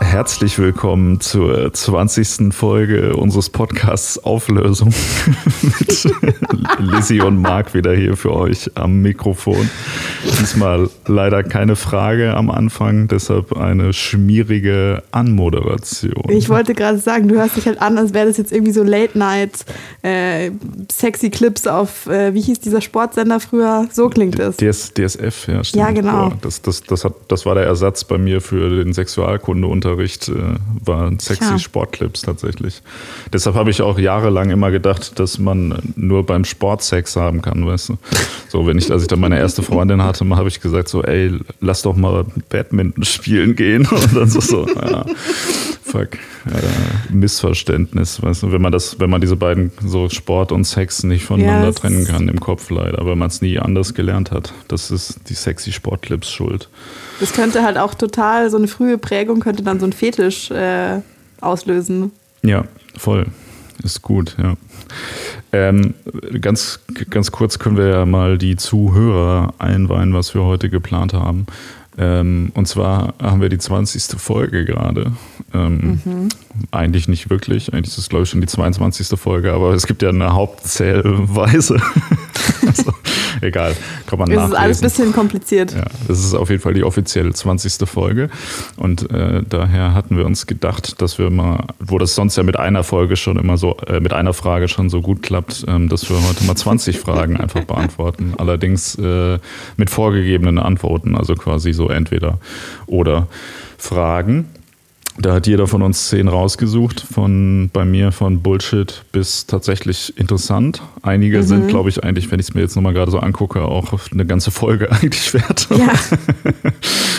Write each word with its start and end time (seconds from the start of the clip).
Herzlich 0.00 0.58
willkommen 0.58 1.20
zur 1.20 1.72
20. 1.72 2.52
Folge 2.52 3.14
unseres 3.14 3.48
Podcasts 3.48 4.18
Auflösung 4.18 4.88
mit 5.62 6.08
Lizzie 6.78 7.20
und 7.20 7.40
Marc 7.40 7.74
wieder 7.74 7.94
hier 7.94 8.16
für 8.16 8.32
euch 8.32 8.70
am 8.74 9.02
Mikrofon. 9.02 9.70
Diesmal 10.40 10.88
leider 11.06 11.42
keine 11.42 11.76
Frage 11.76 12.34
am 12.34 12.50
Anfang, 12.50 13.08
deshalb 13.08 13.56
eine 13.56 13.92
schmierige 13.92 15.02
Anmoderation. 15.12 16.24
Ich 16.28 16.48
wollte 16.48 16.74
gerade 16.74 16.98
sagen, 16.98 17.28
du 17.28 17.36
hörst 17.36 17.56
dich 17.56 17.66
halt 17.66 17.80
an, 17.80 17.98
als 17.98 18.14
wäre 18.14 18.26
das 18.26 18.36
jetzt 18.36 18.52
irgendwie 18.52 18.72
so 18.72 18.82
Late 18.82 19.18
Night, 19.18 19.64
äh, 20.02 20.50
sexy 20.90 21.30
Clips 21.30 21.66
auf, 21.66 22.06
äh, 22.06 22.34
wie 22.34 22.40
hieß 22.40 22.60
dieser 22.60 22.80
Sportsender 22.80 23.40
früher? 23.40 23.88
So 23.92 24.08
klingt 24.08 24.38
es. 24.38 24.56
DS, 24.56 24.92
DSF, 24.94 25.48
ja, 25.48 25.64
stimmt. 25.64 25.80
Ja, 25.80 25.90
genau. 25.90 26.32
Das, 26.40 26.62
das, 26.62 26.82
das, 26.82 27.04
hat, 27.04 27.14
das 27.28 27.46
war 27.46 27.54
der 27.54 27.64
Ersatz 27.64 28.04
bei 28.04 28.18
mir 28.18 28.40
für 28.40 28.68
den 28.82 28.92
Sexualkundeunterricht 28.92 29.90
Unterricht 29.90 30.28
äh, 30.28 30.58
waren 30.84 31.18
sexy 31.18 31.52
ja. 31.52 31.58
Sportclips 31.58 32.22
tatsächlich. 32.22 32.82
Deshalb 33.32 33.56
habe 33.56 33.70
ich 33.70 33.82
auch 33.82 33.98
jahrelang 33.98 34.50
immer 34.50 34.70
gedacht, 34.70 35.18
dass 35.18 35.38
man 35.38 35.94
nur 35.96 36.24
beim 36.24 36.44
Sport 36.44 36.82
Sex 36.82 37.16
haben 37.16 37.42
kann, 37.42 37.66
weißt 37.66 37.90
du. 37.90 37.98
So, 38.48 38.66
wenn 38.66 38.78
ich, 38.78 38.90
als 38.90 39.02
ich 39.02 39.08
dann 39.08 39.20
meine 39.20 39.38
erste 39.38 39.62
Freundin 39.62 40.02
hatte, 40.02 40.09
habe 40.12 40.48
ich 40.48 40.60
gesagt 40.60 40.88
so, 40.88 41.02
ey, 41.02 41.38
lass 41.60 41.82
doch 41.82 41.96
mal 41.96 42.26
Badminton 42.48 43.04
spielen 43.04 43.56
gehen. 43.56 43.86
Und 43.90 44.16
dann 44.16 44.28
so, 44.28 44.40
so 44.40 44.66
ja, 44.68 45.04
fuck, 45.82 46.14
äh, 46.46 47.12
Missverständnis, 47.12 48.22
weißt 48.22 48.44
du, 48.44 48.52
wenn 48.52 48.62
man 48.62 48.72
das, 48.72 49.00
wenn 49.00 49.10
man 49.10 49.20
diese 49.20 49.36
beiden 49.36 49.72
so 49.84 50.08
Sport 50.08 50.52
und 50.52 50.64
Sex 50.64 51.02
nicht 51.02 51.24
voneinander 51.24 51.68
yes. 51.68 51.76
trennen 51.76 52.06
kann 52.06 52.28
im 52.28 52.40
Kopf 52.40 52.70
leider, 52.70 53.04
weil 53.04 53.16
man 53.16 53.28
es 53.28 53.42
nie 53.42 53.58
anders 53.58 53.94
gelernt 53.94 54.30
hat. 54.30 54.52
Das 54.68 54.90
ist 54.90 55.20
die 55.28 55.34
sexy 55.34 55.72
Sportclips 55.72 56.30
schuld. 56.30 56.68
Das 57.18 57.32
könnte 57.32 57.62
halt 57.62 57.76
auch 57.76 57.94
total, 57.94 58.50
so 58.50 58.56
eine 58.56 58.68
frühe 58.68 58.98
Prägung 58.98 59.40
könnte 59.40 59.62
dann 59.62 59.80
so 59.80 59.86
ein 59.86 59.92
Fetisch 59.92 60.50
äh, 60.50 61.00
auslösen. 61.40 62.12
Ja, 62.42 62.64
voll. 62.96 63.26
Ist 63.82 64.02
gut, 64.02 64.36
ja. 64.38 64.56
Ähm, 65.52 65.94
ganz, 66.40 66.80
ganz 67.10 67.30
kurz 67.30 67.58
können 67.58 67.76
wir 67.76 67.88
ja 67.88 68.06
mal 68.06 68.38
die 68.38 68.56
Zuhörer 68.56 69.54
einweihen, 69.58 70.14
was 70.14 70.34
wir 70.34 70.44
heute 70.44 70.70
geplant 70.70 71.12
haben. 71.12 71.46
Ähm, 71.98 72.52
und 72.54 72.66
zwar 72.66 73.14
haben 73.20 73.40
wir 73.40 73.48
die 73.48 73.58
20. 73.58 74.18
Folge 74.20 74.64
gerade. 74.64 75.12
Ähm, 75.52 76.00
mhm. 76.04 76.28
Eigentlich 76.70 77.08
nicht 77.08 77.30
wirklich. 77.30 77.72
Eigentlich 77.72 77.88
ist 77.88 77.98
es, 77.98 78.08
glaube 78.08 78.24
ich, 78.24 78.30
schon 78.30 78.40
die 78.40 78.46
22. 78.46 79.18
Folge, 79.18 79.52
aber 79.52 79.74
es 79.74 79.86
gibt 79.86 80.02
ja 80.02 80.10
eine 80.10 80.32
Hauptzählweise. 80.32 81.80
also, 82.66 82.92
egal, 83.40 83.74
kann 84.06 84.18
man 84.18 84.30
es 84.30 84.36
nachlesen. 84.36 84.52
Es 84.52 84.58
ist 84.58 84.64
alles 84.64 84.78
ein 84.78 84.82
bisschen 84.82 85.12
kompliziert. 85.12 85.72
Ja, 85.72 85.84
das 86.08 86.18
ist 86.18 86.34
auf 86.34 86.50
jeden 86.50 86.62
Fall 86.62 86.74
die 86.74 86.84
offizielle 86.84 87.32
20. 87.32 87.88
Folge. 87.88 88.30
Und 88.76 89.10
äh, 89.10 89.42
daher 89.48 89.94
hatten 89.94 90.16
wir 90.16 90.26
uns 90.26 90.46
gedacht, 90.46 91.00
dass 91.02 91.18
wir 91.18 91.30
mal, 91.30 91.66
wo 91.78 91.98
das 91.98 92.14
sonst 92.14 92.36
ja 92.36 92.42
mit 92.42 92.58
einer 92.58 92.84
Folge 92.84 93.16
schon 93.16 93.38
immer 93.38 93.56
so, 93.56 93.76
äh, 93.86 94.00
mit 94.00 94.12
einer 94.12 94.32
Frage 94.32 94.68
schon 94.68 94.90
so 94.90 95.00
gut 95.00 95.22
klappt, 95.22 95.64
ähm, 95.68 95.88
dass 95.88 96.08
wir 96.08 96.16
heute 96.28 96.44
mal 96.44 96.56
20 96.56 96.98
Fragen 97.00 97.36
einfach 97.36 97.64
beantworten. 97.64 98.34
Allerdings 98.38 98.96
äh, 98.96 99.38
mit 99.76 99.90
vorgegebenen 99.90 100.58
Antworten, 100.58 101.16
also 101.16 101.34
quasi 101.34 101.72
so 101.72 101.88
entweder 101.88 102.38
oder 102.86 103.28
Fragen. 103.78 104.46
Da 105.20 105.34
hat 105.34 105.46
jeder 105.46 105.66
von 105.66 105.82
uns 105.82 106.08
zehn 106.08 106.28
rausgesucht, 106.28 107.00
von 107.00 107.68
bei 107.74 107.84
mir 107.84 108.10
von 108.10 108.40
Bullshit 108.40 109.04
bis 109.12 109.44
tatsächlich 109.44 110.16
interessant. 110.16 110.80
Einige 111.02 111.38
mhm. 111.38 111.42
sind, 111.42 111.68
glaube 111.68 111.90
ich, 111.90 112.02
eigentlich, 112.02 112.30
wenn 112.30 112.40
ich 112.40 112.48
es 112.48 112.54
mir 112.54 112.62
jetzt 112.62 112.74
nochmal 112.74 112.94
gerade 112.94 113.10
so 113.10 113.18
angucke, 113.18 113.60
auch 113.60 113.92
eine 114.12 114.24
ganze 114.24 114.50
Folge 114.50 114.90
eigentlich 114.92 115.34
wert. 115.34 115.68
Ja. 115.70 115.92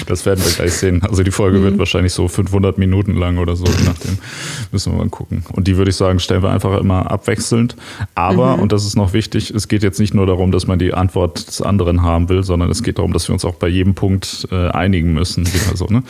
Das 0.08 0.26
werden 0.26 0.44
wir 0.44 0.52
gleich 0.52 0.74
sehen. 0.74 1.02
Also 1.04 1.24
die 1.24 1.32
Folge 1.32 1.60
mhm. 1.60 1.64
wird 1.64 1.80
wahrscheinlich 1.80 2.12
so 2.12 2.28
500 2.28 2.78
Minuten 2.78 3.16
lang 3.16 3.38
oder 3.38 3.56
so, 3.56 3.64
je 3.66 3.86
nachdem. 3.86 4.18
Müssen 4.72 4.92
wir 4.92 4.98
mal 4.98 5.10
gucken. 5.10 5.46
Und 5.54 5.68
die 5.68 5.78
würde 5.78 5.92
ich 5.92 5.96
sagen, 5.96 6.20
stellen 6.20 6.44
wir 6.44 6.50
einfach 6.50 6.78
immer 6.82 7.10
abwechselnd. 7.10 7.78
Aber, 8.14 8.58
mhm. 8.58 8.64
und 8.64 8.72
das 8.74 8.86
ist 8.86 8.98
noch 8.98 9.14
wichtig, 9.14 9.52
es 9.52 9.70
geht 9.70 9.84
jetzt 9.84 10.00
nicht 10.00 10.14
nur 10.14 10.26
darum, 10.26 10.52
dass 10.52 10.68
man 10.68 10.80
die 10.80 10.94
Antwort 10.94 11.48
des 11.48 11.62
anderen 11.62 12.02
haben 12.02 12.28
will, 12.28 12.44
sondern 12.44 12.70
es 12.70 12.84
geht 12.84 12.98
darum, 12.98 13.14
dass 13.14 13.30
wir 13.30 13.34
uns 13.34 13.46
auch 13.46 13.56
bei 13.56 13.70
jedem 13.70 13.94
Punkt 13.94 14.48
äh, 14.52 14.70
einigen 14.70 15.14
müssen. 15.14 15.48
Also, 15.70 15.86
ne? 15.86 16.04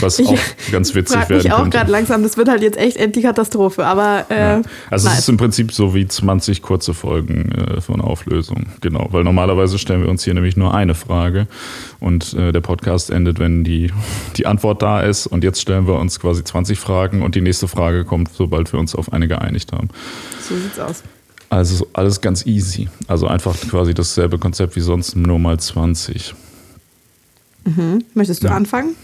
Was 0.00 0.18
auch 0.20 0.38
ganz 0.72 0.94
witzig 1.02 1.16
werden 1.16 1.28
könnte. 1.28 1.46
Ich 1.48 1.52
auch 1.52 1.70
gerade 1.70 1.90
langsam, 1.90 2.22
das 2.22 2.36
wird 2.36 2.48
halt 2.48 2.62
jetzt 2.62 2.78
echt 2.78 2.96
endlich 2.96 3.24
Katastrophe. 3.24 3.84
Aber, 3.84 4.26
äh, 4.28 4.38
ja. 4.38 4.62
Also 4.90 5.06
nice. 5.06 5.14
es 5.14 5.20
ist 5.20 5.28
im 5.28 5.36
Prinzip 5.36 5.72
so 5.72 5.94
wie 5.94 6.06
20 6.06 6.62
kurze 6.62 6.94
Folgen 6.94 7.52
äh, 7.52 7.80
von 7.80 8.00
Auflösung. 8.00 8.66
Genau, 8.80 9.08
weil 9.10 9.24
normalerweise 9.24 9.78
stellen 9.78 10.02
wir 10.02 10.08
uns 10.08 10.24
hier 10.24 10.34
nämlich 10.34 10.56
nur 10.56 10.74
eine 10.74 10.94
Frage 10.94 11.46
und 12.00 12.34
äh, 12.34 12.52
der 12.52 12.60
Podcast 12.60 13.10
endet, 13.10 13.38
wenn 13.38 13.64
die, 13.64 13.92
die 14.36 14.46
Antwort 14.46 14.82
da 14.82 15.00
ist. 15.00 15.26
Und 15.26 15.44
jetzt 15.44 15.60
stellen 15.60 15.86
wir 15.86 15.98
uns 15.98 16.20
quasi 16.20 16.44
20 16.44 16.78
Fragen 16.78 17.22
und 17.22 17.34
die 17.34 17.40
nächste 17.40 17.68
Frage 17.68 18.04
kommt, 18.04 18.30
sobald 18.32 18.72
wir 18.72 18.80
uns 18.80 18.94
auf 18.94 19.12
eine 19.12 19.28
geeinigt 19.28 19.72
haben. 19.72 19.88
So 20.40 20.56
sieht's 20.56 20.78
aus. 20.78 21.02
Also 21.52 21.86
alles 21.92 22.22
ganz 22.22 22.46
easy. 22.46 22.88
Also 23.08 23.26
einfach 23.26 23.54
quasi 23.68 23.92
dasselbe 23.92 24.38
Konzept 24.38 24.74
wie 24.74 24.80
sonst, 24.80 25.16
nur 25.16 25.38
mal 25.38 25.60
20. 25.60 26.34
Mhm. 27.64 28.04
Möchtest 28.14 28.42
du 28.42 28.48
ja. 28.48 28.54
anfangen? 28.54 28.94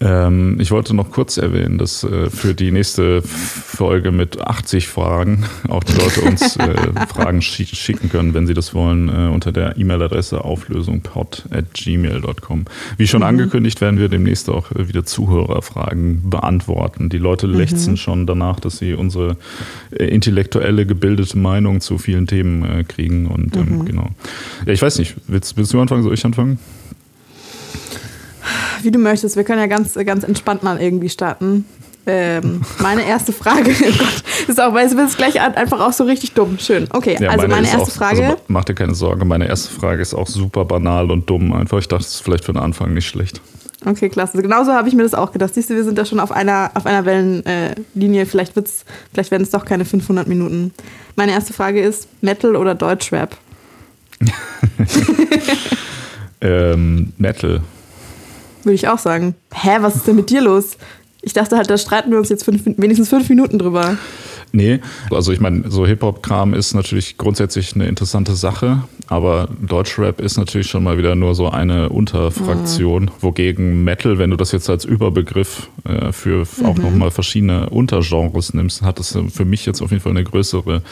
Ähm, 0.00 0.56
ich 0.60 0.72
wollte 0.72 0.94
noch 0.94 1.10
kurz 1.12 1.36
erwähnen, 1.36 1.76
dass 1.78 2.04
äh, 2.04 2.28
für 2.28 2.54
die 2.54 2.72
nächste 2.72 3.22
Folge 3.22 4.10
mit 4.10 4.40
80 4.40 4.88
Fragen 4.88 5.44
auch 5.68 5.84
die 5.84 5.92
Leute 5.92 6.22
uns 6.22 6.56
äh, 6.56 6.74
Fragen 7.08 7.40
sch 7.42 7.62
schicken 7.74 8.10
können, 8.10 8.34
wenn 8.34 8.48
sie 8.48 8.54
das 8.54 8.74
wollen, 8.74 9.08
äh, 9.08 9.28
unter 9.32 9.52
der 9.52 9.78
E-Mail-Adresse 9.78 10.44
auflösungpod.gmail.com. 10.44 12.64
Wie 12.96 13.06
schon 13.06 13.20
mhm. 13.20 13.26
angekündigt, 13.26 13.80
werden 13.80 14.00
wir 14.00 14.08
demnächst 14.08 14.50
auch 14.50 14.72
äh, 14.72 14.88
wieder 14.88 15.04
Zuhörerfragen 15.04 16.28
beantworten. 16.28 17.08
Die 17.08 17.18
Leute 17.18 17.46
mhm. 17.46 17.54
lechzen 17.54 17.96
schon 17.96 18.26
danach, 18.26 18.58
dass 18.58 18.78
sie 18.78 18.94
unsere 18.94 19.36
äh, 19.90 20.06
intellektuelle, 20.06 20.86
gebildete 20.86 21.38
Meinung 21.38 21.80
zu 21.80 21.98
vielen 21.98 22.26
Themen 22.26 22.64
äh, 22.64 22.82
kriegen. 22.82 23.26
Und 23.26 23.54
ähm, 23.56 23.78
mhm. 23.78 23.84
genau. 23.84 24.08
Ja, 24.66 24.72
ich 24.72 24.82
weiß 24.82 24.98
nicht, 24.98 25.14
willst, 25.28 25.56
willst 25.56 25.72
du 25.72 25.80
anfangen? 25.80 26.02
Soll 26.02 26.14
ich 26.14 26.24
anfangen? 26.24 26.58
Wie 28.84 28.90
du 28.90 28.98
möchtest. 28.98 29.36
Wir 29.36 29.44
können 29.44 29.60
ja 29.60 29.66
ganz, 29.66 29.94
ganz 29.94 30.24
entspannt 30.24 30.62
mal 30.62 30.80
irgendwie 30.80 31.08
starten. 31.08 31.64
Ähm, 32.06 32.60
meine 32.80 33.06
erste 33.06 33.32
Frage, 33.32 33.70
oh 33.80 33.98
Gott, 33.98 34.24
ist 34.46 34.60
auch, 34.60 34.74
weil 34.74 34.86
es 34.86 34.96
wird 34.96 35.16
gleich 35.16 35.40
einfach 35.40 35.80
auch 35.80 35.92
so 35.92 36.04
richtig 36.04 36.32
dumm. 36.32 36.58
Schön. 36.58 36.86
Okay, 36.90 37.16
ja, 37.18 37.30
also 37.30 37.42
meine, 37.42 37.54
meine 37.54 37.66
erste 37.66 37.82
auch, 37.82 37.90
Frage. 37.90 38.24
Also 38.24 38.36
mach 38.48 38.64
dir 38.64 38.74
keine 38.74 38.94
Sorge, 38.94 39.24
meine 39.24 39.48
erste 39.48 39.72
Frage 39.72 40.02
ist 40.02 40.12
auch 40.12 40.26
super 40.26 40.66
banal 40.66 41.10
und 41.10 41.30
dumm. 41.30 41.52
Einfach, 41.52 41.78
ich 41.78 41.88
dachte, 41.88 42.04
es 42.04 42.16
ist 42.16 42.20
vielleicht 42.20 42.44
für 42.44 42.52
den 42.52 42.62
Anfang 42.62 42.92
nicht 42.92 43.06
schlecht. 43.06 43.40
Okay, 43.86 44.08
klasse. 44.08 44.40
Genauso 44.40 44.72
habe 44.72 44.88
ich 44.88 44.94
mir 44.94 45.02
das 45.02 45.14
auch 45.14 45.32
gedacht. 45.32 45.54
Siehst 45.54 45.70
du, 45.70 45.74
wir 45.74 45.84
sind 45.84 45.98
da 45.98 46.04
schon 46.04 46.20
auf 46.20 46.32
einer, 46.32 46.70
auf 46.74 46.86
einer 46.86 47.04
Wellenlinie. 47.04 48.26
vielleicht, 48.26 48.56
wird's, 48.56 48.84
vielleicht 49.12 49.30
werden 49.30 49.42
es 49.42 49.50
doch 49.50 49.64
keine 49.64 49.84
500 49.84 50.26
Minuten. 50.26 50.72
Meine 51.16 51.32
erste 51.32 51.52
Frage 51.52 51.82
ist: 51.82 52.08
Metal 52.22 52.56
oder 52.56 52.74
Deutschrap? 52.74 53.36
ähm, 56.40 57.12
Metal. 57.18 57.60
Würde 58.64 58.74
ich 58.74 58.88
auch 58.88 58.98
sagen. 58.98 59.34
Hä, 59.52 59.78
was 59.80 59.96
ist 59.96 60.06
denn 60.06 60.16
mit 60.16 60.30
dir 60.30 60.42
los? 60.42 60.76
Ich 61.22 61.32
dachte 61.32 61.56
halt, 61.56 61.70
da 61.70 61.78
streiten 61.78 62.10
wir 62.10 62.18
uns 62.18 62.28
jetzt 62.28 62.44
fünf, 62.44 62.62
wenigstens 62.64 63.08
fünf 63.08 63.28
Minuten 63.28 63.58
drüber. 63.58 63.96
Nee, 64.54 64.78
also 65.10 65.32
ich 65.32 65.40
meine, 65.40 65.68
so 65.68 65.84
Hip-Hop-Kram 65.84 66.54
ist 66.54 66.74
natürlich 66.74 67.18
grundsätzlich 67.18 67.74
eine 67.74 67.88
interessante 67.88 68.36
Sache, 68.36 68.84
aber 69.08 69.48
Deutschrap 69.60 70.20
ist 70.20 70.36
natürlich 70.36 70.68
schon 70.68 70.84
mal 70.84 70.96
wieder 70.96 71.16
nur 71.16 71.34
so 71.34 71.48
eine 71.48 71.88
Unterfraktion, 71.88 73.06
mhm. 73.06 73.10
wogegen 73.20 73.82
Metal, 73.82 74.18
wenn 74.18 74.30
du 74.30 74.36
das 74.36 74.52
jetzt 74.52 74.70
als 74.70 74.84
Überbegriff 74.84 75.68
äh, 75.84 76.12
für 76.12 76.44
mhm. 76.58 76.66
auch 76.66 76.78
nochmal 76.78 77.10
verschiedene 77.10 77.68
Untergenres 77.70 78.54
nimmst, 78.54 78.82
hat 78.82 79.00
das 79.00 79.18
für 79.32 79.44
mich 79.44 79.66
jetzt 79.66 79.82
auf 79.82 79.90
jeden 79.90 80.02
Fall 80.02 80.12
eine 80.12 80.22
größere 80.22 80.82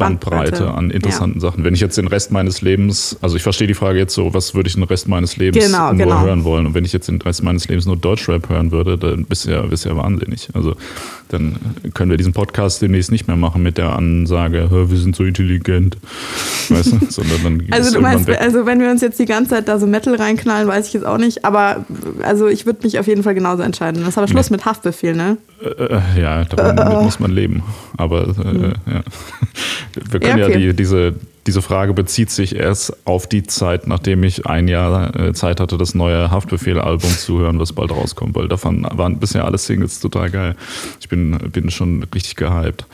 Bandbreite 0.00 0.74
an 0.74 0.90
interessanten 0.90 1.40
ja. 1.40 1.50
Sachen. 1.50 1.64
Wenn 1.64 1.74
ich 1.74 1.80
jetzt 1.80 1.96
den 1.96 2.08
Rest 2.08 2.32
meines 2.32 2.62
Lebens, 2.62 3.16
also 3.20 3.36
ich 3.36 3.42
verstehe 3.42 3.66
die 3.66 3.74
Frage 3.74 3.98
jetzt 3.98 4.14
so, 4.14 4.34
was 4.34 4.54
würde 4.54 4.68
ich 4.68 4.74
den 4.74 4.82
Rest 4.82 5.08
meines 5.08 5.36
Lebens 5.36 5.64
genau, 5.64 5.92
nur 5.92 6.06
genau. 6.06 6.20
hören 6.22 6.44
wollen? 6.44 6.66
Und 6.66 6.74
wenn 6.74 6.84
ich 6.84 6.92
jetzt 6.92 7.08
den 7.08 7.20
Rest 7.20 7.42
meines 7.42 7.68
Lebens 7.68 7.86
nur 7.86 7.96
Deutschrap 7.96 8.48
hören 8.48 8.72
würde, 8.72 8.98
dann 8.98 9.24
bist 9.24 9.46
du 9.46 9.50
ja, 9.52 9.62
bist 9.62 9.84
ja 9.84 9.96
wahnsinnig. 9.96 10.48
Also 10.54 10.74
dann 11.32 11.56
können 11.94 12.10
wir 12.10 12.16
diesen 12.16 12.32
Podcast 12.32 12.82
demnächst 12.82 13.10
nicht 13.12 13.26
mehr 13.28 13.36
machen 13.36 13.62
mit 13.62 13.78
der 13.78 13.96
Ansage, 13.96 14.68
wir 14.70 14.96
sind 14.96 15.14
so 15.14 15.24
intelligent. 15.24 15.96
Weißt 16.68 16.92
du? 16.92 16.98
Sondern 17.08 17.42
dann 17.42 17.66
also 17.70 17.94
du 17.94 18.00
meinst, 18.00 18.26
weg. 18.26 18.40
also 18.40 18.66
wenn 18.66 18.80
wir 18.80 18.90
uns 18.90 19.00
jetzt 19.00 19.18
die 19.18 19.26
ganze 19.26 19.50
Zeit 19.50 19.68
da 19.68 19.78
so 19.78 19.86
Metal 19.86 20.14
reinknallen, 20.14 20.68
weiß 20.68 20.88
ich 20.88 20.92
jetzt 20.92 21.06
auch 21.06 21.18
nicht, 21.18 21.44
aber 21.44 21.84
also 22.22 22.48
ich 22.48 22.66
würde 22.66 22.80
mich 22.82 22.98
auf 22.98 23.06
jeden 23.06 23.22
Fall 23.22 23.34
genauso 23.34 23.62
entscheiden. 23.62 24.00
Das 24.00 24.10
ist 24.10 24.18
aber 24.18 24.28
Schluss 24.28 24.50
nee. 24.50 24.56
mit 24.56 24.64
Haftbefehl, 24.64 25.14
ne? 25.14 25.36
Äh, 25.62 25.68
äh 25.68 26.00
ja, 26.20 26.44
damit 26.44 26.80
äh, 26.80 26.82
äh, 27.00 27.02
muss 27.02 27.20
man 27.20 27.30
leben. 27.30 27.62
Aber 27.96 28.28
äh, 28.28 28.34
hm. 28.34 28.72
ja. 28.86 29.02
Wir 30.10 30.20
können 30.20 30.38
ja, 30.38 30.46
okay. 30.46 30.52
ja 30.52 30.72
die, 30.72 30.76
diese, 30.76 31.14
diese 31.46 31.62
Frage 31.62 31.94
bezieht 31.94 32.30
sich 32.30 32.54
erst 32.54 33.06
auf 33.06 33.26
die 33.26 33.42
Zeit, 33.42 33.86
nachdem 33.86 34.24
ich 34.24 34.46
ein 34.46 34.68
Jahr 34.68 35.14
äh, 35.18 35.32
Zeit 35.32 35.60
hatte, 35.60 35.78
das 35.78 35.94
neue 35.94 36.30
Haftbefehl-Album 36.30 37.10
zu 37.10 37.38
hören, 37.38 37.58
was 37.58 37.72
bald 37.72 37.90
rauskommt, 37.90 38.34
weil 38.34 38.48
davon 38.48 38.86
waren 38.90 39.18
bisher 39.18 39.44
alle 39.44 39.58
Singles 39.58 40.00
total 40.00 40.30
geil. 40.30 40.56
Ich 41.00 41.08
bin, 41.08 41.38
bin 41.50 41.70
schon 41.70 42.02
richtig 42.14 42.36
gehypt. 42.36 42.84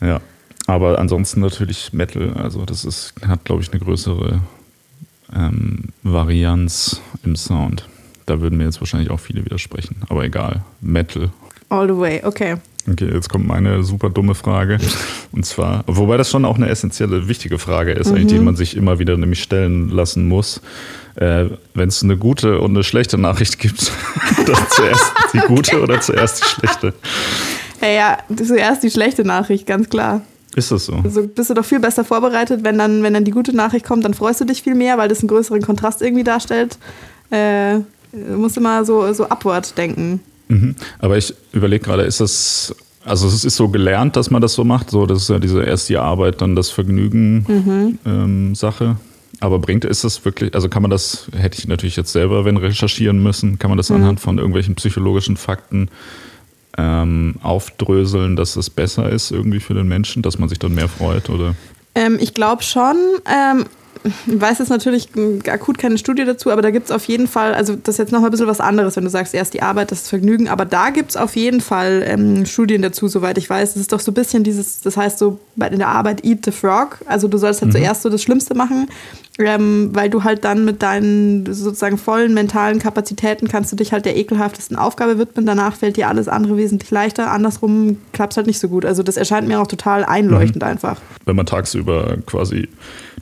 Ja. 0.00 0.20
Aber 0.66 0.98
ansonsten 0.98 1.40
natürlich 1.40 1.92
Metal, 1.92 2.34
also 2.34 2.64
das 2.64 2.84
ist, 2.84 3.14
hat, 3.26 3.44
glaube 3.44 3.62
ich, 3.62 3.72
eine 3.72 3.80
größere 3.80 4.40
ähm, 5.34 5.90
Varianz 6.02 7.00
im 7.24 7.36
Sound. 7.36 7.88
Da 8.26 8.40
würden 8.40 8.58
mir 8.58 8.64
jetzt 8.64 8.80
wahrscheinlich 8.80 9.10
auch 9.10 9.20
viele 9.20 9.44
widersprechen, 9.44 10.02
aber 10.08 10.24
egal. 10.24 10.64
Metal. 10.80 11.30
All 11.68 11.86
the 11.86 11.96
way, 11.96 12.20
okay. 12.24 12.56
Okay, 12.90 13.10
jetzt 13.12 13.28
kommt 13.28 13.46
meine 13.46 13.82
super 13.82 14.10
dumme 14.10 14.34
Frage. 14.34 14.78
Und 15.32 15.44
zwar, 15.44 15.82
wobei 15.86 16.16
das 16.16 16.30
schon 16.30 16.44
auch 16.44 16.56
eine 16.56 16.68
essentielle, 16.68 17.28
wichtige 17.28 17.58
Frage 17.58 17.92
ist, 17.92 18.12
mhm. 18.12 18.26
die 18.28 18.38
man 18.38 18.56
sich 18.56 18.76
immer 18.76 18.98
wieder 18.98 19.16
nämlich 19.16 19.42
stellen 19.42 19.88
lassen 19.88 20.28
muss. 20.28 20.60
Äh, 21.16 21.46
Wenn 21.74 21.88
es 21.88 22.02
eine 22.02 22.16
gute 22.16 22.60
und 22.60 22.70
eine 22.70 22.84
schlechte 22.84 23.18
Nachricht 23.18 23.58
gibt, 23.58 23.90
dann 24.46 24.66
zuerst 24.70 25.12
die 25.32 25.38
gute 25.38 25.82
oder 25.82 26.00
zuerst 26.00 26.44
die 26.44 26.48
schlechte? 26.48 26.94
Hey, 27.80 27.96
ja, 27.96 28.18
zuerst 28.34 28.82
die 28.82 28.90
schlechte 28.90 29.24
Nachricht, 29.24 29.66
ganz 29.66 29.88
klar. 29.88 30.22
Ist 30.54 30.70
das 30.70 30.86
so? 30.86 30.94
Also 31.04 31.26
bist 31.26 31.50
du 31.50 31.54
doch 31.54 31.64
viel 31.64 31.80
besser 31.80 32.04
vorbereitet, 32.04 32.64
wenn 32.64 32.78
dann, 32.78 33.02
wenn 33.02 33.12
dann 33.12 33.24
die 33.24 33.30
gute 33.30 33.54
Nachricht 33.54 33.84
kommt, 33.84 34.04
dann 34.04 34.14
freust 34.14 34.40
du 34.40 34.44
dich 34.44 34.62
viel 34.62 34.74
mehr, 34.74 34.96
weil 34.96 35.08
das 35.08 35.20
einen 35.20 35.28
größeren 35.28 35.60
Kontrast 35.60 36.00
irgendwie 36.00 36.24
darstellt. 36.24 36.78
Äh, 37.30 37.80
du 38.12 38.38
musst 38.38 38.56
immer 38.56 38.84
so, 38.84 39.12
so 39.12 39.24
upward 39.28 39.76
denken. 39.76 40.20
Mhm. 40.48 40.76
Aber 40.98 41.16
ich 41.16 41.34
überlege 41.52 41.84
gerade, 41.84 42.02
ist 42.02 42.20
das, 42.20 42.74
also 43.04 43.26
es 43.26 43.44
ist 43.44 43.56
so 43.56 43.68
gelernt, 43.68 44.16
dass 44.16 44.30
man 44.30 44.42
das 44.42 44.54
so 44.54 44.64
macht, 44.64 44.90
so 44.90 45.06
das 45.06 45.22
ist 45.22 45.30
ja 45.30 45.38
diese 45.38 45.62
erst 45.62 45.88
die 45.88 45.96
Arbeit, 45.96 46.40
dann 46.40 46.56
das 46.56 46.70
Vergnügen 46.70 47.44
mhm. 47.48 47.98
ähm, 48.04 48.54
Sache. 48.54 48.96
Aber 49.40 49.58
bringt 49.58 49.84
ist 49.84 50.02
das 50.02 50.24
wirklich, 50.24 50.54
also 50.54 50.68
kann 50.68 50.82
man 50.82 50.90
das, 50.90 51.28
hätte 51.36 51.58
ich 51.58 51.68
natürlich 51.68 51.96
jetzt 51.96 52.12
selber, 52.12 52.44
wenn 52.44 52.56
recherchieren 52.56 53.22
müssen, 53.22 53.58
kann 53.58 53.70
man 53.70 53.76
das 53.76 53.90
mhm. 53.90 53.96
anhand 53.96 54.20
von 54.20 54.38
irgendwelchen 54.38 54.74
psychologischen 54.76 55.36
Fakten 55.36 55.88
ähm, 56.78 57.36
aufdröseln, 57.42 58.36
dass 58.36 58.56
es 58.56 58.70
besser 58.70 59.10
ist 59.10 59.30
irgendwie 59.30 59.60
für 59.60 59.74
den 59.74 59.88
Menschen, 59.88 60.22
dass 60.22 60.38
man 60.38 60.48
sich 60.48 60.58
dann 60.58 60.74
mehr 60.74 60.88
freut, 60.88 61.28
oder? 61.30 61.54
Ähm, 61.94 62.18
ich 62.20 62.34
glaube 62.34 62.62
schon. 62.62 62.96
Ich 64.26 64.40
weiß 64.40 64.58
jetzt 64.58 64.68
natürlich 64.68 65.08
akut 65.48 65.78
keine 65.78 65.98
Studie 65.98 66.24
dazu, 66.24 66.50
aber 66.50 66.62
da 66.62 66.70
gibt 66.70 66.86
es 66.86 66.90
auf 66.90 67.04
jeden 67.04 67.26
Fall, 67.26 67.54
also 67.54 67.76
das 67.76 67.94
ist 67.94 67.98
jetzt 67.98 68.12
nochmal 68.12 68.28
ein 68.28 68.32
bisschen 68.32 68.46
was 68.46 68.60
anderes, 68.60 68.96
wenn 68.96 69.04
du 69.04 69.10
sagst, 69.10 69.34
erst 69.34 69.54
die 69.54 69.62
Arbeit, 69.62 69.90
das 69.90 70.08
Vergnügen, 70.08 70.48
aber 70.48 70.64
da 70.64 70.90
gibt 70.90 71.10
es 71.10 71.16
auf 71.16 71.36
jeden 71.36 71.60
Fall 71.60 72.04
ähm, 72.06 72.46
Studien 72.46 72.82
dazu, 72.82 73.08
soweit 73.08 73.38
ich 73.38 73.48
weiß. 73.48 73.74
Das 73.74 73.80
ist 73.80 73.92
doch 73.92 74.00
so 74.00 74.10
ein 74.10 74.14
bisschen 74.14 74.44
dieses, 74.44 74.80
das 74.80 74.96
heißt 74.96 75.18
so 75.18 75.38
in 75.70 75.78
der 75.78 75.88
Arbeit 75.88 76.24
Eat 76.24 76.44
the 76.44 76.52
Frog, 76.52 76.98
also 77.06 77.28
du 77.28 77.38
sollst 77.38 77.62
halt 77.62 77.72
mhm. 77.72 77.78
zuerst 77.78 78.02
so 78.02 78.10
das 78.10 78.22
Schlimmste 78.22 78.54
machen, 78.54 78.88
ähm, 79.38 79.90
weil 79.92 80.10
du 80.10 80.24
halt 80.24 80.44
dann 80.44 80.64
mit 80.64 80.82
deinen 80.82 81.52
sozusagen 81.52 81.98
vollen 81.98 82.34
mentalen 82.34 82.78
Kapazitäten 82.78 83.48
kannst 83.48 83.72
du 83.72 83.76
dich 83.76 83.92
halt 83.92 84.04
der 84.04 84.16
ekelhaftesten 84.16 84.76
Aufgabe 84.76 85.18
widmen, 85.18 85.46
danach 85.46 85.76
fällt 85.76 85.96
dir 85.96 86.08
alles 86.08 86.28
andere 86.28 86.56
wesentlich 86.56 86.90
leichter, 86.90 87.30
andersrum 87.30 87.98
klappt 88.12 88.32
es 88.32 88.36
halt 88.36 88.46
nicht 88.46 88.58
so 88.58 88.68
gut. 88.68 88.84
Also 88.84 89.02
das 89.02 89.16
erscheint 89.16 89.48
mir 89.48 89.60
auch 89.60 89.66
total 89.66 90.04
einleuchtend 90.04 90.62
mhm. 90.62 90.68
einfach. 90.68 91.00
Wenn 91.24 91.36
man 91.36 91.46
tagsüber 91.46 92.16
quasi 92.26 92.68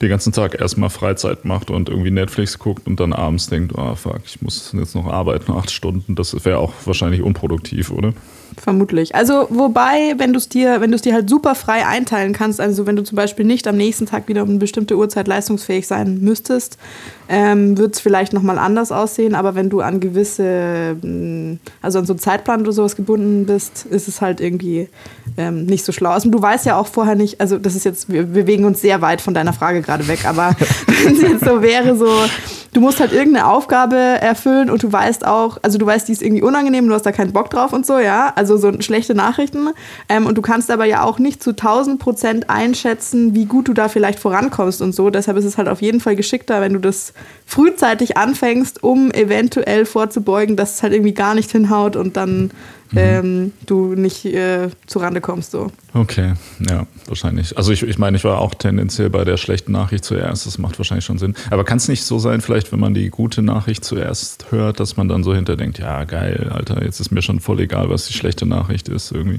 den 0.01 0.09
ganzen 0.09 0.33
Tag 0.33 0.61
erstmal 0.75 0.91
Freizeit 0.91 1.45
macht 1.45 1.71
und 1.71 1.89
irgendwie 1.89 2.11
Netflix 2.11 2.59
guckt 2.59 2.89
und 2.89 2.99
dann 2.99 3.13
abends 3.13 3.49
denkt, 3.49 3.79
ah 3.79 3.93
oh, 3.93 3.95
fuck, 3.95 4.21
ich 4.25 4.43
muss 4.43 4.73
jetzt 4.77 4.97
noch 4.97 5.07
arbeiten, 5.07 5.53
acht 5.53 5.71
Stunden, 5.71 6.17
das 6.17 6.45
wäre 6.45 6.59
auch 6.59 6.73
wahrscheinlich 6.85 7.23
unproduktiv, 7.23 7.93
oder? 7.93 8.13
Vermutlich. 8.57 9.15
Also, 9.15 9.47
wobei, 9.51 10.15
wenn 10.19 10.33
du 10.33 10.39
es 10.39 10.49
dir, 10.49 10.81
wenn 10.81 10.91
du 10.91 10.97
es 10.97 11.03
dir 11.03 11.15
halt 11.15 11.29
super 11.29 11.55
frei 11.55 11.87
einteilen 11.87 12.33
kannst, 12.33 12.61
also 12.61 12.87
wenn 12.87 12.97
du 12.97 13.03
zum 13.03 13.17
Beispiel 13.17 13.45
nicht 13.45 13.67
am 13.67 13.77
nächsten 13.77 14.07
Tag 14.07 14.29
wieder 14.29 14.43
um 14.43 14.51
eine 14.51 14.59
bestimmte 14.59 14.97
Uhrzeit 14.97 15.27
leistungsfähig 15.27 15.87
sein 15.87 16.21
müsstest, 16.21 16.79
ähm, 17.29 17.77
wird 17.77 17.95
es 17.95 18.01
vielleicht 18.01 18.33
nochmal 18.33 18.59
anders 18.59 18.93
aussehen. 18.93 19.35
Aber 19.35 19.55
wenn 19.55 19.71
du 19.71 19.81
an 19.81 19.99
gewisse, 20.01 20.97
mm, 21.03 21.59
also 21.83 21.99
an 21.99 22.07
so 22.07 22.13
einen 22.13 22.21
Zeitplan 22.21 22.61
oder 22.61 22.73
sowas 22.73 22.97
gebunden 22.97 23.47
bist, 23.47 23.87
ist 23.87 24.09
es 24.09 24.21
halt 24.21 24.41
irgendwie 24.41 24.89
ähm, 25.37 25.67
nicht 25.67 25.85
so 25.85 25.93
schlau. 25.93 26.11
Also, 26.11 26.31
du 26.31 26.41
weißt 26.41 26.67
ja 26.67 26.77
auch 26.77 26.87
vorher 26.87 27.17
nicht, 27.17 27.41
also 27.41 27.59
das 27.59 27.75
ist 27.75 27.85
jetzt, 27.85 28.09
wir 28.09 28.25
bewegen 28.25 28.65
uns 28.65 28.81
sehr 28.81 29.01
weit 29.01 29.21
von 29.21 29.35
deiner 29.35 29.53
Frage 29.53 29.83
gerade 29.83 30.07
weg, 30.07 30.27
aber 30.27 30.55
wenn 31.05 31.15
es 31.15 31.23
jetzt 31.23 31.45
so 31.45 31.61
wäre, 31.61 31.97
so 31.97 32.09
du 32.75 32.81
musst 32.81 33.01
halt 33.01 33.13
irgendeine 33.13 33.47
Aufgabe 33.47 33.97
erfüllen 33.97 34.69
und 34.69 34.83
du 34.83 34.93
weißt 34.93 35.27
auch, 35.27 35.59
also 35.63 35.79
du 35.79 35.87
weißt, 35.87 36.09
die 36.09 36.13
ist 36.13 36.23
irgendwie 36.23 36.43
unangenehm, 36.43 36.87
du 36.87 36.95
hast 36.95 37.07
da 37.07 37.13
keinen 37.13 37.33
Bock 37.33 37.49
drauf 37.51 37.73
und 37.73 37.87
so, 37.87 37.99
ja, 37.99 38.33
also 38.35 38.44
so 38.47 38.73
schlechte 38.81 39.15
Nachrichten. 39.15 39.69
Ähm, 40.09 40.27
und 40.27 40.37
du 40.37 40.43
kannst 40.43 40.71
aber 40.71 40.85
ja 40.85 41.03
auch 41.03 41.19
nicht 41.19 41.43
zu 41.43 41.51
1000 41.51 41.99
Prozent 41.99 42.51
einschätzen, 42.51 43.35
wie 43.35 43.47
gut 43.47 43.69
du 43.69 43.73
da 43.73 43.89
vielleicht 43.89 44.19
vorankommst 44.19 44.83
und 44.83 44.95
so. 44.95 45.11
Deshalb 45.11 45.37
ist 45.37 45.45
es 45.45 45.59
halt 45.59 45.69
auf 45.69 45.83
jeden 45.83 46.01
Fall 46.01 46.17
geschickter, 46.17 46.61
wenn 46.61 46.75
du 46.75 46.81
das 46.81 47.13
frühzeitig 47.47 48.17
anfängst, 48.17 48.83
um 48.83 49.11
eventuell 49.11 49.85
vorzubeugen, 49.85 50.57
dass 50.57 50.75
es 50.75 50.83
halt 50.83 50.93
irgendwie 50.93 51.15
gar 51.15 51.35
nicht 51.35 51.51
hinhaut 51.51 51.97
und 51.97 52.17
dann 52.17 52.51
mhm. 52.93 52.99
ähm, 52.99 53.53
du 53.67 53.95
nicht 53.95 54.25
äh, 54.25 54.69
Rande 54.95 55.21
kommst. 55.21 55.53
So. 55.53 55.71
Okay, 55.93 56.35
ja, 56.69 56.87
wahrscheinlich. 57.07 57.57
Also 57.57 57.73
ich, 57.73 57.83
ich 57.83 57.99
meine, 57.99 58.17
ich 58.17 58.25
war 58.25 58.39
auch 58.39 58.55
tendenziell 58.55 59.11
bei 59.11 59.25
der 59.25 59.37
schlechten 59.37 59.73
Nachricht 59.73 60.05
zuerst, 60.05 60.47
das 60.47 60.59
macht 60.59 60.79
wahrscheinlich 60.79 61.05
schon 61.05 61.19
Sinn. 61.19 61.35
Aber 61.51 61.65
kann 61.65 61.79
es 61.79 61.89
nicht 61.89 62.05
so 62.05 62.19
sein, 62.19 62.41
vielleicht, 62.41 62.73
wenn 62.73 62.81
man 62.81 62.95
die 62.95 63.11
gute 63.11 63.43
Nachricht 63.43 63.85
zuerst 63.85 64.47
hört, 64.51 64.81
dass 64.81 64.97
man 64.97 65.09
dann 65.09 65.23
so 65.23 65.35
hinterdenkt, 65.35 65.79
ja 65.79 66.05
geil, 66.05 66.51
Alter, 66.53 66.85
jetzt 66.85 67.01
ist 67.01 67.11
mir 67.11 67.23
schon 67.23 67.41
voll 67.41 67.61
egal, 67.61 67.91
was 67.91 68.07
die 68.07 68.13
schlechte 68.13 68.47
Nachricht 68.47 68.89
ist 68.89 69.13
irgendwie. 69.13 69.39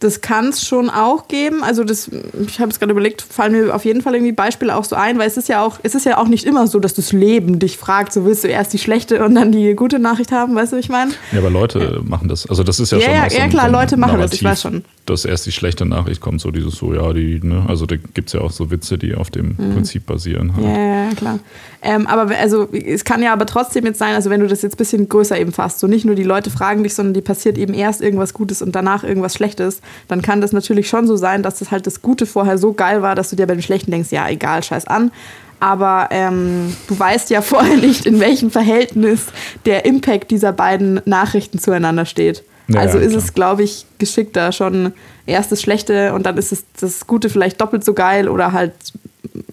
Das 0.00 0.20
kann 0.20 0.48
es 0.48 0.66
schon 0.66 0.90
auch 0.90 1.28
geben. 1.28 1.62
Also 1.62 1.84
das, 1.84 2.10
ich 2.46 2.60
habe 2.60 2.70
es 2.70 2.78
gerade 2.78 2.92
überlegt, 2.92 3.22
fallen 3.22 3.52
mir 3.52 3.74
auf 3.74 3.84
jeden 3.84 4.02
Fall 4.02 4.14
irgendwie 4.14 4.32
Beispiele 4.32 4.76
auch 4.76 4.84
so 4.84 4.96
ein, 4.96 5.18
weil 5.18 5.26
es 5.26 5.36
ist 5.36 5.48
ja 5.48 5.64
auch, 5.64 5.78
es 5.82 5.94
ist 5.94 6.04
ja 6.04 6.18
auch 6.18 6.28
nicht 6.28 6.44
immer 6.44 6.66
so, 6.66 6.78
dass 6.80 6.94
das 6.94 7.12
Leben 7.12 7.58
dich 7.58 7.78
fragt, 7.78 8.12
so 8.12 8.24
willst 8.24 8.44
du 8.44 8.48
erst 8.48 8.72
die 8.72 8.78
schlechte 8.78 9.24
und 9.24 9.34
dann 9.34 9.52
die 9.52 9.74
gute 9.74 9.98
Nachricht 9.98 10.32
haben, 10.32 10.54
weißt 10.54 10.72
du, 10.72 10.76
wie 10.76 10.80
ich 10.80 10.88
meine? 10.88 11.12
Ja, 11.32 11.38
aber 11.38 11.50
Leute 11.50 11.78
ja. 11.78 12.02
machen 12.02 12.28
das. 12.28 12.48
Also 12.48 12.62
das 12.62 12.80
ist 12.80 12.92
ja, 12.92 12.98
ja 12.98 13.04
schon 13.04 13.14
ja, 13.14 13.30
so 13.30 13.36
ja, 13.36 13.48
klar, 13.48 13.66
so 13.66 13.72
Leute 13.72 13.96
machen 13.96 14.16
Narrativ, 14.16 14.30
das, 14.30 14.38
ich 14.40 14.44
weiß 14.44 14.62
schon. 14.62 14.84
Dass 15.06 15.24
erst 15.24 15.46
die 15.46 15.52
schlechte 15.52 15.86
Nachricht 15.86 16.20
kommt, 16.20 16.40
so 16.40 16.50
dieses 16.50 16.74
so, 16.74 16.92
ja, 16.92 17.12
die, 17.12 17.40
ne, 17.42 17.64
also 17.68 17.86
da 17.86 17.96
gibt 17.96 18.28
es 18.28 18.32
ja 18.34 18.40
auch 18.40 18.50
so 18.50 18.70
Witze, 18.70 18.98
die 18.98 19.14
auf 19.14 19.30
dem 19.30 19.56
mhm. 19.56 19.74
Prinzip 19.74 20.06
basieren. 20.06 20.54
Halt. 20.56 20.66
Ja, 20.66 21.14
klar. 21.14 21.38
Ähm, 21.82 22.06
aber 22.06 22.34
also 22.36 22.68
es 22.72 23.04
kann 23.04 23.22
ja 23.22 23.32
aber 23.32 23.46
trotzdem 23.46 23.84
jetzt 23.86 23.98
sein, 23.98 24.14
also 24.14 24.28
wenn 24.30 24.40
du 24.40 24.48
das 24.48 24.62
jetzt 24.62 24.74
ein 24.74 24.78
bisschen 24.78 25.08
größer 25.08 25.38
eben 25.38 25.52
fasst, 25.52 25.78
so 25.78 25.86
nicht 25.86 26.04
nur 26.04 26.16
die 26.16 26.24
Leute 26.24 26.50
fragen 26.50 26.82
dich, 26.82 26.94
sondern 26.94 27.14
die 27.14 27.20
passiert 27.20 27.58
eben 27.58 27.74
erst 27.74 28.02
irgendwas 28.02 28.34
Gutes 28.34 28.60
und 28.60 28.74
danach 28.74 29.04
irgendwas 29.04 29.34
Schlechtes, 29.34 29.80
dann 30.08 30.22
kann 30.22 30.40
das 30.40 30.52
natürlich 30.52 30.88
schon 30.88 31.06
so 31.06 31.16
sein, 31.16 31.42
dass 31.42 31.58
das 31.58 31.70
halt 31.70 31.86
das 31.86 32.02
Gute 32.02 32.26
vorher 32.26 32.58
so 32.58 32.72
geil 32.72 33.02
war, 33.02 33.14
dass 33.14 33.30
du 33.30 33.36
dir 33.36 33.46
bei 33.46 33.54
dem 33.54 33.62
Schlechten 33.62 33.90
denkst, 33.90 34.10
ja, 34.10 34.28
egal, 34.28 34.62
scheiß 34.62 34.86
an. 34.86 35.10
Aber 35.58 36.08
ähm, 36.10 36.76
du 36.86 36.98
weißt 36.98 37.30
ja 37.30 37.42
vorher 37.42 37.76
nicht, 37.76 38.06
in 38.06 38.20
welchem 38.20 38.50
Verhältnis 38.50 39.26
der 39.64 39.84
Impact 39.84 40.30
dieser 40.30 40.52
beiden 40.52 41.00
Nachrichten 41.04 41.58
zueinander 41.58 42.04
steht. 42.06 42.42
Ja, 42.68 42.80
also 42.80 42.98
ist 42.98 43.10
klar. 43.10 43.22
es, 43.22 43.34
glaube 43.34 43.62
ich, 43.62 43.86
geschickter 43.98 44.50
schon 44.50 44.92
erst 45.24 45.52
das 45.52 45.62
Schlechte 45.62 46.12
und 46.14 46.26
dann 46.26 46.36
ist 46.36 46.50
es 46.52 46.64
das 46.80 47.06
Gute 47.06 47.30
vielleicht 47.30 47.60
doppelt 47.60 47.84
so 47.84 47.94
geil 47.94 48.28
oder 48.28 48.52
halt 48.52 48.72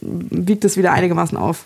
wiegt 0.01 0.65
es 0.65 0.77
wieder 0.77 0.91
einigermaßen 0.93 1.37
auf. 1.37 1.65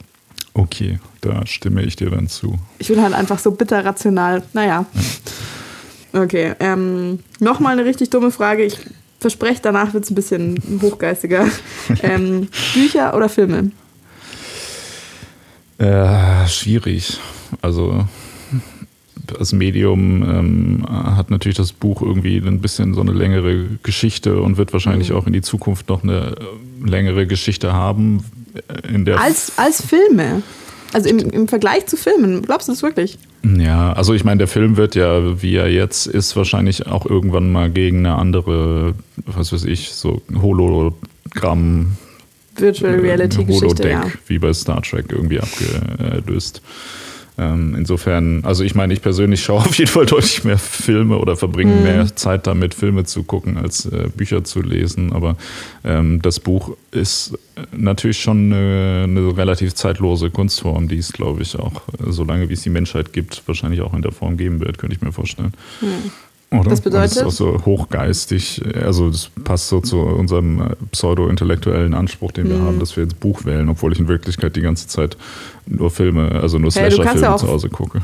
Okay, 0.54 1.00
da 1.22 1.46
stimme 1.46 1.84
ich 1.84 1.96
dir 1.96 2.10
dann 2.10 2.28
zu. 2.28 2.56
Ich 2.80 2.88
bin 2.88 3.02
halt 3.02 3.14
einfach 3.14 3.40
so 3.40 3.52
bitter 3.52 3.86
rational. 3.86 4.44
Naja. 4.54 4.86
Ja. 4.94 5.02
Okay, 6.14 6.54
ähm, 6.60 7.20
nochmal 7.40 7.74
eine 7.74 7.86
richtig 7.86 8.10
dumme 8.10 8.32
Frage. 8.32 8.64
Ich 8.64 8.78
verspreche, 9.20 9.60
danach 9.62 9.94
wird 9.94 10.04
es 10.04 10.12
ein 10.12 10.16
bisschen 10.16 10.80
hochgeistiger. 10.82 11.48
ähm, 12.04 12.48
Bücher 12.74 13.16
oder 13.16 13.30
Filme? 13.30 13.72
Äh, 15.78 16.48
schwierig. 16.48 17.20
Also 17.62 18.06
das 19.28 19.52
Medium 19.54 20.24
ähm, 20.24 20.86
hat 20.90 21.30
natürlich 21.30 21.58
das 21.58 21.74
Buch 21.74 22.02
irgendwie 22.02 22.38
ein 22.38 22.62
bisschen 22.62 22.94
so 22.94 23.02
eine 23.02 23.12
längere 23.12 23.66
Geschichte 23.84 24.42
und 24.42 24.58
wird 24.58 24.74
wahrscheinlich 24.74 25.10
mhm. 25.10 25.18
auch 25.18 25.28
in 25.28 25.34
die 25.34 25.42
Zukunft 25.42 25.90
noch 25.90 26.04
eine 26.04 26.36
längere 26.84 27.28
Geschichte 27.28 27.74
haben. 27.74 28.24
In 28.88 29.06
der 29.06 29.20
als, 29.20 29.52
als 29.58 29.86
Filme? 29.86 30.42
Also 30.94 31.10
im, 31.10 31.20
im 31.20 31.48
Vergleich 31.48 31.86
zu 31.86 31.98
Filmen, 31.98 32.42
glaubst 32.42 32.68
du 32.68 32.72
das 32.72 32.82
wirklich? 32.82 33.18
Ja, 33.44 33.94
also 33.94 34.14
ich 34.14 34.24
meine, 34.24 34.40
der 34.40 34.48
Film 34.48 34.78
wird 34.78 34.96
ja, 34.96 35.42
wie 35.42 35.56
er 35.56 35.70
jetzt 35.70 36.08
ist, 36.08 36.36
wahrscheinlich 36.36 36.88
auch 36.88 37.06
irgendwann 37.06 37.52
mal 37.52 37.70
gegen 37.70 38.00
eine 38.00 38.16
andere, 38.16 38.94
was 39.26 39.52
weiß 39.52 39.66
ich, 39.66 39.90
so 39.90 40.22
Hologramm. 40.42 41.98
Virtual 42.56 42.96
Reality 42.96 43.46
Geschichte, 43.46 43.90
ja. 43.90 44.06
wie 44.26 44.40
bei 44.40 44.52
Star 44.54 44.82
Trek 44.82 45.06
irgendwie 45.10 45.40
abgelöst. 45.40 46.62
Ähm, 47.40 47.76
insofern, 47.78 48.44
also 48.44 48.64
ich 48.64 48.74
meine, 48.74 48.94
ich 48.94 49.02
persönlich 49.02 49.44
schaue 49.44 49.60
auf 49.66 49.78
jeden 49.78 49.92
Fall 49.92 50.06
deutlich 50.06 50.44
mehr 50.44 50.58
Filme 50.58 51.18
oder 51.18 51.36
verbringe 51.38 51.76
mhm. 51.76 51.84
mehr 51.84 52.16
Zeit 52.16 52.48
damit, 52.48 52.74
Filme 52.74 53.04
zu 53.04 53.24
gucken, 53.24 53.58
als 53.58 53.86
äh, 53.86 54.10
Bücher 54.16 54.44
zu 54.44 54.62
lesen. 54.62 55.14
Aber 55.14 55.38
ähm, 55.84 56.22
das 56.22 56.40
Buch 56.40 56.76
ist 56.92 57.38
äh, 57.56 57.62
natürlich 57.76 58.20
schon 58.20 58.52
eine, 58.52 59.04
eine, 59.04 59.38
relativ 59.38 59.76
zeitlose 59.76 60.32
Kunstform, 60.32 60.88
die 60.88 60.98
es, 60.98 61.14
glaube 61.14 61.44
ich, 61.44 61.58
auch, 61.58 61.88
äh, 62.00 62.10
solange 62.12 62.50
wie 62.50 62.54
es 62.54 62.64
die 62.64 62.70
Menschheit 62.70 63.14
gibt, 63.14 63.44
wahrscheinlich 63.46 63.82
auch 63.82 63.94
in 63.94 64.02
der 64.02 64.12
Form 64.12 64.38
geben 64.38 64.60
wird, 64.60 64.78
könnte 64.78 64.96
ich 64.96 65.02
mir 65.02 65.12
vorstellen. 65.12 65.54
Mhm. 65.82 66.12
Oder? 66.50 66.70
Das 66.70 66.82
bedeutet? 66.82 67.12
Das 67.12 67.18
ist 67.18 67.24
auch 67.24 67.32
so 67.32 67.66
hochgeistig. 67.66 68.62
Also 68.82 69.10
das 69.10 69.30
passt 69.44 69.68
so 69.68 69.82
zu 69.82 70.00
unserem 70.00 70.76
pseudo-intellektuellen 70.92 71.94
Anspruch, 71.94 72.32
den 72.32 72.50
wir 72.50 72.58
mhm. 72.58 72.66
haben, 72.66 72.80
dass 72.80 72.96
wir 72.96 73.04
jetzt 73.04 73.20
Buch 73.20 73.44
wählen, 73.44 73.68
obwohl 73.68 73.92
ich 73.92 74.00
in 74.00 74.08
Wirklichkeit 74.08 74.56
die 74.56 74.62
ganze 74.62 74.88
Zeit 74.88 75.18
nur 75.66 75.92
Filme, 75.92 76.32
also 76.42 76.58
nur 76.58 76.72
Slasher-Filme 76.72 77.22
ja 77.22 77.36
zu 77.36 77.48
Hause 77.48 77.70
gucke. 77.70 78.02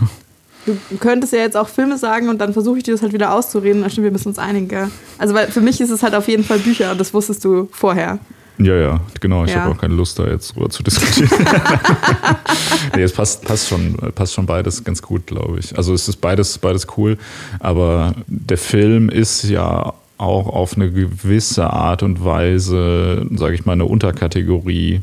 Du 0.66 0.98
könntest 0.98 1.34
ja 1.34 1.40
jetzt 1.40 1.58
auch 1.58 1.68
Filme 1.68 1.98
sagen 1.98 2.30
und 2.30 2.40
dann 2.40 2.54
versuche 2.54 2.78
ich 2.78 2.84
dir 2.84 2.94
das 2.94 3.02
halt 3.02 3.12
wieder 3.12 3.34
auszureden, 3.34 3.82
dann 3.82 3.90
stimmt 3.90 4.06
wir 4.06 4.12
müssen 4.12 4.30
uns 4.30 4.40
einigen. 4.40 4.70
Gell? 4.70 4.90
Also 5.18 5.34
weil 5.34 5.48
für 5.48 5.60
mich 5.60 5.82
ist 5.82 5.90
es 5.90 6.04
halt 6.04 6.16
auf 6.16 6.28
jeden 6.28 6.44
Fall 6.44 6.60
Bücher 6.60 6.92
und 6.92 7.00
das 7.02 7.14
wusstest 7.14 7.44
du 7.44 7.68
vorher. 7.72 8.20
Ja, 8.60 8.76
ja, 8.76 9.02
genau. 9.20 9.46
Ich 9.46 9.52
Ja. 9.52 9.62
habe 9.62 9.74
auch 9.74 9.82
keine 9.82 9.96
Lust, 9.96 10.20
da 10.20 10.28
jetzt 10.28 10.56
drüber 10.56 10.70
zu 10.70 10.84
diskutieren. 10.84 11.30
nee, 12.96 13.02
es 13.02 13.12
passt, 13.14 13.44
passt, 13.46 13.68
schon, 13.68 13.96
passt 14.16 14.34
schon 14.34 14.46
beides 14.46 14.84
ganz 14.84 15.02
gut, 15.02 15.26
glaube 15.28 15.60
ich. 15.60 15.76
Also 15.78 15.94
es 15.94 16.08
ist 16.08 16.18
beides, 16.18 16.58
beides 16.60 16.88
cool, 16.98 17.18
aber 17.60 18.14
der 18.28 18.58
Film 18.58 19.10
ist 19.10 19.44
ja 19.44 19.94
auch 20.18 20.48
auf 20.48 20.76
eine 20.76 20.92
gewisse 20.92 21.72
Art 21.72 22.04
und 22.04 22.24
Weise, 22.24 23.26
sage 23.36 23.56
ich 23.56 23.66
mal, 23.66 23.74
eine 23.74 23.86
Unterkategorie 23.86 25.02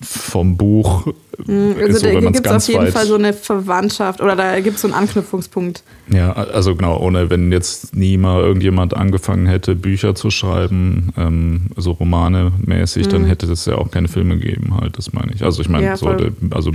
vom 0.00 0.56
Buch. 0.56 1.06
Also 1.46 1.98
so, 1.98 2.06
da 2.06 2.20
gibt 2.20 2.46
es 2.46 2.52
auf 2.52 2.68
jeden 2.68 2.86
Fall 2.88 3.06
so 3.06 3.14
eine 3.16 3.32
Verwandtschaft 3.32 4.20
oder 4.20 4.36
da 4.36 4.58
gibt 4.60 4.76
es 4.76 4.82
so 4.82 4.88
einen 4.88 4.94
Anknüpfungspunkt. 4.94 5.82
Ja, 6.12 6.32
also 6.32 6.74
genau, 6.76 6.98
ohne 6.98 7.30
wenn 7.30 7.50
jetzt 7.52 7.94
nie 7.96 8.16
mal 8.16 8.40
irgendjemand 8.42 8.94
angefangen 8.94 9.46
hätte, 9.46 9.74
Bücher 9.74 10.14
zu 10.14 10.30
schreiben, 10.30 11.12
ähm, 11.16 11.62
so 11.76 11.92
Romane 11.92 12.52
mäßig, 12.64 13.08
dann 13.08 13.24
hätte 13.24 13.46
es 13.50 13.66
ja 13.66 13.76
auch 13.76 13.90
keine 13.90 14.08
Filme 14.08 14.38
gegeben, 14.38 14.76
halt, 14.80 14.98
das 14.98 15.12
meine 15.12 15.32
ich. 15.32 15.42
Also 15.44 15.62
ich 15.62 15.68
meine, 15.68 15.84
Mhm. 15.84 15.88
Ja, 15.90 15.96
so, 15.96 16.16
also 16.50 16.72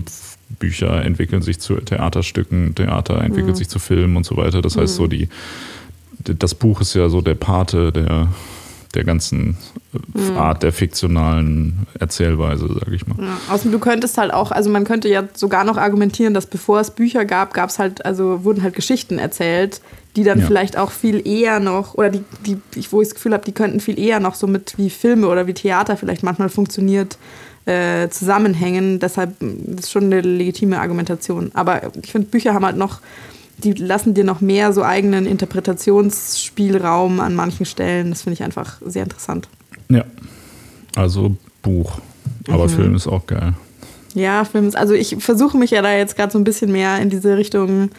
Bücher 0.60 1.03
entwickeln 1.03 1.42
sich 1.42 1.60
zu 1.60 1.75
Theaterstücken, 1.75 2.75
Theater 2.75 3.22
entwickelt 3.22 3.56
Mhm. 3.56 3.58
sich 3.58 3.70
zu 3.70 3.80
Filmen 3.80 4.18
und 4.18 4.25
so 4.25 4.38
weiter. 4.38 4.62
Das 4.62 4.77
heißt, 4.77 4.96
so 4.96 5.08
die, 5.08 5.27
die- 6.27 6.38
das 6.38 6.56
Buch 6.56 6.80
ist 6.82 6.94
ja 6.94 7.10
so 7.10 7.22
der 7.22 7.36
Pate 7.36 7.92
der, 7.92 8.27
der 8.93 9.03
ganzen 9.03 9.57
Mhm. 10.13 10.38
Art 10.38 10.63
der 10.63 10.71
fiktionalen 10.71 11.85
Erzählweise, 12.00 12.67
sage 12.67 12.95
ich 12.95 13.05
mal. 13.05 13.15
Ja. 13.19 13.38
Außerdem 13.53 13.71
du 13.71 13.79
könntest 13.79 14.17
halt 14.17 14.33
auch, 14.33 14.51
also 14.51 14.69
man 14.69 14.85
könnte 14.85 15.07
ja 15.07 15.23
sogar 15.33 15.63
noch 15.63 15.77
argumentieren, 15.77 16.33
dass 16.33 16.47
bevor 16.47 16.79
es 16.79 16.91
Bücher 16.91 17.25
gab, 17.25 17.53
gab 17.53 17.69
es 17.69 17.77
halt, 17.79 18.05
also 18.05 18.43
wurden 18.43 18.63
halt 18.63 18.75
Geschichten 18.75 19.19
erzählt, 19.19 19.81
die 20.15 20.23
dann 20.23 20.39
Ja. 20.39 20.45
vielleicht 20.47 20.77
auch 20.77 20.91
viel 20.91 21.27
eher 21.27 21.59
noch, 21.59 21.93
oder 21.95 22.09
die, 22.09 22.23
die 22.45 22.57
ich, 22.75 22.91
wo 22.91 23.01
ich 23.01 23.07
das 23.09 23.15
Gefühl 23.15 23.33
habe, 23.33 23.45
die 23.45 23.51
könnten 23.51 23.79
viel 23.79 24.00
eher 24.00 24.19
noch 24.19 24.35
so 24.35 24.47
mit 24.47 24.73
wie 24.77 24.89
Filme 24.89 25.27
oder 25.27 25.45
wie 25.47 25.53
Theater 25.53 25.95
vielleicht 25.97 26.23
manchmal 26.23 26.50
funktioniert, 26.50 27.17
äh, 27.65 28.09
zusammenhängen. 28.09 29.00
Deshalb 29.00 29.41
ist 29.41 29.91
schon 29.91 30.05
eine 30.05 30.21
legitime 30.21 30.79
Argumentation. 30.79 31.51
Aber 31.53 31.81
ich 32.01 32.12
finde, 32.12 32.27
Bücher 32.27 32.53
haben 32.53 32.65
halt 32.65 32.77
noch, 32.77 33.00
die 33.57 33.74
lassen 33.74 34.13
dir 34.13 34.24
noch 34.24 34.41
mehr 34.41 34.74
so 34.74 34.83
eigenen 34.83 35.25
Interpretationsspielraum 35.25 37.19
an 37.19 37.36
manchen 37.36 37.65
Stellen. 37.65 38.10
Das 38.10 38.24
finde 38.24 38.36
ich 38.36 38.43
einfach 38.43 38.77
sehr 38.86 39.03
interessant. 39.03 39.48
Ja, 39.89 40.03
also 40.95 41.36
Buch. 41.62 42.00
Aber 42.50 42.65
Mhm. 42.65 42.69
Film 42.69 42.95
ist 42.95 43.07
auch 43.07 43.25
geil. 43.27 43.53
Ja, 44.15 44.45
Film 44.45 44.67
ist, 44.67 44.75
also 44.75 44.93
ich 44.93 45.15
versuche 45.19 45.57
mich 45.57 45.72
ja 45.72 45.81
da 45.81 45.93
jetzt 45.95 46.15
gerade 46.15 46.31
so 46.31 46.38
ein 46.38 46.43
bisschen 46.43 46.72
mehr 46.72 47.00
in 47.00 47.10
diese 47.10 47.36
Richtung 47.38 47.89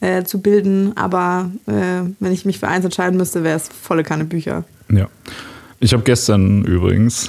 äh, 0.00 0.22
zu 0.24 0.40
bilden, 0.40 0.96
aber 0.96 1.50
äh, 1.66 2.02
wenn 2.20 2.32
ich 2.32 2.44
mich 2.44 2.58
für 2.60 2.68
eins 2.68 2.84
entscheiden 2.84 3.16
müsste, 3.16 3.42
wäre 3.42 3.56
es 3.56 3.68
volle 3.68 4.02
Kanne 4.04 4.24
Bücher. 4.24 4.64
Ja. 4.90 5.08
Ich 5.80 5.92
habe 5.92 6.02
gestern 6.04 6.64
übrigens 6.64 7.28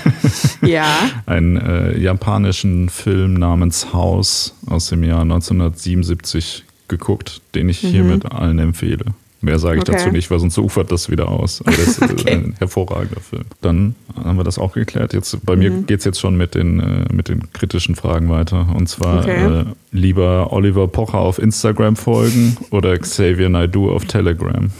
Ja. 0.62 0.86
einen 1.26 1.56
äh, 1.58 1.98
japanischen 1.98 2.88
Film 2.88 3.34
namens 3.34 3.92
Haus 3.92 4.54
aus 4.66 4.88
dem 4.88 5.04
Jahr 5.04 5.20
1977 5.22 6.64
geguckt, 6.88 7.40
den 7.54 7.68
ich 7.68 7.78
hiermit 7.78 8.30
allen 8.30 8.58
empfehle. 8.58 9.04
Mehr 9.40 9.58
sage 9.58 9.76
ich 9.78 9.84
Mhm. 9.86 9.92
Okay. 9.94 10.02
dazu 10.04 10.10
nicht, 10.10 10.30
weil 10.30 10.40
sonst 10.40 10.56
ufert 10.56 10.90
das 10.90 11.10
wieder 11.10 11.28
aus. 11.28 11.60
Aber 11.60 11.72
das 11.76 11.88
ist 11.98 12.02
Okay. 12.02 12.30
ein 12.32 12.54
hervorragender 12.58 13.20
Film. 13.20 13.44
Dann 13.60 13.94
haben 14.24 14.38
wir 14.38 14.44
das 14.44 14.58
auch 14.58 14.72
geklärt. 14.72 15.12
Jetzt, 15.12 15.44
bei 15.44 15.54
mir 15.54 15.70
Mhm. 15.70 15.86
geht 15.86 15.98
es 15.98 16.04
jetzt 16.06 16.18
schon 16.18 16.36
mit 16.36 16.54
den, 16.54 16.80
äh, 16.80 17.04
mit 17.12 17.28
den 17.28 17.52
kritischen 17.52 17.94
Fragen 17.94 18.30
weiter. 18.30 18.66
Und 18.74 18.88
zwar 18.88 19.20
Okay. 19.20 19.60
äh, 19.60 19.64
lieber 19.92 20.50
Oliver 20.52 20.88
Pocher 20.88 21.18
auf 21.18 21.38
Instagram 21.38 21.96
folgen 21.96 22.56
oder 22.70 22.96
Xavier 22.96 23.50
Naidoo 23.50 23.90
auf 23.90 24.06
Telegram. 24.06 24.70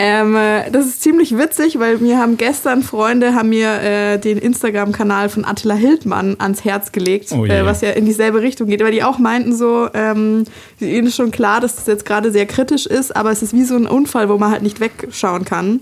Ähm, 0.00 0.36
äh, 0.36 0.70
das 0.70 0.86
ist 0.86 1.02
ziemlich 1.02 1.36
witzig, 1.36 1.80
weil 1.80 1.98
mir 1.98 2.18
haben 2.18 2.36
gestern 2.36 2.84
Freunde 2.84 3.34
haben 3.34 3.48
mir 3.48 3.68
äh, 3.82 4.18
den 4.18 4.38
Instagram-Kanal 4.38 5.28
von 5.28 5.44
Attila 5.44 5.74
Hildmann 5.74 6.36
ans 6.38 6.64
Herz 6.64 6.92
gelegt, 6.92 7.32
Oh 7.32 7.44
je. 7.44 7.52
äh, 7.52 7.64
was 7.66 7.80
ja 7.80 7.90
in 7.90 8.06
dieselbe 8.06 8.40
Richtung 8.40 8.68
geht, 8.68 8.80
weil 8.80 8.92
die 8.92 9.02
auch 9.02 9.18
meinten 9.18 9.56
so, 9.56 9.88
ähm, 9.94 10.44
ihnen 10.78 11.08
ist 11.08 11.16
schon 11.16 11.32
klar, 11.32 11.60
dass 11.60 11.74
das 11.74 11.86
jetzt 11.88 12.04
gerade 12.06 12.30
sehr 12.30 12.46
kritisch 12.46 12.86
ist, 12.86 13.16
aber 13.16 13.32
es 13.32 13.42
ist 13.42 13.52
wie 13.54 13.64
so 13.64 13.74
ein 13.74 13.88
Unfall, 13.88 14.28
wo 14.28 14.38
man 14.38 14.52
halt 14.52 14.62
nicht 14.62 14.78
wegschauen 14.78 15.44
kann. 15.44 15.80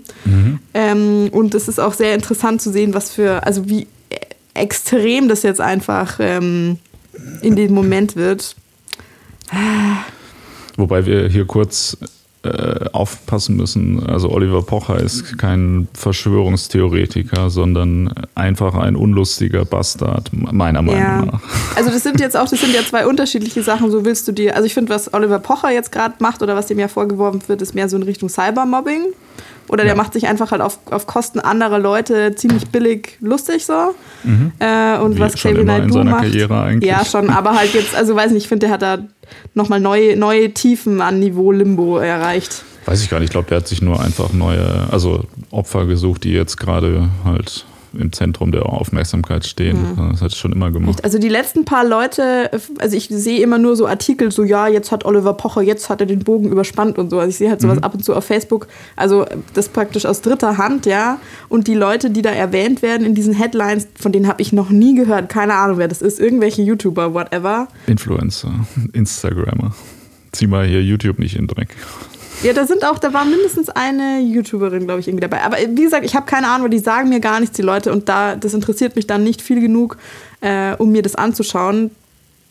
Ähm, 0.73 1.29
und 1.31 1.53
es 1.53 1.67
ist 1.67 1.79
auch 1.79 1.93
sehr 1.93 2.15
interessant 2.15 2.59
zu 2.59 2.71
sehen, 2.71 2.95
was 2.95 3.11
für, 3.11 3.45
also 3.45 3.69
wie 3.69 3.83
äh, 4.09 4.15
extrem 4.55 5.27
das 5.29 5.43
jetzt 5.43 5.61
einfach 5.61 6.17
ähm, 6.19 6.77
in 7.43 7.55
dem 7.55 7.71
Moment 7.71 8.15
wird. 8.15 8.55
Wobei 10.75 11.05
wir 11.05 11.27
hier 11.29 11.45
kurz 11.45 11.97
äh, 12.47 12.89
aufpassen 12.93 13.55
müssen. 13.57 14.05
Also 14.07 14.29
Oliver 14.29 14.61
Pocher 14.61 14.99
ist 14.99 15.37
kein 15.37 15.87
Verschwörungstheoretiker, 15.93 17.49
sondern 17.49 18.13
einfach 18.35 18.75
ein 18.75 18.95
unlustiger 18.95 19.65
Bastard, 19.65 20.31
meiner 20.33 20.81
Meinung 20.81 21.01
Ja. 21.01 21.25
nach. 21.25 21.41
Also 21.75 21.89
das 21.91 22.03
sind 22.03 22.19
jetzt 22.19 22.35
auch, 22.37 22.47
das 22.49 22.59
sind 22.61 22.73
ja 22.73 22.81
zwei 22.81 23.05
unterschiedliche 23.07 23.63
Sachen. 23.63 23.91
So 23.91 24.05
willst 24.05 24.27
du 24.27 24.31
dir, 24.31 24.55
also 24.55 24.65
ich 24.65 24.73
finde, 24.73 24.93
was 24.93 25.13
Oliver 25.13 25.39
Pocher 25.39 25.71
jetzt 25.71 25.91
gerade 25.91 26.15
macht 26.19 26.41
oder 26.41 26.55
was 26.55 26.67
dem 26.67 26.79
ja 26.79 26.87
vorgeworfen 26.87 27.41
wird, 27.47 27.61
ist 27.61 27.75
mehr 27.75 27.89
so 27.89 27.97
in 27.97 28.03
Richtung 28.03 28.29
Cybermobbing. 28.29 29.01
Oder 29.69 29.83
der 29.83 29.93
Ja. 29.93 29.95
macht 29.97 30.13
sich 30.13 30.27
einfach 30.27 30.51
halt 30.51 30.61
auf, 30.61 30.79
auf 30.91 31.07
Kosten 31.07 31.41
anderer 31.41 31.77
Leute 31.77 32.33
ziemlich 32.35 32.67
billig 32.69 33.17
lustig 33.19 33.65
so. 33.65 33.73
Äh, 34.59 34.97
und 34.99 35.15
Wie 35.17 35.19
was 35.19 35.37
schon 35.37 35.51
Xavier 35.51 35.61
immer 35.63 35.75
in 35.75 35.81
Naidoo 35.81 35.93
seiner 35.93 36.11
macht. 36.11 36.23
Karriere 36.23 36.61
eigentlich. 36.61 36.89
Ja, 36.89 37.03
schon, 37.03 37.29
aber 37.29 37.51
halt 37.57 37.73
jetzt, 37.73 37.93
also 37.93 38.15
weiß 38.15 38.31
nicht, 38.31 38.43
ich 38.43 38.47
finde, 38.47 38.67
der 38.67 38.73
hat 38.73 38.81
da 38.81 38.97
nochmal 39.53 39.79
neue, 39.79 40.15
neue 40.15 40.53
Tiefen 40.53 41.01
an 41.01 41.19
Niveau 41.19 41.51
Limbo 41.51 41.97
erreicht. 41.97 42.63
Weiß 42.85 43.01
ich 43.03 43.09
gar 43.09 43.19
nicht. 43.19 43.27
Ich 43.27 43.31
glaube, 43.31 43.49
der 43.49 43.57
hat 43.57 43.67
sich 43.67 43.81
nur 43.81 43.99
einfach 43.99 44.31
neue, 44.31 44.87
also 44.91 45.25
Opfer 45.51 45.85
gesucht, 45.85 46.23
die 46.23 46.31
jetzt 46.31 46.57
gerade 46.57 47.09
halt 47.25 47.65
im 47.99 48.11
Zentrum 48.13 48.51
der 48.51 48.65
Aufmerksamkeit 48.67 49.45
stehen. 49.45 49.77
Das 50.11 50.21
hat 50.21 50.31
er 50.31 50.35
schon 50.35 50.51
immer 50.51 50.71
gemacht. 50.71 51.03
Also 51.03 51.19
die 51.19 51.29
letzten 51.29 51.65
paar 51.65 51.85
Leute, 51.85 52.51
also 52.79 52.95
ich 52.95 53.07
sehe 53.09 53.41
immer 53.41 53.57
nur 53.57 53.75
so 53.75 53.87
Artikel, 53.87 54.31
so 54.31 54.43
ja, 54.43 54.67
jetzt 54.67 54.91
hat 54.91 55.05
Oliver 55.05 55.33
Pocher, 55.33 55.61
jetzt 55.61 55.89
hat 55.89 56.01
er 56.01 56.07
den 56.07 56.19
Bogen 56.19 56.51
überspannt 56.51 56.97
und 56.97 57.09
so. 57.09 57.19
Also 57.19 57.29
ich 57.29 57.37
sehe 57.37 57.49
halt 57.49 57.61
sowas 57.61 57.81
ab 57.83 57.93
und 57.93 58.03
zu 58.03 58.15
auf 58.15 58.25
Facebook. 58.25 58.67
Also 58.95 59.25
das 59.53 59.69
praktisch 59.69 60.05
aus 60.05 60.21
dritter 60.21 60.57
Hand, 60.57 60.85
ja. 60.85 61.19
Und 61.49 61.67
die 61.67 61.75
Leute, 61.75 62.09
die 62.09 62.21
da 62.21 62.31
erwähnt 62.31 62.81
werden 62.81 63.05
in 63.05 63.15
diesen 63.15 63.33
Headlines, 63.33 63.87
von 63.95 64.11
denen 64.11 64.27
habe 64.27 64.41
ich 64.41 64.53
noch 64.53 64.69
nie 64.69 64.95
gehört. 64.95 65.29
Keine 65.29 65.55
Ahnung, 65.55 65.77
wer 65.77 65.87
das 65.87 66.01
ist. 66.01 66.19
Irgendwelche 66.19 66.61
YouTuber, 66.61 67.13
whatever. 67.13 67.67
Influencer, 67.87 68.53
Instagrammer. 68.93 69.73
Zieh 70.31 70.47
mal 70.47 70.67
hier 70.67 70.83
YouTube 70.83 71.19
nicht 71.19 71.35
in 71.35 71.47
den 71.47 71.55
Dreck. 71.55 71.69
Ja, 72.43 72.53
da 72.53 72.67
sind 72.67 72.85
auch, 72.85 72.99
da 72.99 73.13
war 73.13 73.25
mindestens 73.25 73.69
eine 73.69 74.19
YouTuberin, 74.19 74.85
glaube 74.85 74.99
ich, 74.99 75.07
irgendwie 75.07 75.27
dabei. 75.27 75.41
Aber 75.41 75.57
wie 75.57 75.83
gesagt, 75.83 76.05
ich 76.05 76.15
habe 76.15 76.27
keine 76.27 76.47
Ahnung, 76.47 76.69
die 76.69 76.79
sagen 76.79 77.09
mir 77.09 77.19
gar 77.19 77.39
nichts, 77.39 77.55
die 77.55 77.63
Leute. 77.63 77.91
Und 77.91 78.09
da, 78.09 78.35
das 78.35 78.53
interessiert 78.53 78.95
mich 78.95 79.07
dann 79.07 79.23
nicht 79.23 79.41
viel 79.41 79.59
genug, 79.59 79.97
äh, 80.41 80.75
um 80.75 80.91
mir 80.91 81.01
das 81.01 81.15
anzuschauen. 81.15 81.91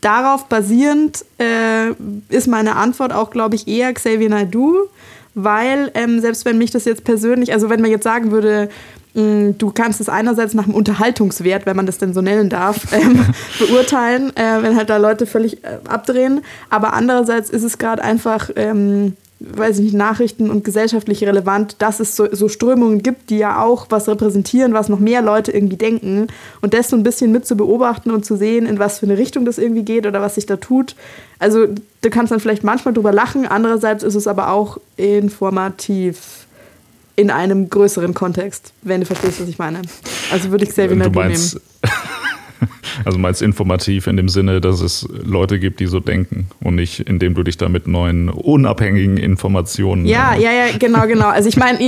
Darauf 0.00 0.46
basierend 0.46 1.24
äh, 1.38 1.92
ist 2.28 2.48
meine 2.48 2.76
Antwort 2.76 3.12
auch, 3.12 3.30
glaube 3.30 3.54
ich, 3.54 3.68
eher 3.68 3.92
Xavier 3.92 4.28
Naidoo, 4.28 4.88
weil 5.34 5.90
ähm, 5.94 6.20
selbst 6.20 6.44
wenn 6.44 6.58
mich 6.58 6.70
das 6.70 6.84
jetzt 6.84 7.04
persönlich, 7.04 7.52
also 7.52 7.70
wenn 7.70 7.80
man 7.80 7.90
jetzt 7.90 8.04
sagen 8.04 8.30
würde, 8.30 8.68
mh, 9.14 9.54
du 9.56 9.70
kannst 9.70 10.00
es 10.00 10.08
einerseits 10.08 10.54
nach 10.54 10.64
dem 10.64 10.74
Unterhaltungswert, 10.74 11.64
wenn 11.64 11.76
man 11.76 11.86
das 11.86 11.98
denn 11.98 12.12
so 12.12 12.20
nennen 12.20 12.50
darf, 12.50 12.80
ähm, 12.92 13.24
beurteilen, 13.58 14.36
äh, 14.36 14.62
wenn 14.62 14.76
halt 14.76 14.90
da 14.90 14.96
Leute 14.96 15.26
völlig 15.26 15.64
äh, 15.64 15.78
abdrehen, 15.88 16.42
aber 16.70 16.92
andererseits 16.92 17.50
ist 17.50 17.62
es 17.62 17.78
gerade 17.78 18.02
einfach 18.02 18.50
ähm, 18.56 19.16
weiß 19.38 19.78
ich 19.78 19.84
nicht, 19.84 19.94
Nachrichten 19.94 20.50
und 20.50 20.64
gesellschaftlich 20.64 21.22
relevant, 21.22 21.76
dass 21.78 22.00
es 22.00 22.16
so, 22.16 22.26
so 22.32 22.48
Strömungen 22.48 23.02
gibt, 23.02 23.28
die 23.28 23.38
ja 23.38 23.62
auch 23.62 23.86
was 23.90 24.08
repräsentieren, 24.08 24.72
was 24.72 24.88
noch 24.88 24.98
mehr 24.98 25.20
Leute 25.20 25.52
irgendwie 25.52 25.76
denken. 25.76 26.28
Und 26.62 26.72
das 26.72 26.88
so 26.88 26.96
ein 26.96 27.02
bisschen 27.02 27.32
mit 27.32 27.46
zu 27.46 27.54
beobachten 27.54 28.10
und 28.10 28.24
zu 28.24 28.36
sehen, 28.36 28.64
in 28.64 28.78
was 28.78 28.98
für 28.98 29.06
eine 29.06 29.18
Richtung 29.18 29.44
das 29.44 29.58
irgendwie 29.58 29.82
geht 29.82 30.06
oder 30.06 30.22
was 30.22 30.36
sich 30.36 30.46
da 30.46 30.56
tut. 30.56 30.96
Also 31.38 31.66
du 31.66 32.10
kannst 32.10 32.32
dann 32.32 32.40
vielleicht 32.40 32.64
manchmal 32.64 32.94
drüber 32.94 33.12
lachen, 33.12 33.46
andererseits 33.46 34.02
ist 34.02 34.14
es 34.14 34.26
aber 34.26 34.50
auch 34.50 34.78
informativ 34.96 36.46
in 37.14 37.30
einem 37.30 37.68
größeren 37.68 38.14
Kontext, 38.14 38.72
wenn 38.82 39.00
du 39.00 39.06
verstehst, 39.06 39.40
was 39.40 39.48
ich 39.48 39.58
meine. 39.58 39.82
Also 40.30 40.50
würde 40.50 40.64
ich 40.64 40.70
Xavier 40.70 40.88
du 40.88 40.96
Naidoo 40.96 41.20
meinst, 41.20 41.54
nehmen. 41.54 41.94
also 43.04 43.18
meinst 43.18 43.42
informativ 43.42 44.06
in 44.06 44.16
dem 44.16 44.28
Sinne, 44.28 44.60
dass 44.60 44.80
es 44.80 45.08
Leute 45.24 45.58
gibt, 45.58 45.80
die 45.80 45.86
so 45.86 46.00
denken 46.00 46.48
und 46.62 46.74
nicht, 46.76 47.00
indem 47.00 47.34
du 47.34 47.42
dich 47.42 47.56
da 47.56 47.68
mit 47.68 47.86
neuen 47.86 48.28
unabhängigen 48.28 49.16
Informationen. 49.16 50.06
Ja, 50.06 50.34
äh, 50.34 50.42
ja, 50.42 50.52
ja, 50.52 50.64
genau, 50.78 51.06
genau. 51.06 51.28
Also 51.28 51.48
ich 51.48 51.56
meine, 51.56 51.78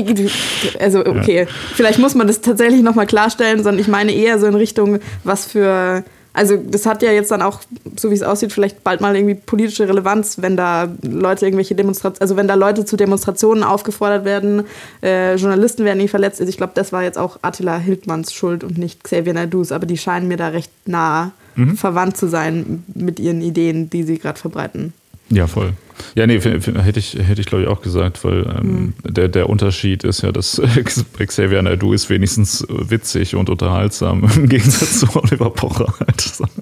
also 0.81 1.05
okay, 1.05 1.47
vielleicht 1.75 1.99
muss 1.99 2.15
man 2.15 2.27
das 2.27 2.41
tatsächlich 2.41 2.83
nochmal 2.83 3.07
klarstellen, 3.07 3.63
sondern 3.63 3.81
ich 3.81 3.89
meine 3.89 4.13
eher 4.13 4.39
so 4.39 4.47
in 4.47 4.55
Richtung, 4.55 4.99
was 5.25 5.47
für, 5.47 6.05
also 6.39 6.57
das 6.57 6.87
hat 6.87 7.03
ja 7.03 7.11
jetzt 7.11 7.33
dann 7.33 7.43
auch, 7.43 7.61
so 7.97 8.11
wie 8.11 8.15
es 8.15 8.23
aussieht, 8.23 8.53
vielleicht 8.53 8.85
bald 8.85 9.01
mal 9.01 9.17
irgendwie 9.17 9.35
politische 9.35 9.89
Relevanz, 9.89 10.41
wenn 10.41 10.57
da 10.57 10.89
Leute 11.03 11.45
irgendwelche 11.45 11.75
Demonstrationen, 11.75 12.21
also 12.21 12.37
wenn 12.37 12.47
da 12.47 12.55
Leute 12.55 12.85
zu 12.85 12.97
Demonstrationen 12.97 13.65
aufgefordert 13.65 14.25
werden, 14.25 14.63
äh, 15.03 15.35
Journalisten 15.35 15.85
werden 15.85 15.99
nie 15.99 16.07
verletzt. 16.07 16.41
Also 16.41 16.49
ich 16.49 16.57
glaube, 16.57 16.75
das 16.77 16.93
war 16.93 17.03
jetzt 17.03 17.19
auch 17.19 17.41
Attila 17.43 17.77
Hildmanns 17.77 18.33
Schuld 18.33 18.63
und 18.63 18.79
nicht 18.79 19.03
Xavier 19.03 19.35
Naidoo's, 19.35 19.73
aber 19.73 19.85
die 19.85 19.99
scheinen 19.99 20.29
mir 20.29 20.37
da 20.37 20.49
recht 20.49 20.71
nah 20.87 21.33
verwandt 21.75 22.17
zu 22.17 22.29
sein 22.29 22.85
mit 22.95 23.19
ihren 23.19 23.43
Ideen, 23.43 23.91
die 23.91 24.05
sie 24.05 24.19
gerade 24.19 24.39
verbreiten. 24.39 24.93
Ja, 25.31 25.47
voll. 25.47 25.73
Ja, 26.15 26.27
nee, 26.27 26.41
hätte 26.41 26.99
ich, 26.99 27.15
hätte 27.15 27.41
ich 27.41 27.47
glaube 27.47 27.65
ich 27.65 27.69
auch 27.69 27.81
gesagt, 27.81 28.25
weil 28.25 28.47
ähm, 28.59 28.95
mhm. 29.05 29.15
der, 29.15 29.29
der 29.29 29.49
Unterschied 29.49 30.05
ist 30.05 30.23
ja, 30.23 30.33
dass 30.33 30.61
Xavier 31.19 31.63
Naidoo 31.63 31.93
ist 31.93 32.11
wenigstens 32.11 32.67
witzig 32.69 33.35
und 33.35 33.51
unterhaltsam 33.51 34.29
im 34.37 34.49
Gegensatz 34.49 35.01
zu 35.01 35.07
Oliver 35.17 35.51
Pocher 35.51 35.93
halt. 36.01 36.33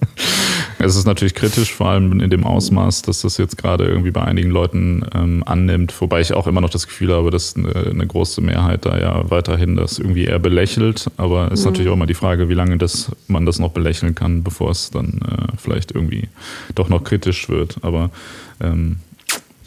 Es 0.79 0.95
ist 0.95 1.07
natürlich 1.07 1.33
kritisch, 1.33 1.73
vor 1.73 1.87
allem 1.89 2.19
in 2.21 2.29
dem 2.29 2.43
Ausmaß, 2.43 3.01
dass 3.01 3.21
das 3.21 3.37
jetzt 3.37 3.57
gerade 3.57 3.85
irgendwie 3.85 4.11
bei 4.11 4.21
einigen 4.21 4.51
Leuten 4.51 5.03
ähm, 5.15 5.41
annimmt, 5.43 5.93
wobei 5.99 6.21
ich 6.21 6.33
auch 6.33 6.45
immer 6.45 6.61
noch 6.61 6.69
das 6.69 6.85
Gefühl 6.85 7.11
habe, 7.13 7.31
dass 7.31 7.55
eine, 7.55 7.73
eine 7.75 8.05
große 8.05 8.41
Mehrheit 8.41 8.85
da 8.85 8.97
ja 8.97 9.29
weiterhin 9.31 9.75
das 9.75 9.97
irgendwie 9.97 10.25
eher 10.25 10.37
belächelt, 10.37 11.07
aber 11.17 11.47
es 11.47 11.61
ist 11.61 11.65
mhm. 11.65 11.71
natürlich 11.71 11.89
auch 11.89 11.95
immer 11.95 12.05
die 12.05 12.13
Frage, 12.13 12.47
wie 12.47 12.53
lange 12.53 12.77
das, 12.77 13.11
man 13.27 13.47
das 13.47 13.57
noch 13.57 13.71
belächeln 13.71 14.13
kann, 14.13 14.43
bevor 14.43 14.69
es 14.69 14.91
dann 14.91 15.19
äh, 15.27 15.57
vielleicht 15.57 15.93
irgendwie 15.93 16.29
doch 16.75 16.89
noch 16.89 17.03
kritisch 17.03 17.49
wird, 17.49 17.77
aber 17.81 18.11
ähm, 18.61 18.97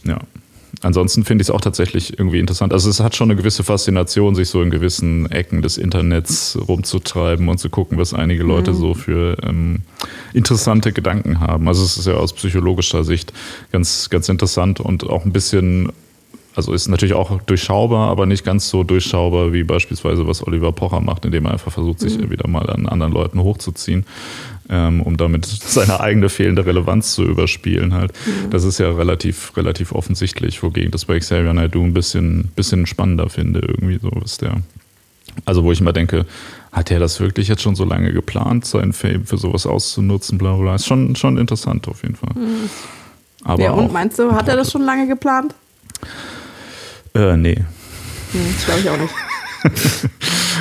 ja. 0.05 0.19
Ansonsten 0.83 1.25
finde 1.25 1.43
ich 1.43 1.49
es 1.49 1.55
auch 1.55 1.61
tatsächlich 1.61 2.19
irgendwie 2.19 2.39
interessant. 2.39 2.73
Also 2.73 2.89
es 2.89 3.01
hat 3.01 3.15
schon 3.15 3.31
eine 3.31 3.37
gewisse 3.37 3.63
Faszination, 3.63 4.35
sich 4.35 4.49
so 4.49 4.63
in 4.63 4.71
gewissen 4.71 5.31
Ecken 5.31 5.61
des 5.61 5.77
Internets 5.77 6.59
rumzutreiben 6.69 7.49
und 7.49 7.59
zu 7.59 7.69
gucken, 7.69 7.99
was 7.99 8.15
einige 8.15 8.45
Leute 8.45 8.73
mhm. 8.73 8.77
so 8.77 8.95
für 8.95 9.37
ähm, 9.43 9.83
interessante 10.33 10.93
Gedanken 10.93 11.41
haben. 11.41 11.69
Also 11.69 11.85
es 11.85 11.99
ist 11.99 12.07
ja 12.07 12.15
aus 12.15 12.33
psychologischer 12.33 13.05
Sicht 13.05 13.35
ganz, 13.73 14.09
ganz 14.09 14.31
interessant 14.31 14.81
und 14.81 15.05
auch 15.05 15.27
ein 15.27 15.33
bisschen 15.33 15.93
also 16.61 16.75
ist 16.75 16.89
natürlich 16.89 17.15
auch 17.15 17.41
durchschaubar, 17.43 18.11
aber 18.11 18.27
nicht 18.27 18.45
ganz 18.45 18.69
so 18.69 18.85
durchschaubar 18.85 19.55
wie 19.55 19.65
beispielsweise 19.65 20.27
was 20.27 20.47
Oliver 20.47 20.73
Pocher 20.73 21.01
macht, 21.01 21.25
indem 21.25 21.47
er 21.47 21.53
einfach 21.53 21.73
versucht, 21.73 22.01
sich 22.01 22.19
mhm. 22.19 22.31
wieder 22.31 22.47
mal 22.49 22.69
an 22.69 22.87
anderen 22.87 23.15
Leuten 23.15 23.41
hochzuziehen, 23.41 24.05
ähm, 24.69 25.01
um 25.01 25.17
damit 25.17 25.47
seine 25.47 26.01
eigene 26.01 26.29
fehlende 26.29 26.67
Relevanz 26.67 27.15
zu 27.15 27.25
überspielen 27.25 27.95
halt. 27.95 28.13
Mhm. 28.27 28.51
Das 28.51 28.65
ist 28.65 28.79
ja 28.79 28.91
relativ, 28.91 29.57
relativ 29.57 29.93
offensichtlich, 29.93 30.63
wogegen 30.63 30.91
das 30.91 31.07
bei 31.07 31.19
Xavier 31.19 31.55
Naidoo 31.55 31.83
ein 31.83 31.95
bisschen, 31.95 32.51
bisschen 32.55 32.85
spannender 32.85 33.31
finde, 33.31 33.61
irgendwie 33.61 33.99
so 33.99 34.11
ist 34.23 34.43
der. 34.43 34.61
Also 35.47 35.65
wo 35.65 35.73
ich 35.73 35.81
immer 35.81 35.95
denke, 35.95 36.27
hat 36.73 36.91
er 36.91 37.01
das 37.01 37.21
wirklich 37.21 37.49
jetzt 37.49 37.63
schon 37.63 37.75
so 37.75 37.87
lange 37.87 38.13
geplant, 38.13 38.67
seinen 38.67 38.93
Fame 38.93 39.25
für 39.25 39.39
sowas 39.39 39.65
auszunutzen, 39.65 40.37
bla 40.37 40.57
bla. 40.57 40.75
Ist 40.75 40.87
schon, 40.87 41.17
schon 41.17 41.39
interessant 41.39 41.89
auf 41.89 42.03
jeden 42.03 42.17
Fall. 42.17 42.35
Mhm. 42.35 42.69
Aber 43.45 43.63
ja, 43.63 43.73
und 43.73 43.91
meinst 43.91 44.19
du, 44.19 44.33
hat 44.33 44.49
er 44.49 44.57
das 44.57 44.71
schon 44.71 44.83
lange 44.83 45.09
geplant? 45.09 45.55
Äh, 47.15 47.37
nee. 47.37 47.57
Hm, 48.33 48.55
Glaube 48.65 48.81
ich 48.81 48.91
auch 48.91 48.99
nicht. 48.99 49.15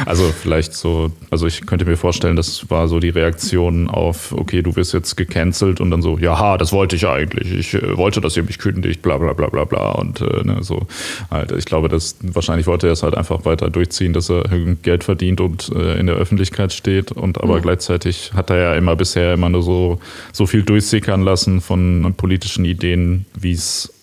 also 0.06 0.32
vielleicht 0.32 0.74
so, 0.74 1.12
also 1.30 1.48
ich 1.48 1.66
könnte 1.66 1.86
mir 1.86 1.98
vorstellen, 1.98 2.36
das 2.36 2.70
war 2.70 2.88
so 2.88 3.00
die 3.00 3.10
Reaktion 3.10 3.90
auf, 3.90 4.34
okay, 4.34 4.62
du 4.62 4.76
wirst 4.76 4.94
jetzt 4.94 5.16
gecancelt 5.16 5.80
und 5.80 5.92
dann 5.92 6.02
so, 6.02 6.18
ja, 6.18 6.58
das 6.58 6.72
wollte 6.72 6.96
ich 6.96 7.08
eigentlich. 7.08 7.52
Ich 7.52 7.74
äh, 7.74 7.98
wollte, 7.98 8.22
dass 8.22 8.36
ihr 8.36 8.44
mich 8.44 8.60
kündigt, 8.60 9.02
bla 9.02 9.18
bla 9.18 9.34
bla 9.34 9.48
bla 9.48 9.64
bla. 9.66 9.92
Und 9.92 10.22
äh, 10.22 10.44
ne, 10.44 10.58
so 10.62 10.88
halt, 11.32 11.52
ich 11.52 11.66
glaube, 11.66 11.88
dass 11.88 12.18
wahrscheinlich 12.22 12.68
wollte 12.68 12.88
er 12.88 12.94
es 12.94 13.04
halt 13.04 13.16
einfach 13.16 13.46
weiter 13.46 13.70
durchziehen, 13.70 14.14
dass 14.14 14.30
er 14.30 14.44
Geld 14.82 15.04
verdient 15.04 15.42
und 15.42 15.70
äh, 15.70 16.00
in 16.00 16.08
der 16.08 16.16
Öffentlichkeit 16.16 16.74
steht. 16.74 17.12
Und 17.12 17.42
aber 17.42 17.58
mhm. 17.58 17.62
gleichzeitig 17.62 18.32
hat 18.34 18.50
er 18.50 18.58
ja 18.58 18.76
immer 18.76 18.96
bisher 18.96 19.34
immer 19.34 19.50
nur 19.50 19.64
so, 19.64 20.00
so 20.34 20.46
viel 20.46 20.64
durchsickern 20.64 21.22
lassen 21.22 21.62
von 21.62 22.14
politischen 22.18 22.66
Ideen, 22.66 23.26
wie 23.36 23.54
es 23.54 23.94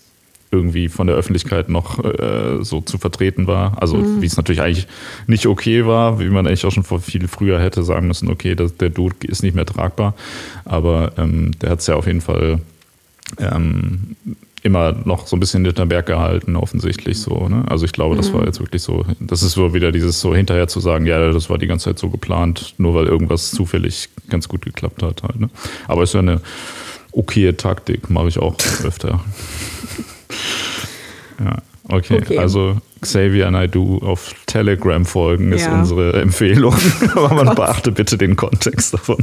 irgendwie 0.50 0.88
von 0.88 1.06
der 1.06 1.16
Öffentlichkeit 1.16 1.68
noch 1.68 2.04
äh, 2.04 2.62
so 2.62 2.80
zu 2.80 2.98
vertreten 2.98 3.46
war. 3.46 3.80
Also 3.80 3.96
mhm. 3.96 4.22
wie 4.22 4.26
es 4.26 4.36
natürlich 4.36 4.62
eigentlich 4.62 4.86
nicht 5.26 5.46
okay 5.46 5.86
war, 5.86 6.20
wie 6.20 6.28
man 6.28 6.46
eigentlich 6.46 6.64
auch 6.64 6.72
schon 6.72 6.84
vor 6.84 7.00
viel 7.00 7.28
früher 7.28 7.60
hätte 7.60 7.82
sagen 7.82 8.06
müssen, 8.06 8.30
okay, 8.30 8.54
das, 8.54 8.76
der 8.76 8.90
Dude 8.90 9.16
ist 9.26 9.42
nicht 9.42 9.54
mehr 9.54 9.66
tragbar. 9.66 10.14
Aber 10.64 11.12
ähm, 11.18 11.52
der 11.60 11.70
hat 11.70 11.80
es 11.80 11.86
ja 11.86 11.96
auf 11.96 12.06
jeden 12.06 12.20
Fall 12.20 12.60
ähm, 13.38 14.16
immer 14.62 14.92
noch 15.04 15.26
so 15.26 15.36
ein 15.36 15.40
bisschen 15.40 15.64
hinter 15.64 15.86
Berg 15.86 16.06
gehalten, 16.06 16.56
offensichtlich 16.56 17.20
so. 17.20 17.48
Ne? 17.48 17.64
Also 17.68 17.84
ich 17.84 17.92
glaube, 17.92 18.16
das 18.16 18.32
war 18.32 18.40
mhm. 18.40 18.46
jetzt 18.46 18.60
wirklich 18.60 18.82
so, 18.82 19.04
das 19.20 19.42
ist 19.42 19.52
so 19.52 19.74
wieder 19.74 19.92
dieses 19.92 20.20
so 20.20 20.34
hinterher 20.34 20.68
zu 20.68 20.80
sagen, 20.80 21.06
ja, 21.06 21.32
das 21.32 21.48
war 21.48 21.58
die 21.58 21.68
ganze 21.68 21.86
Zeit 21.86 21.98
so 21.98 22.10
geplant, 22.10 22.74
nur 22.78 22.94
weil 22.94 23.06
irgendwas 23.06 23.52
zufällig 23.52 24.08
ganz 24.28 24.48
gut 24.48 24.62
geklappt 24.62 25.02
hat 25.02 25.22
halt. 25.22 25.40
Ne? 25.40 25.50
Aber 25.86 26.02
es 26.02 26.10
ist 26.10 26.14
ja 26.14 26.20
eine 26.20 26.40
okaye 27.12 27.56
Taktik, 27.56 28.10
mache 28.10 28.28
ich 28.28 28.38
auch 28.38 28.56
öfter. 28.84 29.20
Ja, 31.38 31.56
okay. 31.88 32.18
okay. 32.22 32.38
Also 32.38 32.76
Xavier 33.00 33.50
Naidoo 33.50 33.98
auf 33.98 34.34
Telegram 34.46 35.04
folgen 35.04 35.52
ist 35.52 35.66
ja. 35.66 35.78
unsere 35.78 36.20
Empfehlung. 36.20 36.74
Aber 37.14 37.34
man 37.34 37.46
Gott. 37.46 37.56
beachte 37.56 37.92
bitte 37.92 38.16
den 38.18 38.36
Kontext 38.36 38.94
davon. 38.94 39.18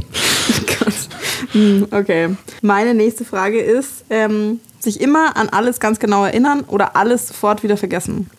Hm, 1.52 1.86
okay. 1.90 2.36
Meine 2.62 2.94
nächste 2.94 3.24
Frage 3.24 3.60
ist, 3.60 4.04
ähm, 4.10 4.60
sich 4.80 5.00
immer 5.00 5.36
an 5.36 5.48
alles 5.48 5.80
ganz 5.80 5.98
genau 5.98 6.24
erinnern 6.24 6.64
oder 6.66 6.96
alles 6.96 7.28
sofort 7.28 7.62
wieder 7.62 7.76
vergessen? 7.76 8.30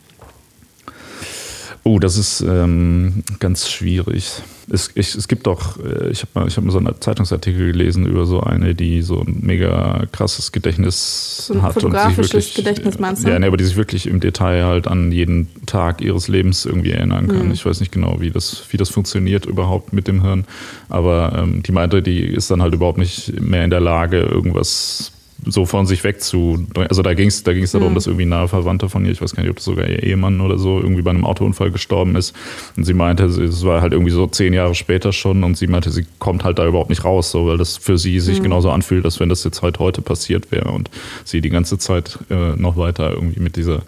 Oh, 1.87 1.99
das 1.99 2.17
ist 2.17 2.41
ähm, 2.41 3.23
ganz 3.37 3.69
schwierig. 3.69 4.41
Es, 4.71 4.89
ich, 4.95 5.13
es 5.13 5.27
gibt 5.27 5.45
doch, 5.45 5.77
äh, 5.77 6.09
ich 6.09 6.23
habe 6.23 6.31
mal, 6.33 6.49
hab 6.49 6.63
mal 6.63 6.71
so 6.71 6.79
einen 6.79 6.99
Zeitungsartikel 6.99 7.73
gelesen 7.73 8.07
über 8.07 8.25
so 8.25 8.39
eine, 8.39 8.73
die 8.73 9.03
so 9.03 9.19
ein 9.19 9.41
mega 9.41 10.07
krasses 10.11 10.51
Gedächtnis 10.51 11.45
so 11.45 11.53
ein 11.53 11.61
hat. 11.61 11.73
Fotografisches 11.73 12.17
und 12.17 12.41
sich 12.41 12.55
wirklich, 12.55 12.55
Gedächtnis 12.55 12.97
meinst 12.97 13.23
du? 13.23 13.29
Ja, 13.29 13.37
nee, 13.37 13.45
aber 13.45 13.57
die 13.57 13.65
sich 13.65 13.75
wirklich 13.75 14.07
im 14.07 14.19
Detail 14.19 14.63
halt 14.63 14.87
an 14.87 15.11
jeden 15.11 15.47
Tag 15.67 16.01
ihres 16.01 16.27
Lebens 16.27 16.65
irgendwie 16.65 16.89
erinnern 16.89 17.27
kann. 17.27 17.49
Mhm. 17.49 17.53
Ich 17.53 17.63
weiß 17.63 17.79
nicht 17.81 17.91
genau, 17.91 18.19
wie 18.19 18.31
das, 18.31 18.63
wie 18.71 18.77
das 18.77 18.89
funktioniert 18.89 19.45
überhaupt 19.45 19.93
mit 19.93 20.07
dem 20.07 20.23
Hirn. 20.23 20.45
Aber 20.89 21.33
ähm, 21.37 21.61
die 21.61 21.71
meinte, 21.71 22.01
die 22.01 22.21
ist 22.21 22.49
dann 22.49 22.63
halt 22.63 22.73
überhaupt 22.73 22.97
nicht 22.97 23.39
mehr 23.39 23.63
in 23.63 23.69
der 23.69 23.81
Lage, 23.81 24.21
irgendwas 24.21 25.11
so 25.45 25.65
von 25.65 25.85
sich 25.85 26.03
weg 26.03 26.21
zu. 26.21 26.65
Also 26.75 27.01
da 27.01 27.13
ging 27.13 27.27
es 27.27 27.43
da 27.43 27.53
ging's 27.53 27.71
darum, 27.71 27.91
mhm. 27.91 27.95
dass 27.95 28.07
irgendwie 28.07 28.25
nahe 28.25 28.47
Verwandter 28.47 28.89
von 28.89 29.05
ihr, 29.05 29.11
ich 29.11 29.21
weiß 29.21 29.35
gar 29.35 29.43
nicht, 29.43 29.49
ob 29.49 29.57
das 29.57 29.65
sogar 29.65 29.87
ihr 29.87 30.01
Ehemann 30.03 30.41
oder 30.41 30.57
so, 30.57 30.79
irgendwie 30.79 31.01
bei 31.01 31.11
einem 31.11 31.25
Autounfall 31.25 31.71
gestorben 31.71 32.15
ist. 32.15 32.35
Und 32.75 32.83
sie 32.83 32.93
meinte, 32.93 33.25
es 33.25 33.63
war 33.63 33.81
halt 33.81 33.93
irgendwie 33.93 34.11
so 34.11 34.27
zehn 34.27 34.53
Jahre 34.53 34.75
später 34.75 35.13
schon 35.13 35.43
und 35.43 35.57
sie 35.57 35.67
meinte, 35.67 35.91
sie 35.91 36.05
kommt 36.19 36.43
halt 36.43 36.59
da 36.59 36.65
überhaupt 36.65 36.89
nicht 36.89 37.03
raus, 37.03 37.31
so, 37.31 37.47
weil 37.47 37.57
das 37.57 37.77
für 37.77 37.97
sie 37.97 38.19
sich 38.19 38.39
mhm. 38.39 38.43
genauso 38.43 38.71
anfühlt, 38.71 39.05
als 39.05 39.19
wenn 39.19 39.29
das 39.29 39.43
jetzt 39.43 39.61
halt 39.61 39.79
heute 39.79 40.01
passiert 40.01 40.51
wäre 40.51 40.71
und 40.71 40.89
sie 41.23 41.41
die 41.41 41.49
ganze 41.49 41.77
Zeit 41.77 42.19
äh, 42.29 42.55
noch 42.55 42.77
weiter 42.77 43.11
irgendwie 43.11 43.39
mit 43.39 43.55
dieser, 43.55 43.83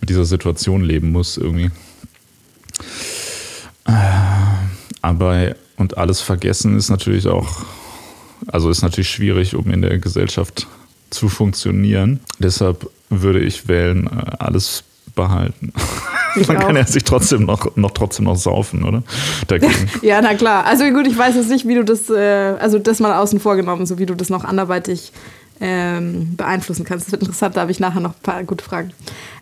mit 0.00 0.10
dieser 0.10 0.24
Situation 0.24 0.82
leben 0.82 1.12
muss, 1.12 1.36
irgendwie. 1.36 1.70
Äh, 3.86 3.92
aber 5.02 5.54
und 5.76 5.98
alles 5.98 6.20
vergessen 6.20 6.76
ist 6.76 6.90
natürlich 6.90 7.28
auch, 7.28 7.64
also 8.46 8.70
ist 8.70 8.82
natürlich 8.82 9.10
schwierig, 9.10 9.54
um 9.54 9.70
in 9.70 9.82
der 9.82 9.98
Gesellschaft 9.98 10.66
zu 11.10 11.28
funktionieren. 11.28 12.20
Deshalb 12.38 12.90
würde 13.10 13.40
ich 13.40 13.68
wählen, 13.68 14.06
äh, 14.06 14.36
alles 14.38 14.84
behalten. 15.14 15.72
Ich 16.36 16.48
Man 16.48 16.58
auch. 16.58 16.66
kann 16.66 16.76
ja 16.76 16.84
sich 16.84 17.02
trotzdem 17.02 17.46
noch, 17.46 17.76
noch 17.76 17.92
trotzdem 17.92 18.26
noch 18.26 18.36
saufen, 18.36 18.84
oder? 18.84 19.02
ja, 20.02 20.20
na 20.20 20.34
klar. 20.34 20.66
Also 20.66 20.84
gut, 20.90 21.06
ich 21.06 21.16
weiß 21.16 21.34
jetzt 21.34 21.48
nicht, 21.48 21.66
wie 21.66 21.74
du 21.74 21.84
das, 21.84 22.10
äh, 22.10 22.56
also 22.60 22.78
das 22.78 23.00
mal 23.00 23.14
außen 23.14 23.40
vorgenommen, 23.40 23.86
so 23.86 23.98
wie 23.98 24.04
du 24.04 24.14
das 24.14 24.28
noch 24.28 24.44
anderweitig 24.44 25.12
ähm, 25.60 26.36
beeinflussen 26.36 26.84
kannst. 26.84 27.06
Das 27.06 27.12
wird 27.12 27.22
interessant, 27.22 27.56
da 27.56 27.62
habe 27.62 27.70
ich 27.70 27.80
nachher 27.80 28.00
noch 28.00 28.10
ein 28.10 28.22
paar 28.22 28.44
gute 28.44 28.62
Fragen. 28.62 28.92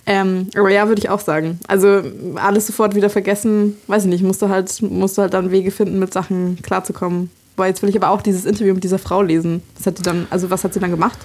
Ähm, 0.07 0.49
aber 0.55 0.71
ja, 0.71 0.87
würde 0.87 1.01
ich 1.01 1.09
auch 1.09 1.21
sagen. 1.21 1.59
Also 1.67 2.03
alles 2.37 2.69
sofort 2.69 2.95
wieder 2.95 3.11
vergessen, 3.11 3.77
weiß 3.89 4.05
ich 4.05 4.11
nicht, 4.11 4.23
musst 4.23 4.43
du 4.43 4.49
halt, 4.49 4.81
musst 4.83 5.19
du 5.19 5.23
halt 5.23 5.35
dann 5.35 5.51
Wege 5.51 5.71
finden, 5.71 5.99
mit 5.99 6.13
Sachen 6.13 6.59
klarzukommen. 6.63 7.31
Boah, 7.57 7.67
jetzt 7.67 7.83
will 7.83 7.89
ich 7.89 7.97
aber 7.97 8.11
auch 8.11 8.23
dieses 8.23 8.45
Interview 8.45 8.75
mit 8.75 8.85
dieser 8.85 8.99
Frau 8.99 9.23
lesen. 9.23 9.63
Was 9.77 9.87
hat 9.87 9.99
die 9.99 10.03
dann, 10.03 10.27
also 10.31 10.51
was 10.51 10.63
hat 10.65 10.75
sie 10.75 10.81
dann 10.81 10.91
gemacht? 10.91 11.19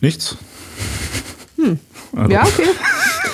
Nichts. 0.00 0.36
Hm. 1.56 1.78
Also, 2.16 2.32
ja, 2.32 2.42
okay. 2.42 2.68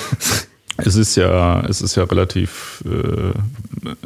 es 0.77 0.95
ist 0.95 1.15
ja, 1.15 1.61
es 1.67 1.81
ist 1.81 1.95
ja 1.95 2.03
relativ 2.03 2.83
äh, 2.85 3.31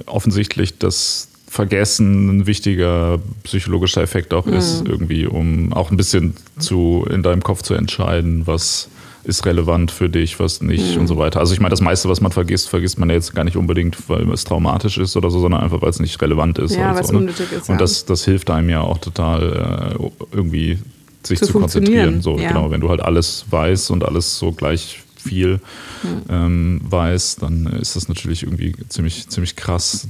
offensichtlich, 0.05 0.77
dass 0.77 1.29
Vergessen 1.47 2.29
ein 2.29 2.47
wichtiger 2.47 3.19
psychologischer 3.43 4.01
Effekt 4.01 4.33
auch 4.33 4.45
mhm. 4.45 4.53
ist, 4.53 4.87
irgendwie, 4.87 5.25
um 5.25 5.73
auch 5.73 5.89
ein 5.89 5.97
bisschen 5.97 6.35
zu 6.59 7.07
in 7.09 7.23
deinem 7.23 7.41
Kopf 7.41 7.63
zu 7.63 7.73
entscheiden, 7.73 8.45
was 8.45 8.89
ist 9.23 9.45
relevant 9.45 9.91
für 9.91 10.09
dich, 10.09 10.39
was 10.39 10.61
nicht 10.61 10.95
mhm. 10.95 11.01
und 11.01 11.07
so 11.07 11.17
weiter. 11.17 11.39
Also 11.39 11.53
ich 11.53 11.59
meine, 11.59 11.71
das 11.71 11.81
meiste, 11.81 12.07
was 12.07 12.21
man 12.21 12.31
vergisst, 12.31 12.69
vergisst 12.69 12.99
man 12.99 13.09
jetzt 13.09 13.33
gar 13.33 13.43
nicht 13.43 13.57
unbedingt, 13.57 14.09
weil 14.09 14.29
es 14.31 14.43
traumatisch 14.43 14.97
ist 14.97 15.17
oder 15.17 15.31
so, 15.31 15.39
sondern 15.39 15.61
einfach, 15.61 15.81
weil 15.81 15.89
es 15.89 15.99
nicht 15.99 16.21
relevant 16.21 16.59
ist. 16.59 16.75
Ja, 16.75 16.93
weil 16.93 17.01
es 17.01 17.07
so, 17.07 17.13
ne? 17.13 17.19
unnötig 17.19 17.51
ist. 17.51 17.69
Und 17.69 17.75
ja. 17.75 17.79
das, 17.79 18.05
das 18.05 18.25
hilft 18.25 18.49
einem 18.49 18.69
ja 18.69 18.81
auch 18.81 18.99
total 18.99 19.97
äh, 19.99 20.35
irgendwie 20.35 20.77
sich 21.23 21.39
zu, 21.39 21.47
zu 21.47 21.53
konzentrieren. 21.53 22.21
So, 22.21 22.37
ja. 22.37 22.49
genau, 22.49 22.71
wenn 22.71 22.81
du 22.81 22.89
halt 22.89 23.01
alles 23.01 23.45
weißt 23.49 23.91
und 23.91 24.03
alles 24.03 24.37
so 24.37 24.51
gleich 24.51 25.01
viel 25.19 25.59
hm. 26.01 26.21
ähm, 26.29 26.81
weiß, 26.83 27.37
dann 27.37 27.65
ist 27.67 27.95
das 27.95 28.07
natürlich 28.07 28.43
irgendwie 28.43 28.73
ziemlich, 28.87 29.27
ziemlich 29.27 29.55
krass, 29.55 30.07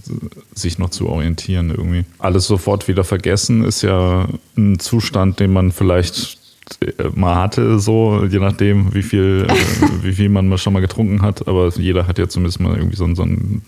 sich 0.54 0.78
noch 0.78 0.92
zu 0.92 1.10
orientieren 1.10 1.72
irgendwie. 1.72 2.06
Alles 2.20 2.46
sofort 2.46 2.88
wieder 2.88 3.04
vergessen 3.04 3.64
ist 3.64 3.82
ja 3.82 4.28
ein 4.56 4.80
Zustand, 4.80 5.40
den 5.40 5.52
man 5.52 5.72
vielleicht 5.72 6.38
äh, 6.82 7.10
mal 7.16 7.36
hatte, 7.36 7.80
so, 7.80 8.24
je 8.26 8.40
nachdem, 8.40 8.94
wie 8.94 9.02
viel, 9.02 9.48
äh, 9.50 10.04
wie 10.04 10.14
viel 10.14 10.30
man 10.30 10.56
schon 10.58 10.74
mal 10.74 10.80
getrunken 10.80 11.22
hat, 11.22 11.48
aber 11.48 11.70
jeder 11.70 12.08
hat 12.08 12.20
ja 12.20 12.28
zumindest 12.28 12.60
mal 12.60 12.76
irgendwie 12.76 12.96
so, 12.96 13.14
so, 13.16 13.24
einen, 13.24 13.64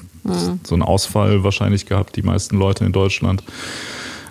so 0.63 0.75
einen 0.75 0.83
Ausfall 0.83 1.43
wahrscheinlich 1.43 1.87
gehabt, 1.87 2.15
die 2.15 2.21
meisten 2.21 2.57
Leute 2.57 2.85
in 2.85 2.91
Deutschland. 2.91 3.43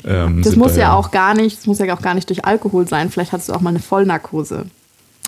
Ähm, 0.06 0.42
das 0.42 0.56
muss 0.56 0.76
ja 0.76 0.94
auch 0.94 1.10
gar 1.10 1.34
nicht, 1.34 1.58
das 1.58 1.66
muss 1.66 1.78
ja 1.78 1.94
auch 1.94 2.02
gar 2.02 2.14
nicht 2.14 2.28
durch 2.28 2.44
Alkohol 2.44 2.88
sein. 2.88 3.10
Vielleicht 3.10 3.32
hattest 3.32 3.48
du 3.48 3.52
auch 3.54 3.60
mal 3.60 3.70
eine 3.70 3.78
Vollnarkose. 3.80 4.66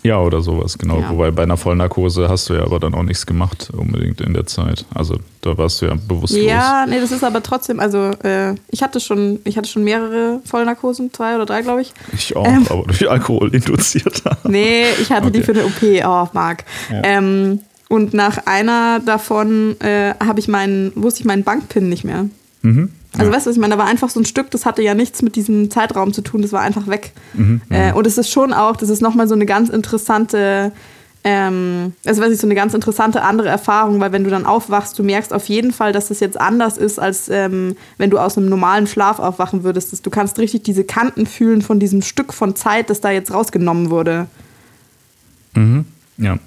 Ja, 0.04 0.18
oder 0.20 0.40
sowas, 0.40 0.78
genau. 0.78 0.98
Ja. 0.98 1.10
Wobei 1.10 1.30
bei 1.30 1.44
einer 1.44 1.56
Vollnarkose 1.56 2.28
hast 2.28 2.48
du 2.48 2.54
ja 2.54 2.62
aber 2.64 2.80
dann 2.80 2.92
auch 2.94 3.04
nichts 3.04 3.24
gemacht, 3.24 3.70
unbedingt 3.72 4.20
in 4.20 4.34
der 4.34 4.46
Zeit. 4.46 4.84
Also 4.92 5.18
da 5.42 5.56
warst 5.56 5.80
du 5.80 5.86
ja 5.86 5.94
bewusstlos. 5.94 6.44
Ja, 6.44 6.86
nee, 6.88 6.98
das 6.98 7.12
ist 7.12 7.22
aber 7.22 7.40
trotzdem, 7.40 7.78
also 7.78 8.10
äh, 8.24 8.56
ich 8.68 8.82
hatte 8.82 8.98
schon, 8.98 9.38
ich 9.44 9.56
hatte 9.56 9.68
schon 9.68 9.84
mehrere 9.84 10.40
Vollnarkosen, 10.44 11.12
zwei 11.12 11.36
oder 11.36 11.46
drei, 11.46 11.62
glaube 11.62 11.82
ich. 11.82 11.92
Ich 12.14 12.34
auch, 12.34 12.44
Ähm. 12.44 12.66
aber 12.68 12.82
durch 12.82 13.08
Alkohol 13.08 13.54
induziert. 13.54 14.22
Nee, 14.44 14.86
ich 15.00 15.12
hatte 15.12 15.30
die 15.30 15.38
Okay. 15.40 15.54
für 15.54 15.60
eine 15.60 15.66
OP, 15.66 16.04
oh, 16.04 16.28
Marc. 16.34 16.64
Ja. 16.90 17.00
Ähm, 17.04 17.60
und 17.88 18.12
nach 18.12 18.38
einer 18.46 18.98
davon 19.00 19.80
äh, 19.80 20.14
habe 20.18 20.40
ich 20.40 20.48
meinen, 20.48 20.90
wusste 20.96 21.20
ich 21.20 21.26
meinen 21.26 21.44
Bankpin 21.44 21.88
nicht 21.88 22.02
mehr. 22.04 22.26
Mhm. 22.62 22.90
Also 23.18 23.30
ja. 23.30 23.36
weißt 23.36 23.46
du, 23.46 23.50
was 23.50 23.56
ich 23.56 23.60
meine? 23.60 23.74
Da 23.74 23.78
war 23.78 23.86
einfach 23.86 24.08
so 24.10 24.20
ein 24.20 24.24
Stück, 24.24 24.50
das 24.50 24.64
hatte 24.64 24.82
ja 24.82 24.94
nichts 24.94 25.20
mit 25.22 25.36
diesem 25.36 25.70
Zeitraum 25.70 26.12
zu 26.12 26.22
tun, 26.22 26.42
das 26.42 26.52
war 26.52 26.60
einfach 26.62 26.86
weg. 26.86 27.12
Mhm, 27.34 27.60
Äh, 27.70 27.92
und 27.92 28.06
es 28.06 28.16
ist 28.18 28.30
schon 28.30 28.52
auch, 28.52 28.76
das 28.76 28.88
ist 28.88 29.02
nochmal 29.02 29.28
so 29.28 29.34
eine 29.34 29.44
ganz 29.46 29.68
interessante, 29.68 30.72
ähm, 31.24 31.92
also 32.06 32.22
weiß 32.22 32.32
ich, 32.32 32.40
so 32.40 32.46
eine 32.46 32.54
ganz 32.54 32.72
interessante 32.74 33.22
andere 33.22 33.48
Erfahrung, 33.48 34.00
weil 34.00 34.12
wenn 34.12 34.24
du 34.24 34.30
dann 34.30 34.46
aufwachst, 34.46 34.98
du 34.98 35.02
merkst 35.02 35.32
auf 35.32 35.46
jeden 35.48 35.72
Fall, 35.72 35.92
dass 35.92 36.08
das 36.08 36.20
jetzt 36.20 36.40
anders 36.40 36.78
ist, 36.78 36.98
als 36.98 37.28
ähm, 37.28 37.76
wenn 37.98 38.10
du 38.10 38.18
aus 38.18 38.36
einem 38.38 38.48
normalen 38.48 38.86
Schlaf 38.86 39.18
aufwachen 39.18 39.62
würdest. 39.62 39.92
Das- 39.92 40.02
Du 40.02 40.10
kannst 40.10 40.38
richtig 40.38 40.62
diese 40.64 40.82
Kanten 40.84 41.26
fühlen 41.26 41.60
von 41.62 41.78
diesem 41.78 42.02
Stück 42.02 42.32
von 42.32 42.56
Zeit, 42.56 42.88
das 42.90 43.00
da 43.02 43.10
jetzt 43.10 43.32
rausgenommen 43.32 43.90
wurde. 43.90 44.26
Mhm. 45.54 45.84
Ja, 46.18 46.38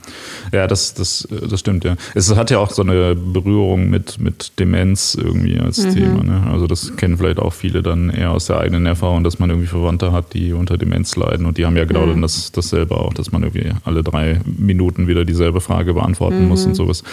ja 0.54 0.67
das, 0.67 0.93
das, 0.93 1.28
das 1.49 1.60
stimmt, 1.60 1.84
ja. 1.84 1.95
Es 2.13 2.34
hat 2.36 2.51
ja 2.51 2.60
auch 2.60 2.69
so 2.71 2.84
eine 2.84 3.15
Berührung 3.15 3.89
mit, 3.89 4.19
mit 4.19 4.54
Demenz 4.60 5.15
irgendwie 5.15 5.60
als 5.60 5.84
Mhm. 5.84 5.93
Thema. 5.93 6.23
Ne? 6.23 6.43
Also 6.51 6.67
das 6.67 6.95
kennen 6.97 7.17
vielleicht 7.17 7.39
auch 7.39 7.51
viele 7.54 7.82
dann 7.82 8.10
eher 8.12 8.32
aus 8.32 8.45
der 8.45 8.60
eigenen 8.60 8.86
Erfahrung, 8.86 9.23
dass 9.23 9.39
man 9.39 9.49
irgendwie 9.49 9.67
Verwandte 9.67 10.12
hat, 10.12 10.34
die 10.34 10.54
unter 10.54 10.78
Demenz 10.78 11.15
leiden. 11.15 11.45
Und 11.45 11.58
die 11.58 11.65
haben 11.65 11.75
ja 11.78 11.86
genau 11.86 12.06
Mhm. 12.06 12.10
dann 12.12 12.21
das, 12.21 12.51
dasselbe 12.51 12.95
auch, 12.95 13.13
dass 13.13 13.32
man 13.32 13.41
irgendwie 13.43 13.71
alle 13.84 14.04
drei 14.04 14.39
Minuten 14.45 15.08
wieder 15.08 15.25
dieselbe 15.25 15.62
Frage 15.62 15.93
beantworten 15.95 16.47
muss 16.47 16.63
Mhm. 16.63 16.69
und 16.69 16.75
sowas. 16.75 17.04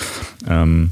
Ähm, 0.48 0.90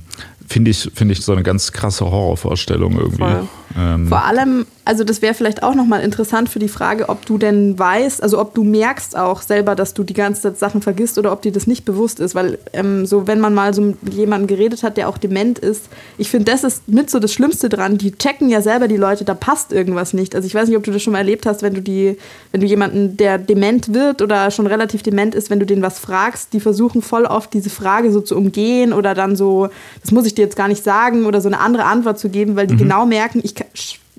Finde 0.51 0.73
ich, 0.73 0.91
finde 0.93 1.13
ich 1.13 1.25
so 1.25 1.31
eine 1.31 1.45
ganz 1.45 1.71
krasse 1.71 2.11
Horrorvorstellung 2.11 2.99
irgendwie. 2.99 3.47
Ähm, 3.79 4.09
Vor 4.09 4.25
allem, 4.25 4.67
also 4.85 5.05
das 5.05 5.23
wäre 5.23 5.35
vielleicht 5.35 5.63
auch 5.63 5.77
nochmal 5.77 6.03
interessant 6.03 6.49
für 6.49 6.59
die 6.59 6.67
Frage, 6.67 7.09
ob 7.09 7.25
du 7.25 7.39
denn 7.39 7.79
weißt, 7.79 8.21
also 8.21 8.41
ob 8.41 8.53
du 8.55 8.65
merkst 8.65 9.17
auch 9.17 9.43
selber, 9.43 9.77
dass 9.77 9.95
du 9.95 10.03
die 10.03 10.15
ganze 10.15 10.43
Zeit 10.43 10.59
Sachen 10.59 10.83
vergisst 10.83 11.19
oder 11.19 11.33
ob 11.33 11.43
dir 11.43 11.53
das 11.53 11.69
nicht 11.69 11.85
bewusst 11.85 12.19
ist. 12.19 12.35
Weil 12.35 12.59
ähm, 12.73 13.07
so, 13.07 13.29
wenn 13.29 13.39
man 13.39 13.55
mal 13.55 13.73
so 13.75 13.83
mit 13.83 13.97
jemandem 14.13 14.49
geredet 14.49 14.83
hat, 14.83 14.97
der 14.97 15.09
auch 15.09 15.19
dement 15.19 15.61
ist, 15.61 15.85
ich 16.19 16.31
finde, 16.31 16.51
das 16.51 16.65
ist 16.65 16.89
mit 16.89 17.11
so 17.11 17.21
das 17.21 17.33
Schlimmste 17.33 17.69
dran. 17.69 17.97
Die 17.97 18.11
checken 18.11 18.49
ja 18.49 18.61
selber 18.61 18.89
die 18.89 18.97
Leute, 18.97 19.25
da 19.25 19.35
passt 19.35 19.73
irgendwas 19.73 20.15
nicht. 20.15 20.35
Also 20.35 20.47
ich 20.47 20.55
weiß 20.57 20.67
nicht, 20.67 20.77
ob 20.77 20.83
du 20.83 20.91
das 20.91 21.01
schon 21.01 21.13
mal 21.13 21.21
erlebt 21.21 21.47
hast, 21.47 21.63
wenn 21.63 21.75
du 21.75 21.81
die, 21.81 22.17
wenn 22.51 22.61
du 22.61 22.67
jemanden, 22.67 23.17
der 23.17 23.39
dement 23.39 23.95
wird 23.95 24.21
oder 24.21 24.51
schon 24.51 24.67
relativ 24.67 25.05
dement 25.05 25.37
ist, 25.37 25.49
wenn 25.49 25.61
du 25.61 25.67
den 25.67 25.81
was 25.81 26.01
fragst, 26.01 26.53
die 26.55 26.61
versuchen 26.61 27.03
voll 27.03 27.25
oft 27.25 27.55
diese 27.55 27.71
Frage 27.71 28.11
so 28.11 28.21
zu 28.21 28.37
umgehen 28.37 28.93
oder 28.93 29.15
dann 29.15 29.37
so, 29.37 29.69
das 30.03 30.11
muss 30.11 30.27
ich 30.27 30.35
dir 30.35 30.40
jetzt 30.41 30.57
gar 30.57 30.69
nicht 30.69 30.83
sagen 30.83 31.27
oder 31.27 31.41
so 31.41 31.49
eine 31.49 31.61
andere 31.61 31.85
Antwort 31.85 32.19
zu 32.19 32.29
geben, 32.29 32.57
weil 32.57 32.67
die 32.67 32.77
genau 32.77 33.07
merken, 33.07 33.41
ich 33.43 33.55
kann, 33.55 33.67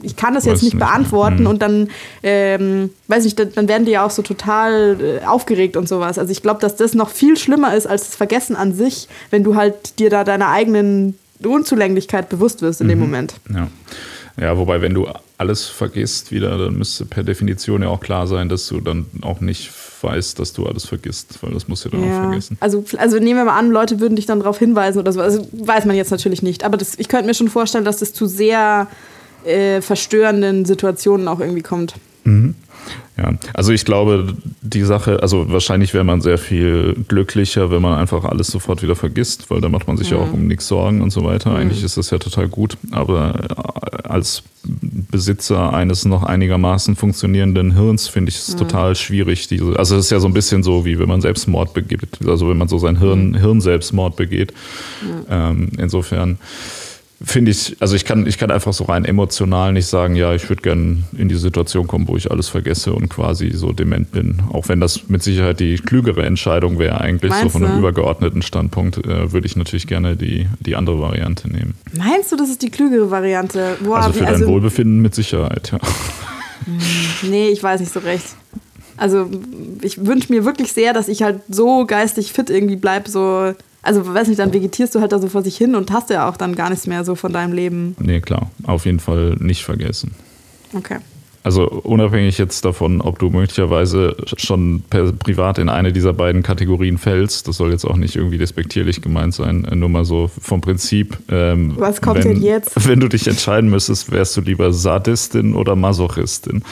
ich 0.04 0.16
kann 0.16 0.34
das 0.34 0.46
Weiß 0.46 0.54
jetzt 0.54 0.64
nicht 0.64 0.74
nicht, 0.74 0.80
beantworten 0.80 1.42
Mhm. 1.42 1.48
und 1.48 1.62
dann, 1.62 1.90
ähm, 2.24 2.90
weiß 3.08 3.24
nicht, 3.24 3.38
dann, 3.40 3.68
werden 3.68 3.86
die 3.86 3.92
ja 3.92 4.06
auch 4.06 4.12
so 4.12 4.22
total 4.22 4.98
äh, 5.22 5.26
aufgeregt 5.26 5.78
und 5.78 5.88
sowas. 5.88 6.18
Also 6.18 6.32
ich 6.32 6.42
glaube, 6.42 6.60
dass 6.60 6.76
das 6.76 6.94
noch 6.94 7.10
viel 7.10 7.38
schlimmer 7.38 7.76
ist 7.76 7.86
als 7.88 8.06
das 8.06 8.16
Vergessen 8.16 8.56
an 8.56 8.74
sich, 8.74 9.08
wenn 9.30 9.44
du 9.44 9.56
halt 9.56 10.00
dir 10.00 10.10
da 10.10 10.24
deiner 10.24 10.50
eigenen 10.50 11.18
Unzulänglichkeit 11.44 12.30
bewusst 12.30 12.62
wirst 12.62 12.82
in 12.82 12.88
dem 12.88 13.00
Moment. 13.00 13.34
Ja. 13.54 13.68
ja, 14.40 14.58
wobei, 14.58 14.82
wenn 14.82 14.94
du 14.94 15.08
alles 15.38 15.66
vergisst 15.66 16.32
wieder, 16.32 16.58
dann 16.58 16.78
müsste 16.78 17.06
per 17.06 17.24
Definition 17.24 17.82
ja 17.82 17.90
auch 17.90 18.00
klar 18.00 18.28
sein, 18.28 18.48
dass 18.50 18.68
du 18.68 18.80
dann 18.80 19.06
auch 19.22 19.42
nicht 19.42 19.72
weißt, 20.04 20.40
dass 20.40 20.54
du 20.54 20.66
alles 20.66 20.86
vergisst, 20.86 21.40
weil 21.42 21.52
das 21.54 21.68
musst 21.68 21.86
du 21.86 21.90
dann 21.90 22.02
auch 22.02 22.08
Ja. 22.08 22.20
vergessen. 22.20 22.58
Also, 22.60 22.84
also 22.98 23.18
nehmen 23.20 23.40
wir 23.40 23.46
mal 23.46 23.58
an, 23.58 23.70
Leute 23.72 24.00
würden 24.00 24.16
dich 24.16 24.26
dann 24.26 24.40
darauf 24.40 24.58
hinweisen 24.60 25.00
oder 25.00 25.12
so. 25.14 25.22
Also 25.22 25.48
weiß 25.52 25.86
man 25.86 25.96
jetzt 25.96 26.12
natürlich 26.12 26.42
nicht. 26.42 26.64
Aber 26.64 26.78
das, 26.78 26.98
ich 26.98 27.08
könnte 27.08 27.26
mir 27.28 27.34
schon 27.34 27.48
vorstellen, 27.50 27.86
dass 27.86 27.98
das 27.98 28.14
zu 28.14 28.26
sehr 28.26 28.88
äh, 29.46 29.82
verstörenden 29.82 30.66
Situationen 30.66 31.28
auch 31.28 31.40
irgendwie 31.40 31.62
kommt. 31.64 31.96
Ja, 33.18 33.34
also 33.54 33.72
ich 33.72 33.86
glaube, 33.86 34.34
die 34.62 34.84
Sache, 34.84 35.22
also 35.22 35.52
wahrscheinlich 35.52 35.94
wäre 35.94 36.04
man 36.04 36.22
sehr 36.22 36.38
viel 36.38 36.96
glücklicher, 37.08 37.70
wenn 37.70 37.82
man 37.82 38.00
einfach 38.00 38.24
alles 38.24 38.48
sofort 38.48 38.82
wieder 38.82 38.96
vergisst, 38.96 39.50
weil 39.52 39.62
da 39.62 39.70
macht 39.70 39.88
man 39.88 39.98
sich 39.98 40.10
ja 40.10 40.18
auch 40.18 40.32
um 40.32 40.48
nichts 40.48 40.68
Sorgen 40.68 41.02
und 41.02 41.12
so 41.12 41.24
weiter. 41.24 41.54
Eigentlich 41.54 41.84
ist 41.84 41.98
das 41.98 42.10
ja 42.10 42.18
total 42.18 42.48
gut, 42.48 42.78
aber 42.92 43.36
äh, 43.36 44.08
als 44.08 44.44
Besitzer 44.64 45.74
eines 45.74 46.06
noch 46.06 46.24
einigermaßen 46.24 46.96
funktionierenden 46.96 47.74
Hirns 47.74 48.08
finde 48.08 48.30
ich 48.30 48.38
es 48.38 48.56
total 48.56 48.96
schwierig. 48.96 49.48
Diese, 49.48 49.78
also 49.78 49.98
es 49.98 50.06
ist 50.06 50.12
ja 50.12 50.20
so 50.20 50.28
ein 50.28 50.34
bisschen 50.34 50.64
so, 50.64 50.86
wie 50.86 50.98
wenn 50.98 51.08
man 51.08 51.22
Selbstmord 51.22 51.74
begeht, 51.74 52.20
also 52.26 52.50
wenn 52.50 52.58
man 52.58 52.68
so 52.68 52.78
sein 52.78 52.98
Hirn, 53.00 53.36
Hirnselbstmord 53.36 54.16
begeht. 54.16 54.54
Ähm, 55.30 55.70
insofern 55.78 56.38
finde 57.24 57.52
ich, 57.52 57.76
also 57.80 57.96
ich 57.96 58.06
kann, 58.06 58.26
ich 58.28 58.38
kann 58.38 58.50
einfach 58.52 58.74
so 58.74 58.86
rein 58.86 59.06
emotional 59.06 59.74
nicht 59.74 59.86
sagen, 59.88 60.16
ja, 60.16 60.34
ich 60.34 60.50
würde 60.50 60.62
gerne 60.62 61.04
in 61.18 61.30
die 61.30 61.36
Situation 61.36 61.88
kommen, 61.88 62.08
wo 62.08 62.18
ich 62.18 62.32
alles 62.32 62.50
vergesse 62.50 62.94
und 62.94 63.10
quasi 63.10 63.52
so 63.52 63.72
dement 63.72 64.12
bin. 64.12 64.42
Auch 64.52 64.68
wenn 64.70 64.80
das 64.80 65.08
mit 65.10 65.22
Sicherheit 65.24 65.60
die 65.60 65.76
klügere 65.76 66.26
Entscheidung 66.26 66.80
wäre, 66.80 67.00
eigentlich 67.02 67.32
so 67.32 67.38
Meinst 67.40 67.52
von 67.54 67.64
einem 67.64 67.74
du? 67.74 67.80
übergeordneten 67.80 68.42
Standpunkt, 68.42 68.98
äh, 69.06 69.32
würde 69.32 69.46
ich 69.46 69.56
natürlich 69.56 69.88
gerne 69.88 70.16
die, 70.16 70.48
die 70.60 70.76
andere 70.76 71.00
Variante 71.00 71.48
nehmen. 71.50 71.76
Meinst 71.94 72.32
du, 72.32 72.36
das 72.36 72.50
ist 72.50 72.62
die 72.62 72.70
klügere 72.72 73.12
Variante? 73.12 73.78
Boah, 73.84 73.98
also 73.98 74.14
für 74.14 74.22
wie- 74.22 74.26
dein 74.32 74.48
Wohlbefinden 74.48 75.02
mit 75.02 75.14
Sicherheit, 75.16 75.72
ja. 75.72 75.80
Nee, 77.24 77.50
ich 77.50 77.62
weiß 77.62 77.80
nicht 77.80 77.92
so 77.94 78.00
recht. 78.00 78.26
Also 78.98 79.30
ich 79.82 80.06
wünsche 80.06 80.32
mir 80.32 80.46
wirklich 80.46 80.74
sehr, 80.74 80.94
dass 80.94 81.08
ich 81.08 81.24
halt 81.24 81.40
so 81.50 81.86
geistig 81.86 82.32
fit 82.34 82.50
irgendwie 82.50 82.76
bleib, 82.76 83.08
so, 83.08 83.54
also 83.84 84.14
weiß 84.14 84.28
nicht, 84.28 84.40
dann 84.40 84.54
vegetierst 84.54 84.94
du 84.94 85.02
halt 85.02 85.12
da 85.12 85.20
so 85.20 85.28
vor 85.28 85.42
sich 85.42 85.58
hin 85.58 85.76
und 85.76 85.92
hast 85.92 86.10
ja 86.10 86.30
auch 86.30 86.38
dann 86.38 86.56
gar 86.56 86.70
nichts 86.70 86.88
mehr 86.88 87.04
so 87.04 87.16
von 87.16 87.34
deinem 87.34 87.54
Leben. 87.54 87.96
Nee, 88.00 88.22
klar, 88.22 88.52
auf 88.64 88.86
jeden 88.86 89.00
Fall 89.00 89.36
nicht 89.40 89.64
vergessen. 89.64 90.14
Okay. 90.74 90.98
Also 91.44 91.68
unabhängig 91.68 92.38
jetzt 92.38 92.66
davon, 92.66 93.02
ob 93.02 93.18
du 93.18 93.32
möglicherweise 93.32 94.16
schon 94.38 94.84
per, 94.88 95.12
privat 95.12 95.58
in 95.58 95.70
eine 95.70 95.92
dieser 95.92 96.14
beiden 96.14 96.44
Kategorien 96.44 97.00
fällst, 97.00 97.48
das 97.48 97.58
soll 97.58 97.72
jetzt 97.72 97.84
auch 97.84 97.96
nicht 97.96 98.16
irgendwie 98.16 98.38
despektierlich 98.38 99.02
gemeint 99.02 99.34
sein, 99.34 99.66
äh, 99.66 99.76
nur 99.76 99.90
mal 99.90 100.06
so 100.06 100.30
vom 100.40 100.62
Prinzip. 100.62 101.18
Ähm, 101.30 101.74
Was 101.78 102.00
kommt 102.00 102.24
wenn, 102.24 102.36
denn 102.36 102.44
jetzt? 102.44 102.88
Wenn 102.88 103.00
du 103.00 103.08
dich 103.08 103.28
entscheiden 103.28 103.72
müsstest, 103.72 104.12
wärst 104.12 104.38
du 104.38 104.42
lieber 104.42 104.72
Sadistin 104.72 105.56
oder 105.56 105.76
Masochistin? 105.76 106.64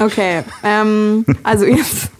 Okay, 0.00 0.42
ähm, 0.64 1.24
also 1.44 1.64
jetzt 1.64 2.10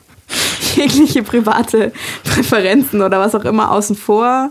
jegliche 0.79 1.23
private 1.23 1.93
Präferenzen 2.25 3.03
oder 3.03 3.21
was 3.21 3.35
auch 3.35 3.45
immer 3.45 3.71
außen 3.73 3.97
vor. 3.97 4.51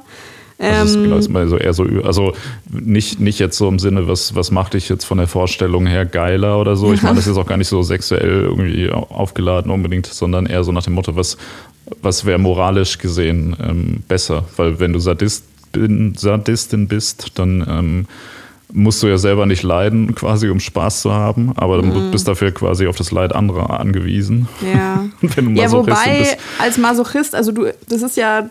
Das 0.60 0.90
ist, 0.90 0.96
Ähm, 0.96 1.14
ist 1.14 1.30
mal 1.30 1.48
so 1.48 1.58
eher 1.58 1.74
so, 1.74 1.84
also 2.04 2.34
nicht, 2.68 3.20
nicht 3.20 3.38
jetzt 3.38 3.60
so 3.60 3.68
im 3.68 3.78
Sinne, 3.78 4.08
was, 4.08 4.34
was 4.34 4.50
macht 4.50 4.74
dich 4.74 4.90
jetzt 4.90 5.06
von 5.06 5.20
der 5.20 5.28
Vorstellung 5.28 5.86
her 5.86 6.04
geiler 6.06 6.60
oder 6.60 6.76
so. 6.76 6.94
Ich 6.94 7.04
meine, 7.04 7.16
das 7.16 7.28
ist 7.28 7.38
auch 7.38 7.46
gar 7.46 7.58
nicht 7.58 7.68
so 7.68 7.84
sexuell 7.84 8.42
irgendwie 8.42 8.90
aufgeladen 8.92 9.72
unbedingt, 9.72 10.08
sondern 10.08 10.48
eher 10.48 10.64
so 10.64 10.72
nach 10.72 10.84
dem 10.84 10.94
Motto, 10.94 11.16
was, 11.16 11.38
was 12.02 12.26
wäre 12.26 12.40
moralisch 12.40 12.98
gesehen 12.98 13.56
ähm, 13.64 14.04
besser? 14.08 14.46
Weil 14.58 14.80
wenn 14.80 14.94
du 14.94 15.00
Sadist 15.00 15.46
bin, 15.72 16.16
Sadistin 16.16 16.88
bist, 16.88 17.34
dann 17.36 17.64
ähm, 17.70 18.06
musst 18.78 19.02
du 19.02 19.08
ja 19.08 19.18
selber 19.18 19.46
nicht 19.46 19.64
leiden, 19.64 20.14
quasi 20.16 20.50
um 20.50 20.60
Spaß 20.60 21.02
zu 21.02 21.12
haben, 21.12 21.52
aber 21.56 21.82
Mhm. 21.82 21.94
du 21.94 22.12
bist 22.12 22.28
dafür 22.28 22.52
quasi 22.52 22.88
auf 22.88 22.96
das 22.96 23.12
Leid 23.12 23.34
anderer 23.34 23.80
angewiesen. 23.80 24.48
Ja. 24.62 25.06
wenn 25.22 25.56
du 25.56 25.62
ja, 25.62 25.72
wobei 25.72 26.20
bist. 26.20 26.38
als 26.60 26.78
Masochist, 26.78 27.34
also 27.36 27.52
du, 27.52 27.74
das 27.90 28.02
ist 28.02 28.18
ja, 28.18 28.50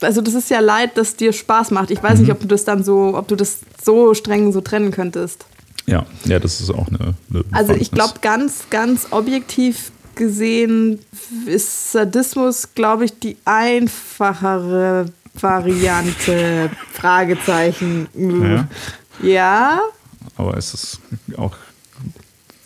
also 0.00 0.20
das 0.20 0.34
ist 0.34 0.50
ja 0.50 0.60
Leid, 0.60 0.92
das 0.96 1.16
dir 1.16 1.32
Spaß 1.32 1.70
macht. 1.70 1.90
Ich 1.90 2.02
weiß 2.02 2.18
nicht, 2.18 2.30
ob 2.30 2.40
du 2.40 2.46
das 2.46 2.64
dann 2.64 2.82
so, 2.84 3.16
ob 3.16 3.28
du 3.28 3.36
das 3.36 3.60
so 3.82 4.14
streng 4.14 4.52
so 4.52 4.60
trennen 4.60 4.90
könntest. 4.90 5.46
Ja, 5.86 6.04
ja, 6.24 6.38
das 6.40 6.60
ist 6.60 6.70
auch 6.70 6.88
eine. 6.88 7.14
eine 7.30 7.44
Also 7.52 7.72
ich 7.72 7.92
glaube, 7.92 8.14
ganz, 8.20 8.64
ganz 8.70 9.06
objektiv 9.12 9.92
gesehen 10.16 10.98
ist 11.46 11.92
Sadismus, 11.92 12.68
glaube 12.74 13.04
ich, 13.04 13.18
die 13.20 13.36
einfachere 13.44 15.06
Variante. 15.40 16.70
Fragezeichen. 16.92 18.08
Ja. 18.14 18.66
Ja, 19.22 19.80
Aber 20.36 20.56
es 20.56 20.74
ist 20.74 21.00
auch 21.36 21.54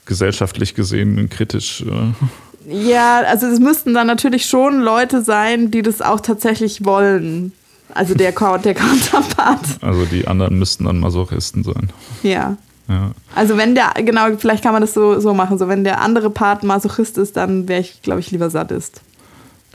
gesellschaftlich 0.06 0.74
gesehen 0.74 1.28
kritisch. 1.30 1.82
Äh, 1.82 2.72
ja, 2.72 3.20
also 3.20 3.46
es 3.46 3.58
müssten 3.60 3.94
dann 3.94 4.06
natürlich 4.06 4.46
schon 4.46 4.80
Leute 4.80 5.22
sein, 5.22 5.70
die 5.70 5.82
das 5.82 6.02
auch 6.02 6.20
tatsächlich 6.20 6.84
wollen. 6.84 7.52
Also 7.94 8.14
der, 8.14 8.32
der 8.32 8.74
Counterpart. 8.74 9.64
also 9.80 10.04
die 10.04 10.26
anderen 10.28 10.58
müssten 10.58 10.84
dann 10.84 10.98
Masochisten 11.00 11.64
sein. 11.64 11.90
Ja. 12.22 12.56
Ja. 12.88 13.12
Also 13.36 13.56
wenn 13.56 13.74
der, 13.76 13.92
genau, 14.04 14.36
vielleicht 14.36 14.62
kann 14.64 14.72
man 14.72 14.82
das 14.82 14.94
so, 14.94 15.20
so 15.20 15.32
machen. 15.32 15.58
So, 15.58 15.68
wenn 15.68 15.84
der 15.84 16.00
andere 16.00 16.28
Part 16.28 16.64
Masochist 16.64 17.18
ist, 17.18 17.36
dann 17.36 17.68
wäre 17.68 17.80
ich, 17.80 18.02
glaube 18.02 18.20
ich, 18.20 18.30
lieber 18.32 18.50
Sadist. 18.50 19.00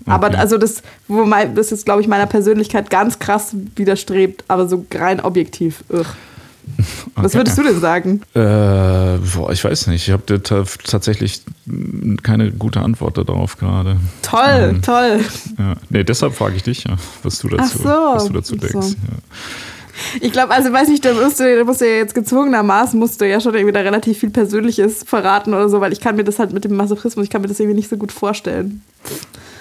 Aber 0.06 0.28
Okay. 0.28 0.36
also 0.38 0.58
das, 0.58 0.82
wo 1.08 1.24
mein, 1.26 1.56
das 1.56 1.70
jetzt, 1.70 1.86
glaube 1.86 2.02
ich, 2.02 2.08
meiner 2.10 2.26
Persönlichkeit 2.26 2.90
ganz 2.90 3.20
krass 3.20 3.56
widerstrebt, 3.76 4.44
aber 4.50 4.68
so 4.68 4.86
rein 4.94 5.22
objektiv. 5.22 5.84
Ugh. 5.90 6.06
Was 7.16 7.34
würdest 7.34 7.58
du 7.58 7.64
denn 7.64 7.80
sagen? 7.80 8.22
Äh, 8.34 8.40
boah, 8.40 9.52
ich 9.52 9.64
weiß 9.64 9.88
nicht. 9.88 10.08
Ich 10.08 10.14
habe 10.14 10.42
tatsächlich 10.42 11.42
keine 12.24 12.52
gute 12.52 12.82
Antwort 12.82 13.18
darauf 13.18 13.58
gerade. 13.58 13.98
Toll, 14.22 14.70
ähm, 14.70 14.82
toll. 14.82 15.22
Ja. 15.58 15.76
Nee, 15.90 16.04
deshalb 16.04 16.34
frage 16.34 16.56
ich 16.56 16.64
dich 16.64 16.84
ja, 16.84 16.96
was 17.24 17.40
du 17.40 17.50
dazu, 17.50 17.78
so. 17.80 17.90
was 17.90 18.26
du 18.26 18.34
dazu 18.34 18.56
denkst. 18.56 18.74
So. 18.74 18.96
Ja. 18.96 19.18
Ich 20.22 20.32
glaube, 20.32 20.54
also 20.54 20.72
weiß 20.72 20.90
nicht, 20.90 21.06
da 21.06 21.14
musst, 21.14 21.40
du, 21.40 21.56
da 21.58 21.64
musst 21.64 21.82
du 21.82 21.86
ja 21.86 21.98
jetzt 21.98 22.16
gezwungenermaßen, 22.16 23.00
musst 23.00 23.22
du 23.22 23.28
ja 23.28 23.40
schon 23.40 23.54
irgendwie 23.56 23.74
da 23.74 23.82
relativ 23.82 24.20
viel 24.20 24.30
Persönliches 24.30 25.04
verraten 25.04 25.54
oder 25.54 25.70
so, 25.70 25.82
weil 25.82 25.94
ich 25.94 26.00
kann 26.00 26.16
mir 26.16 26.24
das 26.24 26.40
halt 26.40 26.54
mit 26.54 26.64
dem 26.64 26.76
Masochismus, 26.76 27.24
ich 27.24 27.30
kann 27.30 27.42
mir 27.42 27.48
das 27.48 27.60
irgendwie 27.60 27.78
nicht 27.78 27.90
so 27.90 27.98
gut 27.98 28.12
vorstellen. 28.12 28.82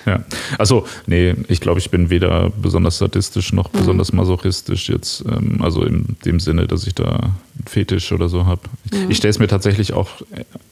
Ja, 0.07 0.23
also 0.59 0.87
nee, 1.07 1.35
ich 1.49 1.61
glaube, 1.61 1.81
ich 1.81 1.91
bin 1.91 2.11
weder 2.11 2.51
besonders 2.51 2.99
sadistisch 2.99 3.53
noch 3.53 3.73
mhm. 3.73 3.79
besonders 3.79 4.13
masochistisch 4.13 4.89
jetzt, 4.89 5.25
ähm, 5.27 5.63
also 5.63 5.83
in 5.85 6.17
dem 6.25 6.41
Sinne, 6.41 6.67
dass 6.67 6.87
ich 6.87 6.95
da 6.95 7.31
Fetisch 7.67 8.13
oder 8.13 8.29
so 8.29 8.47
habe. 8.47 8.63
Mhm. 8.93 9.11
Ich 9.11 9.17
stelle 9.17 9.31
es 9.31 9.39
mir 9.39 9.49
tatsächlich 9.49 9.93
auch, 9.93 10.09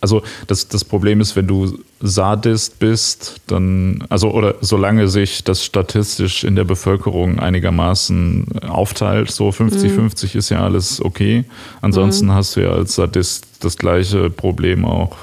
also 0.01 0.23
das, 0.47 0.69
das 0.69 0.85
Problem 0.85 1.21
ist, 1.21 1.37
wenn 1.37 1.47
du 1.47 1.79
Sadist 2.01 2.79
bist, 2.79 3.41
dann, 3.47 4.05
also 4.09 4.31
oder 4.31 4.57
solange 4.61 5.09
sich 5.09 5.45
das 5.45 5.65
statistisch 5.65 6.45
in 6.45 6.57
der 6.57 6.65
Bevölkerung 6.65 7.39
einigermaßen 7.39 8.63
aufteilt, 8.63 9.31
so 9.31 9.49
50-50 9.49 10.35
mhm. 10.35 10.39
ist 10.39 10.49
ja 10.51 10.65
alles 10.65 11.05
okay. 11.05 11.45
Ansonsten 11.81 12.27
mhm. 12.27 12.33
hast 12.33 12.57
du 12.57 12.61
ja 12.61 12.73
als 12.73 12.95
Sadist 12.95 13.47
das 13.61 13.77
gleiche 13.77 14.31
Problem 14.31 14.85
auch 14.85 15.17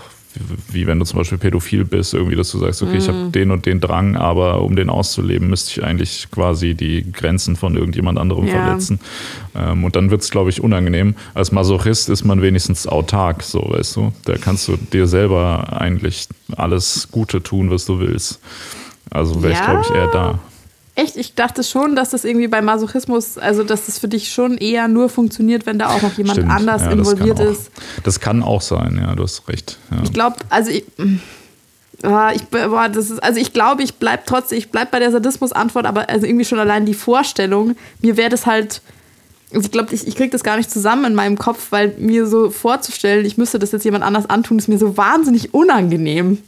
wie 0.72 0.86
wenn 0.86 1.00
du 1.00 1.06
zum 1.06 1.18
Beispiel 1.18 1.38
pädophil 1.38 1.86
bist, 1.86 2.14
irgendwie, 2.14 2.36
dass 2.36 2.52
du 2.52 2.60
sagst, 2.60 2.84
okay, 2.84 2.98
ich 2.98 3.08
habe 3.08 3.18
mhm. 3.18 3.32
den 3.32 3.52
und 3.52 3.66
den 3.66 3.80
Drang, 3.80 4.16
aber 4.16 4.62
um 4.62 4.76
den 4.76 4.90
auszuleben, 4.90 5.50
müsste 5.50 5.72
ich 5.72 5.84
eigentlich 5.84 6.28
quasi 6.32 6.76
die 6.76 7.12
Grenzen 7.12 7.56
von 7.56 7.76
irgendjemand 7.76 8.20
anderem 8.20 8.46
ja. 8.46 8.54
verletzen. 8.54 9.00
Ähm, 9.56 9.84
und 9.84 9.96
dann 9.96 10.12
wird 10.12 10.22
es, 10.22 10.30
glaube 10.30 10.52
ich, 10.52 10.62
unangenehm. 10.62 11.16
Als 11.34 11.52
Masochist 11.52 12.10
ist 12.10 12.26
man 12.26 12.42
wenigstens 12.42 12.86
autark, 12.86 13.42
so 13.42 13.60
weißt 13.70 13.96
du. 13.96 14.14
Da 14.26 14.38
kannst 14.38 14.68
du 14.68 14.78
dir 14.78 15.08
selber 15.08 15.82
eigentlich 15.82 16.28
alles 16.56 17.08
Gute 17.12 17.42
tun, 17.42 17.72
was 17.72 17.86
du 17.86 18.00
willst. 18.00 18.40
Also 19.10 19.42
wäre 19.42 19.54
ja. 19.54 19.60
ich, 19.60 19.66
glaube 19.66 19.82
ich, 19.82 19.96
eher 19.96 20.08
da. 20.08 20.40
Echt? 21.00 21.16
Ich 21.16 21.34
dachte 21.34 21.64
schon, 21.64 21.96
dass 21.96 22.10
das 22.10 22.26
irgendwie 22.26 22.48
bei 22.48 22.62
Masochismus, 22.62 23.38
also 23.38 23.64
dass 23.64 23.86
das 23.86 24.00
für 24.00 24.10
dich 24.10 24.34
schon 24.34 24.58
eher 24.58 24.90
nur 24.90 25.08
funktioniert, 25.08 25.66
wenn 25.66 25.80
da 25.80 25.88
auch 25.96 26.02
noch 26.02 26.18
jemand 26.18 26.40
Stimmt. 26.40 26.52
anders 26.52 26.82
ja, 26.82 26.92
involviert 26.92 27.40
das 27.40 27.58
ist. 27.58 27.72
Das 28.04 28.20
kann 28.20 28.44
auch 28.44 28.62
sein, 28.62 29.00
ja, 29.02 29.16
du 29.16 29.24
hast 29.24 29.48
recht. 29.48 29.78
Ja. 29.92 30.04
Ich 30.04 30.12
glaube, 30.12 30.36
also 30.50 30.72
ich, 30.72 30.84
ich, 30.98 32.48
boah, 32.50 32.90
das 32.90 33.12
ist, 33.12 33.24
also 33.24 33.40
ich 33.40 33.54
glaube, 33.54 33.82
ich 33.84 33.96
bleibe 33.96 34.24
trotzdem, 34.26 34.58
ich 34.58 34.72
bleibe 34.72 34.92
bei 34.92 35.00
der 35.00 35.12
Sadismus-Antwort, 35.12 35.86
aber 35.86 36.10
also 36.10 36.26
irgendwie 36.26 36.46
schon 36.46 36.60
allein 36.60 36.86
die 36.86 36.94
Vorstellung, 36.94 37.78
mir 38.02 38.18
wäre 38.18 38.30
das 38.30 38.46
halt, 38.46 38.82
also 39.54 39.66
ich 39.66 39.72
glaube, 39.72 39.96
ich, 39.96 40.06
ich 40.06 40.18
kriege 40.18 40.32
das 40.32 40.44
gar 40.44 40.58
nicht 40.58 40.70
zusammen 40.70 41.06
in 41.06 41.16
meinem 41.16 41.38
Kopf, 41.38 41.68
weil 41.70 41.96
mir 41.98 42.28
so 42.28 42.50
vorzustellen, 42.50 43.26
ich 43.26 43.38
müsste 43.38 43.58
das 43.58 43.72
jetzt 43.72 43.86
jemand 43.86 44.04
anders 44.04 44.30
antun, 44.30 44.60
ist 44.60 44.68
mir 44.68 44.78
so 44.78 44.98
wahnsinnig 44.98 45.54
unangenehm. 45.54 46.40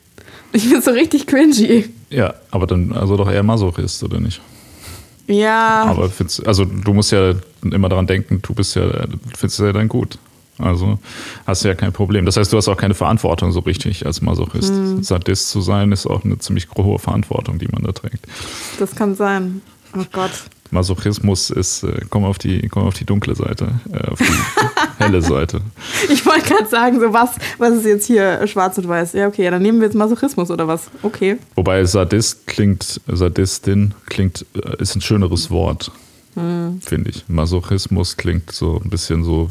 Ich 0.54 0.70
bin 0.70 0.82
so 0.82 0.92
richtig 0.92 1.28
cringy. 1.28 1.90
Ja, 2.10 2.34
aber 2.52 2.68
dann 2.68 2.92
also 2.92 3.16
doch 3.18 3.32
eher 3.32 3.44
Masochist, 3.44 4.04
oder 4.04 4.20
nicht? 4.20 4.42
Ja. 5.28 5.86
Aber 5.86 6.10
also 6.46 6.66
du 6.66 6.94
musst 6.94 7.12
ja 7.12 7.34
immer 7.64 7.90
daran 7.90 8.08
denken, 8.08 8.42
du 8.42 8.54
bist 8.54 8.76
ja, 8.76 9.08
findest 9.36 9.60
ja 9.60 9.72
dann 9.72 9.88
gut. 9.88 10.18
Also 10.58 11.00
hast 11.48 11.64
du 11.64 11.70
ja 11.70 11.76
kein 11.76 11.94
Problem. 11.94 12.26
Das 12.26 12.38
heißt, 12.38 12.52
du 12.52 12.58
hast 12.58 12.68
auch 12.68 12.78
keine 12.78 12.94
Verantwortung 12.94 13.52
so 13.52 13.62
richtig 13.62 14.06
als 14.06 14.22
Masochist. 14.22 14.70
Hm. 14.70 15.04
Sadist 15.04 15.50
zu 15.50 15.62
sein, 15.62 15.92
ist 15.92 16.06
auch 16.06 16.24
eine 16.24 16.38
ziemlich 16.38 16.68
hohe 16.78 17.00
Verantwortung, 17.00 17.58
die 17.58 17.68
man 17.68 17.84
da 17.84 17.92
trägt. 17.92 18.26
Das 18.80 18.96
kann 18.96 19.16
sein. 19.16 19.62
Oh 19.98 20.04
Gott. 20.12 20.32
Masochismus 20.72 21.50
ist, 21.50 21.84
äh, 21.84 22.02
komm, 22.10 22.24
auf 22.24 22.38
die, 22.38 22.68
komm 22.70 22.84
auf 22.84 22.94
die 22.94 23.06
dunkle 23.06 23.36
Seite, 23.36 23.68
äh, 23.92 24.08
auf 24.08 24.20
die 24.20 24.26
helle 25.04 25.22
Seite. 25.22 25.62
Ich 26.10 26.26
wollte 26.26 26.48
gerade 26.48 26.68
sagen, 26.68 27.00
so 27.00 27.14
was, 27.14 27.32
was 27.58 27.76
ist 27.76 27.86
jetzt 27.86 28.08
hier 28.08 28.48
schwarz 28.48 28.78
und 28.78 28.88
weiß? 28.88 29.14
Ja, 29.14 29.28
okay, 29.28 29.50
dann 29.50 29.62
nehmen 29.62 29.80
wir 29.80 29.88
jetzt 29.88 29.96
Masochismus 29.96 30.50
oder 30.50 30.68
was? 30.68 30.90
Okay. 31.04 31.38
Wobei 31.56 31.84
Sadist 31.86 32.48
klingt, 32.48 33.02
Sadistin 33.08 33.94
klingt, 34.08 34.46
äh, 34.56 34.82
ist 34.82 34.96
ein 34.96 35.02
schöneres 35.02 35.52
Wort, 35.52 35.92
hm. 36.36 36.80
finde 36.82 37.10
ich. 37.10 37.26
Masochismus 37.28 38.16
klingt 38.16 38.52
so 38.52 38.80
ein 38.84 38.90
bisschen 38.90 39.24
so 39.24 39.50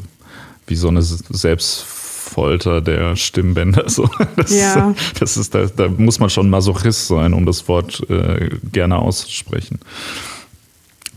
wie 0.66 0.76
so 0.76 0.88
eine 0.88 1.02
Selbstfolter 1.02 2.80
der 2.80 3.16
Stimmbänder. 3.16 3.84
So. 3.90 4.08
Das, 4.36 4.54
ja. 4.54 4.94
das 5.18 5.36
ist, 5.36 5.54
da, 5.54 5.66
da, 5.66 5.88
muss 5.88 6.20
man 6.20 6.30
schon 6.30 6.48
Masochist 6.48 7.08
sein, 7.08 7.34
um 7.34 7.44
das 7.44 7.66
Wort 7.68 8.08
äh, 8.08 8.50
gerne 8.72 8.96
auszusprechen. 8.96 9.80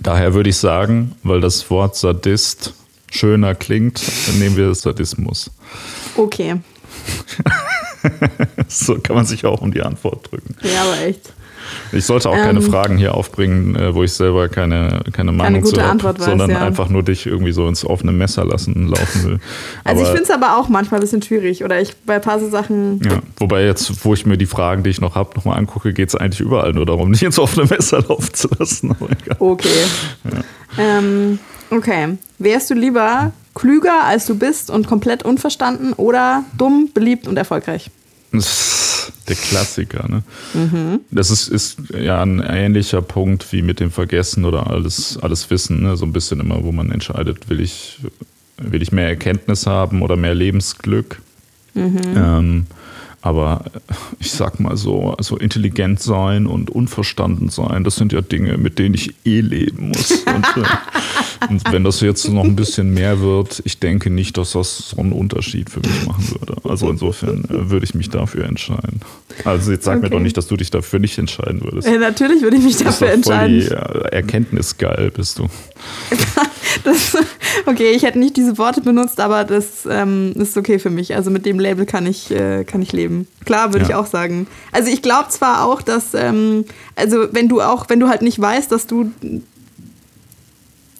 Daher 0.04 0.34
würde 0.34 0.50
ich 0.50 0.58
sagen, 0.58 1.16
weil 1.24 1.40
das 1.40 1.70
Wort 1.70 1.96
Sadist 1.96 2.74
schöner 3.10 3.56
klingt, 3.56 4.02
nehmen 4.38 4.58
wir 4.58 4.76
Sadismus. 4.76 5.50
Okay. 6.18 6.60
so 8.68 9.00
kann 9.00 9.16
man 9.16 9.26
sich 9.26 9.46
auch 9.46 9.62
um 9.62 9.72
die 9.72 9.82
Antwort 9.82 10.30
drücken. 10.30 10.56
Ja, 10.62 10.84
aber 10.84 11.02
echt. 11.02 11.34
Ich 11.92 12.06
sollte 12.06 12.30
auch 12.30 12.36
ähm, 12.36 12.44
keine 12.44 12.62
Fragen 12.62 12.98
hier 12.98 13.14
aufbringen, 13.14 13.76
äh, 13.76 13.94
wo 13.94 14.04
ich 14.04 14.14
selber 14.14 14.50
keine, 14.50 15.02
keine 15.12 15.32
Meinung 15.32 15.64
keine 15.64 15.74
zu 15.74 15.82
habe, 15.82 16.22
sondern 16.22 16.52
ja. 16.52 16.60
einfach 16.60 16.90
nur 16.90 17.04
dich 17.04 17.26
irgendwie 17.26 17.52
so 17.52 17.68
ins 17.68 17.86
offene 17.86 18.12
Messer 18.12 18.46
lassen 18.46 18.88
laufen 18.88 19.24
will. 19.24 19.40
Also 19.84 20.02
aber, 20.02 20.10
ich 20.10 20.16
finde 20.16 20.24
es 20.24 20.32
aber 20.32 20.58
auch 20.58 20.70
manchmal 20.70 21.00
ein 21.00 21.04
bisschen 21.04 21.22
schwierig 21.22 21.64
oder 21.64 21.80
ich 21.80 21.96
bei 22.06 22.16
ein 22.16 22.22
paar 22.22 22.40
so 22.40 22.50
Sachen. 22.50 23.02
Ja, 23.04 23.20
wobei 23.38 23.66
jetzt, 23.66 24.06
wo 24.06 24.14
ich 24.14 24.26
mir 24.26 24.38
die 24.38 24.46
Fragen, 24.46 24.84
die 24.84 24.90
ich 24.90 25.02
noch 25.02 25.16
habe, 25.16 25.36
nochmal 25.36 25.58
angucke, 25.58 25.94
geht 25.94 26.10
es 26.10 26.16
eigentlich 26.16 26.42
überall 26.42 26.74
nur 26.74 26.86
darum, 26.86 27.12
nicht 27.12 27.24
ins 27.24 27.40
offene 27.40 27.68
Messer 27.68 28.02
laufen 28.08 28.34
zu 28.34 28.50
lassen. 28.58 28.96
Okay. 29.40 29.68
Ja. 30.24 30.44
Ähm, 30.78 31.40
okay. 31.70 32.18
Wärst 32.40 32.70
du 32.70 32.74
lieber 32.74 33.32
klüger 33.56 34.04
als 34.04 34.26
du 34.26 34.36
bist 34.36 34.70
und 34.70 34.88
komplett 34.88 35.24
unverstanden 35.24 35.94
oder 35.94 36.44
dumm, 36.58 36.90
beliebt 36.94 37.28
und 37.28 37.38
erfolgreich? 37.38 37.90
Der 38.34 39.36
Klassiker, 39.36 40.08
ne? 40.10 40.24
Mhm. 40.54 41.02
Das 41.12 41.30
ist, 41.30 41.48
ist 41.48 41.78
ja 41.98 42.22
ein 42.22 42.40
ähnlicher 42.40 43.02
Punkt 43.02 43.52
wie 43.52 43.62
mit 43.62 43.80
dem 43.80 43.92
Vergessen 43.92 44.44
oder 44.44 44.68
alles, 44.68 45.18
alles 45.22 45.50
Wissen, 45.50 45.84
ne? 45.84 45.96
So 45.98 46.06
ein 46.06 46.14
bisschen 46.14 46.40
immer, 46.40 46.64
wo 46.64 46.72
man 46.72 46.92
entscheidet, 46.92 47.50
will 47.50 47.62
ich, 47.62 48.00
will 48.58 48.82
ich 48.82 48.92
mehr 48.92 49.08
Erkenntnis 49.08 49.68
haben 49.68 50.02
oder 50.02 50.16
mehr 50.16 50.34
Lebensglück? 50.36 51.22
Mhm. 51.74 52.02
Ähm, 52.16 52.66
aber 53.24 53.64
ich 54.20 54.32
sag 54.32 54.60
mal 54.60 54.76
so, 54.76 55.16
also 55.18 55.38
intelligent 55.38 56.02
sein 56.02 56.46
und 56.46 56.70
unverstanden 56.70 57.48
sein, 57.48 57.86
das 57.86 57.96
sind 57.96 58.12
ja 58.12 58.20
Dinge, 58.20 58.58
mit 58.58 58.80
denen 58.80 58.96
ich 58.96 59.16
eh 59.24 59.40
leben 59.40 59.88
muss. 59.88 60.12
Und, 60.12 60.46
äh, 60.58 61.48
und, 61.50 61.72
wenn 61.72 61.86
das 61.86 62.02
jetzt 62.02 62.28
noch 62.28 62.44
ein 62.44 62.58
bisschen 62.58 62.94
mehr 62.94 63.22
wird, 63.22 63.62
ich 63.64 63.80
denke 63.80 64.10
nicht, 64.10 64.38
dass 64.38 64.52
das 64.52 64.90
so 64.90 64.98
einen 64.98 65.14
Unterschied 65.14 65.70
für 65.70 65.80
mich 65.80 66.06
machen 66.06 66.32
würde. 66.32 66.58
Also 66.70 66.90
insofern 66.90 67.46
äh, 67.46 67.70
würde 67.70 67.86
ich 67.86 67.96
mich 67.96 68.10
dafür 68.10 68.44
entscheiden. 68.44 69.00
Also 69.46 69.72
jetzt 69.72 69.86
sag 69.86 70.00
okay. 70.00 70.04
mir 70.04 70.10
doch 70.10 70.20
nicht, 70.20 70.36
dass 70.36 70.48
du 70.48 70.58
dich 70.58 70.70
dafür 70.70 71.00
nicht 71.00 71.18
entscheiden 71.18 71.62
würdest. 71.64 71.88
Ja, 71.88 71.98
natürlich 71.98 72.42
würde 72.42 72.58
ich 72.58 72.64
mich 72.64 72.76
dafür 72.76 73.10
entscheiden. 73.10 73.62
Die, 73.62 73.68
äh, 73.68 74.10
Erkenntnisgeil 74.12 75.12
bist 75.12 75.40
du. 75.40 75.48
das, 76.84 77.16
okay, 77.66 77.92
ich 77.96 78.04
hätte 78.04 78.20
nicht 78.20 78.36
diese 78.36 78.58
Worte 78.58 78.82
benutzt, 78.82 79.22
aber 79.22 79.46
das 79.46 79.88
ähm, 79.90 80.34
ist 80.36 80.58
okay 80.58 80.78
für 80.78 80.90
mich. 80.90 81.16
Also 81.16 81.32
mit 81.32 81.46
dem 81.46 81.60
Label 81.60 81.86
kann 81.86 82.06
ich, 82.06 82.32
äh, 82.32 82.64
kann 82.66 82.82
ich 82.82 82.92
leben. 82.92 83.13
Klar, 83.46 83.74
würde 83.74 83.86
ja. 83.86 83.90
ich 83.90 83.96
auch 83.96 84.06
sagen. 84.06 84.48
Also 84.72 84.90
ich 84.90 85.02
glaube 85.02 85.30
zwar 85.30 85.66
auch, 85.66 85.82
dass, 85.82 86.14
ähm, 86.14 86.66
also 86.96 87.28
wenn 87.32 87.48
du 87.48 87.62
auch, 87.62 87.90
wenn 87.90 88.00
du 88.00 88.08
halt 88.08 88.22
nicht 88.22 88.40
weißt, 88.40 88.72
dass 88.72 88.88
du 88.88 89.12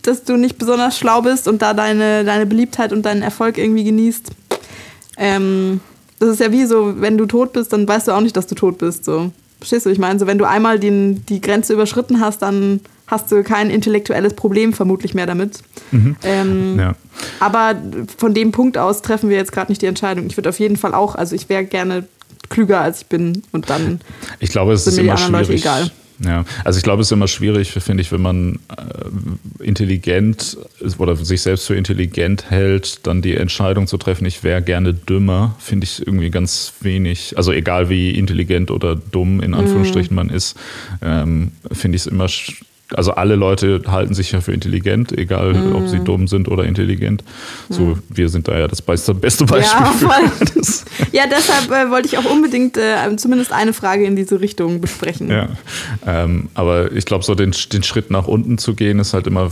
dass 0.04 0.24
du 0.24 0.36
nicht 0.36 0.58
besonders 0.58 0.98
schlau 0.98 1.22
bist 1.22 1.48
und 1.48 1.62
da 1.62 1.74
deine, 1.74 2.26
deine 2.26 2.46
Beliebtheit 2.46 2.92
und 2.92 3.04
deinen 3.04 3.22
Erfolg 3.22 3.58
irgendwie 3.58 3.86
genießt. 3.86 4.32
Ähm, 5.18 5.80
das 6.20 6.30
ist 6.30 6.40
ja 6.40 6.52
wie 6.52 6.66
so, 6.66 7.00
wenn 7.02 7.18
du 7.18 7.26
tot 7.26 7.54
bist, 7.54 7.74
dann 7.74 7.88
weißt 7.88 8.08
du 8.08 8.12
auch 8.12 8.22
nicht, 8.22 8.36
dass 8.36 8.48
du 8.48 8.56
tot 8.56 8.78
bist. 8.78 9.06
So. 9.06 9.32
Verstehst 9.60 9.86
du? 9.86 9.90
Ich 9.90 10.00
meine, 10.00 10.20
so, 10.20 10.28
wenn 10.28 10.38
du 10.38 10.46
einmal 10.46 10.80
den, 10.80 11.26
die 11.26 11.42
Grenze 11.42 11.74
überschritten 11.74 12.20
hast, 12.20 12.42
dann 12.42 12.82
hast 13.08 13.32
du 13.32 13.44
kein 13.44 13.70
intellektuelles 13.70 14.34
Problem 14.34 14.74
vermutlich 14.74 15.14
mehr 15.14 15.26
damit. 15.26 15.60
Mhm. 15.92 16.16
Ähm, 16.24 16.80
ja. 16.80 16.96
Aber 17.40 17.76
von 18.18 18.34
dem 18.34 18.52
Punkt 18.52 18.78
aus 18.78 19.02
treffen 19.02 19.30
wir 19.30 19.38
jetzt 19.38 19.52
gerade 19.52 19.72
nicht 19.72 19.82
die 19.82 19.88
Entscheidung. 19.88 20.28
Ich 20.28 20.38
würde 20.38 20.50
auf 20.50 20.60
jeden 20.60 20.78
Fall 20.78 20.94
auch, 20.94 21.16
also 21.16 21.36
ich 21.36 21.50
wäre 21.50 21.66
gerne 21.66 22.08
klüger 22.50 22.82
als 22.82 23.02
ich 23.02 23.08
bin 23.08 23.44
und 23.52 23.70
dann 23.70 24.00
ich 24.40 24.50
glaube, 24.50 24.74
es 24.74 24.86
ist 24.86 25.00
anderen 25.00 25.18
schwierig. 25.18 25.32
Leute 25.32 25.54
egal. 25.54 25.92
Ja, 26.24 26.46
also 26.64 26.78
ich 26.78 26.84
glaube, 26.84 27.02
es 27.02 27.08
ist 27.08 27.12
immer 27.12 27.28
schwierig, 27.28 27.72
finde 27.72 28.02
ich, 28.02 28.12
wenn 28.12 28.22
man 28.22 28.60
äh, 28.70 29.64
intelligent 29.64 30.58
oder 30.98 31.16
sich 31.16 31.42
selbst 31.42 31.66
für 31.68 31.76
intelligent 31.76 32.50
hält, 32.50 33.06
dann 33.08 33.22
die 33.22 33.36
Entscheidung 33.36 33.88
zu 33.88 33.98
treffen, 33.98 34.26
ich 34.26 34.44
wäre 34.44 34.62
gerne 34.62 34.94
dümmer, 34.94 35.56
finde 35.60 35.86
ich 35.86 36.06
irgendwie 36.06 36.30
ganz 36.30 36.74
wenig. 36.82 37.36
Also 37.36 37.52
egal 37.52 37.90
wie 37.90 38.12
intelligent 38.12 38.72
oder 38.72 38.96
dumm 38.96 39.42
in 39.42 39.54
Anführungsstrichen 39.54 40.14
mhm. 40.14 40.16
man 40.16 40.30
ist, 40.30 40.56
ähm, 41.02 41.52
finde 41.72 41.96
ich 41.96 42.04
es 42.04 42.08
immer 42.08 42.28
also 42.98 43.12
alle 43.12 43.36
Leute 43.36 43.82
halten 43.88 44.14
sich 44.14 44.32
ja 44.32 44.42
für 44.42 44.54
intelligent, 44.54 45.18
egal 45.18 45.54
mm. 45.54 45.76
ob 45.76 45.88
sie 45.88 46.00
dumm 46.00 46.28
sind 46.28 46.48
oder 46.48 46.66
intelligent. 46.66 47.24
So, 47.70 47.82
mm. 47.82 48.04
wir 48.10 48.30
sind 48.30 48.48
da 48.48 48.58
ja 48.58 48.68
das 48.68 48.82
beste, 48.82 49.14
beste 49.14 49.46
Beispiel. 49.46 49.82
Ja, 49.82 49.92
für 49.92 50.56
das. 50.56 50.86
ja 51.12 51.24
deshalb 51.30 51.72
äh, 51.72 51.90
wollte 51.90 52.08
ich 52.08 52.18
auch 52.18 52.26
unbedingt 52.26 52.78
äh, 52.78 53.16
zumindest 53.18 53.52
eine 53.52 53.74
Frage 53.74 54.06
in 54.06 54.16
diese 54.16 54.40
Richtung 54.42 54.82
besprechen. 54.82 55.30
Ja, 55.30 55.50
ähm, 56.06 56.50
aber 56.54 56.92
ich 56.92 57.06
glaube, 57.06 57.24
so 57.24 57.36
den, 57.36 57.54
den 57.72 57.84
Schritt 57.84 58.12
nach 58.12 58.28
unten 58.28 58.58
zu 58.58 58.74
gehen, 58.74 59.00
ist 59.00 59.14
halt 59.14 59.28
immer 59.28 59.52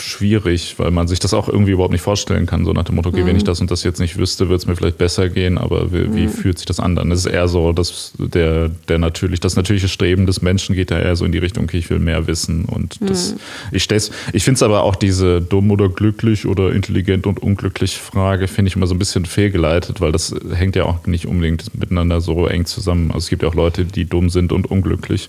schwierig, 0.00 0.74
weil 0.78 0.90
man 0.90 1.08
sich 1.08 1.18
das 1.18 1.34
auch 1.34 1.48
irgendwie 1.48 1.72
überhaupt 1.72 1.92
nicht 1.92 2.02
vorstellen 2.02 2.46
kann. 2.46 2.64
So 2.64 2.72
nach 2.72 2.84
dem 2.84 2.96
Motto, 2.96 3.10
okay, 3.10 3.22
mhm. 3.22 3.26
wenn 3.26 3.36
ich 3.36 3.44
das 3.44 3.60
und 3.60 3.70
das 3.70 3.84
jetzt 3.84 4.00
nicht 4.00 4.16
wüsste, 4.16 4.48
würde 4.48 4.56
es 4.56 4.66
mir 4.66 4.76
vielleicht 4.76 4.98
besser 4.98 5.28
gehen, 5.28 5.58
aber 5.58 5.92
wie, 5.92 6.14
wie 6.14 6.26
mhm. 6.26 6.30
fühlt 6.30 6.58
sich 6.58 6.66
das 6.66 6.80
an? 6.80 6.96
Dann 6.96 7.10
ist 7.10 7.20
es 7.20 7.26
eher 7.26 7.48
so, 7.48 7.72
dass 7.72 8.12
der, 8.18 8.68
der 8.88 8.98
natürlich, 8.98 9.40
das 9.40 9.56
natürliche 9.56 9.88
Streben 9.88 10.26
des 10.26 10.42
Menschen 10.42 10.74
geht 10.74 10.90
ja 10.90 10.98
eher 10.98 11.16
so 11.16 11.24
in 11.24 11.32
die 11.32 11.38
Richtung, 11.38 11.64
okay, 11.64 11.78
ich 11.78 11.90
will 11.90 11.98
mehr 11.98 12.26
wissen. 12.26 12.64
Und 12.64 13.00
mhm. 13.00 13.06
das, 13.06 13.36
ich 13.72 13.82
stell's, 13.82 14.10
ich 14.32 14.44
finde 14.44 14.56
es 14.56 14.62
aber 14.62 14.82
auch 14.82 14.96
diese 14.96 15.40
dumm 15.40 15.70
oder 15.70 15.88
glücklich 15.88 16.46
oder 16.46 16.72
intelligent 16.72 17.26
und 17.26 17.42
unglücklich 17.42 17.98
Frage, 17.98 18.48
finde 18.48 18.68
ich 18.68 18.76
immer 18.76 18.86
so 18.86 18.94
ein 18.94 18.98
bisschen 18.98 19.24
fehlgeleitet, 19.24 20.00
weil 20.00 20.12
das 20.12 20.34
hängt 20.52 20.76
ja 20.76 20.84
auch 20.84 21.06
nicht 21.06 21.26
unbedingt 21.26 21.78
miteinander 21.78 22.20
so 22.20 22.46
eng 22.46 22.64
zusammen. 22.66 23.10
Also 23.10 23.18
es 23.18 23.28
gibt 23.28 23.42
ja 23.42 23.48
auch 23.48 23.54
Leute, 23.54 23.84
die 23.84 24.04
dumm 24.04 24.30
sind 24.30 24.52
und 24.52 24.70
unglücklich 24.70 25.28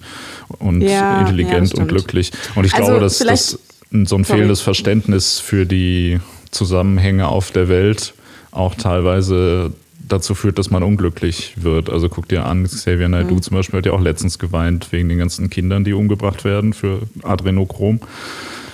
und 0.60 0.82
ja, 0.82 1.22
intelligent 1.22 1.74
ja, 1.74 1.82
und 1.82 1.88
glücklich. 1.88 2.32
Und 2.56 2.66
ich 2.66 2.74
also 2.74 2.88
glaube, 2.88 3.02
dass 3.02 3.20
das 3.20 3.60
so 3.92 4.16
ein 4.16 4.26
fehlendes 4.26 4.62
Verständnis 4.62 5.40
für 5.40 5.66
die 5.66 6.20
Zusammenhänge 6.52 7.28
auf 7.28 7.52
der 7.52 7.70
Welt 7.70 8.14
auch 8.52 8.76
teilweise 8.76 9.74
dazu 10.08 10.36
führt, 10.36 10.60
dass 10.60 10.70
man 10.70 10.84
unglücklich 10.84 11.54
wird. 11.58 11.90
Also 11.90 12.10
guck 12.10 12.28
dir 12.28 12.46
an, 12.46 12.64
Xavier 12.64 13.10
Naidoo 13.10 13.36
mhm. 13.36 13.42
zum 13.42 13.56
Beispiel 13.56 13.78
hat 13.78 13.86
ja 13.86 13.94
auch 13.94 14.02
letztens 14.02 14.40
geweint 14.40 14.92
wegen 14.92 15.10
den 15.10 15.18
ganzen 15.18 15.50
Kindern, 15.50 15.84
die 15.84 15.94
umgebracht 15.94 16.44
werden 16.44 16.74
für 16.74 17.02
Adrenochrom. 17.24 18.00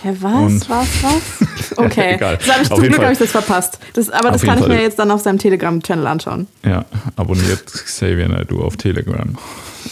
Hä, 0.07 0.13
was? 0.21 0.33
Und 0.33 0.69
was? 0.69 0.87
Was? 1.03 1.47
Okay. 1.75 2.15
Egal. 2.15 2.37
Das 2.37 2.49
hab 2.49 2.61
ich, 2.61 2.69
zum 2.69 2.79
Glück 2.79 2.99
habe 2.99 3.11
ich 3.11 3.19
das 3.19 3.29
verpasst. 3.29 3.77
Das, 3.93 4.09
aber 4.09 4.31
das 4.31 4.41
kann 4.41 4.57
ich 4.57 4.67
mir 4.67 4.81
jetzt 4.81 4.97
dann 4.97 5.11
auf 5.11 5.21
seinem 5.21 5.37
Telegram-Channel 5.37 6.07
anschauen. 6.07 6.47
Ja, 6.65 6.85
abonniert 7.15 7.65
Xavier 7.67 8.27
Naidoo 8.29 8.63
auf 8.63 8.77
Telegram. 8.77 9.37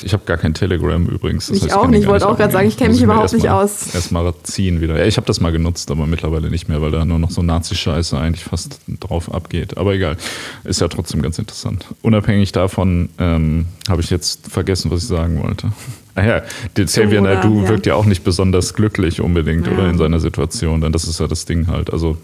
Ich 0.01 0.13
habe 0.13 0.23
gar 0.25 0.37
kein 0.37 0.55
Telegram 0.55 1.05
übrigens. 1.05 1.47
Das 1.47 1.57
ich 1.57 1.63
heißt, 1.65 1.75
auch 1.75 1.87
nicht. 1.87 2.03
Ich 2.03 2.07
wollte 2.07 2.27
auch 2.27 2.37
gerade 2.37 2.51
sagen, 2.51 2.67
ich 2.67 2.77
kenne 2.77 2.93
mich 2.93 3.03
überhaupt 3.03 3.33
nicht 3.33 3.45
mal, 3.45 3.63
aus. 3.63 3.93
Erstmal 3.93 4.33
ziehen 4.43 4.81
wieder. 4.81 4.97
Ja, 4.97 5.05
ich 5.05 5.17
habe 5.17 5.27
das 5.27 5.41
mal 5.41 5.51
genutzt, 5.51 5.91
aber 5.91 6.07
mittlerweile 6.07 6.49
nicht 6.49 6.69
mehr, 6.69 6.81
weil 6.81 6.91
da 6.91 7.05
nur 7.05 7.19
noch 7.19 7.29
so 7.29 7.43
Nazi-Scheiße 7.43 8.17
eigentlich 8.17 8.45
fast 8.45 8.79
drauf 8.87 9.31
abgeht. 9.31 9.77
Aber 9.77 9.93
egal. 9.93 10.17
Ist 10.63 10.81
ja 10.81 10.87
trotzdem 10.87 11.21
ganz 11.21 11.37
interessant. 11.37 11.85
Unabhängig 12.01 12.51
davon 12.51 13.09
ähm, 13.19 13.67
habe 13.89 14.01
ich 14.01 14.09
jetzt 14.09 14.47
vergessen, 14.47 14.89
was 14.89 15.03
ich 15.03 15.07
sagen 15.07 15.43
wollte. 15.43 15.71
Ah 16.15 16.25
ja, 16.25 16.41
Xavier 16.73 17.19
Naidoo 17.19 17.63
ja. 17.63 17.69
wirkt 17.69 17.85
ja 17.85 17.95
auch 17.95 18.05
nicht 18.05 18.23
besonders 18.23 18.73
glücklich 18.73 19.19
unbedingt, 19.19 19.67
ja. 19.67 19.73
oder 19.73 19.89
in 19.89 19.97
seiner 19.97 20.21
Situation. 20.21 20.79
Denn 20.79 20.93
das 20.93 21.03
ist 21.03 21.19
ja 21.19 21.27
das 21.27 21.45
Ding 21.45 21.67
halt. 21.67 21.91
Also 21.91 22.17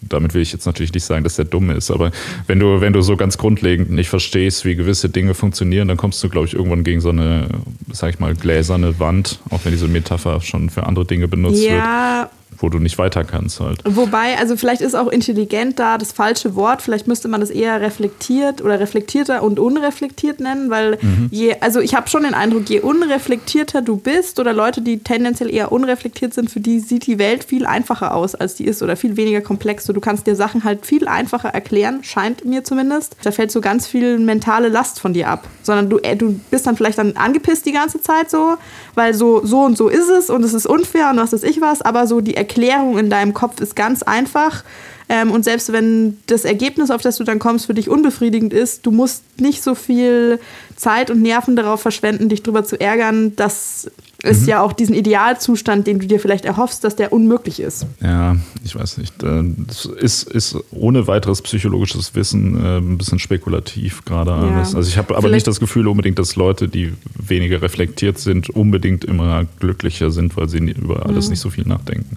damit 0.00 0.34
will 0.34 0.42
ich 0.42 0.52
jetzt 0.52 0.64
natürlich 0.66 0.92
nicht 0.92 1.04
sagen, 1.04 1.24
dass 1.24 1.36
der 1.36 1.44
dumm 1.44 1.70
ist, 1.70 1.90
aber 1.90 2.10
wenn 2.46 2.58
du, 2.58 2.80
wenn 2.80 2.92
du 2.92 3.02
so 3.02 3.16
ganz 3.16 3.38
grundlegend 3.38 3.90
nicht 3.90 4.08
verstehst, 4.08 4.64
wie 4.64 4.76
gewisse 4.76 5.08
Dinge 5.08 5.34
funktionieren, 5.34 5.88
dann 5.88 5.96
kommst 5.96 6.22
du, 6.22 6.28
glaube 6.28 6.46
ich, 6.46 6.54
irgendwann 6.54 6.84
gegen 6.84 7.00
so 7.00 7.10
eine, 7.10 7.48
sag 7.90 8.10
ich 8.10 8.18
mal, 8.18 8.34
gläserne 8.34 8.98
Wand, 8.98 9.40
auch 9.50 9.60
wenn 9.64 9.72
diese 9.72 9.88
Metapher 9.88 10.40
schon 10.40 10.70
für 10.70 10.84
andere 10.86 11.04
Dinge 11.04 11.28
benutzt 11.28 11.62
ja. 11.62 11.72
wird 11.72 12.30
wo 12.58 12.68
du 12.68 12.78
nicht 12.78 12.98
weiter 12.98 13.24
kannst 13.24 13.60
halt. 13.60 13.80
Wobei, 13.84 14.38
also 14.38 14.56
vielleicht 14.56 14.80
ist 14.80 14.94
auch 14.94 15.08
intelligent 15.08 15.78
da 15.78 15.98
das 15.98 16.12
falsche 16.12 16.54
Wort. 16.54 16.82
Vielleicht 16.82 17.06
müsste 17.06 17.28
man 17.28 17.40
das 17.40 17.50
eher 17.50 17.80
reflektiert 17.80 18.62
oder 18.62 18.80
reflektierter 18.80 19.42
und 19.42 19.58
unreflektiert 19.58 20.40
nennen, 20.40 20.70
weil 20.70 20.98
mhm. 21.00 21.28
je, 21.30 21.56
also 21.60 21.80
ich 21.80 21.94
habe 21.94 22.08
schon 22.08 22.24
den 22.24 22.34
Eindruck, 22.34 22.68
je 22.68 22.80
unreflektierter 22.80 23.82
du 23.82 23.96
bist 23.96 24.40
oder 24.40 24.52
Leute, 24.52 24.82
die 24.82 24.98
tendenziell 24.98 25.52
eher 25.52 25.72
unreflektiert 25.72 26.34
sind, 26.34 26.50
für 26.50 26.60
die 26.60 26.80
sieht 26.80 27.06
die 27.06 27.18
Welt 27.18 27.44
viel 27.44 27.66
einfacher 27.66 28.14
aus, 28.14 28.34
als 28.34 28.54
die 28.54 28.64
ist 28.64 28.82
oder 28.82 28.96
viel 28.96 29.16
weniger 29.16 29.40
komplex. 29.40 29.84
So, 29.84 29.92
du 29.92 30.00
kannst 30.00 30.26
dir 30.26 30.36
Sachen 30.36 30.64
halt 30.64 30.86
viel 30.86 31.08
einfacher 31.08 31.48
erklären, 31.48 32.02
scheint 32.02 32.44
mir 32.44 32.64
zumindest. 32.64 33.16
Da 33.22 33.30
fällt 33.30 33.50
so 33.50 33.60
ganz 33.60 33.86
viel 33.86 34.18
mentale 34.18 34.68
Last 34.68 35.00
von 35.00 35.12
dir 35.12 35.28
ab. 35.28 35.46
Sondern 35.62 35.90
du, 35.90 35.98
äh, 35.98 36.16
du 36.16 36.40
bist 36.50 36.66
dann 36.66 36.76
vielleicht 36.76 36.98
dann 36.98 37.16
angepisst 37.16 37.66
die 37.66 37.72
ganze 37.72 38.00
Zeit 38.00 38.30
so, 38.30 38.56
weil 38.94 39.14
so, 39.14 39.44
so 39.44 39.62
und 39.62 39.76
so 39.76 39.88
ist 39.88 40.08
es 40.08 40.30
und 40.30 40.44
es 40.44 40.54
ist 40.54 40.66
unfair 40.66 41.10
und 41.10 41.18
was 41.18 41.32
weiß 41.32 41.42
ich 41.42 41.60
was, 41.60 41.82
aber 41.82 42.06
so 42.06 42.20
die 42.20 42.36
Erklärung 42.44 42.98
in 42.98 43.08
deinem 43.08 43.32
Kopf 43.32 43.60
ist 43.60 43.74
ganz 43.74 44.02
einfach. 44.02 44.64
Ähm, 45.08 45.30
und 45.30 45.44
selbst 45.44 45.72
wenn 45.72 46.18
das 46.26 46.44
Ergebnis, 46.44 46.90
auf 46.90 47.00
das 47.00 47.16
du 47.16 47.24
dann 47.24 47.38
kommst, 47.38 47.66
für 47.66 47.74
dich 47.74 47.88
unbefriedigend 47.88 48.52
ist, 48.52 48.84
du 48.86 48.90
musst 48.90 49.40
nicht 49.40 49.62
so 49.62 49.74
viel 49.74 50.38
Zeit 50.76 51.10
und 51.10 51.22
Nerven 51.22 51.56
darauf 51.56 51.80
verschwenden, 51.80 52.28
dich 52.28 52.42
darüber 52.42 52.64
zu 52.64 52.78
ärgern, 52.80 53.34
dass 53.36 53.90
ist 54.24 54.42
mhm. 54.42 54.48
ja 54.48 54.62
auch 54.62 54.72
diesen 54.72 54.94
Idealzustand, 54.94 55.86
den 55.86 55.98
du 55.98 56.06
dir 56.06 56.18
vielleicht 56.18 56.44
erhoffst, 56.44 56.82
dass 56.84 56.96
der 56.96 57.12
unmöglich 57.12 57.60
ist. 57.60 57.86
Ja, 58.00 58.36
ich 58.64 58.74
weiß 58.74 58.98
nicht. 58.98 59.14
Das 59.22 59.84
ist, 59.84 60.24
ist 60.24 60.56
ohne 60.70 61.06
weiteres 61.06 61.42
psychologisches 61.42 62.14
Wissen 62.14 62.56
äh, 62.56 62.78
ein 62.78 62.98
bisschen 62.98 63.18
spekulativ 63.18 64.04
gerade 64.04 64.30
ja. 64.30 64.36
alles. 64.38 64.74
Also 64.74 64.88
ich 64.88 64.96
habe 64.96 65.10
aber 65.10 65.22
vielleicht 65.22 65.34
nicht 65.34 65.46
das 65.46 65.60
Gefühl 65.60 65.86
unbedingt, 65.86 66.18
dass 66.18 66.36
Leute, 66.36 66.68
die 66.68 66.92
weniger 67.14 67.62
reflektiert 67.62 68.18
sind, 68.18 68.50
unbedingt 68.50 69.04
immer 69.04 69.44
glücklicher 69.60 70.10
sind, 70.10 70.36
weil 70.36 70.48
sie 70.48 70.58
über 70.58 71.06
alles 71.06 71.26
mhm. 71.26 71.32
nicht 71.32 71.40
so 71.40 71.50
viel 71.50 71.66
nachdenken. 71.66 72.16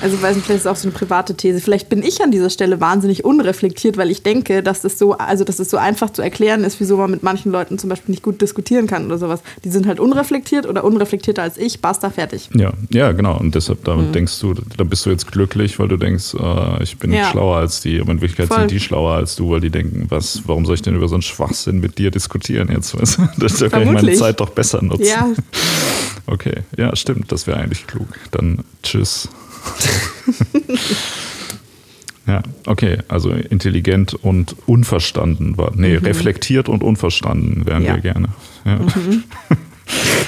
Also 0.00 0.20
weiß 0.22 0.36
nicht, 0.36 0.46
vielleicht 0.46 0.58
ist 0.58 0.66
das 0.66 0.72
auch 0.72 0.80
so 0.80 0.88
eine 0.88 0.96
private 0.96 1.34
These. 1.34 1.60
Vielleicht 1.60 1.88
bin 1.88 2.02
ich 2.02 2.22
an 2.22 2.30
dieser 2.30 2.50
Stelle 2.50 2.80
wahnsinnig 2.80 3.24
unreflektiert, 3.24 3.96
weil 3.96 4.10
ich 4.10 4.22
denke, 4.22 4.62
dass 4.62 4.82
das 4.82 4.98
so, 4.98 5.14
also 5.14 5.44
dass 5.44 5.58
es 5.58 5.70
so 5.70 5.76
einfach 5.76 6.10
zu 6.10 6.22
erklären 6.22 6.62
ist, 6.62 6.78
wieso 6.80 6.96
man 6.96 7.10
mit 7.10 7.22
manchen 7.22 7.50
Leuten 7.50 7.78
zum 7.78 7.90
Beispiel 7.90 8.12
nicht 8.12 8.22
gut 8.22 8.40
diskutieren 8.40 8.86
kann 8.86 9.06
oder 9.06 9.18
sowas. 9.18 9.40
Die 9.64 9.70
sind 9.70 9.86
halt 9.86 9.98
unreflektiert 9.98 10.66
oder 10.66 10.84
unreflektierter 10.84 11.42
als 11.42 11.58
ich, 11.58 11.80
basta, 11.80 12.10
fertig. 12.10 12.48
Ja, 12.54 12.72
ja, 12.90 13.12
genau. 13.12 13.38
Und 13.38 13.54
deshalb 13.54 13.84
damit 13.84 14.08
mhm. 14.08 14.12
denkst 14.12 14.38
du, 14.40 14.54
da 14.76 14.84
bist 14.84 15.04
du 15.04 15.10
jetzt 15.10 15.30
glücklich, 15.30 15.78
weil 15.78 15.88
du 15.88 15.96
denkst, 15.96 16.34
äh, 16.34 16.82
ich 16.82 16.98
bin 16.98 17.12
ja. 17.12 17.30
schlauer 17.30 17.56
als 17.56 17.80
die. 17.80 18.00
Aber 18.00 18.12
in 18.12 18.20
Wirklichkeit 18.20 18.48
Voll. 18.48 18.58
sind 18.58 18.70
die 18.70 18.80
schlauer 18.80 19.14
als 19.14 19.34
du, 19.34 19.50
weil 19.50 19.60
die 19.60 19.70
denken, 19.70 20.06
was, 20.08 20.42
warum 20.46 20.64
soll 20.64 20.76
ich 20.76 20.82
denn 20.82 20.94
über 20.94 21.08
so 21.08 21.16
einen 21.16 21.22
Schwachsinn 21.22 21.80
mit 21.80 21.98
dir 21.98 22.10
diskutieren 22.10 22.68
jetzt? 22.70 22.98
Was? 22.98 23.16
Da 23.58 23.68
kann 23.68 23.82
ich 23.82 23.90
meine 23.90 24.12
Zeit 24.14 24.40
doch 24.40 24.50
besser 24.50 24.82
nutzen. 24.82 25.04
Ja. 25.04 25.28
Okay, 26.30 26.56
ja, 26.76 26.94
stimmt, 26.94 27.32
das 27.32 27.46
wäre 27.46 27.56
eigentlich 27.56 27.86
klug. 27.86 28.06
Dann 28.32 28.62
tschüss. 28.82 29.30
Ja, 32.26 32.42
okay, 32.66 32.98
also 33.08 33.30
intelligent 33.30 34.14
und 34.14 34.56
unverstanden 34.66 35.56
war. 35.56 35.72
Nee, 35.74 35.98
mhm. 35.98 36.04
reflektiert 36.04 36.68
und 36.68 36.82
unverstanden 36.82 37.66
wären 37.66 37.84
ja. 37.84 37.94
wir 37.94 38.02
gerne. 38.02 38.28
Ja. 38.64 38.76
Mhm. 38.76 39.24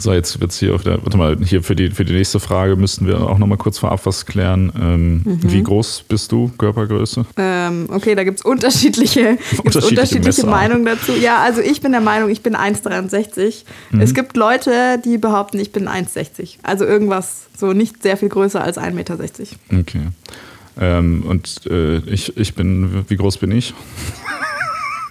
So, 0.00 0.12
jetzt 0.12 0.40
wird 0.40 0.52
es 0.52 0.60
hier 0.60 0.76
auf 0.76 0.84
der, 0.84 1.02
warte 1.02 1.16
mal, 1.16 1.36
hier 1.44 1.60
für 1.64 1.74
die, 1.74 1.90
für 1.90 2.04
die 2.04 2.12
nächste 2.12 2.38
Frage 2.38 2.76
müssten 2.76 3.04
wir 3.08 3.20
auch 3.20 3.38
nochmal 3.38 3.58
kurz 3.58 3.78
vorab 3.78 4.06
was 4.06 4.26
klären. 4.26 4.72
Ähm, 4.80 5.22
mhm. 5.24 5.40
Wie 5.42 5.60
groß 5.60 6.04
bist 6.06 6.30
du, 6.30 6.52
Körpergröße? 6.56 7.26
Ähm, 7.36 7.86
okay, 7.88 8.14
da 8.14 8.22
gibt 8.22 8.38
es 8.38 8.44
unterschiedliche, 8.44 9.38
unterschiedliche, 9.64 9.88
unterschiedliche 9.88 10.46
Meinungen 10.46 10.84
dazu. 10.84 11.14
Ja, 11.14 11.42
also 11.42 11.60
ich 11.60 11.80
bin 11.80 11.90
der 11.90 12.00
Meinung, 12.00 12.30
ich 12.30 12.42
bin 12.42 12.54
1,63. 12.54 13.64
Mhm. 13.90 14.00
Es 14.00 14.14
gibt 14.14 14.36
Leute, 14.36 15.00
die 15.04 15.18
behaupten, 15.18 15.58
ich 15.58 15.72
bin 15.72 15.88
1,60. 15.88 16.58
Also 16.62 16.84
irgendwas 16.84 17.46
so 17.56 17.72
nicht 17.72 18.00
sehr 18.00 18.16
viel 18.16 18.28
größer 18.28 18.62
als 18.62 18.78
1,60 18.78 18.92
Meter. 18.92 19.18
Okay. 19.80 20.06
Ähm, 20.80 21.24
und 21.26 21.66
äh, 21.68 21.98
ich, 21.98 22.36
ich 22.36 22.54
bin, 22.54 23.04
wie 23.08 23.16
groß 23.16 23.38
bin 23.38 23.50
ich? 23.50 23.74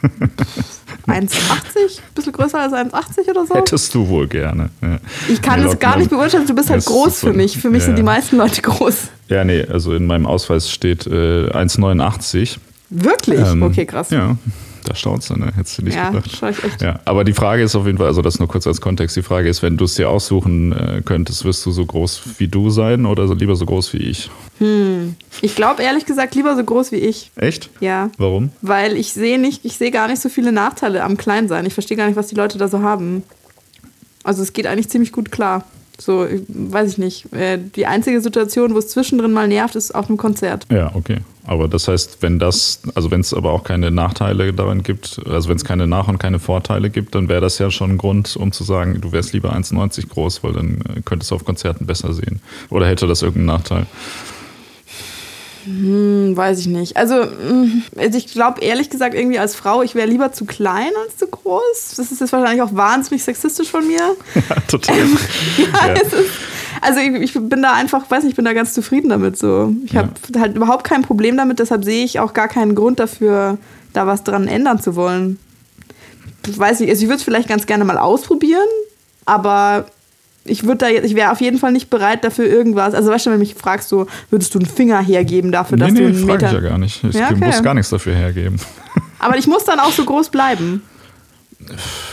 1,80? 1.08 2.00
Bisschen 2.14 2.34
größer 2.34 2.60
als 2.60 2.74
1,80 2.74 3.30
oder 3.30 3.46
so? 3.46 3.56
Hättest 3.56 3.94
du 3.96 4.08
wohl 4.08 4.28
gerne. 4.28 4.70
Ja. 4.82 5.00
Ich 5.30 5.42
kann 5.42 5.64
es 5.64 5.80
gar 5.80 5.98
nicht 5.98 6.10
beurteilen, 6.10 6.46
du 6.46 6.54
bist 6.54 6.70
halt 6.70 6.86
groß 6.86 7.20
für 7.22 7.34
mich. 7.34 7.58
Für 7.58 7.70
mich 7.70 7.82
ja. 7.82 7.88
sind 7.88 7.98
die 7.98 8.04
meisten 8.04 8.38
Leute 8.38 8.62
groß. 8.62 9.10
Ja, 9.30 9.44
nee, 9.44 9.64
also 9.64 9.94
in 9.94 10.06
meinem 10.06 10.26
Ausweis 10.26 10.70
steht 10.70 11.08
äh, 11.08 11.50
1,89. 11.50 12.58
Wirklich? 12.90 13.40
Ähm, 13.40 13.64
okay, 13.64 13.86
krass. 13.86 14.10
Ja, 14.10 14.38
da 14.88 14.96
staunst 14.96 15.30
du, 15.30 15.36
ne? 15.36 15.52
Hättest 15.56 15.78
du 15.78 15.84
nicht 15.84 15.96
ja, 15.96 16.10
gedacht. 16.10 16.28
Ich 16.32 16.42
echt. 16.42 16.82
Ja, 16.82 17.00
aber 17.06 17.24
die 17.24 17.34
Frage 17.34 17.64
ist 17.64 17.76
auf 17.76 17.86
jeden 17.86 17.98
Fall, 17.98 18.08
also 18.08 18.22
das 18.22 18.40
nur 18.40 18.48
kurz 18.48 18.66
als 18.66 18.80
Kontext, 18.80 19.16
die 19.16 19.22
Frage 19.22 19.50
ist, 19.50 19.62
wenn 19.62 19.78
du 19.78 19.86
es 19.86 19.96
dir 19.96 20.10
aussuchen 20.10 20.72
äh, 20.72 21.02
könntest, 21.04 21.44
wirst 21.44 21.66
du 21.66 21.72
so 21.72 21.86
groß 21.86 22.22
wie 22.38 22.48
du 22.48 22.70
sein 22.70 23.06
oder 23.06 23.34
lieber 23.36 23.56
so 23.56 23.66
groß 23.66 23.94
wie 23.94 23.98
ich? 23.98 24.30
Hm. 24.60 25.16
Ich 25.42 25.56
glaube 25.56 25.84
ehrlich 25.84 26.06
gesagt 26.06 26.36
lieber 26.36 26.56
so 26.56 26.64
groß 26.64 26.92
wie 26.92 26.98
ich. 26.98 27.32
Echt? 27.36 27.70
Ja. 27.80 28.10
Warum? 28.18 28.52
Weil 28.62 28.96
ich 28.96 29.14
sehe 29.14 29.40
nicht, 29.40 29.66
ich 29.66 29.78
sehe 29.78 29.92
gar 29.92 30.08
nicht 30.08 30.22
so 30.22 30.30
viele 30.30 30.52
Nachteile 30.52 31.04
am 31.04 31.18
Kleinsein. 31.18 31.66
Ich 31.66 31.74
verstehe 31.74 31.98
gar 31.98 32.08
nicht, 32.08 32.16
was 32.16 32.28
die 32.28 32.36
Leute 32.36 32.58
da 32.58 32.68
so 32.68 32.82
haben. 32.82 33.24
Also 34.24 34.42
es 34.42 34.54
geht 34.54 34.68
eigentlich 34.68 34.90
ziemlich 34.90 35.12
gut 35.12 35.32
klar. 35.32 35.64
So, 36.00 36.28
weiß 36.48 36.92
ich 36.92 36.98
nicht. 36.98 37.34
Äh, 37.34 37.58
die 37.76 37.88
einzige 37.88 38.22
Situation, 38.22 38.74
wo 38.74 38.78
es 38.78 38.90
zwischendrin 38.90 39.32
mal 39.32 39.48
nervt, 39.48 39.76
ist 39.76 39.96
auf 39.96 40.08
einem 40.08 40.18
Konzert. 40.18 40.66
Ja, 40.72 40.92
okay. 40.94 41.20
Aber 41.48 41.68
das 41.70 41.88
heißt, 41.88 42.18
wenn 42.22 42.40
das, 42.40 42.82
also 42.94 43.10
wenn 43.10 43.22
es 43.22 43.34
aber 43.34 43.54
auch 43.54 43.64
keine 43.64 43.90
Nachteile 43.90 44.52
daran 44.54 44.84
gibt, 44.84 45.22
also 45.26 45.50
wenn 45.50 45.56
es 45.56 45.64
keine 45.64 45.88
Nach- 45.88 46.10
und 46.10 46.20
keine 46.20 46.40
Vorteile 46.40 46.90
gibt, 46.90 47.16
dann 47.16 47.30
wäre 47.30 47.42
das 47.42 47.58
ja 47.58 47.72
schon 47.72 47.92
ein 47.92 47.98
Grund, 47.98 48.36
um 48.36 48.52
zu 48.52 48.66
sagen, 48.66 49.00
du 49.00 49.14
wärst 49.14 49.32
lieber 49.32 49.54
1,90 49.54 50.10
groß, 50.10 50.44
weil 50.44 50.54
dann 50.54 50.82
äh, 50.82 51.02
könntest 51.04 51.32
du 51.32 51.36
auf 51.36 51.46
Konzerten 51.46 51.86
besser 51.86 52.14
sehen. 52.14 52.42
Oder 52.70 52.88
hätte 52.88 53.08
das 53.08 53.22
irgendeinen 53.22 53.58
Nachteil? 53.58 53.86
Hm, 55.68 56.38
weiß 56.38 56.60
ich 56.60 56.68
nicht. 56.68 56.96
Also, 56.96 57.16
hm, 57.24 57.84
also 57.98 58.18
ich 58.18 58.28
glaube 58.28 58.62
ehrlich 58.62 58.90
gesagt 58.90 59.14
irgendwie 59.14 59.38
als 59.38 59.54
Frau, 59.54 59.82
ich 59.82 59.96
wäre 59.96 60.08
lieber 60.08 60.32
zu 60.32 60.46
klein 60.46 60.92
als 61.04 61.18
zu 61.18 61.28
groß. 61.28 61.96
Das 61.98 62.10
ist 62.12 62.22
jetzt 62.22 62.32
wahrscheinlich 62.32 62.62
auch 62.62 62.74
wahnsinnig 62.74 63.24
sexistisch 63.24 63.70
von 63.70 63.86
mir. 63.86 63.98
Ja, 64.50 64.56
total. 64.68 64.98
Ähm, 64.98 65.18
ja, 65.58 65.88
ja. 65.88 65.94
Ist, 65.94 66.16
also 66.82 67.00
ich, 67.00 67.16
ich, 67.16 67.34
bin 67.34 67.62
da 67.62 67.74
einfach, 67.74 68.10
weiß 68.10 68.24
nicht, 68.24 68.32
ich 68.32 68.36
bin 68.36 68.46
da 68.46 68.54
ganz 68.54 68.74
zufrieden 68.74 69.10
damit. 69.10 69.38
So. 69.38 69.74
Ich 69.84 69.94
ja. 69.94 70.04
habe 70.04 70.40
halt 70.40 70.56
überhaupt 70.56 70.84
kein 70.86 71.02
Problem 71.02 71.36
damit, 71.36 71.60
deshalb 71.60 71.84
sehe 71.84 72.06
ich 72.06 72.20
auch 72.20 72.34
gar 72.34 72.48
keinen 72.48 72.76
Grund 72.76 73.00
dafür, 73.00 73.58
da 73.94 74.08
was 74.08 74.24
dran 74.24 74.48
ändern 74.48 74.80
zu 74.80 74.96
wollen. 74.96 75.40
Ich 76.48 76.58
weiß 76.58 76.80
nicht, 76.80 76.90
also 76.90 77.02
ich 77.02 77.08
würde 77.08 77.18
es 77.18 77.24
vielleicht 77.24 77.50
ganz 77.50 77.66
gerne 77.66 77.84
mal 77.84 77.98
ausprobieren, 77.98 78.68
aber 79.26 79.88
ich 80.50 80.64
würde 80.64 80.78
da 80.78 80.88
jetzt, 80.90 81.06
ich 81.06 81.16
wäre 81.16 81.32
auf 81.32 81.42
jeden 81.42 81.58
Fall 81.58 81.72
nicht 81.72 81.90
bereit 81.90 82.24
dafür 82.24 82.46
irgendwas. 82.46 82.94
Also 82.94 83.10
weißt 83.12 83.26
du, 83.26 83.30
wenn 83.32 83.38
du 83.40 83.46
mich 83.46 83.56
fragst, 83.56 83.90
so, 83.90 84.08
würdest 84.30 84.54
du 84.56 84.60
einen 84.60 84.68
Finger 84.68 85.02
hergeben 85.02 85.52
dafür, 85.52 85.78
dass 85.78 85.92
nee, 85.92 86.00
du 86.00 86.10
nee, 86.10 86.16
einen 86.18 86.26
frage 86.28 86.46
Meter. 86.46 86.58
ich 86.58 86.64
ja 86.64 86.70
gar 86.70 86.78
nicht. 86.78 87.04
Ich 87.04 87.16
Ja, 87.16 87.32
okay. 87.32 87.46
muss 87.46 87.64
gar 87.64 87.74
nichts 87.74 87.90
dafür 87.90 88.16
hergeben. 88.16 88.58
Aber 89.20 89.38
ich 89.38 89.48
muss 89.48 89.64
dann 89.66 89.80
auch 89.80 89.92
so 89.92 90.04
groß 90.06 90.30
bleiben. 90.30 90.82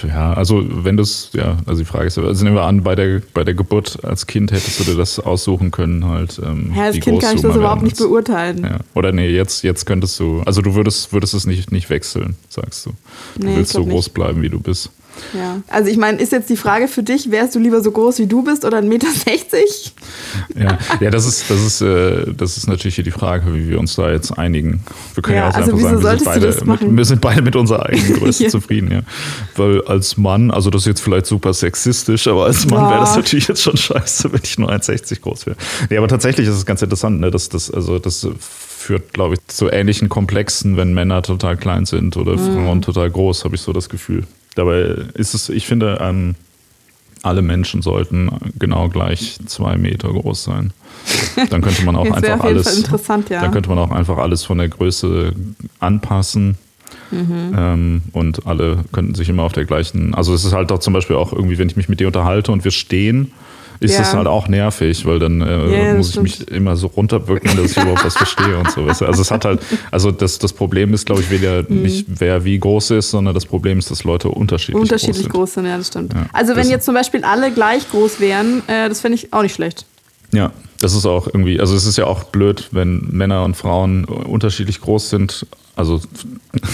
Ja, 0.09 0.33
also 0.33 0.65
wenn 0.85 0.97
du 0.97 1.03
es, 1.03 1.31
ja, 1.35 1.59
also 1.67 1.81
die 1.81 1.85
Frage 1.85 2.07
ist, 2.07 2.17
also 2.19 2.45
nehmen 2.45 2.57
wir 2.57 2.63
an, 2.63 2.83
bei 2.83 2.95
der, 2.95 3.21
bei 3.35 3.45
der 3.45 3.55
Geburt 3.55 3.99
als 4.03 4.27
Kind 4.27 4.51
hättest 4.51 4.81
du 4.81 4.85
dir 4.85 4.97
das 4.97 5.21
aussuchen 5.21 5.71
können, 5.71 6.07
halt. 6.09 6.41
Ähm, 6.45 6.73
Ja, 6.75 6.85
als 6.85 6.99
Kind 6.99 7.23
kann 7.23 7.37
ich 7.37 7.43
das 7.43 7.55
überhaupt 7.55 7.83
nicht 7.83 7.99
beurteilen. 7.99 8.65
Ja. 8.65 8.79
Oder 8.95 9.13
nee, 9.13 9.29
jetzt, 9.29 9.63
jetzt 9.63 9.85
könntest 9.85 10.19
du, 10.19 10.41
also 10.47 10.63
du 10.63 10.75
würdest, 10.75 11.13
würdest 11.13 11.35
es 11.35 11.47
nicht, 11.47 11.71
nicht 11.73 11.91
wechseln, 11.91 12.37
sagst 12.49 12.87
du. 12.87 12.91
Du 13.37 13.47
Nee, 13.47 13.57
willst 13.57 13.73
so 13.75 13.85
groß 13.85 14.07
nicht. 14.07 14.15
bleiben, 14.15 14.41
wie 14.43 14.49
du 14.49 14.59
bist. 14.61 14.91
Ja. 15.33 15.61
Also 15.69 15.91
ich 15.91 15.97
meine, 15.97 16.19
ist 16.21 16.33
jetzt 16.33 16.49
die 16.51 16.57
Frage 16.57 16.89
für 16.89 17.03
dich, 17.03 17.31
wärst 17.31 17.55
du 17.55 17.59
lieber 17.59 17.83
so 17.83 17.91
groß 17.91 18.19
wie 18.19 18.27
du 18.27 18.43
bist 18.43 18.65
oder 18.65 18.79
1,60 18.79 18.85
Meter? 18.89 19.07
Ja, 20.57 20.79
ja 21.01 21.11
das, 21.11 21.27
ist, 21.27 21.49
das, 21.51 21.61
ist, 21.65 21.81
äh, 21.81 22.33
das 22.37 22.57
ist 22.57 22.67
natürlich 22.67 22.95
hier 22.97 23.05
die 23.05 23.11
Frage, 23.11 23.55
wie 23.55 23.69
wir 23.69 23.79
uns 23.79 23.95
da 23.97 24.11
jetzt 24.11 24.33
einigen. 24.39 24.83
Wir 25.15 25.23
können 25.23 25.37
ja, 25.39 25.45
Ja, 25.45 25.51
auch 25.51 25.55
also 25.55 25.73
einfach 25.73 25.91
sagen, 25.91 26.03
wir 26.03 26.19
sind, 26.53 26.67
beide, 26.67 26.85
mit, 26.85 26.97
wir 26.97 27.05
sind 27.05 27.21
beide 27.21 27.43
mit 27.43 27.57
unserer 27.57 27.87
eigenen 27.87 28.15
Größe 28.19 28.45
Ja. 28.45 28.49
zufrieden. 28.51 28.91
Ja. 28.93 29.01
Weil 29.57 29.83
als 29.85 30.17
Mann, 30.17 30.51
also 30.51 30.71
das 30.71 30.83
ist 30.83 30.87
jetzt 30.87 31.01
vielleicht 31.01 31.27
super 31.27 31.53
sexistisch, 31.55 32.27
aber 32.29 32.45
als 32.47 32.67
Mann 32.67 32.89
wäre 32.91 33.01
das 33.01 33.17
natürlich 33.17 33.49
jetzt 33.49 33.63
schon 33.63 33.77
scheiße, 33.77 34.33
wenn 34.33 34.41
ich 34.43 34.59
nur 34.59 34.71
1,60 34.71 35.21
groß 35.21 35.47
wäre. 35.47 35.57
Nee, 35.91 35.97
aber 35.97 36.09
tatsächlich 36.09 36.47
ist 36.49 36.55
es 36.57 36.67
ganz 36.67 36.83
interessant, 36.83 37.21
ne, 37.21 37.31
dass 37.31 37.49
das, 37.49 37.71
also 37.71 37.99
das 37.99 38.27
führt, 38.39 39.13
glaube 39.13 39.35
ich, 39.35 39.41
zu 39.47 39.71
ähnlichen 39.71 40.09
Komplexen, 40.09 40.77
wenn 40.77 40.93
Männer 40.93 41.23
total 41.23 41.57
klein 41.57 41.87
sind 41.87 42.17
oder 42.17 42.35
Mhm. 42.37 42.55
Frauen 42.55 42.83
total 42.83 43.11
groß, 43.11 43.45
habe 43.45 43.55
ich 43.55 43.61
so 43.63 43.73
das 43.73 43.89
Gefühl. 43.89 44.25
Dabei 44.55 44.97
ist 45.15 45.35
es, 45.35 45.49
ich 45.49 45.67
finde, 45.67 45.99
ähm, 46.01 46.35
alle 47.23 47.43
Menschen 47.43 47.81
sollten 47.83 48.31
genau 48.59 48.89
gleich 48.89 49.39
zwei 49.47 49.77
Meter 49.77 50.09
groß 50.09 50.45
sein. 50.45 50.73
Dann 51.51 51.63
könnte 51.63 51.85
man 51.85 51.97
auch 51.97 52.11
einfach 52.11 52.41
alles. 52.45 52.87
Ja. 53.31 53.41
Dann 53.41 53.51
könnte 53.51 53.69
man 53.71 53.79
auch 53.79 53.91
einfach 53.91 54.19
alles 54.19 54.45
von 54.45 54.59
der 54.59 54.69
Größe 54.69 55.33
anpassen. 55.81 56.59
Mhm. 57.11 57.55
Ähm, 57.57 58.03
und 58.13 58.47
alle 58.47 58.85
könnten 58.93 59.15
sich 59.15 59.29
immer 59.29 59.45
auf 59.45 59.53
der 59.53 59.65
gleichen. 59.65 60.15
Also 60.15 60.35
es 60.35 60.45
ist 60.45 60.53
halt 60.53 60.71
auch 60.71 60.81
zum 60.81 60.93
Beispiel 60.93 61.17
auch 61.17 61.33
irgendwie, 61.33 61.59
wenn 61.59 61.69
ich 61.69 61.77
mich 61.77 61.89
mit 61.89 62.01
dir 62.01 62.07
unterhalte 62.07 62.53
und 62.53 62.65
wir 62.65 62.71
stehen, 62.71 63.33
ist 63.85 63.95
Ja. 63.95 64.01
es 64.03 64.15
halt 64.15 64.27
auch 64.27 64.49
nervig, 64.49 65.05
weil 65.07 65.19
dann 65.19 65.41
äh, 65.41 65.69
Ja, 65.71 65.95
das 65.95 65.97
muss 65.97 66.11
ich 66.17 66.23
mich 66.23 66.49
immer 66.51 66.75
so 66.77 66.87
runterbücken, 66.89 67.57
dass 67.57 67.73
ich 67.73 67.77
überhaupt 67.77 68.05
was 68.05 68.17
verstehe 68.17 68.57
und 68.59 68.71
so. 68.71 68.87
weißt 68.87 69.03
du. 69.03 69.07
Also 69.07 69.23
es 69.23 69.31
hat 69.31 69.45
halt, 69.45 69.61
also 69.91 70.11
das, 70.11 70.39
das 70.39 70.53
Problem 70.53 70.95
ist, 70.95 71.07
glaube 71.07 71.21
ich, 71.21 71.31
weder 71.31 71.63
Mhm. 71.69 71.83
nicht 71.83 72.07
wer 72.09 72.45
wie 72.45 72.59
groß 72.59 72.91
ist, 72.93 73.11
sondern 73.11 73.35
das 73.35 73.47
Problem 73.47 73.79
ist, 73.79 73.91
dass 73.91 74.05
Leute 74.05 74.29
unterschiedlich, 74.29 74.81
Unterschiedlich 74.81 75.29
groß 75.29 75.29
sind. 75.29 75.33
groß 75.33 75.55
sind, 75.55 75.67
ja, 75.67 75.77
das 75.79 75.89
stimmt. 75.89 76.13
Ja, 76.15 76.27
also 76.33 76.53
wenn 76.53 76.59
das- 76.63 76.71
jetzt 76.71 76.85
zum 76.87 76.95
Beispiel 76.95 77.25
alle 77.25 77.53
gleich 77.53 77.89
groß 77.91 78.21
wären, 78.21 78.63
äh, 78.69 78.89
das 78.89 79.01
fände 79.01 79.17
ich 79.17 79.33
auch 79.33 79.43
nicht 79.43 79.55
schlecht. 79.55 79.85
Ja, 80.33 80.51
das 80.81 80.95
ist 80.95 81.07
auch 81.07 81.27
irgendwie, 81.29 81.61
also 81.61 81.77
es 81.77 81.87
ist 81.87 81.97
ja 81.97 82.07
auch 82.07 82.25
blöd, 82.25 82.69
wenn 82.73 83.07
Männer 83.13 83.45
und 83.45 83.57
Frauen 83.57 84.05
unterschiedlich 84.05 84.81
groß 84.81 85.11
sind. 85.11 85.47
Also 85.77 86.01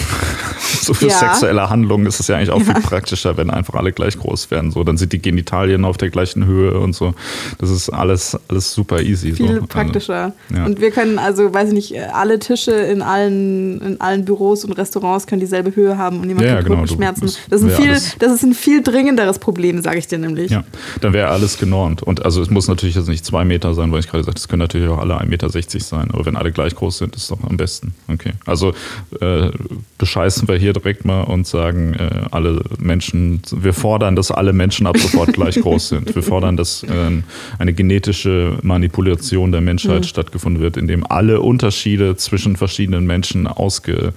so 0.81 0.93
für 0.93 1.07
Ja. 1.07 1.17
sexuelle 1.17 1.69
Handlungen 1.69 2.05
ist 2.05 2.19
es 2.19 2.27
ja 2.27 2.37
eigentlich 2.37 2.51
auch 2.51 2.61
viel 2.61 2.73
praktischer, 2.75 3.35
wenn 3.37 3.49
einfach 3.49 3.73
alle 3.75 3.91
gleich 3.91 4.17
groß 4.17 4.51
wären. 4.51 4.71
So, 4.71 4.83
dann 4.83 4.97
sind 4.97 5.13
die 5.13 5.21
Genitalien 5.21 5.85
auf 5.85 5.97
der 5.97 6.09
gleichen 6.09 6.45
Höhe 6.45 6.79
und 6.79 6.93
so. 6.93 7.13
Das 7.59 7.69
ist 7.69 7.89
alles, 7.89 8.37
alles 8.47 8.73
super 8.73 9.01
easy. 9.01 9.33
Viel 9.33 9.59
so. 9.61 9.65
praktischer. 9.67 10.33
ja. 10.53 10.65
Und 10.65 10.79
wir 10.81 10.91
können 10.91 11.19
also, 11.19 11.53
weiß 11.53 11.69
ich 11.69 11.73
nicht, 11.73 11.99
alle 12.13 12.39
Tische 12.39 12.71
in 12.71 13.01
allen, 13.01 13.81
in 13.81 14.01
allen 14.01 14.25
Büros 14.25 14.65
und 14.65 14.73
Restaurants 14.73 15.27
können 15.27 15.39
dieselbe 15.41 15.75
Höhe 15.75 15.97
haben 15.97 16.19
und 16.19 16.27
niemand 16.27 16.45
Ja, 16.45 16.53
ja, 16.53 16.57
hat 16.57 16.63
genau, 16.65 16.75
du- 16.77 16.81
Rückenschmerzen. 16.81 17.31
das 17.49 17.61
ist 17.61 17.75
viel, 17.75 17.93
das 18.19 18.31
ist 18.33 18.43
ein 18.43 18.53
viel 18.53 18.81
dringenderes 18.83 19.39
Problem, 19.39 19.81
sage 19.81 19.97
ich 19.99 20.07
dir 20.07 20.17
nämlich. 20.19 20.51
Ja, 20.51 20.63
dann 21.01 21.13
wäre 21.13 21.29
alles 21.29 21.57
genormt. 21.57 22.03
Und 22.03 22.23
also 22.25 22.41
es 22.41 22.49
muss 22.49 22.67
natürlich 22.67 22.95
jetzt 22.95 23.07
nicht 23.07 23.25
zwei 23.25 23.45
Meter 23.45 23.73
sein, 23.73 23.91
weil 23.91 23.99
ich 23.99 24.07
gerade 24.09 24.23
sagte, 24.23 24.39
es 24.39 24.47
können 24.47 24.59
natürlich 24.61 24.87
auch 24.89 24.99
alle 24.99 25.19
1,60 25.19 25.25
Meter 25.27 25.49
sein. 25.79 26.09
Aber 26.11 26.25
wenn 26.25 26.35
alle 26.35 26.51
gleich 26.51 26.75
groß 26.75 26.99
sind, 26.99 27.15
ist 27.15 27.23
es 27.23 27.27
doch 27.29 27.43
am 27.49 27.57
besten. 27.57 27.93
Okay. 28.07 28.33
Also 28.45 28.73
äh, 29.19 29.49
bescheißen 29.97 30.47
wir 30.47 30.55
hier 30.57 30.73
direkt 30.73 31.05
mal 31.05 31.23
und 31.23 31.47
sagen, 31.47 31.93
äh, 31.93 32.09
alle 32.31 32.61
Menschen, 32.79 33.41
wir 33.51 33.73
fordern, 33.73 34.15
dass 34.15 34.31
alle 34.31 34.53
Menschen 34.53 34.87
ab 34.87 34.97
sofort 34.97 35.33
gleich 35.33 35.59
groß 35.59 35.89
sind. 35.89 36.15
Wir 36.15 36.23
fordern, 36.23 36.57
dass 36.57 36.85
ähm, 36.89 37.23
eine 37.59 37.73
genetische 37.73 38.57
Manipulation 38.61 39.51
der 39.51 39.61
Menschheit 39.61 40.05
stattgefunden 40.05 40.61
wird, 40.61 40.77
indem 40.77 41.05
alle 41.05 41.41
Unterschiede 41.41 42.15
zwischen 42.15 42.55
verschiedenen 42.55 43.05
Menschen 43.05 43.47
ausge, 43.47 44.13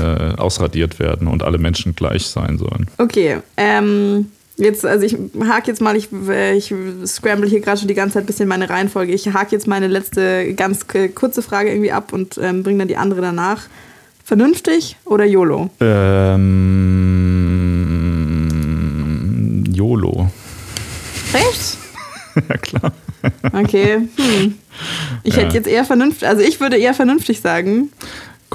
äh, 0.00 0.34
ausradiert 0.36 0.98
werden 0.98 1.28
und 1.28 1.42
alle 1.42 1.58
Menschen 1.58 1.94
gleich 1.94 2.26
sein 2.26 2.58
sollen. 2.58 2.86
Okay, 2.98 3.38
ähm, 3.56 4.26
jetzt, 4.56 4.84
also 4.84 5.04
ich 5.04 5.16
hake 5.48 5.68
jetzt 5.68 5.80
mal, 5.80 5.96
ich, 5.96 6.08
ich 6.12 6.74
scramble 7.06 7.48
hier 7.48 7.60
gerade 7.60 7.78
schon 7.78 7.88
die 7.88 7.94
ganze 7.94 8.14
Zeit 8.14 8.24
ein 8.24 8.26
bisschen 8.26 8.48
meine 8.48 8.68
Reihenfolge. 8.68 9.12
Ich 9.12 9.32
hake 9.32 9.52
jetzt 9.52 9.66
meine 9.66 9.88
letzte 9.88 10.54
ganz 10.54 10.86
kurze 11.14 11.42
Frage 11.42 11.70
irgendwie 11.70 11.92
ab 11.92 12.12
und 12.12 12.38
ähm, 12.38 12.62
bringe 12.62 12.78
dann 12.80 12.88
die 12.88 12.96
andere 12.96 13.20
danach. 13.20 13.62
Vernünftig 14.26 14.96
oder 15.04 15.24
YOLO? 15.26 15.68
Ähm, 18.64 19.64
YOLO. 19.72 20.30
Echt? 21.34 21.76
ja, 22.48 22.56
klar. 22.56 22.92
Okay. 23.52 24.08
Hm. 24.16 24.54
Ich 25.24 25.36
Ja. 25.36 25.42
hätte 25.42 25.54
jetzt 25.56 25.68
eher 25.68 25.84
vernünftig, 25.84 26.26
also 26.26 26.42
ich 26.42 26.58
würde 26.60 26.76
eher 26.78 26.94
vernünftig 26.94 27.40
sagen, 27.42 27.90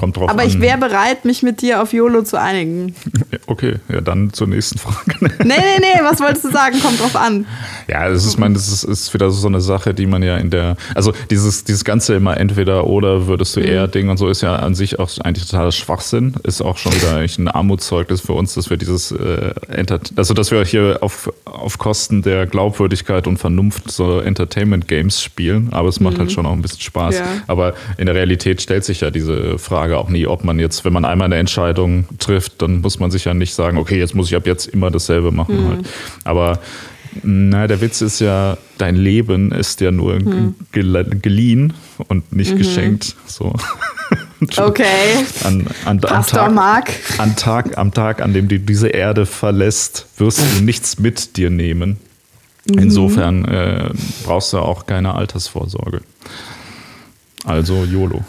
Kommt 0.00 0.16
drauf 0.16 0.30
aber 0.30 0.40
an. 0.40 0.48
ich 0.48 0.62
wäre 0.62 0.78
bereit, 0.78 1.26
mich 1.26 1.42
mit 1.42 1.60
dir 1.60 1.82
auf 1.82 1.92
YOLO 1.92 2.22
zu 2.22 2.40
einigen. 2.40 2.94
Okay, 3.46 3.76
ja, 3.88 4.00
dann 4.00 4.32
zur 4.32 4.46
nächsten 4.46 4.78
Frage. 4.78 5.16
Nee, 5.20 5.28
nee, 5.44 5.80
nee, 5.80 6.00
was 6.04 6.20
wolltest 6.20 6.44
du 6.44 6.52
sagen? 6.52 6.78
Kommt 6.80 7.00
drauf 7.00 7.16
an. 7.16 7.46
ja, 7.88 8.08
das 8.08 8.24
ist, 8.24 8.38
mein, 8.38 8.54
das 8.54 8.68
ist, 8.68 8.84
ist 8.84 9.12
wieder 9.12 9.28
so 9.32 9.48
eine 9.48 9.60
Sache, 9.60 9.92
die 9.92 10.06
man 10.06 10.22
ja 10.22 10.36
in 10.36 10.50
der, 10.50 10.76
also 10.94 11.12
dieses, 11.30 11.64
dieses 11.64 11.84
Ganze 11.84 12.14
immer 12.14 12.36
entweder 12.36 12.86
oder 12.86 13.26
würdest 13.26 13.56
du 13.56 13.60
eher 13.60 13.88
Ding 13.88 14.08
und 14.08 14.18
so 14.18 14.28
ist 14.28 14.40
ja 14.40 14.54
an 14.54 14.76
sich 14.76 15.00
auch 15.00 15.10
eigentlich 15.24 15.48
totaler 15.48 15.72
Schwachsinn. 15.72 16.34
Ist 16.44 16.62
auch 16.62 16.78
schon 16.78 16.94
wieder 16.94 17.16
ein 17.16 17.48
Armutszeugnis 17.48 18.20
für 18.20 18.34
uns, 18.34 18.54
dass 18.54 18.70
wir 18.70 18.76
dieses, 18.76 19.10
äh, 19.10 19.52
also 20.14 20.32
dass 20.32 20.52
wir 20.52 20.64
hier 20.64 20.98
auf, 21.00 21.32
auf 21.44 21.78
Kosten 21.78 22.22
der 22.22 22.46
Glaubwürdigkeit 22.46 23.26
und 23.26 23.38
Vernunft 23.38 23.90
so 23.90 24.20
Entertainment-Games 24.20 25.20
spielen, 25.20 25.72
aber 25.72 25.88
es 25.88 25.98
macht 25.98 26.20
halt 26.20 26.30
schon 26.30 26.46
auch 26.46 26.52
ein 26.52 26.62
bisschen 26.62 26.82
Spaß. 26.82 27.18
Ja. 27.18 27.26
Aber 27.48 27.74
in 27.98 28.06
der 28.06 28.14
Realität 28.14 28.62
stellt 28.62 28.84
sich 28.84 29.00
ja 29.00 29.10
diese 29.10 29.58
Frage 29.58 29.89
auch 29.98 30.08
nie, 30.08 30.26
ob 30.26 30.44
man 30.44 30.58
jetzt, 30.58 30.84
wenn 30.84 30.92
man 30.92 31.04
einmal 31.04 31.26
eine 31.26 31.36
Entscheidung 31.36 32.04
trifft, 32.18 32.60
dann 32.62 32.80
muss 32.80 32.98
man 32.98 33.10
sich 33.10 33.24
ja 33.24 33.34
nicht 33.34 33.54
sagen, 33.54 33.78
okay, 33.78 33.98
jetzt 33.98 34.14
muss 34.14 34.28
ich 34.28 34.36
ab 34.36 34.46
jetzt 34.46 34.66
immer 34.66 34.90
dasselbe 34.90 35.30
machen. 35.32 35.68
Halt. 35.68 35.86
Aber 36.24 36.58
na, 37.22 37.66
der 37.66 37.80
Witz 37.80 38.00
ist 38.02 38.20
ja, 38.20 38.56
dein 38.78 38.94
Leben 38.96 39.50
ist 39.52 39.80
ja 39.80 39.90
nur 39.90 40.18
gel- 40.72 41.04
geliehen 41.20 41.72
und 42.08 42.32
nicht 42.34 42.56
geschenkt. 42.56 43.16
So. 43.26 43.54
Okay. 44.56 44.86
An, 45.44 45.66
an, 45.84 45.98
am, 45.98 46.00
Pastor 46.00 46.40
Tag, 46.40 46.54
Mark. 46.54 46.90
an 47.18 47.36
Tag, 47.36 47.76
am 47.76 47.92
Tag, 47.92 48.22
an 48.22 48.32
dem 48.32 48.48
du 48.48 48.58
diese 48.58 48.88
Erde 48.88 49.26
verlässt, 49.26 50.06
wirst 50.16 50.40
du 50.40 50.64
nichts 50.64 50.98
mit 50.98 51.36
dir 51.36 51.50
nehmen. 51.50 51.98
Insofern 52.64 53.44
äh, 53.44 53.90
brauchst 54.24 54.54
du 54.54 54.58
auch 54.58 54.86
keine 54.86 55.14
Altersvorsorge. 55.14 56.00
Also 57.44 57.84
YOLO. 57.84 58.24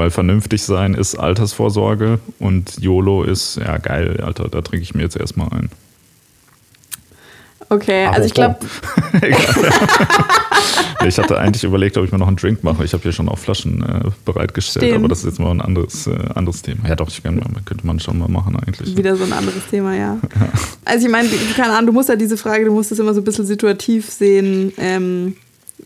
Weil 0.00 0.08
vernünftig 0.08 0.62
sein 0.62 0.94
ist 0.94 1.16
Altersvorsorge 1.16 2.20
und 2.38 2.78
YOLO 2.80 3.22
ist, 3.22 3.56
ja 3.56 3.76
geil, 3.76 4.18
Alter, 4.24 4.48
da 4.48 4.62
trinke 4.62 4.82
ich 4.82 4.94
mir 4.94 5.02
jetzt 5.02 5.14
erstmal 5.14 5.48
ein. 5.50 5.68
Okay, 7.68 8.06
also 8.06 8.24
ich 8.26 8.32
glaube, 8.32 8.56
Ich 11.06 11.18
hatte 11.18 11.38
eigentlich 11.38 11.64
überlegt, 11.64 11.98
ob 11.98 12.04
ich 12.06 12.12
mir 12.12 12.18
noch 12.18 12.28
einen 12.28 12.38
Drink 12.38 12.64
mache. 12.64 12.82
Ich 12.82 12.94
habe 12.94 13.02
hier 13.02 13.12
schon 13.12 13.28
auch 13.28 13.38
Flaschen 13.38 13.82
äh, 13.82 14.10
bereitgestellt, 14.24 14.86
Stehen. 14.86 14.96
aber 14.96 15.08
das 15.08 15.18
ist 15.18 15.26
jetzt 15.26 15.38
mal 15.38 15.50
ein 15.50 15.60
anderes, 15.60 16.06
äh, 16.06 16.16
anderes 16.34 16.62
Thema. 16.62 16.88
Ja, 16.88 16.96
doch, 16.96 17.08
ich 17.08 17.22
kann, 17.22 17.42
könnte 17.66 17.86
man 17.86 18.00
schon 18.00 18.18
mal 18.18 18.28
machen 18.28 18.56
eigentlich. 18.56 18.96
wieder 18.96 19.16
so 19.16 19.24
ein 19.24 19.34
anderes 19.34 19.66
Thema, 19.70 19.94
ja. 19.94 20.18
Also 20.86 21.06
ich 21.06 21.12
meine, 21.12 21.28
keine 21.56 21.74
Ahnung, 21.74 21.88
du 21.88 21.92
musst 21.92 22.08
ja 22.08 22.16
diese 22.16 22.38
Frage, 22.38 22.64
du 22.64 22.72
musst 22.72 22.90
das 22.90 22.98
immer 22.98 23.12
so 23.12 23.20
ein 23.20 23.24
bisschen 23.24 23.44
situativ 23.44 24.10
sehen. 24.10 24.72
Ähm, 24.78 25.36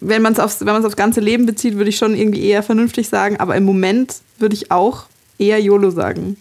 wenn 0.01 0.22
man 0.22 0.32
es 0.32 0.38
aufs, 0.38 0.61
wenn 0.61 0.68
aufs 0.84 0.97
ganze 0.97 1.20
Leben 1.20 1.47
bezieht, 1.47 1.76
würde 1.76 1.90
ich 1.90 1.97
schon 1.97 2.14
irgendwie 2.14 2.45
eher 2.45 2.62
vernünftig 2.62 3.09
sagen, 3.09 3.36
aber 3.38 3.57
im 3.57 3.64
Moment 3.64 4.16
würde 4.38 4.55
ich 4.55 4.70
auch 4.70 5.05
eher 5.38 5.61
YOLO 5.61 5.90
sagen. 5.90 6.36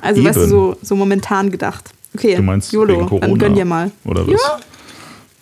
Also 0.00 0.24
weißt 0.24 0.36
du, 0.38 0.42
Eben. 0.42 0.50
so, 0.50 0.76
so 0.82 0.96
momentan 0.96 1.50
gedacht. 1.50 1.90
Okay, 2.14 2.34
Du 2.36 2.42
meinst 2.42 2.72
YOLO, 2.72 2.94
wegen 2.94 3.06
Corona? 3.06 3.26
dann 3.28 3.38
gönn 3.38 3.54
dir 3.54 3.64
mal. 3.64 3.90
Oder 4.04 4.26
was? 4.26 4.40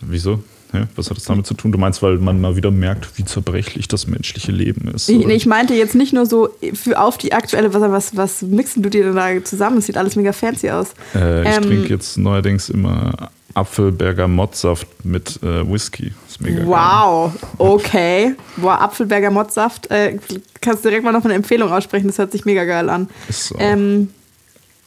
Wieso? 0.01 0.43
Hä? 0.73 0.85
Was 0.97 1.09
hat 1.09 1.17
das 1.17 1.25
damit 1.25 1.47
zu 1.47 1.55
tun? 1.55 1.73
Du 1.73 1.79
meinst, 1.79 2.03
weil 2.03 2.19
man 2.19 2.41
mal 2.43 2.55
wieder 2.57 2.71
merkt, 2.71 3.17
wie 3.17 3.25
zerbrechlich 3.25 3.89
das 3.89 4.07
menschliche 4.07 4.53
Leben 4.53 4.89
ist. 4.89 5.09
Ich, 5.09 5.27
ich 5.27 5.47
meinte 5.47 5.73
jetzt 5.75 5.95
nicht 5.95 6.13
nur 6.13 6.27
so 6.27 6.51
für 6.75 7.01
auf 7.01 7.17
die 7.17 7.33
aktuelle, 7.33 7.73
was, 7.73 7.81
was, 7.91 8.17
was 8.17 8.43
mixen 8.43 8.83
du 8.83 8.91
dir 8.91 9.05
denn 9.05 9.17
da 9.17 9.43
zusammen? 9.45 9.79
Es 9.79 9.87
sieht 9.87 9.97
alles 9.97 10.15
mega 10.15 10.33
fancy 10.33 10.69
aus. 10.71 10.89
Äh, 11.15 11.49
ich 11.49 11.57
Ähm, 11.57 11.63
trinke 11.63 11.89
jetzt 11.89 12.19
neuerdings 12.19 12.69
immer 12.69 13.31
Apfelberger 13.55 14.29
Mottsaft 14.29 14.87
mit 15.05 15.41
äh, 15.43 15.67
Whisky. 15.67 16.13
Ist 16.39 16.43
mega 16.43 16.59
geil. 16.59 16.67
Wow, 16.67 17.33
okay. 17.59 18.35
Boah, 18.57 18.81
Apfelberger 18.81 19.31
Mottsaft. 19.31 19.91
Äh, 19.91 20.19
kannst 20.61 20.85
direkt 20.85 21.05
mal 21.05 21.13
noch 21.13 21.25
eine 21.25 21.35
Empfehlung 21.35 21.71
aussprechen, 21.73 22.07
das 22.07 22.19
hört 22.19 22.33
sich 22.33 22.45
mega 22.45 22.65
geil 22.65 22.89
an. 22.91 23.09
Ist 23.29 23.55
auch- 23.55 23.59
Ähm, 23.61 24.11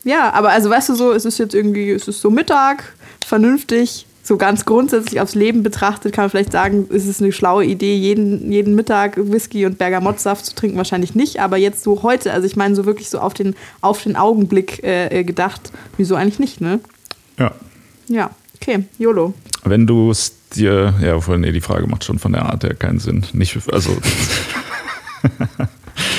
ja, 0.03 0.31
aber 0.33 0.49
also 0.49 0.69
weißt 0.69 0.89
du 0.89 0.95
so, 0.95 1.11
es 1.11 1.25
ist 1.25 1.37
jetzt 1.37 1.53
irgendwie, 1.53 1.91
es 1.91 2.07
ist 2.07 2.21
so 2.21 2.29
Mittag, 2.29 2.93
vernünftig, 3.25 4.07
so 4.23 4.37
ganz 4.37 4.65
grundsätzlich 4.65 5.19
aufs 5.19 5.35
Leben 5.35 5.63
betrachtet, 5.63 6.13
kann 6.13 6.23
man 6.25 6.29
vielleicht 6.29 6.51
sagen, 6.51 6.87
ist 6.89 7.07
es 7.07 7.21
eine 7.21 7.31
schlaue 7.31 7.65
Idee, 7.65 7.95
jeden, 7.95 8.51
jeden 8.51 8.75
Mittag 8.75 9.17
Whisky 9.17 9.65
und 9.65 9.77
Bergamottsaft 9.77 10.45
zu 10.45 10.55
trinken? 10.55 10.77
Wahrscheinlich 10.77 11.15
nicht, 11.15 11.39
aber 11.39 11.57
jetzt 11.57 11.83
so 11.83 12.03
heute, 12.03 12.31
also 12.31 12.45
ich 12.45 12.55
meine 12.55 12.75
so 12.75 12.85
wirklich 12.85 13.09
so 13.09 13.19
auf 13.19 13.33
den, 13.33 13.55
auf 13.81 14.03
den 14.03 14.15
Augenblick 14.15 14.83
äh, 14.83 15.23
gedacht, 15.23 15.71
wieso 15.97 16.15
eigentlich 16.15 16.39
nicht, 16.39 16.61
ne? 16.61 16.79
Ja. 17.39 17.51
Ja, 18.07 18.29
okay, 18.62 18.84
YOLO. 18.97 19.34
Wenn 19.64 19.88
du 19.88 20.12
es 20.12 20.34
dir, 20.55 20.93
ja, 21.01 21.20
vor 21.20 21.34
allem, 21.34 21.41
nee, 21.41 21.51
die 21.51 21.62
Frage 21.62 21.88
macht 21.88 22.03
schon 22.03 22.20
von 22.20 22.34
der 22.34 22.45
Art 22.45 22.64
her 22.64 22.74
keinen 22.74 22.99
Sinn. 22.99 23.26
Nicht, 23.34 23.57
also. 23.72 23.97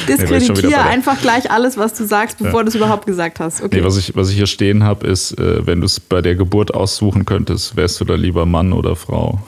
Diskreditiere 0.08 0.82
einfach 0.82 1.20
gleich 1.20 1.50
alles, 1.50 1.76
was 1.76 1.94
du 1.94 2.04
sagst, 2.04 2.38
bevor 2.38 2.60
ja. 2.60 2.64
du 2.64 2.68
es 2.68 2.74
überhaupt 2.74 3.06
gesagt 3.06 3.40
hast. 3.40 3.62
Okay. 3.62 3.78
Nee, 3.78 3.84
was, 3.84 3.96
ich, 3.96 4.14
was 4.14 4.30
ich 4.30 4.36
hier 4.36 4.46
stehen 4.46 4.84
habe, 4.84 5.06
ist, 5.06 5.38
äh, 5.38 5.66
wenn 5.66 5.80
du 5.80 5.86
es 5.86 5.98
bei 6.00 6.20
der 6.20 6.34
Geburt 6.34 6.74
aussuchen 6.74 7.24
könntest, 7.24 7.76
wärst 7.76 8.00
du 8.00 8.04
da 8.04 8.14
lieber 8.14 8.46
Mann 8.46 8.72
oder 8.72 8.96
Frau? 8.96 9.40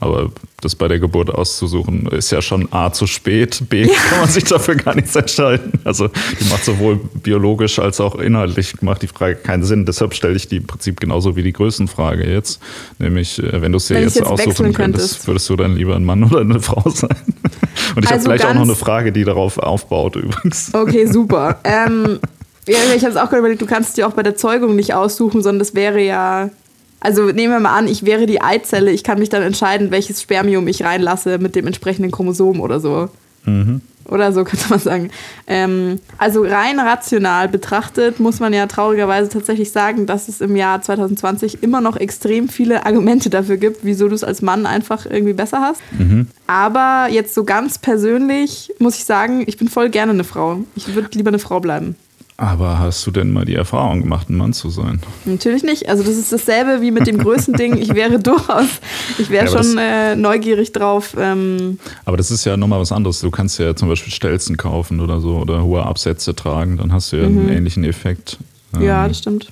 Aber 0.00 0.30
das 0.60 0.74
bei 0.74 0.88
der 0.88 0.98
Geburt 0.98 1.30
auszusuchen, 1.30 2.06
ist 2.08 2.30
ja 2.30 2.42
schon 2.42 2.68
A 2.72 2.92
zu 2.92 3.06
spät, 3.06 3.62
B 3.68 3.84
ja. 3.84 3.94
kann 3.94 4.20
man 4.20 4.28
sich 4.28 4.44
dafür 4.44 4.74
gar 4.74 4.94
nichts 4.94 5.14
entscheiden. 5.16 5.72
Also 5.84 6.08
die 6.08 6.44
macht 6.50 6.64
sowohl 6.64 7.00
biologisch 7.22 7.78
als 7.78 8.00
auch 8.00 8.16
inhaltlich 8.16 8.82
macht 8.82 9.02
die 9.02 9.06
Frage 9.06 9.36
keinen 9.36 9.64
Sinn. 9.64 9.86
Deshalb 9.86 10.14
stelle 10.14 10.36
ich 10.36 10.48
die 10.48 10.56
im 10.58 10.66
Prinzip 10.66 11.00
genauso 11.00 11.36
wie 11.36 11.42
die 11.42 11.52
Größenfrage 11.52 12.28
jetzt. 12.28 12.60
Nämlich, 12.98 13.42
äh, 13.42 13.62
wenn 13.62 13.72
du 13.72 13.78
es 13.78 13.86
dir 13.86 14.00
jetzt, 14.00 14.16
jetzt, 14.16 14.26
aussuchen 14.26 14.72
könntest, 14.72 15.26
würdest 15.26 15.48
du 15.48 15.56
dann 15.56 15.76
lieber 15.76 15.96
ein 15.96 16.04
Mann 16.04 16.24
oder 16.24 16.40
eine 16.40 16.60
Frau 16.60 16.88
sein? 16.90 17.16
Und 17.94 18.04
ich 18.04 18.10
also 18.10 18.28
habe 18.28 18.38
gleich 18.38 18.50
auch 18.50 18.54
noch 18.54 18.62
eine 18.62 18.74
Frage, 18.74 19.12
die 19.12 19.24
darauf 19.24 19.58
aufbaut 19.58 20.16
übrigens. 20.16 20.74
Okay, 20.74 21.06
super. 21.10 21.58
ähm, 21.64 22.18
ja, 22.68 22.78
ich 22.94 23.02
habe 23.02 23.12
es 23.12 23.16
auch 23.16 23.28
gerade 23.28 23.38
überlegt, 23.38 23.62
du 23.62 23.66
kannst 23.66 23.96
dir 23.96 24.08
auch 24.08 24.12
bei 24.12 24.22
der 24.22 24.36
Zeugung 24.36 24.74
nicht 24.74 24.92
aussuchen, 24.94 25.42
sondern 25.42 25.60
das 25.60 25.74
wäre 25.74 26.00
ja 26.00 26.50
also 27.00 27.26
nehmen 27.26 27.52
wir 27.52 27.60
mal 27.60 27.76
an, 27.76 27.88
ich 27.88 28.04
wäre 28.04 28.26
die 28.26 28.40
Eizelle, 28.40 28.90
ich 28.90 29.04
kann 29.04 29.18
mich 29.18 29.28
dann 29.28 29.42
entscheiden, 29.42 29.90
welches 29.90 30.22
Spermium 30.22 30.66
ich 30.68 30.82
reinlasse 30.82 31.38
mit 31.38 31.54
dem 31.54 31.66
entsprechenden 31.66 32.10
Chromosom 32.10 32.60
oder 32.60 32.80
so. 32.80 33.08
Mhm. 33.44 33.80
Oder 34.08 34.32
so 34.32 34.44
könnte 34.44 34.66
man 34.70 34.78
sagen. 34.78 35.10
Ähm, 35.46 36.00
also 36.18 36.42
rein 36.42 36.78
rational 36.78 37.48
betrachtet 37.48 38.20
muss 38.20 38.40
man 38.40 38.52
ja 38.52 38.66
traurigerweise 38.66 39.28
tatsächlich 39.28 39.72
sagen, 39.72 40.06
dass 40.06 40.28
es 40.28 40.40
im 40.40 40.56
Jahr 40.56 40.80
2020 40.80 41.62
immer 41.62 41.80
noch 41.80 41.96
extrem 41.96 42.48
viele 42.48 42.86
Argumente 42.86 43.30
dafür 43.30 43.56
gibt, 43.56 43.84
wieso 43.84 44.08
du 44.08 44.14
es 44.14 44.24
als 44.24 44.42
Mann 44.42 44.66
einfach 44.66 45.06
irgendwie 45.06 45.32
besser 45.32 45.60
hast. 45.60 45.82
Mhm. 45.98 46.28
Aber 46.46 47.08
jetzt 47.10 47.34
so 47.34 47.44
ganz 47.44 47.78
persönlich 47.78 48.72
muss 48.78 48.96
ich 48.96 49.04
sagen, 49.04 49.44
ich 49.46 49.56
bin 49.56 49.68
voll 49.68 49.90
gerne 49.90 50.12
eine 50.12 50.24
Frau. 50.24 50.60
Ich 50.76 50.94
würde 50.94 51.08
lieber 51.14 51.28
eine 51.28 51.38
Frau 51.38 51.60
bleiben. 51.60 51.96
Aber 52.38 52.78
hast 52.78 53.06
du 53.06 53.10
denn 53.10 53.32
mal 53.32 53.46
die 53.46 53.54
Erfahrung 53.54 54.02
gemacht, 54.02 54.28
ein 54.28 54.36
Mann 54.36 54.52
zu 54.52 54.68
sein? 54.68 55.00
Natürlich 55.24 55.62
nicht. 55.62 55.88
Also 55.88 56.02
das 56.02 56.16
ist 56.16 56.32
dasselbe 56.32 56.82
wie 56.82 56.90
mit 56.90 57.06
dem 57.06 57.16
größten 57.16 57.54
Ding. 57.54 57.78
Ich 57.78 57.94
wäre 57.94 58.18
durchaus, 58.20 58.68
ich 59.18 59.30
wäre 59.30 59.46
ja, 59.46 59.50
schon 59.50 59.78
äh, 59.78 60.16
neugierig 60.16 60.72
drauf. 60.72 61.16
Ähm. 61.18 61.78
Aber 62.04 62.18
das 62.18 62.30
ist 62.30 62.44
ja 62.44 62.58
nochmal 62.58 62.80
was 62.80 62.92
anderes. 62.92 63.20
Du 63.20 63.30
kannst 63.30 63.58
ja 63.58 63.74
zum 63.74 63.88
Beispiel 63.88 64.12
Stelzen 64.12 64.58
kaufen 64.58 65.00
oder 65.00 65.20
so 65.20 65.36
oder 65.38 65.62
hohe 65.62 65.82
Absätze 65.82 66.34
tragen, 66.34 66.76
dann 66.76 66.92
hast 66.92 67.12
du 67.12 67.16
ja 67.16 67.28
mhm. 67.28 67.38
einen 67.38 67.48
ähnlichen 67.48 67.84
Effekt. 67.84 68.36
Ja, 68.78 69.04
ähm, 69.04 69.08
das 69.08 69.18
stimmt. 69.18 69.48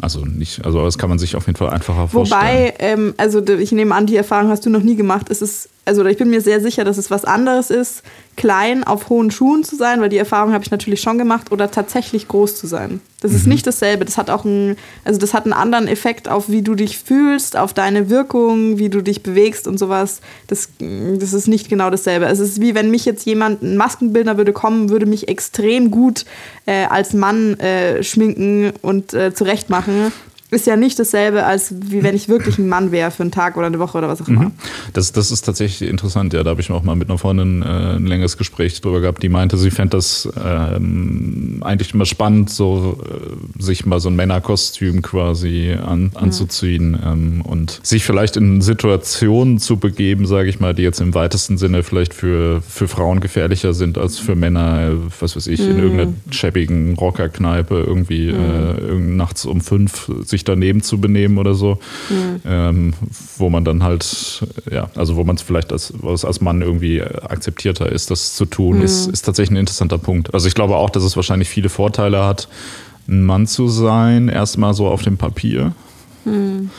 Also 0.00 0.24
nicht, 0.24 0.64
also 0.64 0.84
das 0.84 0.98
kann 0.98 1.08
man 1.08 1.18
sich 1.18 1.34
auf 1.34 1.46
jeden 1.46 1.56
Fall 1.56 1.70
einfacher 1.70 2.08
vorstellen. 2.08 2.40
Wobei, 2.40 2.74
ähm, 2.78 3.14
also 3.16 3.44
ich 3.46 3.72
nehme 3.72 3.94
an, 3.94 4.06
die 4.06 4.16
Erfahrung 4.16 4.50
hast 4.50 4.66
du 4.66 4.70
noch 4.70 4.82
nie 4.82 4.96
gemacht. 4.96 5.30
Es 5.30 5.40
ist, 5.40 5.68
also 5.84 6.04
ich 6.06 6.16
bin 6.16 6.30
mir 6.30 6.40
sehr 6.40 6.60
sicher, 6.60 6.84
dass 6.84 6.98
es 6.98 7.10
was 7.10 7.24
anderes 7.24 7.70
ist, 7.70 8.02
klein 8.36 8.84
auf 8.84 9.10
hohen 9.10 9.30
Schuhen 9.30 9.64
zu 9.64 9.76
sein, 9.76 10.00
weil 10.00 10.08
die 10.08 10.16
Erfahrung 10.16 10.52
habe 10.52 10.64
ich 10.64 10.70
natürlich 10.70 11.00
schon 11.00 11.18
gemacht, 11.18 11.52
oder 11.52 11.70
tatsächlich 11.70 12.26
groß 12.26 12.56
zu 12.56 12.66
sein. 12.66 13.00
Das 13.20 13.30
mhm. 13.30 13.36
ist 13.36 13.46
nicht 13.46 13.66
dasselbe. 13.66 14.04
Das 14.04 14.18
hat 14.18 14.30
auch 14.30 14.44
einen, 14.44 14.76
also 15.04 15.20
das 15.20 15.34
hat 15.34 15.44
einen 15.44 15.52
anderen 15.52 15.86
Effekt 15.86 16.28
auf 16.28 16.48
wie 16.48 16.62
du 16.62 16.74
dich 16.74 16.98
fühlst, 16.98 17.56
auf 17.56 17.74
deine 17.74 18.10
Wirkung, 18.10 18.78
wie 18.78 18.88
du 18.88 19.02
dich 19.02 19.22
bewegst 19.22 19.66
und 19.66 19.78
sowas. 19.78 20.20
Das, 20.46 20.68
das 20.78 21.32
ist 21.32 21.48
nicht 21.48 21.68
genau 21.68 21.90
dasselbe. 21.90 22.26
Es 22.26 22.40
ist 22.40 22.60
wie 22.60 22.74
wenn 22.74 22.90
mich 22.90 23.04
jetzt 23.04 23.24
jemand, 23.26 23.62
ein 23.62 23.76
Maskenbildner 23.76 24.36
würde 24.36 24.52
kommen, 24.52 24.88
würde 24.88 25.06
mich 25.06 25.28
extrem 25.28 25.90
gut 25.90 26.24
äh, 26.66 26.86
als 26.86 27.12
Mann 27.12 27.58
äh, 27.60 28.02
schminken 28.02 28.72
und 28.82 29.14
äh, 29.14 29.34
zurechtmachen 29.34 30.12
ist 30.54 30.66
ja 30.66 30.76
nicht 30.76 30.98
dasselbe, 30.98 31.44
als 31.44 31.74
wie 31.86 32.02
wenn 32.02 32.14
ich 32.14 32.28
wirklich 32.28 32.58
ein 32.58 32.68
Mann 32.68 32.92
wäre 32.92 33.10
für 33.10 33.22
einen 33.22 33.32
Tag 33.32 33.56
oder 33.56 33.66
eine 33.66 33.78
Woche 33.78 33.98
oder 33.98 34.08
was 34.08 34.22
auch 34.22 34.28
immer. 34.28 34.44
Mhm. 34.44 34.52
Das, 34.92 35.12
das 35.12 35.30
ist 35.30 35.42
tatsächlich 35.42 35.88
interessant, 35.88 36.32
ja. 36.32 36.42
Da 36.42 36.50
habe 36.50 36.60
ich 36.60 36.70
auch 36.70 36.82
mal 36.82 36.96
mit 36.96 37.08
einer 37.08 37.18
Freundin 37.18 37.62
äh, 37.62 37.96
ein 37.96 38.06
längeres 38.06 38.36
Gespräch 38.36 38.80
drüber 38.80 39.00
gehabt, 39.00 39.22
die 39.22 39.28
meinte, 39.28 39.56
sie 39.58 39.70
fände 39.70 39.96
das 39.96 40.28
ähm, 40.42 41.62
eigentlich 41.62 41.94
immer 41.94 42.06
spannend, 42.06 42.50
so 42.50 42.98
äh, 43.04 43.62
sich 43.62 43.86
mal 43.86 44.00
so 44.00 44.08
ein 44.08 44.16
Männerkostüm 44.16 45.02
quasi 45.02 45.76
an, 45.84 46.12
anzuziehen 46.14 46.98
ähm, 47.04 47.40
und 47.42 47.80
sich 47.82 48.04
vielleicht 48.04 48.36
in 48.36 48.60
Situationen 48.60 49.58
zu 49.58 49.76
begeben, 49.76 50.26
sage 50.26 50.48
ich 50.48 50.60
mal, 50.60 50.74
die 50.74 50.82
jetzt 50.82 51.00
im 51.00 51.14
weitesten 51.14 51.58
Sinne 51.58 51.82
vielleicht 51.82 52.14
für, 52.14 52.62
für 52.62 52.88
Frauen 52.88 53.20
gefährlicher 53.20 53.74
sind 53.74 53.98
als 53.98 54.18
für 54.18 54.34
Männer, 54.34 54.92
was 55.20 55.36
weiß 55.36 55.46
ich, 55.48 55.60
mhm. 55.60 55.70
in 55.70 55.78
irgendeiner 55.78 56.12
schäbigen 56.30 56.94
Rockerkneipe 56.94 57.82
irgendwie 57.86 58.32
mhm. 58.32 58.38
äh, 58.38 59.14
nachts 59.16 59.44
um 59.44 59.60
fünf 59.60 60.10
sich 60.24 60.43
sich 60.44 60.54
daneben 60.54 60.82
zu 60.82 61.00
benehmen 61.00 61.38
oder 61.38 61.54
so. 61.54 61.78
Mhm. 62.10 62.40
Ähm, 62.44 62.94
wo 63.38 63.48
man 63.48 63.64
dann 63.64 63.82
halt, 63.82 64.44
ja, 64.70 64.90
also 64.94 65.16
wo 65.16 65.24
man 65.24 65.36
es 65.36 65.42
vielleicht 65.42 65.72
als, 65.72 65.92
als 66.04 66.40
Mann 66.40 66.62
irgendwie 66.62 67.02
akzeptierter 67.02 67.90
ist, 67.90 68.10
das 68.10 68.36
zu 68.36 68.44
tun, 68.44 68.78
mhm. 68.78 68.84
ist, 68.84 69.06
ist 69.06 69.22
tatsächlich 69.22 69.52
ein 69.52 69.60
interessanter 69.60 69.98
Punkt. 69.98 70.32
Also 70.34 70.46
ich 70.46 70.54
glaube 70.54 70.76
auch, 70.76 70.90
dass 70.90 71.02
es 71.02 71.16
wahrscheinlich 71.16 71.48
viele 71.48 71.68
Vorteile 71.68 72.24
hat, 72.24 72.48
ein 73.08 73.22
Mann 73.22 73.46
zu 73.46 73.68
sein, 73.68 74.28
erstmal 74.28 74.74
so 74.74 74.86
auf 74.86 75.02
dem 75.02 75.16
Papier. 75.16 75.72
Mhm. 76.24 76.70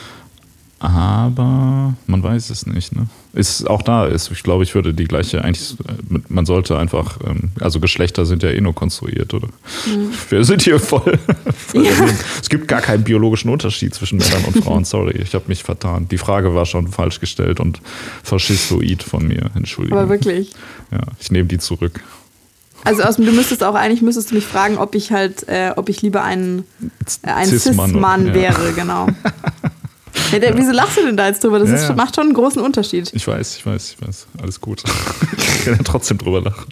Aber 0.78 1.94
man 2.06 2.22
weiß 2.22 2.50
es 2.50 2.66
nicht. 2.66 2.94
Ne? 2.94 3.06
Ist 3.32 3.68
auch 3.68 3.80
da 3.80 4.06
ist, 4.06 4.30
ich 4.30 4.42
glaube, 4.42 4.62
ich 4.62 4.74
würde 4.74 4.92
die 4.92 5.04
gleiche 5.04 5.42
eigentlich, 5.42 5.74
man 6.28 6.44
sollte 6.44 6.76
einfach, 6.76 7.18
ähm, 7.24 7.50
also 7.60 7.80
Geschlechter 7.80 8.26
sind 8.26 8.42
ja 8.42 8.50
eh 8.50 8.60
nur 8.60 8.74
konstruiert, 8.74 9.32
oder? 9.32 9.48
Mhm. 9.86 10.12
Wir 10.28 10.44
sind 10.44 10.62
hier 10.62 10.78
voll. 10.78 11.18
voll 11.56 11.84
ja. 11.84 11.92
Es 12.40 12.50
gibt 12.50 12.68
gar 12.68 12.82
keinen 12.82 13.04
biologischen 13.04 13.50
Unterschied 13.50 13.94
zwischen 13.94 14.18
Männern 14.18 14.44
und 14.44 14.56
Frauen. 14.64 14.84
Sorry, 14.84 15.16
ich 15.16 15.34
habe 15.34 15.44
mich 15.48 15.62
vertan. 15.62 16.08
Die 16.08 16.18
Frage 16.18 16.54
war 16.54 16.66
schon 16.66 16.88
falsch 16.88 17.20
gestellt 17.20 17.58
und 17.58 17.80
faschistoid 18.22 19.02
von 19.02 19.26
mir. 19.26 19.50
Entschuldigung. 19.54 19.98
Aber 19.98 20.10
wirklich. 20.10 20.52
Ja, 20.90 21.00
ich 21.18 21.30
nehme 21.30 21.48
die 21.48 21.58
zurück. 21.58 22.02
Also 22.84 23.02
aus, 23.02 23.16
du 23.16 23.32
müsstest 23.32 23.64
auch 23.64 23.74
eigentlich 23.74 24.02
müsstest 24.02 24.30
du 24.30 24.36
mich 24.36 24.44
fragen, 24.44 24.78
ob 24.78 24.94
ich 24.94 25.10
halt, 25.10 25.48
äh, 25.48 25.72
ob 25.74 25.88
ich 25.88 26.02
lieber 26.02 26.22
ein, 26.22 26.64
äh, 27.22 27.30
ein 27.30 27.46
Cis-Mann 27.48 28.26
Cis 28.26 28.34
wäre, 28.34 28.72
genau. 28.74 29.08
Ja, 30.32 30.38
der, 30.38 30.56
wieso 30.56 30.72
lachst 30.72 30.96
du 30.96 31.04
denn 31.04 31.16
da 31.16 31.26
jetzt 31.28 31.42
drüber? 31.42 31.58
Das 31.58 31.68
ja, 31.68 31.76
ist, 31.76 31.96
macht 31.96 32.14
schon 32.16 32.26
einen 32.26 32.34
großen 32.34 32.60
Unterschied. 32.60 33.10
Ich 33.12 33.26
weiß, 33.26 33.56
ich 33.56 33.66
weiß, 33.66 33.96
ich 33.98 34.06
weiß. 34.06 34.26
Alles 34.42 34.60
gut. 34.60 34.82
ich 35.36 35.64
kann 35.64 35.74
ja 35.74 35.82
trotzdem 35.84 36.18
drüber 36.18 36.40
lachen. 36.40 36.66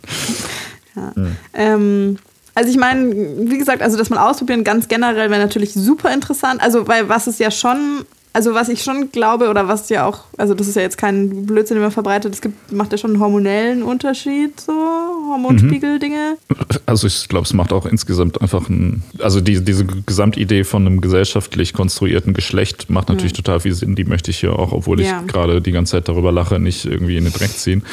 Ja. 0.96 1.12
Ähm, 1.52 2.18
also 2.54 2.70
ich 2.70 2.76
meine, 2.76 3.14
wie 3.14 3.58
gesagt, 3.58 3.82
also 3.82 3.96
das 3.96 4.10
mal 4.10 4.28
ausprobieren 4.28 4.64
ganz 4.64 4.88
generell 4.88 5.30
wäre 5.30 5.40
natürlich 5.40 5.74
super 5.74 6.12
interessant. 6.12 6.60
Also 6.60 6.86
weil 6.86 7.08
was 7.08 7.26
es 7.26 7.38
ja 7.38 7.50
schon 7.50 8.04
also 8.34 8.52
was 8.52 8.68
ich 8.68 8.82
schon 8.82 9.12
glaube 9.12 9.48
oder 9.48 9.68
was 9.68 9.88
ja 9.90 10.06
auch, 10.06 10.24
also 10.36 10.54
das 10.54 10.66
ist 10.66 10.74
ja 10.74 10.82
jetzt 10.82 10.98
kein 10.98 11.46
Blödsinn, 11.46 11.76
den 11.76 11.82
man 11.82 11.92
verbreitet, 11.92 12.34
es 12.34 12.40
gibt, 12.40 12.72
macht 12.72 12.90
ja 12.90 12.98
schon 12.98 13.12
einen 13.12 13.20
hormonellen 13.20 13.84
Unterschied, 13.84 14.60
so 14.60 14.72
Hormonspiegel-Dinge. 14.72 16.36
Also 16.84 17.06
ich 17.06 17.28
glaube, 17.28 17.46
es 17.46 17.52
macht 17.54 17.72
auch 17.72 17.86
insgesamt 17.86 18.42
einfach 18.42 18.68
ein, 18.68 19.04
also 19.20 19.40
die, 19.40 19.64
diese 19.64 19.84
Gesamtidee 19.86 20.64
von 20.64 20.84
einem 20.84 21.00
gesellschaftlich 21.00 21.72
konstruierten 21.72 22.34
Geschlecht 22.34 22.90
macht 22.90 23.08
natürlich 23.08 23.32
mhm. 23.34 23.36
total 23.36 23.60
viel 23.60 23.72
Sinn. 23.72 23.94
Die 23.94 24.04
möchte 24.04 24.32
ich 24.32 24.40
hier 24.40 24.58
auch, 24.58 24.72
obwohl 24.72 25.00
ich 25.00 25.06
ja. 25.06 25.22
gerade 25.22 25.62
die 25.62 25.72
ganze 25.72 25.92
Zeit 25.92 26.08
darüber 26.08 26.32
lache, 26.32 26.58
nicht 26.58 26.84
irgendwie 26.86 27.16
in 27.16 27.24
den 27.24 27.32
Dreck 27.32 27.50
ziehen. 27.50 27.84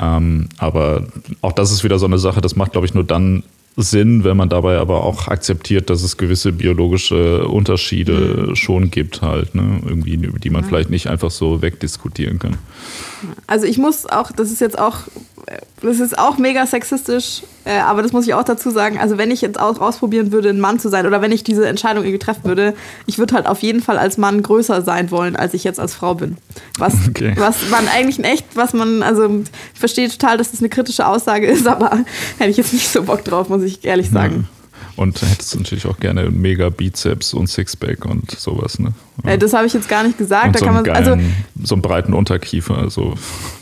Ähm, 0.00 0.48
aber 0.58 1.06
auch 1.42 1.52
das 1.52 1.70
ist 1.70 1.84
wieder 1.84 2.00
so 2.00 2.06
eine 2.06 2.18
Sache, 2.18 2.40
das 2.40 2.56
macht, 2.56 2.72
glaube 2.72 2.86
ich, 2.86 2.94
nur 2.94 3.04
dann 3.04 3.44
Sinn, 3.76 4.24
wenn 4.24 4.38
man 4.38 4.48
dabei 4.48 4.78
aber 4.78 5.04
auch 5.04 5.28
akzeptiert, 5.28 5.90
dass 5.90 6.02
es 6.02 6.16
gewisse 6.16 6.52
biologische 6.52 7.46
Unterschiede 7.46 8.46
mhm. 8.48 8.56
schon 8.56 8.90
gibt, 8.90 9.20
halt, 9.20 9.54
ne? 9.54 9.80
Irgendwie, 9.86 10.16
die 10.16 10.50
man 10.50 10.62
ja. 10.62 10.68
vielleicht 10.68 10.88
nicht 10.88 11.08
einfach 11.08 11.30
so 11.30 11.60
wegdiskutieren 11.60 12.38
kann. 12.38 12.56
Also 13.46 13.66
ich 13.66 13.76
muss 13.76 14.06
auch, 14.06 14.32
das 14.32 14.50
ist 14.50 14.60
jetzt 14.60 14.78
auch 14.78 15.00
das 15.82 16.00
ist 16.00 16.18
auch 16.18 16.38
mega 16.38 16.66
sexistisch, 16.66 17.42
äh, 17.64 17.78
aber 17.78 18.02
das 18.02 18.12
muss 18.12 18.26
ich 18.26 18.34
auch 18.34 18.42
dazu 18.42 18.70
sagen. 18.70 18.98
Also, 18.98 19.18
wenn 19.18 19.30
ich 19.30 19.40
jetzt 19.42 19.60
aus, 19.60 19.78
ausprobieren 19.78 20.32
würde, 20.32 20.50
ein 20.50 20.60
Mann 20.60 20.78
zu 20.78 20.88
sein 20.88 21.06
oder 21.06 21.20
wenn 21.20 21.32
ich 21.32 21.44
diese 21.44 21.68
Entscheidung 21.68 22.04
irgendwie 22.04 22.18
treffen 22.18 22.44
würde, 22.44 22.74
ich 23.06 23.18
würde 23.18 23.34
halt 23.34 23.46
auf 23.46 23.60
jeden 23.60 23.80
Fall 23.80 23.98
als 23.98 24.18
Mann 24.18 24.42
größer 24.42 24.82
sein 24.82 25.10
wollen, 25.10 25.36
als 25.36 25.54
ich 25.54 25.64
jetzt 25.64 25.78
als 25.78 25.94
Frau 25.94 26.14
bin. 26.14 26.36
Was, 26.78 26.94
okay. 27.08 27.34
was 27.36 27.68
man 27.70 27.86
eigentlich 27.88 28.24
echt, 28.24 28.46
was 28.54 28.72
man, 28.72 29.02
also 29.02 29.42
ich 29.74 29.80
verstehe 29.80 30.08
total, 30.08 30.38
dass 30.38 30.50
das 30.50 30.60
eine 30.60 30.68
kritische 30.68 31.06
Aussage 31.06 31.46
ist, 31.46 31.66
aber 31.68 32.04
hätte 32.38 32.50
ich 32.50 32.56
jetzt 32.56 32.72
nicht 32.72 32.88
so 32.88 33.02
Bock 33.02 33.24
drauf, 33.24 33.48
muss 33.48 33.62
ich 33.62 33.84
ehrlich 33.84 34.10
sagen. 34.10 34.48
Und 34.96 35.20
hättest 35.20 35.54
du 35.54 35.58
natürlich 35.58 35.86
auch 35.86 35.98
gerne 36.00 36.30
mega 36.30 36.70
Bizeps 36.70 37.34
und 37.34 37.48
Sixpack 37.48 38.06
und 38.06 38.30
sowas, 38.30 38.78
ne? 38.78 38.92
Äh, 39.24 39.36
das 39.36 39.52
habe 39.52 39.66
ich 39.66 39.74
jetzt 39.74 39.88
gar 39.90 40.02
nicht 40.04 40.16
gesagt. 40.16 40.46
Und 40.46 40.54
da 40.54 40.58
so, 40.60 40.64
kann 40.64 40.74
man, 40.74 40.88
also, 40.88 41.10
geilen, 41.16 41.34
so 41.62 41.74
einen 41.74 41.82
breiten 41.82 42.14
Unterkiefer, 42.14 42.88
so 42.88 43.14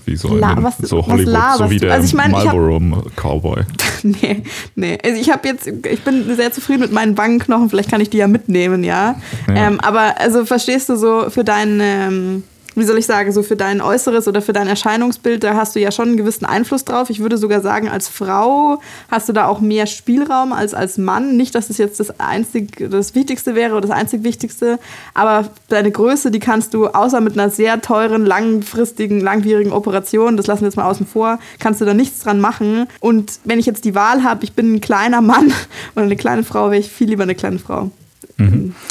wie 0.07 0.14
so, 0.16 0.37
La- 0.37 0.57
was- 0.62 0.78
so 0.78 0.99
was 0.99 1.07
Hollywood, 1.07 1.26
so 1.26 1.32
laberst 1.32 1.70
wie 1.70 1.78
der 1.78 1.93
Also 1.93 2.07
ich 2.16 2.20
hab- 2.22 2.30
Marlboro 2.30 2.80
Cowboy. 3.16 3.62
nee, 4.05 4.43
nee. 4.76 4.99
Also 5.03 5.20
ich 5.20 5.30
habe 5.30 5.49
jetzt, 5.49 5.66
ich 5.66 6.01
bin 6.03 6.37
sehr 6.37 6.53
zufrieden 6.53 6.80
mit 6.82 6.93
meinen 6.93 7.16
Wangenknochen, 7.18 7.68
vielleicht 7.68 7.91
kann 7.91 8.01
ich 8.01 8.11
die 8.11 8.18
ja 8.18 8.28
mitnehmen, 8.28 8.85
ja. 8.85 9.16
Ja. 9.49 9.55
Ähm, 9.55 9.80
aber 9.80 10.20
also 10.20 10.45
verstehst 10.45 10.89
du 10.89 10.97
so 10.97 11.30
für 11.30 11.43
dein, 11.43 11.80
ähm, 11.82 12.43
wie 12.75 12.85
soll 12.85 12.99
ich 12.99 13.07
sagen, 13.07 13.33
so 13.33 13.43
für 13.43 13.57
dein 13.57 13.81
Äußeres 13.81 14.29
oder 14.29 14.43
für 14.43 14.53
dein 14.53 14.66
Erscheinungsbild, 14.66 15.45
da 15.45 15.55
hast 15.55 15.75
du 15.75 15.81
ja 15.81 15.91
schon 15.93 16.09
einen 16.09 16.16
gewissen 16.16 16.45
Einfluss 16.45 16.85
drauf. 16.85 17.11
Ich 17.11 17.20
würde 17.20 17.39
sogar 17.39 17.61
sagen, 17.61 17.89
als 17.89 18.09
Frau 18.09 18.81
hast 19.11 19.29
du 19.29 19.33
da 19.33 19.47
auch 19.47 19.61
mehr 19.61 19.87
Spielraum 19.87 20.53
als 20.53 20.75
als 20.75 20.99
Mann. 20.99 21.37
Nicht, 21.37 21.55
dass 21.55 21.70
es 21.70 21.79
jetzt 21.79 22.01
das 22.01 22.20
einzig, 22.20 22.89
das 22.91 23.14
Wichtigste 23.14 23.55
wäre 23.55 23.72
oder 23.72 23.89
das 23.89 23.97
einzig 23.97 24.25
Wichtigste, 24.25 24.79
aber 25.14 25.49
deine 25.68 25.91
Größe, 25.91 26.31
die 26.31 26.41
kannst 26.41 26.75
du 26.75 26.89
außer 26.89 27.20
mit 27.20 27.39
einer 27.39 27.51
sehr 27.51 27.81
teuren, 27.81 28.27
langfristigen, 28.27 29.20
langwierigen 29.20 29.72
Operation, 29.72 30.37
das 30.37 30.47
lassen 30.47 30.62
wir 30.62 30.68
jetzt 30.68 30.77
mal 30.77 30.89
außen 30.89 31.07
vor, 31.07 31.39
kannst 31.59 31.81
du 31.81 31.85
da 31.85 31.95
nichts 31.95 32.20
dran 32.20 32.41
machen. 32.41 32.87
Und 33.01 33.39
wenn 33.45 33.59
ich 33.59 33.66
jetzt 33.66 33.85
die 33.85 33.95
Wahl 33.95 34.25
habe, 34.25 34.45
ich 34.45 34.53
bin 34.53 34.75
ein 34.75 34.81
kleiner 34.81 35.20
Mann 35.20 35.53
oder 35.95 36.05
eine 36.05 36.16
kleine 36.16 36.45
Frau, 36.45 36.70
wäre 36.70 36.81
ich 36.81 36.91
viel 36.91 37.09
lieber 37.09 37.22
eine 37.22 37.35
kleine 37.35 37.59
Frau. 37.59 37.91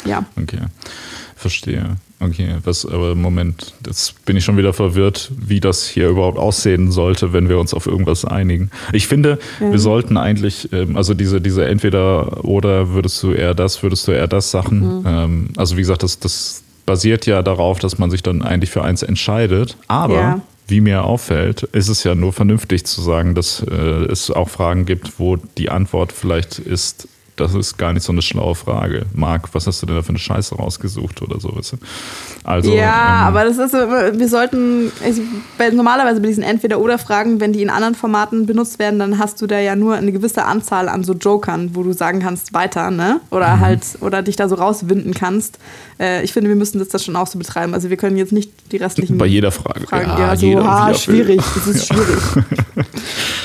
Ja. 0.04 0.24
Okay, 0.40 0.60
verstehe. 1.36 1.96
Okay, 2.24 2.54
was, 2.64 2.86
aber 2.86 3.14
Moment, 3.14 3.74
jetzt 3.86 4.24
bin 4.24 4.36
ich 4.36 4.44
schon 4.44 4.56
wieder 4.56 4.72
verwirrt, 4.72 5.30
wie 5.36 5.60
das 5.60 5.86
hier 5.86 6.08
überhaupt 6.08 6.38
aussehen 6.38 6.90
sollte, 6.90 7.32
wenn 7.32 7.48
wir 7.48 7.58
uns 7.58 7.74
auf 7.74 7.86
irgendwas 7.86 8.24
einigen. 8.24 8.70
Ich 8.92 9.08
finde, 9.08 9.38
wir 9.60 9.78
sollten 9.78 10.16
eigentlich, 10.16 10.72
ähm, 10.72 10.96
also 10.96 11.12
diese, 11.12 11.40
diese 11.40 11.66
entweder 11.66 12.44
oder 12.44 12.90
würdest 12.94 13.22
du 13.22 13.32
eher 13.32 13.54
das, 13.54 13.82
würdest 13.82 14.08
du 14.08 14.12
eher 14.12 14.26
das 14.28 14.50
Sachen, 14.50 15.04
ähm, 15.06 15.48
also 15.56 15.76
wie 15.76 15.80
gesagt, 15.80 16.02
das, 16.02 16.18
das 16.18 16.62
basiert 16.86 17.26
ja 17.26 17.42
darauf, 17.42 17.78
dass 17.78 17.98
man 17.98 18.10
sich 18.10 18.22
dann 18.22 18.42
eigentlich 18.42 18.70
für 18.70 18.82
eins 18.82 19.02
entscheidet, 19.02 19.76
aber 19.88 20.14
Ja. 20.14 20.40
wie 20.68 20.80
mir 20.80 21.04
auffällt, 21.04 21.62
ist 21.64 21.88
es 21.88 22.04
ja 22.04 22.14
nur 22.14 22.32
vernünftig 22.32 22.84
zu 22.84 23.02
sagen, 23.02 23.34
dass 23.34 23.62
äh, 23.62 23.74
es 24.10 24.30
auch 24.30 24.48
Fragen 24.48 24.86
gibt, 24.86 25.18
wo 25.18 25.36
die 25.36 25.68
Antwort 25.70 26.12
vielleicht 26.12 26.58
ist, 26.58 27.08
das 27.36 27.54
ist 27.54 27.76
gar 27.76 27.92
nicht 27.92 28.04
so 28.04 28.12
eine 28.12 28.22
schlaue 28.22 28.54
Frage. 28.54 29.06
Marc, 29.12 29.52
was 29.54 29.66
hast 29.66 29.82
du 29.82 29.86
denn 29.86 29.96
da 29.96 30.02
für 30.02 30.10
eine 30.10 30.18
Scheiße 30.18 30.54
rausgesucht 30.54 31.20
oder 31.22 31.40
so? 31.40 31.56
Weißt 31.56 31.72
du? 31.72 31.76
Also, 32.44 32.72
ja, 32.72 33.22
ähm, 33.22 33.26
aber 33.26 33.44
das 33.44 33.58
ist 33.58 33.72
so, 33.72 33.78
wir 33.78 34.28
sollten, 34.28 34.92
bei, 35.58 35.70
normalerweise 35.70 36.20
bei 36.20 36.28
diesen 36.28 36.44
Entweder-Oder-Fragen, 36.44 37.40
wenn 37.40 37.52
die 37.52 37.62
in 37.62 37.70
anderen 37.70 37.94
Formaten 37.94 38.46
benutzt 38.46 38.78
werden, 38.78 38.98
dann 38.98 39.18
hast 39.18 39.40
du 39.42 39.46
da 39.46 39.58
ja 39.58 39.74
nur 39.74 39.94
eine 39.94 40.12
gewisse 40.12 40.44
Anzahl 40.44 40.88
an 40.88 41.02
so 41.02 41.14
Jokern, 41.14 41.70
wo 41.74 41.82
du 41.82 41.92
sagen 41.92 42.20
kannst, 42.20 42.54
weiter, 42.54 42.90
ne? 42.90 43.20
Mhm. 43.20 43.36
Oder 43.36 43.60
halt, 43.60 43.82
oder 44.00 44.22
dich 44.22 44.36
da 44.36 44.48
so 44.48 44.54
rauswinden 44.54 45.14
kannst. 45.14 45.58
Äh, 45.98 46.22
ich 46.22 46.32
finde, 46.32 46.48
wir 46.50 46.56
müssen 46.56 46.78
das, 46.78 46.88
das 46.88 47.04
schon 47.04 47.16
auch 47.16 47.26
so 47.26 47.38
betreiben. 47.38 47.74
Also 47.74 47.90
wir 47.90 47.96
können 47.96 48.16
jetzt 48.16 48.32
nicht 48.32 48.50
die 48.72 48.76
restlichen 48.76 49.18
bei 49.18 49.26
jeder 49.26 49.50
Frage. 49.50 49.86
Fragen, 49.86 50.06
ja, 50.06 50.36
so, 50.36 50.46
jeder, 50.46 50.64
ah, 50.64 50.88
er 50.88 50.94
schwierig, 50.94 51.40
das 51.54 51.66
ist 51.66 51.86
schwierig. 51.86 52.18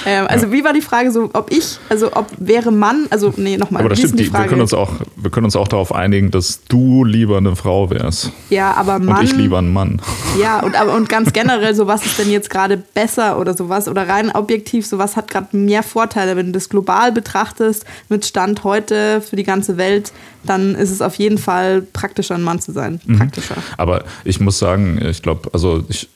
ähm, 0.06 0.26
also 0.28 0.52
wie 0.52 0.64
war 0.64 0.74
die 0.74 0.82
Frage 0.82 1.12
so, 1.12 1.30
ob 1.34 1.52
ich, 1.52 1.78
also 1.90 2.12
ob 2.14 2.28
wäre 2.38 2.72
Mann, 2.72 3.08
also 3.10 3.34
nee, 3.38 3.58
nochmal, 3.58 3.79
Aber 3.80 3.90
das 3.90 4.00
stimmt, 4.00 4.20
die, 4.20 4.32
wir, 4.32 4.46
können 4.46 4.62
uns 4.62 4.74
auch, 4.74 4.92
wir 5.16 5.32
können 5.32 5.46
uns 5.46 5.56
auch 5.56 5.68
darauf 5.68 5.94
einigen, 5.94 6.32
dass 6.32 6.64
du 6.68 7.04
lieber 7.04 7.38
eine 7.38 7.56
Frau 7.56 7.90
wärst 7.90 8.32
ja, 8.50 8.74
aber 8.74 8.96
und 8.96 9.06
Mann. 9.06 9.24
ich 9.24 9.36
lieber 9.36 9.60
ein 9.60 9.72
Mann. 9.72 10.02
Ja, 10.42 10.60
und, 10.62 10.80
aber, 10.80 10.96
und 10.96 11.10
ganz 11.10 11.34
generell, 11.34 11.76
so 11.76 11.88
was 11.88 12.06
ist 12.06 12.20
denn 12.20 12.30
jetzt 12.30 12.50
gerade 12.50 12.78
besser 12.78 13.40
oder 13.40 13.56
sowas? 13.56 13.88
Oder 13.88 14.08
rein 14.08 14.32
objektiv, 14.32 14.86
so 14.86 14.98
was 14.98 15.16
hat 15.16 15.30
gerade 15.30 15.56
mehr 15.56 15.84
Vorteile? 15.84 16.36
Wenn 16.36 16.48
du 16.48 16.52
das 16.54 16.70
global 16.70 17.12
betrachtest, 17.12 17.86
mit 18.10 18.26
Stand 18.26 18.64
heute 18.64 19.22
für 19.22 19.36
die 19.36 19.44
ganze 19.44 19.78
Welt, 19.78 20.12
dann 20.44 20.76
ist 20.76 20.92
es 20.92 21.02
auf 21.02 21.16
jeden 21.16 21.38
Fall 21.38 21.82
praktischer, 21.82 22.36
ein 22.36 22.44
Mann 22.44 22.60
zu 22.60 22.72
sein. 22.72 23.00
Mhm. 23.06 23.18
Praktischer. 23.18 23.56
Aber 23.78 24.04
ich 24.24 24.40
muss 24.40 24.60
sagen, 24.60 25.00
ich 25.04 25.22
glaube, 25.22 25.50
also 25.54 25.84
ich 25.90 26.10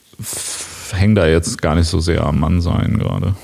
hänge 0.91 1.15
da 1.15 1.27
jetzt 1.27 1.61
gar 1.61 1.75
nicht 1.75 1.87
so 1.87 1.99
sehr 1.99 2.25
am 2.25 2.39
Mann 2.39 2.61
sein 2.61 2.97
gerade. 2.99 3.35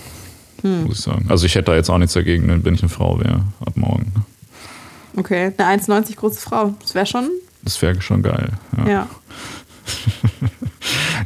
Hm. 0.62 0.86
Muss 0.86 1.00
ich 1.00 1.04
sagen. 1.06 1.26
Also 1.30 1.46
ich 1.46 1.56
hätte 1.56 1.72
da 1.72 1.76
jetzt 1.76 1.90
auch 1.90 1.98
nichts 1.98 2.14
dagegen, 2.14 2.64
wenn 2.64 2.74
ich 2.74 2.82
eine 2.82 2.90
Frau 2.90 3.20
wäre 3.20 3.44
ab 3.66 3.76
morgen. 3.76 4.12
Okay, 5.16 5.54
eine 5.58 5.82
1,90 5.82 6.16
große 6.16 6.40
Frau, 6.40 6.74
das 6.82 6.96
wäre 6.96 7.06
schon, 7.06 7.30
Das 7.64 7.82
wäre 7.82 8.02
schon 8.02 8.22
geil. 8.22 8.52
Ja, 8.78 8.90
ja. 8.90 9.08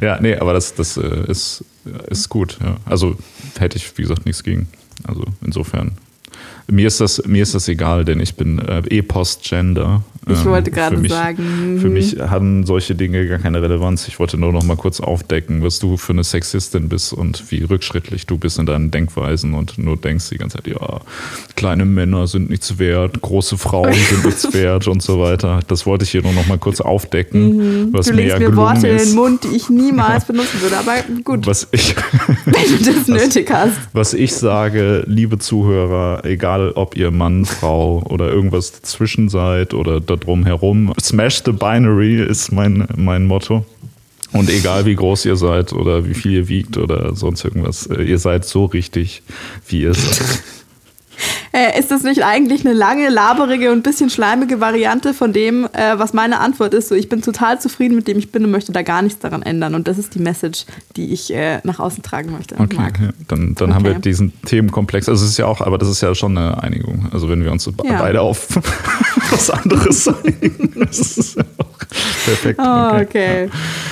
ja 0.00 0.20
nee, 0.20 0.36
aber 0.36 0.52
das, 0.52 0.74
das 0.74 0.96
äh, 0.96 1.30
ist, 1.30 1.64
ist 2.08 2.28
gut. 2.28 2.58
Ja. 2.62 2.76
Also 2.86 3.16
hätte 3.58 3.76
ich, 3.76 3.96
wie 3.98 4.02
gesagt, 4.02 4.26
nichts 4.26 4.42
gegen. 4.42 4.68
Also 5.06 5.24
insofern. 5.42 5.98
Mir 6.66 6.86
ist 6.86 7.00
das, 7.00 7.22
mir 7.26 7.42
ist 7.42 7.54
das 7.54 7.68
egal, 7.68 8.04
denn 8.04 8.20
ich 8.20 8.34
bin 8.36 8.58
äh, 8.58 8.82
eh 8.88 9.02
Postgender. 9.02 10.02
Ich 10.26 10.38
Ähm, 10.38 10.44
wollte 10.46 10.70
gerade 10.70 10.96
für 10.98 11.08
sagen, 11.08 11.78
Für 11.82 11.88
mhm. 11.88 11.92
mich 11.92 12.16
haben 12.18 12.64
solche 12.64 12.94
Dinge 12.94 13.26
gar 13.28 13.38
keine 13.38 13.60
Relevanz. 13.60 14.08
Ich 14.08 14.18
wollte 14.18 14.38
nur 14.38 14.52
noch 14.52 14.62
mal 14.62 14.76
kurz 14.76 15.00
aufdecken, 15.00 15.62
was 15.62 15.78
du 15.80 15.98
für 15.98 16.14
eine 16.14 16.24
Sexistin 16.24 16.88
bist 16.88 17.12
und 17.12 17.50
wie 17.50 17.62
rückschrittlich 17.64 18.24
du 18.24 18.38
bist 18.38 18.58
in 18.58 18.64
deinen 18.64 18.90
Denkweisen 18.90 19.52
und 19.52 19.76
nur 19.76 19.98
denkst 19.98 20.30
die 20.30 20.38
ganze 20.38 20.56
Zeit, 20.56 20.66
ja, 20.68 21.00
kleine 21.56 21.84
Männer 21.84 22.26
sind 22.26 22.48
nichts 22.48 22.78
wert, 22.78 23.20
große 23.20 23.58
Frauen 23.58 23.92
sind 23.92 24.24
nichts 24.24 24.54
wert 24.54 24.88
und 24.88 25.02
so 25.02 25.20
weiter. 25.20 25.60
Das 25.68 25.84
wollte 25.84 26.04
ich 26.04 26.10
hier 26.10 26.22
nur 26.22 26.32
noch 26.32 26.46
mal 26.46 26.56
kurz 26.56 26.80
aufdecken, 26.80 27.92
was 27.92 28.06
du 28.06 28.14
mir 28.14 28.22
legst 28.22 28.40
ja 28.40 28.48
mir 28.48 28.56
Worte 28.56 28.88
in 28.88 28.96
ist. 28.96 29.10
den 29.10 29.16
Mund, 29.16 29.44
die 29.44 29.54
ich 29.56 29.68
niemals 29.68 30.24
benutzen 30.24 30.62
würde. 30.62 30.78
Aber 30.78 30.94
gut, 31.22 31.46
Was 31.46 31.68
ich, 31.72 31.94
wenn 32.46 32.78
du 32.78 32.92
das 32.92 33.08
nötig 33.08 33.50
hast. 33.52 33.74
was 33.92 34.14
ich 34.14 34.32
sage, 34.34 35.04
liebe 35.06 35.38
Zuhörer, 35.38 36.24
egal 36.24 36.53
ob 36.74 36.96
ihr 36.96 37.10
Mann, 37.10 37.44
Frau 37.44 38.02
oder 38.08 38.30
irgendwas 38.30 38.72
dazwischen 38.72 39.28
seid 39.28 39.74
oder 39.74 40.00
da 40.00 40.16
drum 40.16 40.44
herum, 40.44 40.92
smash 41.00 41.42
the 41.44 41.52
binary 41.52 42.22
ist 42.22 42.52
mein, 42.52 42.86
mein 42.96 43.24
Motto. 43.26 43.64
Und 44.32 44.50
egal 44.50 44.84
wie 44.84 44.96
groß 44.96 45.26
ihr 45.26 45.36
seid 45.36 45.72
oder 45.72 46.06
wie 46.06 46.14
viel 46.14 46.32
ihr 46.32 46.48
wiegt 46.48 46.76
oder 46.76 47.14
sonst 47.14 47.44
irgendwas, 47.44 47.86
äh, 47.86 48.02
ihr 48.02 48.18
seid 48.18 48.44
so 48.44 48.64
richtig, 48.64 49.22
wie 49.68 49.82
ihr 49.82 49.94
seid. 49.94 50.42
Äh, 51.54 51.78
ist 51.78 51.92
das 51.92 52.02
nicht 52.02 52.24
eigentlich 52.24 52.66
eine 52.66 52.74
lange, 52.74 53.08
laberige 53.10 53.70
und 53.70 53.84
bisschen 53.84 54.10
schleimige 54.10 54.58
Variante 54.60 55.14
von 55.14 55.32
dem, 55.32 55.66
äh, 55.66 55.96
was 55.96 56.12
meine 56.12 56.40
Antwort 56.40 56.74
ist? 56.74 56.88
So, 56.88 56.96
ich 56.96 57.08
bin 57.08 57.22
total 57.22 57.60
zufrieden 57.60 57.94
mit 57.94 58.08
dem 58.08 58.18
ich 58.18 58.32
bin 58.32 58.44
und 58.44 58.50
möchte 58.50 58.72
da 58.72 58.82
gar 58.82 59.02
nichts 59.02 59.20
daran 59.20 59.42
ändern. 59.42 59.76
Und 59.76 59.86
das 59.86 59.96
ist 59.96 60.16
die 60.16 60.18
Message, 60.18 60.64
die 60.96 61.12
ich 61.12 61.32
äh, 61.32 61.60
nach 61.62 61.78
außen 61.78 62.02
tragen 62.02 62.32
möchte. 62.32 62.56
Okay, 62.58 62.76
ja, 62.76 63.10
dann, 63.28 63.54
dann 63.54 63.72
haben 63.72 63.84
wir 63.84 63.92
Okay. 63.92 64.00
diesen 64.02 64.32
Themenkomplex. 64.42 65.08
Also 65.08 65.24
es 65.24 65.30
ist 65.30 65.36
ja 65.38 65.46
auch, 65.46 65.60
aber 65.60 65.78
das 65.78 65.88
ist 65.88 66.00
ja 66.00 66.12
schon 66.16 66.36
eine 66.36 66.60
Einigung. 66.60 67.08
Also 67.12 67.28
wenn 67.28 67.44
wir 67.44 67.52
uns 67.52 67.66
Ja. 67.66 67.98
beide 68.00 68.20
auf 68.20 68.48
was 69.30 69.48
anderes 69.50 70.08
einigen, 70.08 70.72
das 70.80 70.98
ist 71.18 71.36
ja 71.36 71.44
auch 71.58 71.78
perfekt. 72.24 72.58
Oh, 72.60 72.98
okay. 73.00 73.48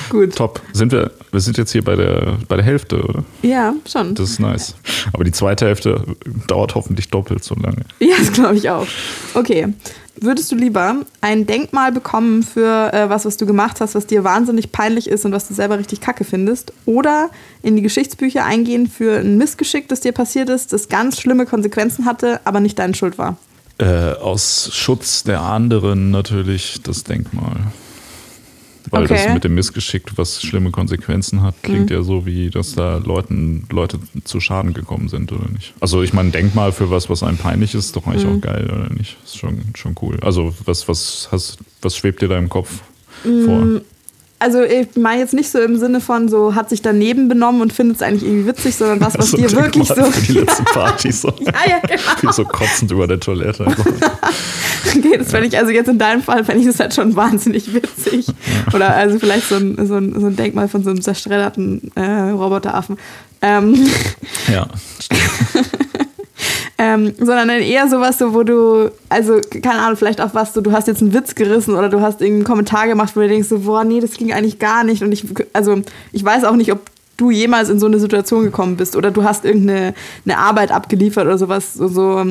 Gut. 0.09 0.35
Top. 0.35 0.61
Sind 0.73 0.91
wir, 0.91 1.11
wir 1.31 1.39
sind 1.39 1.57
jetzt 1.57 1.71
hier 1.71 1.83
bei 1.83 1.95
der, 1.95 2.37
bei 2.49 2.57
der 2.57 2.65
Hälfte, 2.65 3.01
oder? 3.03 3.23
Ja, 3.41 3.73
schon. 3.89 4.15
Das 4.15 4.31
ist 4.31 4.39
nice. 4.41 4.75
Aber 5.13 5.23
die 5.23 5.31
zweite 5.31 5.65
Hälfte 5.65 6.03
dauert 6.47 6.75
hoffentlich 6.75 7.09
doppelt 7.09 7.43
so 7.43 7.52
lange. 7.59 7.83
Ja, 7.99 8.15
das 8.19 8.31
glaube 8.31 8.55
ich 8.55 8.69
auch. 8.69 8.87
Okay. 9.33 9.73
Würdest 10.15 10.51
du 10.51 10.55
lieber 10.55 10.97
ein 11.21 11.47
Denkmal 11.47 11.91
bekommen 11.91 12.43
für 12.43 12.93
äh, 12.93 13.09
was, 13.09 13.25
was 13.25 13.37
du 13.37 13.45
gemacht 13.45 13.81
hast, 13.81 13.95
was 13.95 14.05
dir 14.05 14.23
wahnsinnig 14.23 14.71
peinlich 14.71 15.09
ist 15.09 15.25
und 15.25 15.31
was 15.31 15.47
du 15.47 15.53
selber 15.53 15.79
richtig 15.79 16.01
kacke 16.01 16.23
findest? 16.23 16.71
Oder 16.85 17.29
in 17.63 17.75
die 17.75 17.81
Geschichtsbücher 17.81 18.45
eingehen 18.45 18.87
für 18.87 19.19
ein 19.19 19.37
Missgeschick, 19.37 19.89
das 19.89 20.01
dir 20.01 20.11
passiert 20.11 20.49
ist, 20.49 20.71
das 20.71 20.87
ganz 20.87 21.19
schlimme 21.19 21.45
Konsequenzen 21.45 22.05
hatte, 22.05 22.41
aber 22.45 22.59
nicht 22.59 22.77
deine 22.77 22.93
Schuld 22.93 23.17
war? 23.17 23.37
Äh, 23.79 24.13
aus 24.13 24.69
Schutz 24.71 25.23
der 25.23 25.41
anderen 25.41 26.11
natürlich 26.11 26.79
das 26.83 27.03
Denkmal. 27.03 27.57
Weil 28.91 29.03
Okay. 29.03 29.13
das 29.13 29.33
mit 29.33 29.43
dem 29.43 29.55
Missgeschick, 29.55 30.17
was 30.17 30.41
schlimme 30.41 30.69
Konsequenzen 30.71 31.41
hat, 31.41 31.55
klingt 31.63 31.89
Mhm. 31.89 31.95
ja 31.95 32.01
so, 32.03 32.25
wie 32.25 32.49
dass 32.49 32.73
da 32.75 32.97
Leuten, 32.97 33.65
Leute 33.71 33.97
zu 34.25 34.39
Schaden 34.39 34.73
gekommen 34.73 35.07
sind, 35.07 35.31
oder 35.31 35.47
nicht? 35.49 35.73
Also 35.79 36.01
ich 36.03 36.13
meine, 36.13 36.31
Denkmal 36.31 36.71
für 36.71 36.89
was, 36.91 37.09
was 37.09 37.23
einem 37.23 37.37
peinlich 37.37 37.73
ist, 37.75 37.85
ist 37.85 37.95
doch 37.95 38.05
Mhm. 38.05 38.11
eigentlich 38.11 38.25
auch 38.27 38.41
geil, 38.41 38.65
oder 38.69 38.93
nicht? 38.93 39.17
Ist 39.23 39.37
schon, 39.37 39.61
schon 39.75 39.95
cool. 40.01 40.19
Also 40.21 40.53
was, 40.65 40.87
was, 40.87 41.29
hast, 41.31 41.57
was 41.81 41.95
schwebt 41.95 42.21
dir 42.21 42.27
da 42.27 42.37
im 42.37 42.49
Kopf 42.49 42.81
vor? 43.45 43.81
Also 44.43 44.61
ich 44.61 44.97
meine 44.97 45.21
jetzt 45.21 45.33
nicht 45.33 45.49
so 45.49 45.57
im 45.59 45.77
Sinne 45.77 46.01
von 46.01 46.27
so 46.27 46.53
hat 46.53 46.69
sich 46.69 46.81
daneben 46.81 47.29
benommen 47.29 47.61
und 47.61 47.71
findet 47.71 47.95
es 47.95 48.01
eigentlich 48.01 48.23
irgendwie 48.23 48.47
witzig, 48.47 48.75
sondern 48.75 48.99
was, 48.99 49.17
was 49.17 49.31
So 49.31 49.37
dir 49.37 49.49
wirklich 49.53 49.87
so. 49.87 50.03
Die 50.27 50.33
letzte 50.33 50.63
Party 50.63 51.13
so. 51.13 51.29
ja, 51.39 51.53
ja, 51.65 51.97
genau. 52.19 52.33
So 52.33 52.43
kotzend 52.43 52.91
über 52.91 53.07
der 53.07 53.19
Toilette. 53.19 53.65
Okay, 54.95 55.17
das 55.17 55.31
fände 55.31 55.47
ich, 55.47 55.57
also 55.57 55.71
jetzt 55.71 55.87
in 55.87 55.97
deinem 55.97 56.21
Fall 56.21 56.43
fände 56.43 56.61
ich 56.61 56.67
das 56.67 56.79
halt 56.79 56.93
schon 56.93 57.15
wahnsinnig 57.15 57.73
witzig. 57.73 58.27
Oder 58.73 58.93
also 58.93 59.17
vielleicht 59.17 59.47
so 59.47 59.55
ein, 59.55 59.87
so 59.87 59.95
ein, 59.95 60.19
so 60.19 60.27
ein 60.27 60.35
Denkmal 60.35 60.67
von 60.67 60.83
so 60.83 60.91
einem 60.91 61.01
zerstredderten 61.01 61.89
äh, 61.95 62.29
Roboteraffen. 62.29 62.97
Ähm, 63.41 63.89
ja, 64.51 64.67
ähm, 66.83 67.13
sondern 67.17 67.47
dann 67.47 67.61
eher 67.61 67.87
sowas, 67.87 68.17
so, 68.17 68.33
wo 68.33 68.43
du, 68.43 68.91
also 69.07 69.39
keine 69.61 69.79
Ahnung, 69.79 69.95
vielleicht 69.95 70.19
auch 70.19 70.33
was, 70.33 70.53
so, 70.53 70.59
du 70.59 70.73
hast 70.73 70.87
jetzt 70.87 71.01
einen 71.01 71.13
Witz 71.13 71.33
gerissen 71.33 71.75
oder 71.75 71.87
du 71.87 72.01
hast 72.01 72.19
irgendeinen 72.19 72.43
Kommentar 72.43 72.87
gemacht, 72.87 73.15
wo 73.15 73.21
du 73.21 73.29
denkst, 73.29 73.47
so, 73.47 73.59
boah, 73.59 73.85
nee, 73.85 74.01
das 74.01 74.15
ging 74.15 74.33
eigentlich 74.33 74.59
gar 74.59 74.83
nicht. 74.83 75.01
Und 75.01 75.13
ich, 75.13 75.23
also 75.53 75.81
ich 76.11 76.25
weiß 76.25 76.43
auch 76.43 76.57
nicht, 76.57 76.73
ob 76.73 76.81
du 77.15 77.31
jemals 77.31 77.69
in 77.69 77.79
so 77.79 77.85
eine 77.85 77.99
Situation 77.99 78.43
gekommen 78.43 78.75
bist 78.75 78.97
oder 78.97 79.11
du 79.11 79.23
hast 79.23 79.45
irgendeine 79.45 79.93
eine 80.25 80.37
Arbeit 80.37 80.73
abgeliefert 80.73 81.25
oder 81.25 81.37
sowas, 81.37 81.73
so, 81.73 81.87
so 81.87 82.25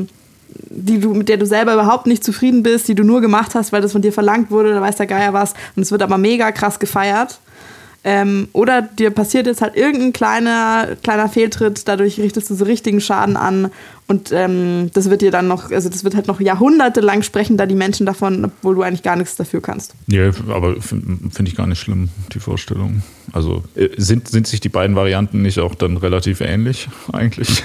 die 0.68 1.00
du, 1.00 1.14
mit 1.14 1.30
der 1.30 1.38
du 1.38 1.46
selber 1.46 1.72
überhaupt 1.72 2.07
nicht 2.07 2.22
zufrieden 2.22 2.62
bist, 2.62 2.88
die 2.88 2.94
du 2.94 3.05
nur 3.05 3.22
gemacht 3.22 3.55
hast, 3.55 3.72
weil 3.72 3.80
das 3.80 3.92
von 3.92 4.03
dir 4.03 4.12
verlangt 4.12 4.50
wurde, 4.50 4.72
oder 4.72 4.82
weiß 4.82 4.96
der 4.96 5.07
Geier 5.07 5.32
was. 5.32 5.55
Und 5.76 5.82
es 5.82 5.90
wird 5.90 6.03
aber 6.03 6.18
mega 6.18 6.53
krass 6.53 6.78
gefeiert. 6.78 7.38
Ähm, 8.05 8.48
oder 8.53 8.82
dir 8.82 9.11
passiert 9.11 9.46
jetzt 9.46 9.62
halt 9.62 9.76
irgendein 9.76 10.12
kleiner, 10.12 10.96
kleiner 11.05 11.28
Fehltritt, 11.28 11.86
dadurch 11.86 12.18
richtest 12.18 12.50
du 12.50 12.55
so 12.55 12.64
richtigen 12.64 13.00
Schaden 13.00 13.36
an 13.36 13.70
und 14.09 14.32
ähm, 14.32 14.90
das 14.92 15.09
wird 15.09 15.22
dir 15.22 15.30
dann 15.30 15.46
noch, 15.46 15.70
also 15.70 15.88
das 15.88 16.03
wird 16.03 16.16
halt 16.16 16.26
noch 16.26 16.40
jahrhundertelang 16.40 17.22
sprechen 17.22 17.57
da 17.57 17.66
die 17.66 17.76
Menschen 17.76 18.05
davon, 18.05 18.44
obwohl 18.44 18.74
du 18.74 18.82
eigentlich 18.82 19.05
gar 19.05 19.14
nichts 19.14 19.36
dafür 19.36 19.62
kannst. 19.62 19.94
Ja, 20.09 20.30
aber 20.48 20.82
finde 20.82 21.30
find 21.30 21.48
ich 21.48 21.55
gar 21.55 21.68
nicht 21.68 21.78
schlimm, 21.78 22.09
die 22.34 22.40
Vorstellung. 22.40 23.03
Also 23.32 23.62
äh, 23.76 23.88
sind, 23.96 24.28
sind 24.28 24.48
sich 24.48 24.61
die 24.61 24.68
beiden 24.68 24.96
Varianten 24.96 25.42
nicht 25.42 25.61
auch 25.61 25.76
dann 25.76 25.96
relativ 25.96 26.40
ähnlich 26.40 26.88
eigentlich? 27.12 27.62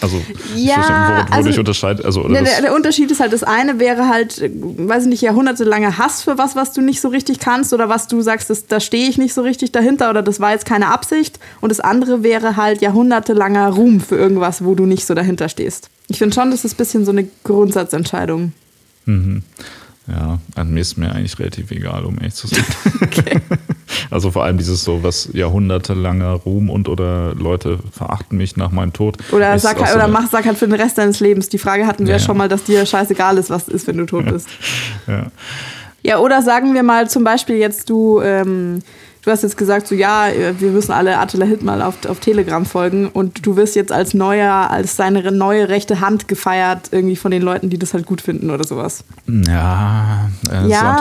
Also, 0.00 0.22
ja, 0.56 1.26
wo, 1.28 1.34
also, 1.34 1.58
unterscheidet. 1.58 2.04
Also, 2.04 2.26
der, 2.28 2.42
der, 2.42 2.74
Unterschied 2.74 3.10
ist 3.10 3.20
halt, 3.20 3.32
das 3.32 3.42
eine 3.42 3.78
wäre 3.78 4.08
halt, 4.08 4.40
weiß 4.40 5.04
ich 5.04 5.08
nicht, 5.08 5.22
jahrhundertelanger 5.22 5.98
Hass 5.98 6.22
für 6.22 6.38
was, 6.38 6.56
was 6.56 6.72
du 6.72 6.80
nicht 6.80 7.00
so 7.00 7.08
richtig 7.08 7.38
kannst 7.38 7.72
oder 7.72 7.88
was 7.88 8.08
du 8.08 8.20
sagst, 8.22 8.50
das, 8.50 8.66
da 8.66 8.80
stehe 8.80 9.08
ich 9.08 9.18
nicht 9.18 9.34
so 9.34 9.42
richtig 9.42 9.72
dahinter 9.72 10.10
oder 10.10 10.22
das 10.22 10.40
war 10.40 10.52
jetzt 10.52 10.64
keine 10.64 10.88
Absicht. 10.88 11.38
Und 11.60 11.70
das 11.70 11.80
andere 11.80 12.22
wäre 12.22 12.56
halt 12.56 12.80
jahrhundertelanger 12.80 13.68
Ruhm 13.68 14.00
für 14.00 14.16
irgendwas, 14.16 14.64
wo 14.64 14.74
du 14.74 14.86
nicht 14.86 15.04
so 15.04 15.14
dahinter 15.14 15.48
stehst. 15.48 15.90
Ich 16.08 16.18
finde 16.18 16.34
schon, 16.34 16.50
das 16.50 16.64
ist 16.64 16.74
ein 16.74 16.78
bisschen 16.78 17.04
so 17.04 17.10
eine 17.12 17.28
Grundsatzentscheidung. 17.44 18.52
Mhm. 19.04 19.42
Ja, 20.06 20.38
an 20.56 20.72
mir 20.72 20.80
ist 20.80 20.96
mir 20.96 21.12
eigentlich 21.12 21.38
relativ 21.38 21.70
egal, 21.70 22.04
um 22.04 22.16
ehrlich 22.18 22.34
zu 22.34 22.46
sein. 22.46 22.64
Okay. 23.02 23.40
Also 24.10 24.30
vor 24.30 24.44
allem 24.44 24.58
dieses 24.58 24.84
so, 24.84 25.02
was 25.02 25.30
jahrhundertelanger 25.32 26.32
Ruhm 26.32 26.70
und 26.70 26.88
oder 26.88 27.34
Leute 27.34 27.78
verachten 27.92 28.36
mich 28.36 28.56
nach 28.56 28.70
meinem 28.70 28.92
Tod. 28.92 29.16
Oder 29.32 29.58
sag, 29.58 29.78
halt, 29.78 29.90
so 29.90 29.96
oder 29.96 30.08
mach, 30.08 30.28
sag 30.30 30.46
halt 30.46 30.58
für 30.58 30.66
den 30.66 30.74
Rest 30.74 30.98
deines 30.98 31.20
Lebens. 31.20 31.48
Die 31.48 31.58
Frage 31.58 31.86
hatten 31.86 32.06
wir 32.06 32.12
ja, 32.12 32.18
ja 32.18 32.24
schon 32.24 32.36
mal, 32.36 32.48
dass 32.48 32.64
dir 32.64 32.84
scheißegal 32.86 33.38
ist, 33.38 33.50
was 33.50 33.68
ist, 33.68 33.86
wenn 33.86 33.96
du 33.96 34.06
tot 34.06 34.26
bist. 34.26 34.48
ja. 35.06 35.26
Ja, 36.02 36.18
oder 36.18 36.40
sagen 36.40 36.72
wir 36.72 36.82
mal 36.82 37.10
zum 37.10 37.24
Beispiel 37.24 37.56
jetzt 37.56 37.90
du, 37.90 38.20
ähm, 38.22 38.80
du 39.22 39.30
hast 39.30 39.42
jetzt 39.42 39.56
gesagt, 39.56 39.86
so 39.86 39.94
ja, 39.94 40.28
wir 40.58 40.70
müssen 40.70 40.92
alle 40.92 41.18
Attila 41.18 41.44
Hildmann 41.44 41.82
auf, 41.82 42.06
auf 42.06 42.20
Telegram 42.20 42.64
folgen 42.64 43.08
und 43.08 43.44
du 43.46 43.56
wirst 43.56 43.76
jetzt 43.76 43.92
als 43.92 44.14
neuer, 44.14 44.70
als 44.70 44.96
seine 44.96 45.30
neue 45.32 45.68
rechte 45.68 46.00
Hand 46.00 46.28
gefeiert, 46.28 46.88
irgendwie 46.90 47.16
von 47.16 47.30
den 47.30 47.42
Leuten, 47.42 47.70
die 47.70 47.78
das 47.78 47.94
halt 47.94 48.06
gut 48.06 48.20
finden 48.20 48.50
oder 48.50 48.64
sowas. 48.64 49.04
Ja, 49.26 50.30
das 50.44 50.68
ja. 50.68 50.96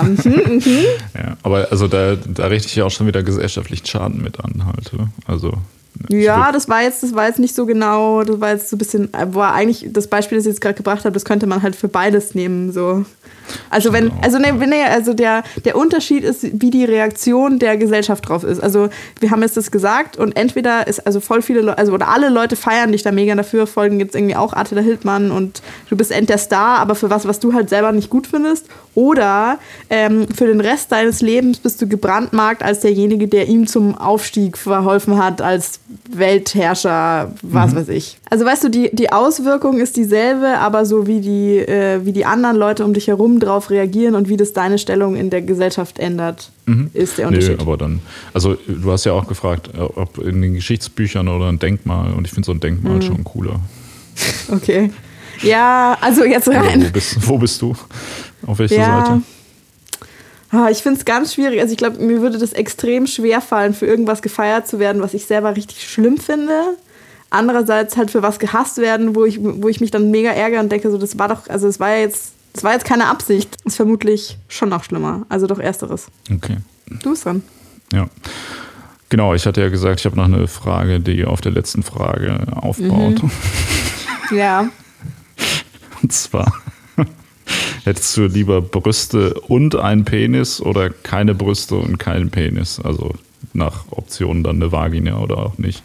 Ist 0.00 0.24
natürlich, 0.24 0.24
mhm, 0.24 0.54
mhm. 0.64 0.84
ja, 1.14 1.36
aber 1.42 1.68
also 1.70 1.88
da, 1.88 2.16
da 2.16 2.46
richte 2.46 2.68
ich 2.68 2.76
ja 2.76 2.84
auch 2.84 2.90
schon 2.90 3.06
wieder 3.06 3.22
gesellschaftlichen 3.22 3.86
Schaden 3.86 4.22
mit 4.22 4.40
an 4.40 4.64
halt. 4.66 4.90
Also 5.26 5.54
ja, 6.08 6.52
das 6.52 6.68
war 6.68 6.82
jetzt, 6.82 7.02
das 7.02 7.14
war 7.14 7.26
jetzt 7.26 7.38
nicht 7.38 7.54
so 7.54 7.66
genau, 7.66 8.24
das 8.24 8.40
war 8.40 8.50
jetzt 8.50 8.68
so 8.68 8.76
ein 8.76 8.78
bisschen, 8.78 9.08
war 9.12 9.54
eigentlich 9.54 9.86
das 9.90 10.08
Beispiel, 10.08 10.36
das 10.38 10.46
ich 10.46 10.52
jetzt 10.52 10.60
gerade 10.60 10.74
gebracht 10.74 11.04
habe, 11.04 11.12
das 11.12 11.24
könnte 11.24 11.46
man 11.46 11.62
halt 11.62 11.76
für 11.76 11.88
beides 11.88 12.34
nehmen, 12.34 12.72
so. 12.72 13.04
Also 13.70 13.92
wenn, 13.92 14.10
also 14.22 14.38
nee, 14.38 14.52
nee, 14.52 14.82
also 14.84 15.12
der, 15.12 15.44
der 15.64 15.76
Unterschied 15.76 16.24
ist, 16.24 16.46
wie 16.60 16.70
die 16.70 16.84
Reaktion 16.84 17.58
der 17.58 17.76
Gesellschaft 17.76 18.28
drauf 18.28 18.42
ist. 18.42 18.58
Also 18.60 18.88
wir 19.20 19.30
haben 19.30 19.42
jetzt 19.42 19.56
das 19.56 19.70
gesagt 19.70 20.16
und 20.16 20.36
entweder 20.36 20.86
ist 20.86 21.06
also 21.06 21.20
voll 21.20 21.42
viele 21.42 21.60
Leute, 21.60 21.78
also 21.78 21.92
oder 21.92 22.08
alle 22.08 22.30
Leute 22.30 22.56
feiern 22.56 22.92
dich 22.92 23.02
da 23.02 23.12
mega 23.12 23.34
dafür, 23.34 23.66
folgen 23.66 24.00
jetzt 24.00 24.14
irgendwie 24.14 24.36
auch 24.36 24.54
Attila 24.54 24.80
Hildmann 24.80 25.30
und 25.30 25.62
du 25.90 25.96
bist 25.96 26.10
end 26.10 26.30
der 26.30 26.38
Star, 26.38 26.78
aber 26.78 26.94
für 26.94 27.10
was, 27.10 27.28
was 27.28 27.38
du 27.38 27.52
halt 27.52 27.68
selber 27.68 27.92
nicht 27.92 28.10
gut 28.10 28.26
findest. 28.26 28.66
Oder 28.94 29.58
ähm, 29.90 30.26
für 30.34 30.46
den 30.46 30.60
Rest 30.60 30.92
deines 30.92 31.20
Lebens 31.20 31.58
bist 31.58 31.82
du 31.82 31.88
gebrandmarkt 31.88 32.62
als 32.62 32.80
derjenige, 32.80 33.28
der 33.28 33.48
ihm 33.48 33.66
zum 33.66 33.98
Aufstieg 33.98 34.56
verholfen 34.56 35.22
hat, 35.22 35.42
als 35.42 35.80
Weltherrscher, 36.10 37.32
was 37.42 37.72
mhm. 37.72 37.76
weiß 37.76 37.88
ich. 37.88 38.18
Also 38.30 38.44
weißt 38.44 38.64
du, 38.64 38.68
die, 38.70 38.90
die 38.94 39.12
Auswirkung 39.12 39.78
ist 39.78 39.96
dieselbe, 39.96 40.58
aber 40.58 40.86
so 40.86 41.06
wie 41.06 41.20
die, 41.20 41.58
äh, 41.58 42.04
wie 42.04 42.12
die 42.12 42.24
anderen 42.24 42.56
Leute 42.56 42.84
um 42.84 42.94
dich 42.94 43.08
herum 43.08 43.38
drauf 43.38 43.70
reagieren 43.70 44.14
und 44.14 44.28
wie 44.28 44.36
das 44.36 44.54
deine 44.54 44.78
Stellung 44.78 45.14
in 45.14 45.28
der 45.28 45.42
Gesellschaft 45.42 45.98
ändert, 45.98 46.50
mhm. 46.66 46.90
ist 46.94 47.18
der 47.18 47.28
Unterschied. 47.28 47.58
Nee, 47.58 47.62
aber 47.62 47.76
dann, 47.76 48.00
also 48.32 48.56
du 48.66 48.90
hast 48.90 49.04
ja 49.04 49.12
auch 49.12 49.26
gefragt, 49.26 49.70
äh, 49.74 49.80
ob 49.80 50.18
in 50.18 50.40
den 50.40 50.54
Geschichtsbüchern 50.54 51.28
oder 51.28 51.48
ein 51.48 51.58
Denkmal 51.58 52.12
und 52.12 52.26
ich 52.26 52.32
finde 52.32 52.46
so 52.46 52.52
ein 52.52 52.60
Denkmal 52.60 52.96
mhm. 52.96 53.02
schon 53.02 53.24
cooler. 53.24 53.60
Okay. 54.48 54.90
Ja, 55.42 55.98
also 56.00 56.24
jetzt 56.24 56.48
rein. 56.48 56.84
Wo 56.84 56.90
bist, 56.90 57.28
wo 57.28 57.38
bist, 57.38 57.60
du? 57.60 57.74
Auf 58.46 58.58
welcher 58.58 58.76
ja. 58.76 59.04
Seite? 59.04 59.22
Ah, 60.54 60.68
ich 60.70 60.78
finde 60.78 61.00
es 61.00 61.04
ganz 61.04 61.34
schwierig. 61.34 61.60
Also 61.60 61.72
ich 61.72 61.78
glaube, 61.78 61.98
mir 61.98 62.20
würde 62.20 62.38
das 62.38 62.52
extrem 62.52 63.08
schwer 63.08 63.40
fallen, 63.40 63.74
für 63.74 63.86
irgendwas 63.86 64.22
gefeiert 64.22 64.68
zu 64.68 64.78
werden, 64.78 65.02
was 65.02 65.12
ich 65.12 65.26
selber 65.26 65.56
richtig 65.56 65.88
schlimm 65.90 66.16
finde. 66.16 66.76
Andererseits 67.28 67.96
halt 67.96 68.12
für 68.12 68.22
was 68.22 68.38
gehasst 68.38 68.78
werden, 68.78 69.16
wo 69.16 69.24
ich, 69.24 69.40
wo 69.42 69.68
ich 69.68 69.80
mich 69.80 69.90
dann 69.90 70.12
mega 70.12 70.30
ärgere 70.30 70.60
und 70.60 70.70
denke, 70.70 70.92
so, 70.92 70.98
das 70.98 71.18
war 71.18 71.26
doch, 71.26 71.48
also 71.48 71.66
es 71.66 71.80
war 71.80 71.90
ja 71.90 72.02
jetzt, 72.02 72.34
das 72.52 72.62
war 72.62 72.72
jetzt 72.72 72.84
keine 72.84 73.06
Absicht. 73.06 73.56
Ist 73.64 73.74
vermutlich 73.74 74.38
schon 74.46 74.68
noch 74.68 74.84
schlimmer. 74.84 75.26
Also 75.28 75.48
doch 75.48 75.58
ersteres. 75.58 76.06
Okay. 76.32 76.58
Du 77.02 77.10
bist 77.10 77.24
dran. 77.24 77.42
Ja. 77.92 78.06
Genau, 79.08 79.34
ich 79.34 79.46
hatte 79.46 79.60
ja 79.60 79.70
gesagt, 79.70 79.98
ich 79.98 80.06
habe 80.06 80.14
noch 80.14 80.24
eine 80.24 80.46
Frage, 80.46 81.00
die 81.00 81.24
auf 81.24 81.40
der 81.40 81.50
letzten 81.50 81.82
Frage 81.82 82.46
aufbaut. 82.54 83.22
Mhm. 83.22 83.30
Ja. 84.34 84.70
Und 86.02 86.12
zwar, 86.12 86.50
hättest 87.84 88.16
du 88.16 88.26
lieber 88.26 88.60
Brüste 88.60 89.34
und 89.34 89.76
einen 89.76 90.04
Penis 90.04 90.60
oder 90.60 90.90
keine 90.90 91.34
Brüste 91.34 91.76
und 91.76 91.98
keinen 91.98 92.30
Penis? 92.30 92.80
Also 92.80 93.12
nach 93.52 93.84
Optionen 93.90 94.42
dann 94.42 94.56
eine 94.56 94.72
Vagina 94.72 95.18
oder 95.18 95.38
auch 95.38 95.58
nicht. 95.58 95.82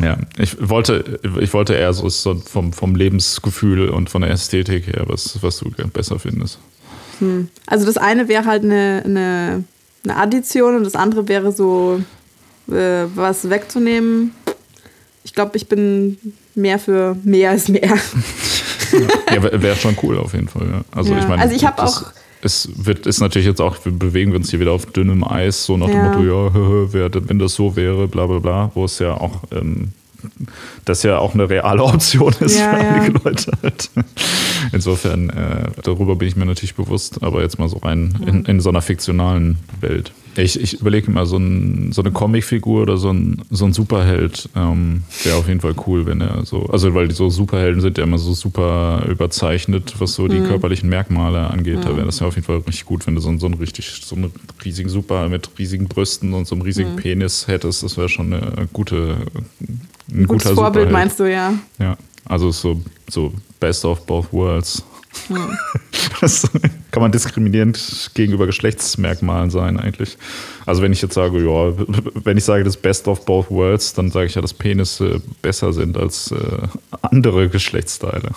Ja, 0.00 0.16
ich 0.38 0.56
wollte, 0.60 1.20
ich 1.40 1.52
wollte 1.54 1.74
eher 1.74 1.92
so, 1.92 2.08
so 2.08 2.34
vom, 2.34 2.72
vom 2.72 2.96
Lebensgefühl 2.96 3.88
und 3.90 4.10
von 4.10 4.22
der 4.22 4.30
Ästhetik 4.30 4.88
her, 4.88 5.04
was, 5.06 5.40
was 5.40 5.58
du 5.58 5.70
besser 5.70 6.18
findest. 6.18 6.58
Hm. 7.20 7.48
Also 7.66 7.86
das 7.86 7.96
eine 7.96 8.26
wäre 8.26 8.44
halt 8.44 8.64
eine, 8.64 9.02
eine, 9.04 9.64
eine, 10.02 10.16
Addition 10.16 10.76
und 10.76 10.84
das 10.84 10.96
andere 10.96 11.28
wäre 11.28 11.52
so, 11.52 12.00
äh, 12.68 13.04
was 13.14 13.48
wegzunehmen. 13.48 14.32
Ich 15.22 15.32
glaube, 15.32 15.56
ich 15.56 15.68
bin 15.68 16.18
mehr 16.56 16.80
für 16.80 17.16
mehr 17.22 17.50
als 17.50 17.68
mehr. 17.68 17.96
ja, 19.32 19.42
wäre 19.62 19.76
schon 19.76 19.96
cool 20.02 20.18
auf 20.18 20.34
jeden 20.34 20.48
Fall. 20.48 20.66
Ja. 20.68 20.84
Also 20.90 21.12
ja. 21.12 21.20
ich 21.20 21.28
meine, 21.28 21.40
also 21.40 21.54
ich 21.54 21.64
habe 21.64 21.82
auch 21.82 22.02
es 22.44 22.68
wird, 22.76 23.06
ist 23.06 23.20
natürlich 23.20 23.46
jetzt 23.46 23.60
auch, 23.60 23.76
wir 23.84 23.92
bewegen 23.92 24.32
wir 24.32 24.38
uns 24.38 24.50
hier 24.50 24.60
wieder 24.60 24.72
auf 24.72 24.86
dünnem 24.86 25.24
Eis, 25.24 25.64
so 25.64 25.76
nach 25.76 25.88
ja. 25.88 25.94
dem 25.94 26.26
Motto, 26.26 26.98
ja, 26.98 27.08
wenn 27.28 27.38
das 27.38 27.54
so 27.54 27.74
wäre, 27.74 28.06
bla 28.06 28.26
bla 28.26 28.38
bla, 28.38 28.70
wo 28.74 28.84
es 28.84 28.98
ja 28.98 29.14
auch, 29.14 29.42
ähm, 29.50 29.92
das 30.84 31.02
ja 31.02 31.18
auch 31.18 31.34
eine 31.34 31.48
reale 31.48 31.82
Option 31.84 32.34
ist 32.40 32.58
ja, 32.58 32.70
für 32.70 32.76
einige 32.76 33.12
ja. 33.12 33.20
Leute 33.24 33.52
halt. 33.62 33.90
Insofern, 34.72 35.30
äh, 35.30 35.70
darüber 35.82 36.16
bin 36.16 36.28
ich 36.28 36.36
mir 36.36 36.46
natürlich 36.46 36.74
bewusst, 36.74 37.22
aber 37.22 37.42
jetzt 37.42 37.58
mal 37.58 37.68
so 37.68 37.78
rein 37.78 38.18
in, 38.26 38.44
in 38.44 38.60
so 38.60 38.68
einer 38.68 38.82
fiktionalen 38.82 39.58
Welt. 39.80 40.12
Ich, 40.36 40.60
ich 40.60 40.80
überlege 40.80 41.08
immer, 41.08 41.26
so, 41.26 41.36
ein, 41.36 41.92
so 41.92 42.02
eine 42.02 42.10
Comicfigur 42.10 42.82
oder 42.82 42.96
so 42.96 43.10
ein, 43.10 43.42
so 43.50 43.64
ein 43.64 43.72
Superheld 43.72 44.48
ähm, 44.56 45.02
wäre 45.22 45.36
auf 45.36 45.48
jeden 45.48 45.60
Fall 45.60 45.74
cool, 45.86 46.06
wenn 46.06 46.20
er 46.20 46.44
so, 46.44 46.66
also 46.66 46.94
weil 46.94 47.08
die 47.08 47.14
so 47.14 47.30
Superhelden 47.30 47.80
sind 47.80 47.98
ja 47.98 48.04
immer 48.04 48.18
so 48.18 48.32
super 48.32 49.04
überzeichnet, 49.08 49.94
was 49.98 50.14
so 50.14 50.26
die 50.28 50.40
mhm. 50.40 50.46
körperlichen 50.46 50.88
Merkmale 50.88 51.48
angeht. 51.50 51.78
Mhm. 51.78 51.82
Da 51.82 51.96
wäre 51.96 52.06
das 52.06 52.20
ja 52.20 52.26
auf 52.26 52.34
jeden 52.34 52.46
Fall 52.46 52.58
richtig 52.58 52.84
gut, 52.84 53.06
wenn 53.06 53.14
du 53.14 53.20
so, 53.20 53.36
so 53.38 53.46
einen 53.46 53.54
richtig, 53.54 53.90
so 54.04 54.16
einen 54.16 54.32
riesigen 54.64 54.88
Super 54.88 55.28
mit 55.28 55.50
riesigen 55.58 55.86
Brüsten 55.86 56.34
und 56.34 56.46
so 56.46 56.54
einem 56.54 56.62
riesigen 56.62 56.92
mhm. 56.92 56.96
Penis 56.96 57.46
hättest. 57.46 57.82
Das 57.82 57.96
wäre 57.96 58.08
schon 58.08 58.32
eine 58.32 58.68
gute, 58.72 59.16
ein, 60.10 60.26
gutes 60.26 60.50
Vorbild, 60.50 60.56
Superheld. 60.56 60.92
meinst 60.92 61.20
du, 61.20 61.30
ja. 61.30 61.54
Ja, 61.78 61.96
also 62.24 62.50
so, 62.50 62.80
so 63.08 63.32
Best 63.60 63.84
of 63.84 64.04
both 64.06 64.32
worlds. 64.32 64.84
Hm. 65.28 65.56
Das 66.20 66.48
kann 66.90 67.02
man 67.02 67.12
diskriminierend 67.12 68.10
gegenüber 68.14 68.46
Geschlechtsmerkmalen 68.46 69.50
sein 69.50 69.78
eigentlich. 69.78 70.16
Also 70.64 70.80
wenn 70.80 70.92
ich 70.92 71.02
jetzt 71.02 71.14
sage, 71.14 71.38
ja, 71.44 71.74
wenn 72.24 72.38
ich 72.38 72.44
sage 72.44 72.64
das 72.64 72.76
Best 72.76 73.08
of 73.08 73.26
both 73.26 73.50
worlds, 73.50 73.92
dann 73.92 74.10
sage 74.10 74.26
ich 74.26 74.34
ja, 74.34 74.40
dass 74.40 74.54
Penisse 74.54 75.20
besser 75.42 75.72
sind 75.72 75.98
als 75.98 76.30
äh, 76.30 76.36
andere 77.02 77.48
Geschlechtsteile. 77.48 78.30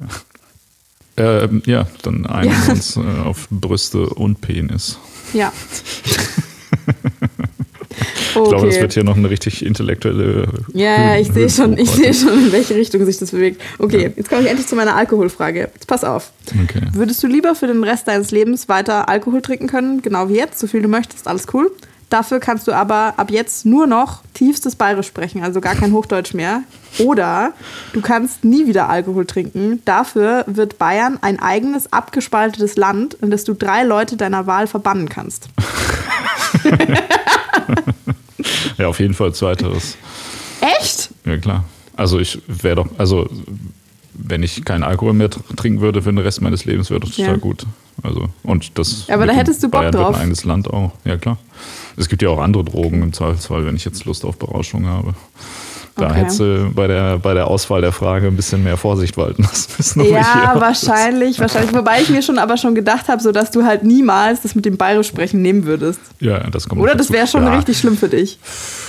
ja. 0.00 0.06
Ähm, 1.14 1.62
ja, 1.66 1.86
dann 2.02 2.24
einigen 2.24 2.56
wir 2.66 2.72
uns 2.72 2.96
äh, 2.96 3.00
auf 3.00 3.46
Brüste 3.50 4.08
und 4.08 4.40
Penis. 4.40 4.98
Ja. 5.34 5.52
Ich 8.02 8.34
glaube, 8.34 8.66
das 8.66 8.80
wird 8.80 8.94
hier 8.94 9.04
noch 9.04 9.16
eine 9.16 9.30
richtig 9.30 9.64
intellektuelle. 9.64 10.48
Ja, 10.72 11.16
ich 11.16 11.32
sehe 11.32 11.50
schon, 11.50 11.76
ich 11.78 11.90
sehe 11.90 12.14
schon, 12.14 12.46
in 12.46 12.52
welche 12.52 12.74
Richtung 12.74 13.04
sich 13.04 13.18
das 13.18 13.30
bewegt. 13.30 13.60
Okay, 13.78 14.04
ja. 14.04 14.10
jetzt 14.16 14.28
komme 14.28 14.42
ich 14.42 14.48
endlich 14.48 14.66
zu 14.66 14.76
meiner 14.76 14.96
Alkoholfrage. 14.96 15.70
Jetzt 15.72 15.86
pass 15.86 16.04
auf. 16.04 16.32
Okay. 16.62 16.82
Würdest 16.92 17.22
du 17.22 17.26
lieber 17.26 17.54
für 17.54 17.66
den 17.66 17.84
Rest 17.84 18.08
deines 18.08 18.30
Lebens 18.30 18.68
weiter 18.68 19.08
Alkohol 19.08 19.42
trinken 19.42 19.66
können, 19.66 20.02
genau 20.02 20.28
wie 20.28 20.36
jetzt, 20.36 20.58
so 20.58 20.66
viel 20.66 20.82
du 20.82 20.88
möchtest, 20.88 21.28
alles 21.28 21.46
cool? 21.52 21.70
Dafür 22.12 22.40
kannst 22.40 22.68
du 22.68 22.72
aber 22.72 23.14
ab 23.16 23.30
jetzt 23.30 23.64
nur 23.64 23.86
noch 23.86 24.22
tiefstes 24.34 24.76
Bayerisch 24.76 25.06
sprechen, 25.06 25.42
also 25.42 25.62
gar 25.62 25.74
kein 25.74 25.92
Hochdeutsch 25.92 26.34
mehr. 26.34 26.62
Oder 26.98 27.54
du 27.94 28.02
kannst 28.02 28.44
nie 28.44 28.66
wieder 28.66 28.90
Alkohol 28.90 29.24
trinken. 29.24 29.80
Dafür 29.86 30.44
wird 30.46 30.76
Bayern 30.78 31.18
ein 31.22 31.40
eigenes 31.40 31.90
abgespaltetes 31.90 32.76
Land, 32.76 33.14
in 33.14 33.30
das 33.30 33.44
du 33.44 33.54
drei 33.54 33.82
Leute 33.84 34.18
deiner 34.18 34.46
Wahl 34.46 34.66
verbannen 34.66 35.08
kannst. 35.08 35.48
ja, 38.78 38.88
auf 38.88 39.00
jeden 39.00 39.14
Fall 39.14 39.34
zweiteres. 39.34 39.96
Echt? 40.60 41.10
Ja, 41.24 41.36
klar. 41.38 41.64
Also 41.96 42.18
ich 42.18 42.40
wäre 42.46 42.76
doch, 42.76 42.88
also 42.98 43.28
wenn 44.14 44.42
ich 44.42 44.64
keinen 44.64 44.82
Alkohol 44.82 45.12
mehr 45.12 45.30
trinken 45.30 45.80
würde 45.80 46.02
für 46.02 46.12
den 46.12 46.18
Rest 46.18 46.40
meines 46.42 46.64
Lebens, 46.64 46.90
wäre 46.90 47.00
das 47.00 47.10
total 47.10 47.32
ja. 47.32 47.36
gut. 47.36 47.66
Also, 48.02 48.28
und 48.42 48.78
das 48.78 49.08
Aber 49.08 49.26
da 49.26 49.32
hättest 49.32 49.62
du 49.62 49.68
Bock 49.68 49.82
Bayern 49.82 49.92
drauf. 49.92 50.06
Wird 50.08 50.16
ein 50.16 50.22
eigenes 50.22 50.44
Land 50.44 50.68
auch. 50.68 50.92
Ja, 51.04 51.16
klar. 51.16 51.38
Es 51.96 52.08
gibt 52.08 52.22
ja 52.22 52.30
auch 52.30 52.40
andere 52.40 52.64
Drogen 52.64 53.02
im 53.02 53.12
Zweifelsfall, 53.12 53.66
wenn 53.66 53.76
ich 53.76 53.84
jetzt 53.84 54.04
Lust 54.04 54.24
auf 54.24 54.38
Berauschung 54.38 54.86
habe. 54.86 55.14
Da 55.96 56.06
okay. 56.06 56.20
hättest 56.20 56.40
du 56.40 56.70
bei 56.74 56.86
der, 56.86 57.18
bei 57.18 57.34
der 57.34 57.48
Auswahl 57.48 57.80
der 57.80 57.92
Frage 57.92 58.26
ein 58.26 58.36
bisschen 58.36 58.62
mehr 58.62 58.76
Vorsicht 58.76 59.16
walten 59.16 59.42
lassen 59.42 59.72
müssen. 59.76 60.04
Ja, 60.04 60.54
wahrscheinlich, 60.56 61.38
wahrscheinlich. 61.38 61.74
Wobei 61.74 62.00
ich 62.00 62.08
mir 62.08 62.22
schon 62.22 62.38
aber 62.38 62.56
schon 62.56 62.74
gedacht 62.74 63.08
habe, 63.08 63.22
so 63.22 63.32
dass 63.32 63.50
du 63.50 63.64
halt 63.64 63.84
niemals 63.84 64.40
das 64.40 64.54
mit 64.54 64.64
dem 64.64 64.76
Bayerisch 64.76 65.08
sprechen 65.08 65.42
nehmen 65.42 65.64
würdest. 65.64 66.00
Ja, 66.20 66.38
das 66.50 66.68
kommt 66.68 66.80
Oder 66.80 66.94
das 66.94 67.10
wäre 67.10 67.26
schon 67.26 67.44
ja. 67.44 67.54
richtig 67.54 67.78
schlimm 67.78 67.96
für 67.96 68.08
dich 68.08 68.38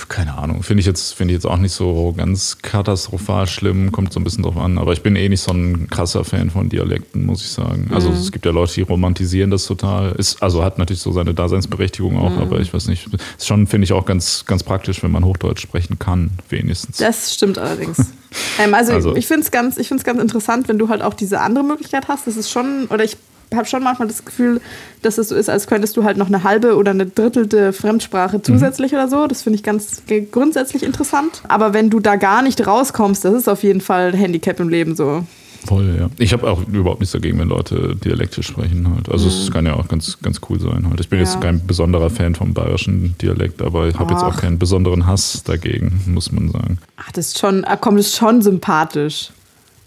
keine 0.08 0.36
Ahnung, 0.36 0.62
finde 0.62 0.80
ich 0.80 0.86
jetzt 0.86 1.14
finde 1.14 1.32
ich 1.32 1.38
jetzt 1.38 1.46
auch 1.46 1.56
nicht 1.56 1.72
so 1.72 2.14
ganz 2.16 2.58
katastrophal 2.62 3.46
schlimm, 3.46 3.92
kommt 3.92 4.12
so 4.12 4.20
ein 4.20 4.24
bisschen 4.24 4.42
drauf 4.42 4.56
an, 4.56 4.78
aber 4.78 4.92
ich 4.92 5.02
bin 5.02 5.16
eh 5.16 5.28
nicht 5.28 5.40
so 5.40 5.52
ein 5.52 5.88
krasser 5.88 6.24
Fan 6.24 6.50
von 6.50 6.68
Dialekten, 6.68 7.24
muss 7.26 7.42
ich 7.42 7.50
sagen. 7.50 7.90
Also 7.92 8.10
mhm. 8.10 8.16
es 8.16 8.32
gibt 8.32 8.46
ja 8.46 8.52
Leute, 8.52 8.74
die 8.74 8.82
romantisieren 8.82 9.50
das 9.50 9.66
total. 9.66 10.12
Ist 10.12 10.42
also 10.42 10.62
hat 10.64 10.78
natürlich 10.78 11.00
so 11.02 11.12
seine 11.12 11.34
Daseinsberechtigung 11.34 12.18
auch, 12.18 12.30
mhm. 12.30 12.42
aber 12.42 12.60
ich 12.60 12.72
weiß 12.72 12.88
nicht, 12.88 13.08
ist 13.12 13.46
schon 13.46 13.66
finde 13.66 13.84
ich 13.84 13.92
auch 13.92 14.04
ganz 14.04 14.44
ganz 14.46 14.62
praktisch, 14.62 15.02
wenn 15.02 15.10
man 15.10 15.24
Hochdeutsch 15.24 15.62
sprechen 15.62 15.98
kann, 15.98 16.30
wenigstens. 16.48 16.93
Das 16.98 17.34
stimmt 17.34 17.58
allerdings. 17.58 17.98
ähm, 18.58 18.74
also, 18.74 18.92
also, 18.92 19.16
ich 19.16 19.26
finde 19.26 19.42
es 19.42 19.50
ganz 19.50 19.76
ich 19.76 19.88
ganz 19.88 20.20
interessant, 20.20 20.68
wenn 20.68 20.78
du 20.78 20.88
halt 20.88 21.02
auch 21.02 21.14
diese 21.14 21.40
andere 21.40 21.64
Möglichkeit 21.64 22.08
hast, 22.08 22.26
das 22.26 22.36
ist 22.36 22.50
schon 22.50 22.86
oder 22.86 23.04
ich 23.04 23.16
habe 23.54 23.66
schon 23.66 23.82
manchmal 23.82 24.08
das 24.08 24.24
Gefühl, 24.24 24.60
dass 25.02 25.18
es 25.18 25.28
so 25.28 25.34
ist, 25.36 25.48
als 25.48 25.66
könntest 25.66 25.96
du 25.96 26.04
halt 26.04 26.16
noch 26.16 26.26
eine 26.26 26.42
halbe 26.42 26.76
oder 26.76 26.90
eine 26.90 27.06
drittelte 27.06 27.72
Fremdsprache 27.72 28.42
zusätzlich 28.42 28.92
mhm. 28.92 28.98
oder 28.98 29.08
so. 29.08 29.26
Das 29.26 29.42
finde 29.42 29.56
ich 29.56 29.62
ganz 29.62 30.02
grundsätzlich 30.32 30.82
interessant. 30.82 31.42
Aber 31.48 31.72
wenn 31.72 31.90
du 31.90 32.00
da 32.00 32.16
gar 32.16 32.42
nicht 32.42 32.66
rauskommst, 32.66 33.24
das 33.24 33.34
ist 33.34 33.48
auf 33.48 33.62
jeden 33.62 33.80
Fall 33.80 34.08
ein 34.08 34.14
Handicap 34.14 34.58
im 34.60 34.68
Leben 34.68 34.96
so. 34.96 35.24
Voll, 35.66 35.96
ja. 35.98 36.10
Ich 36.18 36.32
habe 36.32 36.48
auch 36.50 36.66
überhaupt 36.68 37.00
nichts 37.00 37.12
dagegen, 37.12 37.38
wenn 37.38 37.48
Leute 37.48 37.96
Dialekte 37.96 38.42
sprechen 38.42 38.94
halt. 38.94 39.08
Also 39.08 39.28
es 39.28 39.48
mhm. 39.48 39.52
kann 39.52 39.66
ja 39.66 39.74
auch 39.74 39.88
ganz, 39.88 40.18
ganz 40.20 40.40
cool 40.48 40.60
sein 40.60 40.88
halt. 40.88 41.00
Ich 41.00 41.08
bin 41.08 41.18
ja. 41.18 41.24
jetzt 41.24 41.40
kein 41.40 41.66
besonderer 41.66 42.10
Fan 42.10 42.34
vom 42.34 42.52
bayerischen 42.52 43.16
Dialekt, 43.18 43.62
aber 43.62 43.88
ich 43.88 43.98
habe 43.98 44.12
jetzt 44.12 44.22
auch 44.22 44.36
keinen 44.36 44.58
besonderen 44.58 45.06
Hass 45.06 45.42
dagegen, 45.44 46.02
muss 46.06 46.30
man 46.32 46.50
sagen. 46.50 46.78
Ach, 46.96 47.10
das 47.12 47.28
ist 47.28 47.38
schon, 47.38 47.64
ah, 47.64 47.76
komm, 47.76 47.96
das 47.96 48.06
ist 48.06 48.16
schon 48.16 48.42
sympathisch. 48.42 49.30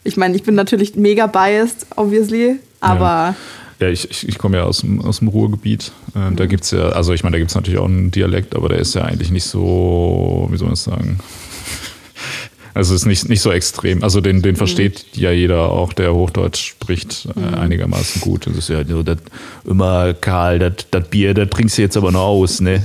Ich 0.04 0.18
meine, 0.18 0.36
ich 0.36 0.44
bin 0.44 0.56
natürlich 0.56 0.96
mega 0.96 1.28
biased, 1.28 1.86
obviously, 1.96 2.60
aber. 2.80 3.04
Ja. 3.04 3.36
Ja, 3.80 3.90
ich, 3.90 4.10
ich, 4.10 4.28
ich 4.28 4.40
komme 4.40 4.58
ja 4.58 4.64
aus 4.64 4.80
dem, 4.80 5.02
aus 5.02 5.20
dem 5.20 5.28
Ruhrgebiet. 5.28 5.92
Ähm, 6.16 6.36
da 6.36 6.48
gibt 6.48 6.64
es 6.64 6.72
ja, 6.72 6.90
also 6.90 7.14
ich 7.14 7.24
meine, 7.24 7.36
da 7.36 7.38
gibt 7.38 7.52
es 7.52 7.56
natürlich 7.56 7.80
auch 7.80 7.86
einen 7.86 8.10
Dialekt, 8.10 8.56
aber 8.56 8.70
der 8.70 8.80
ist 8.80 8.96
ja 8.96 9.04
eigentlich 9.04 9.30
nicht 9.30 9.44
so, 9.44 10.48
wie 10.50 10.58
soll 10.58 10.66
man 10.66 10.74
das 10.74 10.84
sagen, 10.84 11.20
also 12.78 12.94
es 12.94 13.02
ist 13.02 13.08
nicht, 13.08 13.28
nicht 13.28 13.42
so 13.42 13.52
extrem. 13.52 14.04
Also 14.04 14.22
den, 14.22 14.42
den 14.42 14.54
mhm. 14.54 14.58
versteht 14.58 15.06
ja 15.14 15.32
jeder 15.32 15.72
auch, 15.72 15.94
der 15.94 16.14
Hochdeutsch 16.14 16.64
spricht, 16.70 17.28
äh, 17.36 17.40
mhm. 17.40 17.54
einigermaßen 17.56 18.22
gut. 18.22 18.46
Das 18.46 18.56
ist 18.56 18.70
ja 18.70 18.86
so, 18.86 19.02
das, 19.02 19.18
immer 19.66 20.14
Karl, 20.14 20.60
das, 20.60 20.74
das 20.92 21.08
Bier, 21.08 21.34
das 21.34 21.50
trinkst 21.50 21.78
du 21.78 21.82
jetzt 21.82 21.98
aber 21.98 22.12
noch 22.12 22.22
aus, 22.22 22.62
ne? 22.62 22.84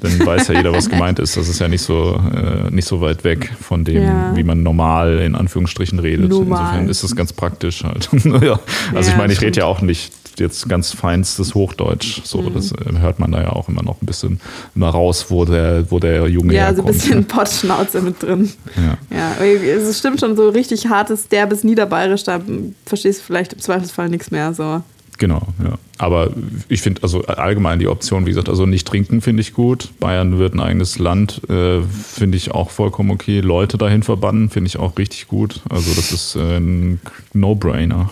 Dann 0.00 0.24
weiß 0.24 0.48
ja 0.48 0.54
jeder, 0.54 0.72
was 0.72 0.88
gemeint 0.88 1.18
ist. 1.18 1.36
Das 1.36 1.46
ist 1.46 1.60
ja 1.60 1.68
nicht 1.68 1.82
so, 1.82 2.20
äh, 2.34 2.70
nicht 2.70 2.88
so 2.88 3.02
weit 3.02 3.22
weg 3.24 3.52
von 3.60 3.84
dem, 3.84 4.02
ja. 4.02 4.34
wie 4.34 4.44
man 4.44 4.62
normal 4.62 5.18
in 5.18 5.34
Anführungsstrichen 5.34 5.98
redet. 5.98 6.30
Normal. 6.30 6.60
Insofern 6.60 6.88
ist 6.88 7.04
das 7.04 7.14
ganz 7.14 7.34
praktisch 7.34 7.84
halt. 7.84 8.08
ja. 8.24 8.58
Also 8.94 9.10
ja, 9.10 9.14
ich 9.14 9.16
meine, 9.16 9.32
ich 9.34 9.42
rede 9.42 9.60
ja 9.60 9.66
auch 9.66 9.82
nicht 9.82 10.12
jetzt 10.40 10.68
ganz 10.68 10.92
feinstes 10.92 11.54
Hochdeutsch. 11.54 12.22
So, 12.24 12.42
mhm. 12.42 12.54
das 12.54 12.72
äh, 12.72 12.98
hört 13.00 13.18
man 13.18 13.32
da 13.32 13.42
ja 13.42 13.50
auch 13.50 13.68
immer 13.68 13.82
noch 13.82 14.00
ein 14.02 14.06
bisschen 14.06 14.40
immer 14.74 14.88
raus, 14.88 15.26
wo 15.28 15.44
der, 15.44 15.90
wo 15.90 15.98
der 15.98 16.28
Junge 16.28 16.54
Ja, 16.54 16.74
so 16.74 16.82
ein 16.82 16.86
bisschen 16.86 17.24
Pottschnauze 17.28 18.00
mit 18.00 18.22
drin. 18.22 18.50
Ja. 18.76 19.16
ja, 19.16 19.44
es 19.44 19.98
stimmt 19.98 20.20
schon, 20.20 20.36
so 20.36 20.48
richtig 20.48 20.86
hartes, 20.88 21.28
derbes 21.28 21.64
Niederbayerisch, 21.64 22.24
da 22.24 22.40
verstehst 22.86 23.20
du 23.20 23.24
vielleicht 23.24 23.52
im 23.52 23.60
Zweifelsfall 23.60 24.08
nichts 24.08 24.30
mehr. 24.30 24.54
So. 24.54 24.82
Genau, 25.18 25.42
ja. 25.62 25.76
Aber 25.98 26.30
ich 26.68 26.80
finde 26.80 27.02
also 27.02 27.22
allgemein 27.24 27.80
die 27.80 27.88
Option, 27.88 28.24
wie 28.24 28.30
gesagt, 28.30 28.48
also 28.48 28.66
nicht 28.66 28.86
trinken 28.86 29.20
finde 29.20 29.40
ich 29.40 29.52
gut. 29.52 29.90
Bayern 29.98 30.38
wird 30.38 30.54
ein 30.54 30.60
eigenes 30.60 30.98
Land, 31.00 31.42
äh, 31.50 31.82
finde 31.82 32.36
ich 32.36 32.52
auch 32.52 32.70
vollkommen 32.70 33.10
okay. 33.10 33.40
Leute 33.40 33.78
dahin 33.78 34.04
verbannen 34.04 34.48
finde 34.48 34.68
ich 34.68 34.78
auch 34.78 34.96
richtig 34.96 35.26
gut. 35.26 35.60
Also 35.68 35.92
das 35.94 36.12
ist 36.12 36.36
äh, 36.36 36.58
ein 36.58 37.00
No-Brainer. 37.32 38.10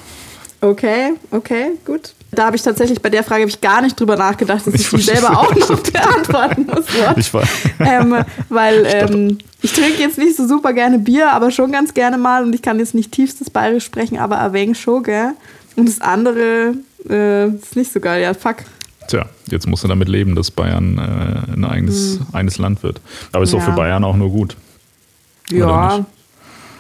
Okay, 0.66 1.12
okay, 1.30 1.72
gut. 1.84 2.12
Da 2.32 2.46
habe 2.46 2.56
ich 2.56 2.62
tatsächlich 2.62 3.00
bei 3.00 3.08
der 3.08 3.22
Frage 3.22 3.44
ich 3.44 3.60
gar 3.60 3.82
nicht 3.82 3.98
drüber 3.98 4.16
nachgedacht, 4.16 4.66
dass 4.66 4.74
ich, 4.74 4.80
ich 4.80 4.90
die 4.90 5.00
selber 5.00 5.38
auch 5.38 5.54
noch 5.54 5.80
beantworten 5.92 6.66
muss. 6.66 6.86
Ich 7.16 7.32
war. 7.32 7.44
Ähm, 7.78 8.16
weil 8.48 8.84
ähm, 8.84 9.38
ich 9.62 9.72
trinke 9.72 10.02
jetzt 10.02 10.18
nicht 10.18 10.36
so 10.36 10.46
super 10.48 10.72
gerne 10.72 10.98
Bier, 10.98 11.32
aber 11.32 11.52
schon 11.52 11.70
ganz 11.70 11.94
gerne 11.94 12.18
mal 12.18 12.42
und 12.42 12.52
ich 12.52 12.62
kann 12.62 12.80
jetzt 12.80 12.94
nicht 12.96 13.12
tiefstes 13.12 13.48
Bayerisch 13.48 13.84
sprechen, 13.84 14.18
aber 14.18 14.52
wenig 14.52 14.80
schon, 14.80 15.04
gell? 15.04 15.34
Und 15.76 15.88
das 15.88 16.00
andere 16.00 16.74
äh, 17.08 17.46
ist 17.46 17.76
nicht 17.76 17.92
so 17.92 18.00
geil, 18.00 18.22
ja, 18.22 18.34
fuck. 18.34 18.56
Tja, 19.06 19.26
jetzt 19.48 19.68
musst 19.68 19.84
du 19.84 19.88
damit 19.88 20.08
leben, 20.08 20.34
dass 20.34 20.50
Bayern 20.50 20.98
äh, 20.98 21.52
ein 21.52 21.64
eigenes, 21.64 22.18
hm. 22.18 22.26
eigenes 22.32 22.58
Land 22.58 22.82
wird. 22.82 23.00
Aber 23.30 23.44
ist 23.44 23.52
ja. 23.52 23.60
doch 23.60 23.66
für 23.66 23.72
Bayern 23.72 24.02
auch 24.02 24.16
nur 24.16 24.30
gut. 24.30 24.56
Ja, 25.48 26.04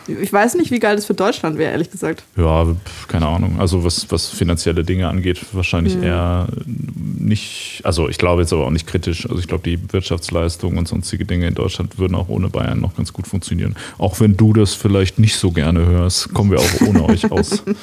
ich 0.08 0.32
weiß 0.32 0.54
nicht, 0.54 0.70
wie 0.70 0.78
geil 0.78 0.96
das 0.96 1.06
für 1.06 1.14
Deutschland 1.14 1.58
wäre, 1.58 1.72
ehrlich 1.72 1.90
gesagt. 1.90 2.24
Ja, 2.36 2.66
keine 3.08 3.26
Ahnung. 3.26 3.58
Also 3.58 3.84
was, 3.84 4.10
was 4.10 4.28
finanzielle 4.28 4.84
Dinge 4.84 5.08
angeht, 5.08 5.40
wahrscheinlich 5.52 5.96
mhm. 5.96 6.02
eher 6.02 6.48
nicht, 6.66 7.80
also 7.84 8.08
ich 8.08 8.18
glaube 8.18 8.42
jetzt 8.42 8.52
aber 8.52 8.66
auch 8.66 8.70
nicht 8.70 8.86
kritisch. 8.86 9.28
Also 9.28 9.40
ich 9.40 9.48
glaube, 9.48 9.64
die 9.64 9.92
Wirtschaftsleistung 9.92 10.76
und 10.76 10.88
sonstige 10.88 11.24
Dinge 11.24 11.46
in 11.46 11.54
Deutschland 11.54 11.98
würden 11.98 12.14
auch 12.14 12.28
ohne 12.28 12.48
Bayern 12.48 12.80
noch 12.80 12.96
ganz 12.96 13.12
gut 13.12 13.26
funktionieren. 13.26 13.76
Auch 13.98 14.20
wenn 14.20 14.36
du 14.36 14.52
das 14.52 14.74
vielleicht 14.74 15.18
nicht 15.18 15.36
so 15.36 15.50
gerne 15.50 15.86
hörst, 15.86 16.32
kommen 16.32 16.50
wir 16.50 16.58
auch 16.58 16.80
ohne 16.86 17.04
euch 17.04 17.30
aus. 17.30 17.62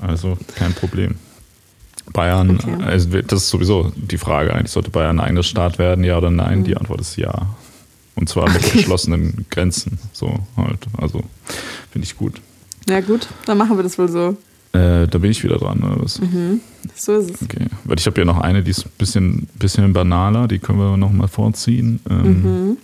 Also 0.00 0.36
kein 0.56 0.72
Problem. 0.74 1.14
Bayern, 2.12 2.58
okay. 2.62 2.82
also 2.84 3.22
das 3.22 3.44
ist 3.44 3.48
sowieso 3.48 3.92
die 3.96 4.18
Frage 4.18 4.52
eigentlich, 4.52 4.72
sollte 4.72 4.90
Bayern 4.90 5.18
ein 5.18 5.26
eigenes 5.26 5.46
Staat 5.46 5.78
werden, 5.78 6.04
ja 6.04 6.18
oder 6.18 6.30
nein? 6.30 6.60
Mhm. 6.60 6.64
Die 6.64 6.76
Antwort 6.76 7.00
ist 7.00 7.16
ja. 7.16 7.46
Und 8.14 8.28
zwar 8.28 8.50
mit 8.50 8.72
geschlossenen 8.72 9.46
Grenzen. 9.50 9.98
So 10.12 10.38
halt. 10.56 10.80
Also 10.98 11.22
finde 11.90 12.06
ich 12.06 12.16
gut. 12.16 12.40
Ja, 12.88 13.00
gut, 13.00 13.28
dann 13.46 13.58
machen 13.58 13.76
wir 13.76 13.82
das 13.82 13.98
wohl 13.98 14.08
so. 14.08 14.36
Äh, 14.72 15.06
da 15.06 15.18
bin 15.18 15.30
ich 15.30 15.44
wieder 15.44 15.58
dran, 15.58 15.82
oder 15.82 16.02
was? 16.02 16.20
Mhm. 16.20 16.60
So 16.94 17.18
ist 17.18 17.30
es. 17.30 17.42
Okay. 17.42 17.66
Weil 17.84 17.98
ich 17.98 18.06
habe 18.06 18.20
ja 18.20 18.24
noch 18.24 18.40
eine, 18.40 18.62
die 18.62 18.70
ist 18.70 18.86
ein 18.86 18.92
bisschen, 18.96 19.46
bisschen 19.54 19.92
banaler, 19.92 20.48
die 20.48 20.58
können 20.58 20.78
wir 20.78 20.96
nochmal 20.96 21.28
vorziehen. 21.28 22.00
Ähm, 22.08 22.42
mhm. 22.42 22.76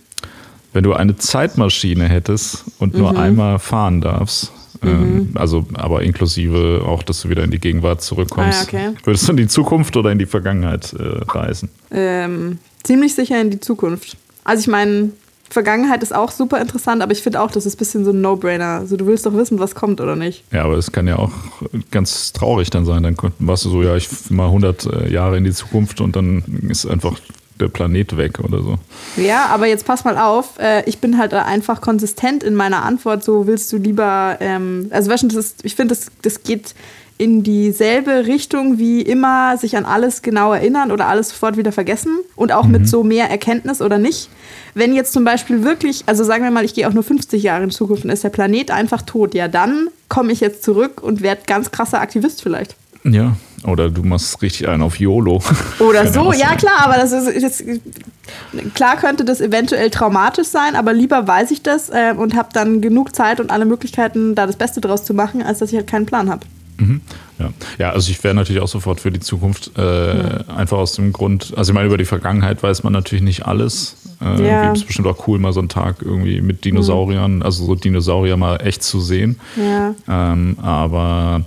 Wenn 0.71 0.83
du 0.83 0.93
eine 0.93 1.17
Zeitmaschine 1.17 2.07
hättest 2.07 2.65
und 2.77 2.93
nur 2.95 3.11
mhm. 3.13 3.17
einmal 3.17 3.59
fahren 3.59 4.01
darfst, 4.01 4.51
Mhm. 4.81 5.31
also, 5.35 5.65
aber 5.73 6.03
inklusive 6.03 6.83
auch, 6.85 7.03
dass 7.03 7.21
du 7.21 7.29
wieder 7.29 7.43
in 7.43 7.51
die 7.51 7.59
Gegenwart 7.59 8.01
zurückkommst. 8.01 8.59
Ah, 8.59 8.63
okay. 8.63 8.89
Würdest 9.03 9.27
du 9.27 9.31
in 9.31 9.37
die 9.37 9.47
Zukunft 9.47 9.97
oder 9.97 10.11
in 10.11 10.19
die 10.19 10.25
Vergangenheit 10.25 10.93
äh, 10.93 11.03
reisen? 11.27 11.69
Ähm, 11.91 12.59
ziemlich 12.83 13.13
sicher 13.13 13.41
in 13.41 13.49
die 13.49 13.59
Zukunft. 13.59 14.15
Also 14.43 14.61
ich 14.61 14.67
meine, 14.67 15.11
Vergangenheit 15.49 16.03
ist 16.03 16.13
auch 16.13 16.31
super 16.31 16.61
interessant, 16.61 17.01
aber 17.01 17.11
ich 17.11 17.21
finde 17.21 17.41
auch, 17.41 17.51
das 17.51 17.65
ist 17.65 17.75
ein 17.75 17.77
bisschen 17.77 18.05
so 18.05 18.11
ein 18.11 18.21
No-Brainer. 18.21 18.79
Also 18.79 18.97
du 18.97 19.07
willst 19.07 19.25
doch 19.25 19.33
wissen, 19.33 19.59
was 19.59 19.75
kommt 19.75 19.99
oder 20.01 20.15
nicht. 20.15 20.43
Ja, 20.51 20.63
aber 20.63 20.77
es 20.77 20.91
kann 20.91 21.07
ja 21.07 21.17
auch 21.17 21.31
ganz 21.91 22.33
traurig 22.33 22.69
dann 22.69 22.85
sein. 22.85 23.03
Dann 23.03 23.17
warst 23.39 23.65
du 23.65 23.69
so, 23.69 23.81
ja, 23.81 23.95
ich 23.95 24.09
mal 24.29 24.45
100 24.45 24.85
äh, 24.85 25.11
Jahre 25.11 25.37
in 25.37 25.43
die 25.43 25.53
Zukunft 25.53 26.01
und 26.01 26.15
dann 26.15 26.43
ist 26.69 26.85
einfach 26.85 27.19
der 27.59 27.67
Planet 27.67 28.15
weg 28.15 28.39
oder 28.39 28.61
so. 28.61 28.77
Ja, 29.17 29.47
aber 29.47 29.67
jetzt 29.67 29.85
pass 29.85 30.05
mal 30.05 30.17
auf, 30.17 30.57
äh, 30.59 30.87
ich 30.87 30.99
bin 30.99 31.17
halt 31.17 31.33
einfach 31.33 31.81
konsistent 31.81 32.43
in 32.43 32.55
meiner 32.55 32.83
Antwort. 32.83 33.23
So 33.23 33.47
willst 33.47 33.71
du 33.73 33.77
lieber, 33.77 34.37
ähm, 34.39 34.87
also 34.91 35.11
weißt 35.11 35.23
du, 35.23 35.27
das 35.27 35.37
ist, 35.37 35.65
ich 35.65 35.75
finde, 35.75 35.95
das, 35.95 36.07
das 36.21 36.43
geht 36.43 36.73
in 37.19 37.43
dieselbe 37.43 38.27
Richtung 38.27 38.79
wie 38.79 39.01
immer 39.01 39.57
sich 39.57 39.75
an 39.75 39.83
alles 39.83 40.21
genau 40.21 40.53
erinnern 40.53 40.89
oder 40.89 41.07
alles 41.07 41.29
sofort 41.29 41.57
wieder 41.57 41.73
vergessen 41.73 42.17
und 42.37 42.53
auch 42.53 42.63
mhm. 42.63 42.71
mit 42.71 42.87
so 42.87 43.03
mehr 43.03 43.29
Erkenntnis 43.29 43.81
oder 43.81 43.97
nicht. 43.97 44.29
Wenn 44.73 44.95
jetzt 44.95 45.11
zum 45.11 45.25
Beispiel 45.25 45.65
wirklich, 45.65 46.03
also 46.05 46.23
sagen 46.23 46.45
wir 46.45 46.51
mal, 46.51 46.63
ich 46.63 46.73
gehe 46.73 46.87
auch 46.87 46.93
nur 46.93 47.03
50 47.03 47.43
Jahre 47.43 47.65
in 47.65 47.71
Zukunft 47.71 48.05
und 48.05 48.09
ist 48.09 48.23
der 48.23 48.29
Planet 48.29 48.71
einfach 48.71 49.01
tot, 49.01 49.35
ja, 49.35 49.49
dann 49.49 49.89
komme 50.07 50.31
ich 50.31 50.39
jetzt 50.39 50.63
zurück 50.63 51.03
und 51.03 51.21
werde 51.21 51.41
ganz 51.45 51.71
krasser 51.71 51.99
Aktivist 51.99 52.41
vielleicht. 52.41 52.77
Ja, 53.03 53.35
oder 53.65 53.89
du 53.89 54.03
machst 54.03 54.41
richtig 54.41 54.69
einen 54.69 54.81
auf 54.81 54.97
YOLO. 54.97 55.41
Oder 55.79 56.07
so, 56.13 56.31
ja 56.31 56.55
klar, 56.55 56.85
aber 56.85 56.95
das 56.95 57.11
ist, 57.11 57.43
das, 57.43 57.61
klar 58.73 58.95
könnte 58.95 59.25
das 59.25 59.41
eventuell 59.41 59.89
traumatisch 59.89 60.47
sein, 60.47 60.77
aber 60.77 60.93
lieber 60.93 61.27
weiß 61.27 61.51
ich 61.51 61.63
das 61.63 61.89
äh, 61.89 62.13
und 62.15 62.33
habe 62.37 62.47
dann 62.53 62.79
genug 62.79 63.13
Zeit 63.13 63.41
und 63.41 63.51
alle 63.51 63.65
Möglichkeiten, 63.65 64.35
da 64.35 64.47
das 64.47 64.55
Beste 64.55 64.79
draus 64.79 65.03
zu 65.03 65.13
machen, 65.13 65.43
als 65.43 65.59
dass 65.59 65.71
ich 65.71 65.75
halt 65.75 65.87
keinen 65.87 66.05
Plan 66.05 66.29
habe. 66.29 66.45
Mhm. 66.79 67.01
Ja. 67.37 67.49
ja, 67.77 67.89
also 67.91 68.11
ich 68.11 68.23
wäre 68.23 68.33
natürlich 68.33 68.61
auch 68.61 68.67
sofort 68.67 68.99
für 68.99 69.11
die 69.11 69.19
Zukunft, 69.19 69.71
äh, 69.77 70.17
ja. 70.17 70.39
einfach 70.55 70.77
aus 70.77 70.93
dem 70.93 71.13
Grund, 71.13 71.53
also 71.55 71.71
ich 71.71 71.73
meine, 71.73 71.87
über 71.87 71.97
die 71.97 72.05
Vergangenheit 72.05 72.61
weiß 72.61 72.83
man 72.83 72.93
natürlich 72.93 73.23
nicht 73.23 73.45
alles. 73.45 73.97
Äh, 74.21 74.47
ja. 74.47 74.73
Es 74.73 74.83
bestimmt 74.83 75.07
auch 75.07 75.27
cool, 75.27 75.39
mal 75.39 75.53
so 75.53 75.59
einen 75.59 75.69
Tag 75.69 75.97
irgendwie 76.01 76.41
mit 76.41 76.65
Dinosauriern, 76.65 77.37
mhm. 77.37 77.41
also 77.43 77.65
so 77.65 77.75
Dinosaurier 77.75 78.35
mal 78.37 78.57
echt 78.57 78.83
zu 78.83 78.99
sehen. 78.99 79.39
Ja. 79.55 79.93
Ähm, 80.07 80.57
aber 80.61 81.43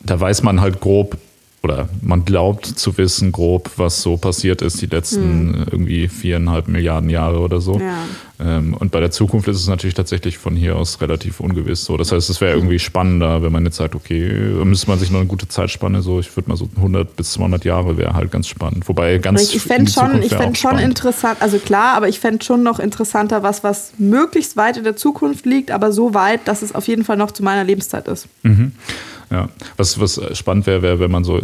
da 0.00 0.20
weiß 0.20 0.42
man 0.42 0.60
halt 0.60 0.80
grob, 0.80 1.16
oder 1.64 1.88
man 2.02 2.24
glaubt 2.24 2.66
zu 2.66 2.96
wissen 2.98 3.32
grob, 3.32 3.70
was 3.76 4.02
so 4.02 4.16
passiert 4.16 4.62
ist 4.62 4.80
die 4.80 4.86
letzten 4.86 5.48
mhm. 5.48 5.66
irgendwie 5.70 6.08
viereinhalb 6.08 6.68
Milliarden 6.68 7.10
Jahre 7.10 7.40
oder 7.40 7.60
so. 7.60 7.80
Ja. 7.80 7.96
Ähm, 8.40 8.74
und 8.74 8.90
bei 8.90 9.00
der 9.00 9.10
Zukunft 9.10 9.48
ist 9.48 9.58
es 9.58 9.68
natürlich 9.68 9.94
tatsächlich 9.94 10.38
von 10.38 10.56
hier 10.56 10.76
aus 10.76 11.00
relativ 11.00 11.40
ungewiss. 11.40 11.84
So, 11.84 11.96
das 11.96 12.12
heißt, 12.12 12.28
es 12.28 12.40
wäre 12.40 12.54
irgendwie 12.54 12.78
spannender, 12.78 13.42
wenn 13.42 13.52
man 13.52 13.64
jetzt 13.64 13.76
sagt, 13.76 13.94
okay, 13.94 14.52
da 14.58 14.64
müsste 14.64 14.88
man 14.88 14.98
sich 14.98 15.10
noch 15.10 15.20
eine 15.20 15.28
gute 15.28 15.48
Zeitspanne 15.48 16.02
so, 16.02 16.20
ich 16.20 16.34
würde 16.36 16.50
mal 16.50 16.56
so 16.56 16.68
100 16.76 17.16
bis 17.16 17.32
200 17.32 17.64
Jahre 17.64 17.96
wäre 17.96 18.14
halt 18.14 18.30
ganz 18.30 18.48
spannend. 18.48 18.88
Wobei 18.88 19.18
ganz 19.18 19.54
ich 19.54 19.62
fände 19.62 19.90
schon, 19.90 20.22
ich 20.22 20.34
fände 20.34 20.58
schon 20.58 20.78
interessant, 20.78 21.40
also 21.40 21.58
klar, 21.58 21.96
aber 21.96 22.08
ich 22.08 22.20
fände 22.20 22.44
schon 22.44 22.62
noch 22.62 22.78
interessanter 22.78 23.42
was, 23.42 23.62
was 23.62 23.92
möglichst 23.98 24.56
weit 24.56 24.76
in 24.76 24.84
der 24.84 24.96
Zukunft 24.96 25.46
liegt, 25.46 25.70
aber 25.70 25.92
so 25.92 26.12
weit, 26.12 26.46
dass 26.46 26.62
es 26.62 26.74
auf 26.74 26.88
jeden 26.88 27.04
Fall 27.04 27.16
noch 27.16 27.30
zu 27.30 27.42
meiner 27.42 27.64
Lebenszeit 27.64 28.08
ist. 28.08 28.26
Mhm. 28.42 28.72
Ja, 29.30 29.48
was, 29.76 29.98
was 30.00 30.20
spannend 30.36 30.66
wäre, 30.66 30.82
wäre, 30.82 31.00
wenn 31.00 31.10
man 31.10 31.24
so 31.24 31.40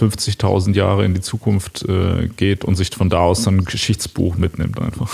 50.000 0.00 0.74
Jahre 0.74 1.04
in 1.04 1.14
die 1.14 1.20
Zukunft 1.20 1.84
äh, 1.88 2.28
geht 2.28 2.64
und 2.64 2.76
sich 2.76 2.90
von 2.90 3.10
da 3.10 3.18
aus 3.18 3.42
dann 3.42 3.58
ein 3.58 3.64
Geschichtsbuch 3.64 4.36
mitnimmt 4.36 4.80
einfach. 4.80 5.10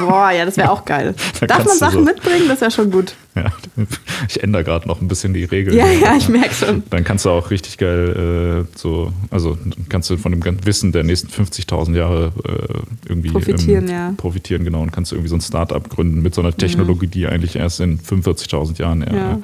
Boah, 0.00 0.30
ja, 0.30 0.44
das 0.44 0.56
wäre 0.56 0.70
auch 0.72 0.84
geil. 0.84 1.14
Da 1.40 1.46
Darf 1.46 1.64
man 1.64 1.76
Sachen 1.76 2.00
so, 2.00 2.04
mitbringen? 2.04 2.48
Das 2.48 2.60
wäre 2.60 2.70
schon 2.70 2.90
gut. 2.90 3.14
Ja, 3.34 3.46
ich 4.28 4.42
ändere 4.42 4.64
gerade 4.64 4.86
noch 4.88 5.00
ein 5.00 5.08
bisschen 5.08 5.32
die 5.32 5.44
Regeln. 5.44 5.76
Ja, 5.76 5.86
ja, 5.86 6.16
ich 6.16 6.28
merke 6.28 6.54
schon. 6.54 6.82
Dann 6.90 7.04
kannst 7.04 7.24
du 7.24 7.30
auch 7.30 7.50
richtig 7.50 7.78
geil 7.78 8.66
äh, 8.66 8.78
so, 8.78 9.12
also 9.30 9.56
kannst 9.88 10.10
du 10.10 10.16
von 10.16 10.32
dem 10.32 10.66
Wissen 10.66 10.92
der 10.92 11.04
nächsten 11.04 11.28
50.000 11.28 11.96
Jahre 11.96 12.32
äh, 12.44 13.08
irgendwie 13.08 13.30
profitieren, 13.30 13.88
ähm, 13.88 13.94
ja. 13.94 14.14
profitieren, 14.16 14.64
genau, 14.64 14.82
und 14.82 14.92
kannst 14.92 15.12
du 15.12 15.16
irgendwie 15.16 15.30
so 15.30 15.36
ein 15.36 15.40
Start-up 15.40 15.88
gründen 15.88 16.22
mit 16.22 16.34
so 16.34 16.42
einer 16.42 16.54
Technologie, 16.56 17.06
die 17.06 17.26
eigentlich 17.26 17.56
erst 17.56 17.80
in 17.80 17.98
45.000 17.98 18.78
Jahren 18.78 19.02
ja. 19.02 19.38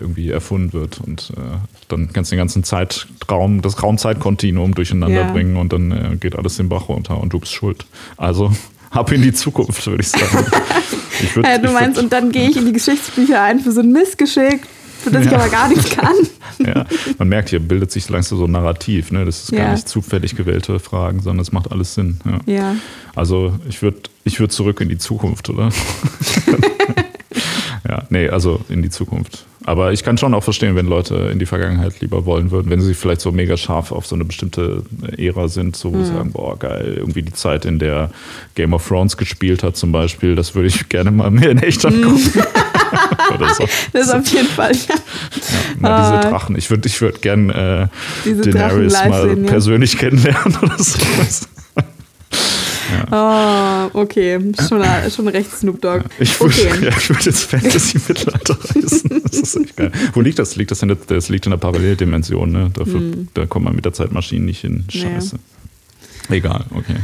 Irgendwie 0.00 0.30
erfunden 0.30 0.72
wird. 0.72 1.00
Und 1.00 1.32
äh, 1.36 1.58
dann 1.88 2.12
kannst 2.12 2.30
du 2.30 2.34
den 2.34 2.40
ganzen 2.40 2.62
Zeitraum, 2.62 3.62
das 3.62 3.82
Raumzeitkontinuum 3.82 4.74
durcheinander 4.74 5.22
ja. 5.22 5.32
bringen 5.32 5.56
und 5.56 5.72
dann 5.72 5.90
äh, 5.90 6.16
geht 6.16 6.36
alles 6.36 6.56
den 6.56 6.68
Bach 6.68 6.88
runter 6.88 7.18
und 7.18 7.32
du 7.32 7.40
bist 7.40 7.52
schuld. 7.52 7.86
Also 8.16 8.52
ab 8.90 9.10
in 9.12 9.22
die 9.22 9.32
Zukunft, 9.32 9.86
würde 9.86 10.02
ich 10.02 10.08
sagen. 10.08 10.46
Ich 11.20 11.34
würd, 11.34 11.48
ja, 11.48 11.58
du 11.58 11.72
meinst, 11.72 11.96
würd, 11.96 12.04
und 12.04 12.12
dann 12.12 12.30
gehe 12.30 12.48
ich 12.48 12.56
in 12.56 12.66
die 12.66 12.72
Geschichtsbücher 12.72 13.42
ein 13.42 13.58
für 13.58 13.72
so 13.72 13.80
ein 13.80 13.90
Missgeschick, 13.90 14.60
für 15.02 15.10
das 15.10 15.24
ja. 15.24 15.32
ich 15.32 15.36
aber 15.36 15.48
gar 15.48 15.68
nichts 15.68 15.90
kann. 15.90 16.14
Ja, 16.64 16.86
man 17.18 17.28
merkt, 17.28 17.50
hier 17.50 17.60
bildet 17.60 17.92
sich 17.92 18.08
langsam 18.08 18.36
so 18.38 18.46
ein 18.46 18.50
Narrativ. 18.50 19.12
Ne? 19.12 19.24
Das 19.24 19.44
ist 19.44 19.52
gar 19.52 19.72
nicht 19.72 19.88
zufällig 19.88 20.34
gewählte 20.34 20.80
Fragen, 20.80 21.20
sondern 21.20 21.40
es 21.40 21.52
macht 21.52 21.70
alles 21.70 21.94
Sinn. 21.94 22.18
Ja. 22.46 22.74
Also 23.14 23.52
ich 23.68 23.80
würde 23.80 23.98
ich 24.24 24.40
würd 24.40 24.50
zurück 24.50 24.80
in 24.80 24.88
die 24.88 24.98
Zukunft, 24.98 25.50
oder? 25.50 25.70
Nee, 28.10 28.28
also 28.28 28.60
in 28.68 28.82
die 28.82 28.90
Zukunft. 28.90 29.44
Aber 29.64 29.92
ich 29.92 30.02
kann 30.02 30.16
schon 30.16 30.32
auch 30.32 30.42
verstehen, 30.42 30.76
wenn 30.76 30.86
Leute 30.86 31.14
in 31.30 31.38
die 31.38 31.46
Vergangenheit 31.46 32.00
lieber 32.00 32.24
wollen 32.24 32.50
würden, 32.50 32.70
wenn 32.70 32.80
sie 32.80 32.94
vielleicht 32.94 33.20
so 33.20 33.32
mega 33.32 33.56
scharf 33.56 33.92
auf 33.92 34.06
so 34.06 34.14
eine 34.14 34.24
bestimmte 34.24 34.82
Ära 35.18 35.48
sind, 35.48 35.76
so 35.76 35.90
mhm. 35.90 36.04
sagen, 36.04 36.32
boah, 36.32 36.58
geil, 36.58 36.94
irgendwie 36.96 37.22
die 37.22 37.32
Zeit, 37.32 37.66
in 37.66 37.78
der 37.78 38.10
Game 38.54 38.72
of 38.72 38.86
Thrones 38.86 39.16
gespielt 39.16 39.62
hat 39.62 39.76
zum 39.76 39.92
Beispiel, 39.92 40.36
das 40.36 40.54
würde 40.54 40.68
ich 40.68 40.88
gerne 40.88 41.10
mal 41.10 41.30
mehr 41.30 41.50
in 41.50 41.58
echt 41.58 41.84
angucken. 41.84 42.42
Mhm. 42.88 43.44
so. 43.54 43.68
Das 43.92 44.06
ist 44.06 44.14
auf 44.14 44.26
jeden 44.28 44.48
Fall, 44.48 44.72
ja. 44.72 44.94
na, 45.78 46.00
diese 46.00 46.14
ah. 46.14 46.30
Drachen. 46.30 46.56
Ich 46.56 46.70
würde 46.70 46.88
ich 46.88 46.98
würd 47.00 47.20
gern 47.20 47.50
äh, 47.50 47.86
Daenerys 48.24 48.92
mal 48.92 49.28
sehen, 49.28 49.44
persönlich 49.44 49.92
ja. 49.92 49.98
kennenlernen 49.98 50.56
oder 50.62 50.78
so. 50.78 50.98
Ja. 53.10 53.90
Oh, 53.92 54.00
okay. 54.00 54.38
Schon, 54.68 54.82
schon 55.10 55.28
recht 55.28 55.50
Snoop 55.50 55.80
Dogg. 55.80 56.04
Ich 56.18 56.40
würde 56.40 56.54
okay. 56.54 56.86
ja, 56.86 57.08
würd 57.08 57.24
jetzt 57.24 57.44
Fantasy-Mittelalter 57.44 58.58
reisen. 58.74 59.22
Das 59.24 59.38
ist 59.38 59.56
echt 59.56 59.76
geil. 59.76 59.92
Wo 60.14 60.20
liegt 60.20 60.38
das? 60.38 60.56
Liegt 60.56 60.70
das, 60.70 60.82
in 60.82 60.88
der, 60.88 60.96
das 61.06 61.28
liegt 61.28 61.46
in 61.46 61.50
der 61.50 61.58
Paralleldimension, 61.58 62.50
ne? 62.50 62.70
Dafür, 62.72 63.00
hm. 63.00 63.28
Da 63.34 63.46
kommt 63.46 63.64
man 63.64 63.74
mit 63.74 63.84
der 63.84 63.92
Zeitmaschine 63.92 64.44
nicht 64.44 64.60
hin. 64.60 64.84
Scheiße. 64.88 65.36
Nee. 66.28 66.36
Egal, 66.36 66.64
okay. 66.74 66.96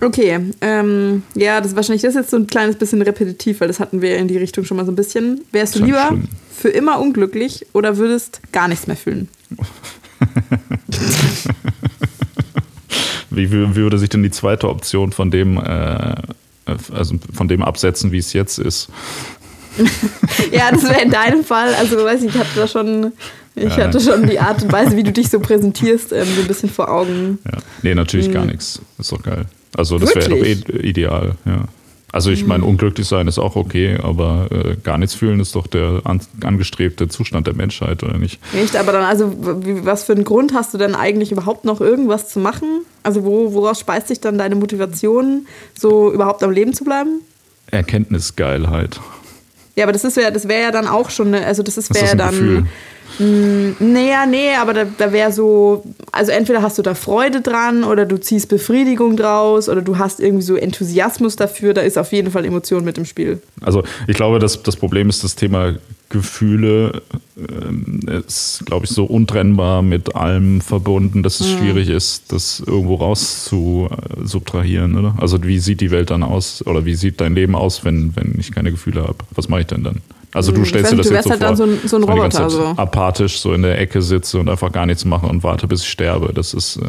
Okay, 0.00 0.40
ähm, 0.60 1.22
ja, 1.34 1.60
das 1.60 1.76
wahrscheinlich 1.76 2.02
das 2.02 2.10
ist 2.10 2.16
jetzt 2.16 2.30
so 2.30 2.36
ein 2.36 2.46
kleines 2.46 2.76
bisschen 2.76 3.02
repetitiv, 3.02 3.60
weil 3.60 3.68
das 3.68 3.80
hatten 3.80 4.02
wir 4.02 4.16
in 4.16 4.28
die 4.28 4.38
Richtung 4.38 4.64
schon 4.64 4.76
mal 4.76 4.86
so 4.86 4.92
ein 4.92 4.96
bisschen. 4.96 5.42
Wärst 5.52 5.76
du 5.76 5.84
lieber 5.84 6.06
schlimm. 6.08 6.28
für 6.52 6.68
immer 6.68 7.00
unglücklich 7.00 7.66
oder 7.72 7.96
würdest 7.96 8.40
gar 8.52 8.68
nichts 8.68 8.86
mehr 8.86 8.96
fühlen? 8.96 9.28
Wie, 13.36 13.50
wie, 13.50 13.74
würde 13.74 13.98
sich 13.98 14.08
denn 14.08 14.22
die 14.22 14.30
zweite 14.30 14.68
Option 14.68 15.12
von 15.12 15.30
dem, 15.30 15.58
äh, 15.58 16.14
also 16.92 17.16
von 17.32 17.48
dem 17.48 17.62
absetzen, 17.62 18.12
wie 18.12 18.18
es 18.18 18.32
jetzt 18.32 18.58
ist? 18.58 18.88
ja, 20.52 20.70
das 20.70 20.84
wäre 20.84 21.02
in 21.02 21.10
deinem 21.10 21.44
Fall. 21.44 21.74
Also, 21.74 21.96
weiß 21.96 22.22
ich, 22.22 22.34
ich 22.34 22.38
hatte 22.38 22.50
da 22.54 22.68
schon, 22.68 23.12
ich 23.56 23.76
hatte 23.76 24.00
schon 24.00 24.26
die 24.28 24.38
Art 24.38 24.62
und 24.62 24.72
Weise, 24.72 24.96
wie 24.96 25.02
du 25.02 25.12
dich 25.12 25.28
so 25.28 25.40
präsentierst, 25.40 26.12
ähm, 26.12 26.26
so 26.34 26.42
ein 26.42 26.46
bisschen 26.46 26.70
vor 26.70 26.90
Augen. 26.90 27.38
Ja. 27.44 27.58
Nee, 27.82 27.94
natürlich 27.94 28.26
hm. 28.26 28.34
gar 28.34 28.44
nichts. 28.44 28.80
Ist 28.98 29.10
doch 29.10 29.22
geil. 29.22 29.46
Also, 29.76 29.98
das 29.98 30.14
wäre 30.14 30.28
doch 30.28 30.36
eh 30.36 30.86
ideal, 30.86 31.34
ja. 31.44 31.64
Also 32.14 32.30
ich 32.30 32.46
meine, 32.46 32.62
mhm. 32.62 32.68
unglücklich 32.68 33.08
sein 33.08 33.26
ist 33.26 33.40
auch 33.40 33.56
okay, 33.56 33.98
aber 34.00 34.46
äh, 34.52 34.76
gar 34.84 34.98
nichts 34.98 35.16
fühlen 35.16 35.40
ist 35.40 35.56
doch 35.56 35.66
der 35.66 36.02
an, 36.04 36.20
angestrebte 36.44 37.08
Zustand 37.08 37.48
der 37.48 37.54
Menschheit, 37.54 38.04
oder 38.04 38.18
nicht? 38.18 38.38
Nicht, 38.54 38.76
aber 38.76 38.92
dann, 38.92 39.02
also 39.02 39.34
was 39.36 40.04
für 40.04 40.12
einen 40.12 40.22
Grund 40.22 40.54
hast 40.54 40.72
du 40.72 40.78
denn 40.78 40.94
eigentlich 40.94 41.32
überhaupt 41.32 41.64
noch 41.64 41.80
irgendwas 41.80 42.28
zu 42.28 42.38
machen? 42.38 42.84
Also 43.02 43.24
wo, 43.24 43.52
woraus 43.52 43.80
speist 43.80 44.06
sich 44.06 44.20
dann 44.20 44.38
deine 44.38 44.54
Motivation, 44.54 45.48
so 45.76 46.12
überhaupt 46.12 46.44
am 46.44 46.52
Leben 46.52 46.72
zu 46.72 46.84
bleiben? 46.84 47.20
Erkenntnisgeilheit. 47.72 49.00
Ja, 49.74 49.82
aber 49.82 49.92
das 49.92 50.04
ist 50.04 50.16
ja, 50.16 50.30
das 50.30 50.46
wäre 50.46 50.62
ja 50.62 50.70
dann 50.70 50.86
auch 50.86 51.10
schon, 51.10 51.34
also 51.34 51.64
das 51.64 51.76
ist 51.76 51.92
wäre 51.92 52.06
ja 52.06 52.14
dann. 52.14 52.30
Gefühl? 52.30 52.66
Hm, 53.18 53.76
naja, 53.78 54.26
nee, 54.26 54.54
aber 54.54 54.74
da, 54.74 54.84
da 54.84 55.12
wäre 55.12 55.30
so, 55.30 55.84
also 56.10 56.32
entweder 56.32 56.62
hast 56.62 56.78
du 56.78 56.82
da 56.82 56.94
Freude 56.94 57.40
dran 57.40 57.84
oder 57.84 58.06
du 58.06 58.18
ziehst 58.18 58.48
Befriedigung 58.48 59.16
draus 59.16 59.68
oder 59.68 59.82
du 59.82 59.98
hast 59.98 60.20
irgendwie 60.20 60.42
so 60.42 60.56
Enthusiasmus 60.56 61.36
dafür, 61.36 61.74
da 61.74 61.82
ist 61.82 61.96
auf 61.96 62.12
jeden 62.12 62.30
Fall 62.30 62.44
Emotion 62.44 62.84
mit 62.84 62.98
im 62.98 63.04
Spiel. 63.04 63.40
Also 63.60 63.84
ich 64.08 64.16
glaube, 64.16 64.38
das, 64.40 64.62
das 64.62 64.76
Problem 64.76 65.08
ist 65.08 65.22
das 65.22 65.36
Thema 65.36 65.74
Gefühle 66.08 67.02
ähm, 67.36 68.00
ist, 68.26 68.62
glaube 68.66 68.84
ich, 68.84 68.90
so 68.92 69.04
untrennbar 69.04 69.82
mit 69.82 70.14
allem 70.14 70.60
verbunden, 70.60 71.22
dass 71.22 71.40
es 71.40 71.52
mhm. 71.52 71.58
schwierig 71.58 71.88
ist, 71.88 72.32
das 72.32 72.62
irgendwo 72.64 72.96
raus 72.96 73.44
zu 73.44 73.88
äh, 73.90 74.24
subtrahieren, 74.24 74.96
oder? 74.96 75.16
Also 75.18 75.42
wie 75.42 75.58
sieht 75.58 75.80
die 75.80 75.90
Welt 75.90 76.10
dann 76.10 76.22
aus 76.22 76.64
oder 76.66 76.84
wie 76.84 76.94
sieht 76.94 77.20
dein 77.20 77.34
Leben 77.34 77.56
aus, 77.56 77.84
wenn, 77.84 78.14
wenn 78.16 78.36
ich 78.38 78.52
keine 78.52 78.70
Gefühle 78.70 79.02
habe? 79.02 79.18
Was 79.34 79.48
mache 79.48 79.62
ich 79.62 79.66
denn 79.66 79.82
dann? 79.82 80.02
Also 80.34 80.52
du 80.52 80.58
hm, 80.58 80.64
stellst 80.66 80.92
dir 80.92 80.96
das 80.96 81.08
du 81.08 81.14
jetzt 81.14 81.24
so 81.24 81.30
halt 81.30 81.40
vor, 81.40 81.48
dann 81.48 81.56
so 81.56 81.64
ein, 81.64 81.78
so 81.88 81.96
ein 81.96 82.02
Roboter, 82.02 82.50
so. 82.50 82.64
apathisch 82.76 83.38
so 83.40 83.54
in 83.54 83.62
der 83.62 83.78
Ecke 83.80 84.02
sitze 84.02 84.38
und 84.38 84.48
einfach 84.50 84.70
gar 84.72 84.84
nichts 84.84 85.04
mache 85.06 85.26
und 85.26 85.42
warte, 85.42 85.66
bis 85.66 85.82
ich 85.82 85.88
sterbe. 85.88 86.32
Das 86.34 86.52
ist, 86.52 86.76
äh, 86.76 86.82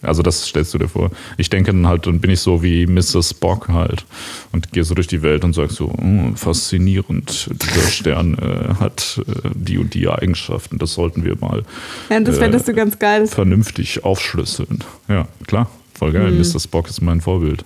Also 0.00 0.22
das 0.22 0.46
stellst 0.46 0.72
du 0.74 0.78
dir 0.78 0.86
vor. 0.88 1.10
Ich 1.38 1.50
denke 1.50 1.72
dann 1.72 1.88
halt, 1.88 2.06
dann 2.06 2.20
bin 2.20 2.30
ich 2.30 2.38
so 2.38 2.62
wie 2.62 2.86
Mr. 2.86 3.20
Spock 3.20 3.66
halt 3.68 4.06
und 4.52 4.70
gehe 4.72 4.84
so 4.84 4.94
durch 4.94 5.08
die 5.08 5.22
Welt 5.22 5.42
und 5.42 5.54
sag 5.54 5.72
so, 5.72 5.86
oh, 5.86 6.36
faszinierend, 6.36 7.50
dieser 7.52 7.88
Stern 7.90 8.38
äh, 8.38 8.74
hat 8.78 9.20
äh, 9.26 9.48
die 9.54 9.76
und 9.78 9.94
die 9.94 10.08
Eigenschaften, 10.08 10.78
das 10.78 10.94
sollten 10.94 11.24
wir 11.24 11.36
mal 11.40 11.64
Ja, 12.10 12.20
das 12.20 12.38
fändest 12.38 12.68
du 12.68 12.74
ganz 12.74 13.00
geil. 13.00 13.26
vernünftig 13.26 14.04
aufschlüsseln. 14.04 14.84
Ja, 15.08 15.26
klar, 15.48 15.68
voll 15.98 16.12
geil. 16.12 16.30
Mhm. 16.30 16.38
Mr. 16.38 16.60
Spock 16.60 16.88
ist 16.88 17.00
mein 17.02 17.20
Vorbild. 17.20 17.64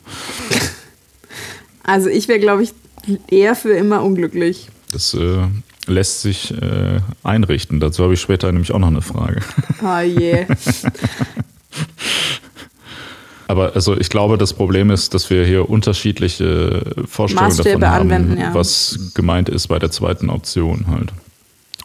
Also 1.83 2.09
ich 2.09 2.29
wäre, 2.29 2.39
glaube 2.39 2.63
ich, 2.63 2.73
eher 3.29 3.55
für 3.55 3.73
immer 3.75 4.03
unglücklich. 4.03 4.69
Das 4.93 5.15
äh, 5.15 5.49
lässt 5.87 6.21
sich 6.23 6.53
äh, 6.53 7.01
einrichten. 7.23 7.81
Dazu 7.81 8.05
habe 8.05 8.15
ich 8.15 8.21
später 8.21 8.53
nämlich 8.53 8.73
auch 8.73 8.79
noch 8.79 8.89
eine 8.89 9.03
Frage. 9.03 9.41
Oh 9.83 9.99
je. 10.21 10.47
Aber 13.49 13.75
also 13.75 13.99
ich 13.99 14.09
glaube, 14.09 14.39
das 14.39 14.55
Problem 14.55 14.91
ist, 14.91 15.13
dass 15.15 15.29
wir 15.29 15.45
hier 15.45 15.69
unterschiedliche 15.69 16.95
Vorstellungen 17.07 17.49
Maßstäbe 17.49 17.81
davon 17.81 17.95
haben, 17.95 18.11
anwenden, 18.13 18.41
ja. 18.41 18.55
was 18.55 19.11
gemeint 19.15 19.49
ist 19.49 19.69
bei 19.69 19.79
der 19.79 19.91
zweiten 19.91 20.31
Option 20.31 20.87
halt. 20.87 21.13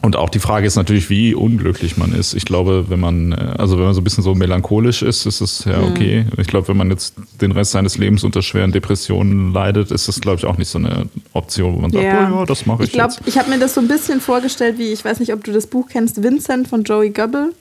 Und 0.02 0.16
auch 0.16 0.30
die 0.30 0.40
Frage 0.40 0.68
ist 0.68 0.76
natürlich, 0.76 1.10
wie 1.10 1.34
unglücklich 1.34 1.98
man 1.98 2.14
ist. 2.14 2.36
Ich 2.36 2.46
glaube, 2.46 2.86
wenn 2.90 3.00
man, 3.00 3.32
äh, 3.32 3.56
also 3.58 3.78
wenn 3.78 3.86
man 3.86 3.94
so 3.96 4.02
ein 4.02 4.04
bisschen 4.04 4.24
so 4.24 4.36
melancholisch 4.36 5.02
ist, 5.02 5.26
ist 5.26 5.42
es 5.42 5.66
ja 5.66 5.80
Mhm. 5.80 5.84
okay. 5.92 6.26
Ich 6.38 6.48
glaube, 6.48 6.68
wenn 6.68 6.78
man 6.78 6.92
jetzt 6.92 7.16
den 7.42 7.52
Rest 7.52 7.72
seines 7.72 7.98
Lebens 7.98 8.24
unter 8.24 8.42
schweren 8.44 8.72
Depressionen 8.72 9.52
leidet, 9.54 9.90
ist 9.92 10.08
das, 10.08 10.22
glaube 10.22 10.38
ich, 10.38 10.46
auch 10.46 10.58
nicht 10.58 10.70
so 10.70 10.78
eine 10.78 11.08
Option, 11.34 11.74
wo 11.76 11.80
man 11.80 11.92
sagt, 11.92 12.04
Ja. 12.04 12.32
oh 12.32 12.40
ja, 12.40 12.46
das 12.46 12.66
mache 12.68 12.84
ich, 12.84 12.90
Ich 12.90 12.94
glaube, 12.94 13.16
ich 13.26 13.38
habe 13.40 13.50
mir 13.50 13.58
das 13.60 13.74
so 13.74 13.82
ein 13.82 13.88
bisschen 13.88 14.22
vorgestellt, 14.22 14.78
wie, 14.78 14.94
ich 14.94 15.04
weiß 15.04 15.20
nicht, 15.20 15.34
ob 15.34 15.44
du 15.44 15.52
das 15.52 15.66
Buch 15.68 15.88
kennst, 15.92 16.22
Vincent 16.22 16.68
von 16.68 16.84
Joey 16.84 17.10
Goebel. 17.10 17.54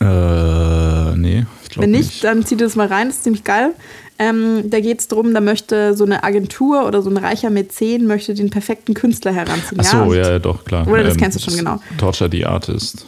Äh, 0.00 1.16
nee, 1.16 1.46
ich 1.62 1.68
glaube 1.70 1.84
Wenn 1.84 1.90
nicht, 1.92 2.04
nicht. 2.10 2.24
dann 2.24 2.44
zieh 2.44 2.56
dir 2.56 2.64
das 2.64 2.76
mal 2.76 2.86
rein, 2.86 3.08
das 3.08 3.16
ist 3.16 3.24
ziemlich 3.24 3.44
geil. 3.44 3.72
Ähm, 4.18 4.68
da 4.70 4.80
geht 4.80 4.98
es 5.00 5.08
darum, 5.08 5.32
da 5.32 5.40
möchte 5.40 5.96
so 5.96 6.04
eine 6.04 6.24
Agentur 6.24 6.86
oder 6.86 7.02
so 7.02 7.10
ein 7.10 7.16
reicher 7.16 7.50
Mäzen 7.50 8.06
möchte 8.06 8.34
den 8.34 8.50
perfekten 8.50 8.94
Künstler 8.94 9.32
heranziehen. 9.32 9.80
Ach 9.80 9.84
so, 9.84 10.12
ja, 10.14 10.30
ja, 10.32 10.38
doch, 10.40 10.64
klar. 10.64 10.86
Ähm, 10.86 10.92
Oder 10.92 11.04
das 11.04 11.16
kennst 11.16 11.38
du 11.38 11.42
schon, 11.50 11.56
genau. 11.56 11.80
Torture 11.98 12.28
the 12.30 12.44
Artist. 12.44 13.06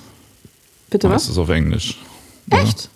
Bitte 0.88 1.08
Das 1.08 1.24
was? 1.24 1.28
ist 1.30 1.38
auf 1.38 1.48
Englisch. 1.48 1.98
Echt? 2.50 2.90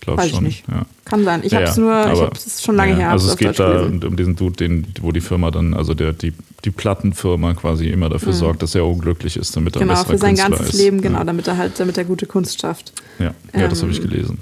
Glaube 0.00 0.18
Weiß 0.22 0.26
ich 0.28 0.34
schon. 0.34 0.44
nicht. 0.44 0.64
Ja. 0.68 0.86
Kann 1.04 1.24
sein. 1.24 1.40
Ich 1.44 1.52
Ja, 1.52 1.58
habe 1.58 1.68
es 1.68 1.76
ja, 1.76 1.82
nur, 1.82 1.92
ich 2.00 2.06
aber- 2.06 2.20
habe 2.22 2.36
es 2.36 2.62
schon 2.62 2.76
lange 2.76 2.92
ja, 2.92 2.98
her. 2.98 3.10
Also 3.10 3.28
es 3.30 3.36
geht 3.36 3.58
da 3.58 3.72
gelesen. 3.72 4.04
um 4.04 4.16
diesen 4.16 4.36
Dude, 4.36 4.56
den, 4.56 4.86
wo 5.02 5.12
die 5.12 5.20
Firma 5.20 5.50
dann, 5.50 5.74
also 5.74 5.92
der, 5.92 6.14
die, 6.14 6.32
die 6.64 6.70
Plattenfirma 6.70 7.52
quasi 7.52 7.88
immer 7.88 8.08
dafür 8.08 8.32
sorgt, 8.32 8.62
dass 8.62 8.74
er 8.74 8.86
unglücklich 8.86 9.36
ist, 9.36 9.54
damit 9.56 9.76
er 9.76 9.82
ein 9.82 9.86
Mhm. 9.86 9.90
Genau, 9.90 10.00
besserer 10.00 10.12
für 10.14 10.18
sein 10.18 10.34
Künstler 10.36 10.56
ganzes 10.56 10.74
ist. 10.74 10.80
Leben, 10.80 11.02
genau, 11.02 11.22
damit 11.24 11.46
er 11.48 11.58
halt, 11.58 11.78
damit 11.78 11.98
er 11.98 12.04
gute 12.04 12.24
Kunst 12.24 12.60
schafft. 12.62 12.94
Ja, 13.18 13.34
ja, 13.52 13.60
ja 13.60 13.68
das 13.68 13.82
habe 13.82 13.92
ich 13.92 13.98
Ähm, 13.98 14.08
gelesen. 14.08 14.38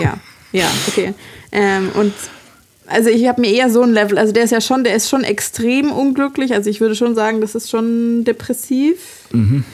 Ja, 0.00 0.14
ja, 0.52 0.66
okay. 0.88 1.12
Ähm, 1.52 1.90
und 1.94 2.12
also 2.86 3.10
ich 3.10 3.26
habe 3.26 3.40
mir 3.40 3.52
eher 3.52 3.70
so 3.70 3.82
ein 3.82 3.92
Level, 3.92 4.18
also 4.18 4.32
der 4.32 4.44
ist 4.44 4.50
ja 4.50 4.60
schon, 4.60 4.84
der 4.84 4.94
ist 4.94 5.08
schon 5.08 5.24
extrem 5.24 5.92
unglücklich. 5.92 6.54
Also 6.54 6.70
ich 6.70 6.80
würde 6.80 6.94
schon 6.94 7.14
sagen, 7.14 7.40
das 7.40 7.54
ist 7.54 7.70
schon 7.70 8.24
depressiv. 8.24 9.28
Mhm. 9.32 9.64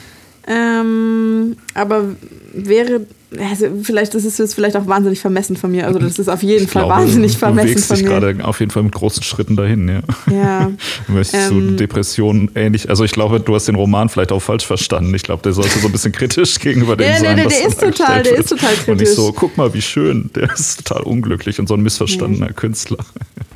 Ähm, 0.47 1.57
aber 1.75 2.17
wäre, 2.53 3.07
also 3.51 3.67
vielleicht 3.83 4.15
das 4.15 4.25
ist 4.25 4.39
es 4.41 4.55
vielleicht 4.55 4.77
auch 4.77 4.87
wahnsinnig 4.87 5.21
vermessen 5.21 5.57
von 5.57 5.71
mir. 5.71 5.87
Also 5.87 5.99
das 5.99 6.19
ist 6.19 6.29
auf 6.29 6.43
jeden 6.43 6.65
Ich 6.65 6.71
Fall 6.71 6.85
glaube, 6.87 7.01
wahnsinnig 7.03 7.39
vermessen 7.39 7.69
bewegst 7.69 7.87
von 7.87 7.97
dich 7.97 8.05
mir. 8.05 8.11
gerade 8.21 8.45
auf 8.45 8.61
jeden 8.61 8.71
Fall 8.71 8.83
mit 8.83 8.93
großen 8.93 9.23
Schritten 9.23 9.57
dahin, 9.57 9.89
ja. 9.89 10.01
Ja. 10.33 10.71
Möchtest 11.09 11.51
du 11.51 11.55
Ähm, 11.59 11.77
Depressionen 11.77 12.51
ähnlich, 12.55 12.89
also 12.91 13.05
ich 13.05 13.13
glaube, 13.13 13.41
du 13.41 13.55
hast 13.55 13.69
den 13.69 13.75
Roman 13.75 14.09
vielleicht 14.09 14.33
auch 14.33 14.41
falsch 14.41 14.67
verstanden. 14.67 15.15
Ich 15.15 15.23
glaube, 15.23 15.43
der 15.43 15.53
sollte 15.53 15.79
so 15.79 15.87
ein 15.89 15.93
bisschen 15.93 16.13
kritisch 16.13 16.59
gegenüber 16.61 16.97
dem 16.97 17.07
Ja, 17.09 17.13
nee, 17.21 17.27
sein, 17.27 17.37
nee, 17.37 17.45
was 17.47 17.59
der 17.59 17.69
ist 17.69 17.81
total- 17.81 18.23
der 18.23 18.33
wird. 18.33 18.41
ist 18.45 18.49
total 18.51 18.71
Und 18.71 18.79
nicht 18.79 18.87
kritisch. 18.99 19.15
so, 19.15 19.33
guck 19.33 19.57
mal, 19.57 19.73
wie 19.75 19.83
schön, 19.83 20.31
der 20.35 20.53
ist 20.53 20.87
total 20.87 21.03
unglücklich 21.05 21.59
und 21.61 21.69
so 21.69 21.75
ein 21.75 21.81
missverstandener 21.83 22.53
Künstler. 22.53 22.99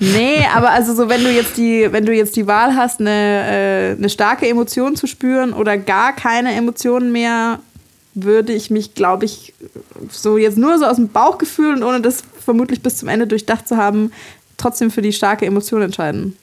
Nee, 0.00 0.38
aber 0.54 0.70
also 0.70 0.94
so, 0.94 1.08
wenn 1.08 1.22
du 1.24 1.30
jetzt 1.30 1.56
die, 1.56 1.88
wenn 1.90 2.06
du 2.06 2.12
jetzt 2.14 2.36
die 2.36 2.46
Wahl 2.46 2.74
hast, 2.76 3.00
eine, 3.00 3.10
äh, 3.10 3.96
eine 3.98 4.08
starke 4.08 4.46
Emotion 4.48 4.96
zu 4.96 5.06
spüren 5.06 5.52
oder 5.52 5.76
gar 5.76 6.14
keine 6.14 6.54
Emotionen 6.54 7.12
mehr, 7.12 7.58
würde 8.16 8.52
ich 8.54 8.70
mich, 8.70 8.94
glaube 8.94 9.26
ich, 9.26 9.52
so 10.10 10.38
jetzt 10.38 10.56
nur 10.56 10.78
so 10.78 10.86
aus 10.86 10.96
dem 10.96 11.08
Bauchgefühl 11.08 11.74
und 11.74 11.82
ohne 11.82 12.00
das 12.00 12.24
vermutlich 12.44 12.80
bis 12.80 12.96
zum 12.96 13.08
Ende 13.08 13.26
durchdacht 13.26 13.68
zu 13.68 13.76
haben, 13.76 14.10
trotzdem 14.56 14.90
für 14.90 15.02
die 15.02 15.12
starke 15.12 15.44
Emotion 15.44 15.82
entscheiden. 15.82 16.36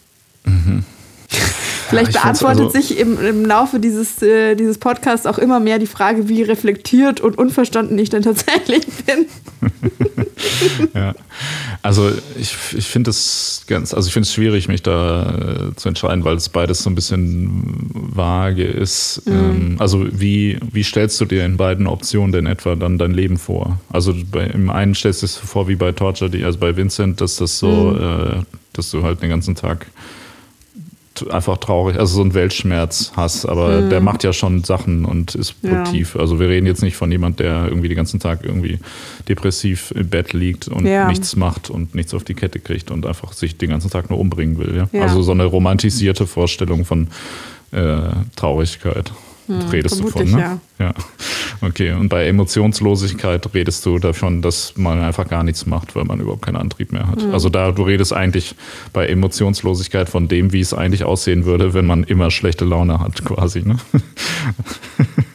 Vielleicht 1.89 2.09
Mhm. 2.09 2.15
Ja, 2.15 2.21
beantwortet 2.23 2.65
also- 2.65 2.79
sich 2.79 2.97
im, 2.99 3.19
im 3.23 3.45
Laufe 3.45 3.79
dieses, 3.79 4.21
äh, 4.21 4.55
dieses 4.55 4.77
Podcasts 4.77 5.25
auch 5.25 5.37
immer 5.37 5.59
mehr 5.59 5.79
die 5.79 5.87
Frage, 5.87 6.29
wie 6.29 6.41
reflektiert 6.43 7.19
und 7.21 7.37
unverstanden 7.37 7.97
ich 7.99 8.09
denn 8.09 8.23
tatsächlich 8.23 8.85
bin. 9.05 9.25
Ja, 10.93 11.13
also 11.81 12.11
ich, 12.39 12.55
ich 12.75 12.87
finde 12.87 13.09
es 13.11 13.63
ganz, 13.67 13.93
also 13.93 14.07
ich 14.07 14.13
finde 14.13 14.27
es 14.27 14.33
schwierig, 14.33 14.67
mich 14.67 14.83
da 14.83 15.69
äh, 15.71 15.75
zu 15.75 15.87
entscheiden, 15.89 16.23
weil 16.25 16.35
es 16.35 16.49
beides 16.49 16.83
so 16.83 16.89
ein 16.89 16.95
bisschen 16.95 17.89
vage 17.93 18.65
ist. 18.65 19.21
Ähm, 19.27 19.75
also 19.79 20.05
wie, 20.11 20.57
wie 20.71 20.83
stellst 20.83 21.19
du 21.21 21.25
dir 21.25 21.45
in 21.45 21.57
beiden 21.57 21.87
Optionen 21.87 22.31
denn 22.31 22.45
etwa 22.45 22.75
dann 22.75 22.97
dein 22.97 23.13
Leben 23.13 23.37
vor? 23.37 23.79
Also 23.91 24.13
bei, 24.31 24.45
im 24.47 24.69
einen 24.69 24.95
stellst 24.95 25.21
du 25.21 25.25
es 25.25 25.35
vor 25.37 25.67
wie 25.67 25.75
bei 25.75 25.91
Torture, 25.91 26.31
also 26.45 26.59
bei 26.59 26.75
Vincent, 26.75 27.21
dass 27.21 27.37
das 27.37 27.59
so, 27.59 27.95
äh, 27.97 28.41
dass 28.73 28.91
du 28.91 29.03
halt 29.03 29.21
den 29.21 29.29
ganzen 29.29 29.55
Tag 29.55 29.87
einfach 31.29 31.57
traurig, 31.57 31.97
also 31.99 32.15
so 32.15 32.21
einen 32.21 32.33
Weltschmerz 32.33 33.11
hast, 33.15 33.45
aber 33.45 33.81
der 33.83 34.01
macht 34.01 34.23
ja 34.23 34.33
schon 34.33 34.63
Sachen 34.63 35.05
und 35.05 35.35
ist 35.35 35.55
Ja. 35.61 35.69
produktiv. 35.69 36.15
Also 36.15 36.39
wir 36.39 36.49
reden 36.49 36.65
jetzt 36.65 36.81
nicht 36.81 36.95
von 36.95 37.11
jemand, 37.11 37.39
der 37.39 37.65
irgendwie 37.67 37.87
den 37.87 37.97
ganzen 37.97 38.19
Tag 38.19 38.39
irgendwie 38.43 38.79
depressiv 39.29 39.91
im 39.95 40.09
Bett 40.09 40.33
liegt 40.33 40.67
und 40.67 40.85
Ja. 40.87 41.07
nichts 41.07 41.35
macht 41.35 41.69
und 41.69 41.93
nichts 41.95 42.13
auf 42.13 42.23
die 42.23 42.33
Kette 42.33 42.59
kriegt 42.59 42.89
und 42.91 43.05
einfach 43.05 43.33
sich 43.33 43.57
den 43.57 43.69
ganzen 43.69 43.89
Tag 43.91 44.09
nur 44.09 44.19
umbringen 44.19 44.57
will. 44.57 44.75
Ja? 44.75 44.89
Ja. 44.91 45.03
Also 45.03 45.21
so 45.21 45.31
eine 45.31 45.45
romantisierte 45.45 46.25
Vorstellung 46.27 46.83
von 46.85 47.07
äh, 47.71 47.97
Traurigkeit. 48.35 49.11
Redest 49.71 49.99
du 49.99 50.07
von, 50.07 50.29
ne? 50.29 50.59
Ja. 50.79 50.93
Okay, 51.61 51.91
und 51.93 52.09
bei 52.09 52.25
Emotionslosigkeit 52.27 53.53
redest 53.53 53.85
du 53.85 53.99
davon, 53.99 54.41
dass 54.41 54.73
man 54.75 54.99
einfach 54.99 55.27
gar 55.27 55.43
nichts 55.43 55.65
macht, 55.65 55.95
weil 55.95 56.03
man 56.03 56.19
überhaupt 56.19 56.41
keinen 56.41 56.57
Antrieb 56.57 56.91
mehr 56.91 57.07
hat. 57.07 57.23
Also 57.31 57.49
da, 57.49 57.71
du 57.71 57.83
redest 57.83 58.11
eigentlich 58.13 58.55
bei 58.91 59.07
Emotionslosigkeit 59.07 60.09
von 60.09 60.27
dem, 60.27 60.51
wie 60.51 60.59
es 60.59 60.73
eigentlich 60.73 61.03
aussehen 61.03 61.45
würde, 61.45 61.73
wenn 61.73 61.85
man 61.85 62.03
immer 62.03 62.31
schlechte 62.31 62.65
Laune 62.65 62.99
hat, 62.99 63.23
quasi. 63.23 63.61
Ne? 63.61 63.77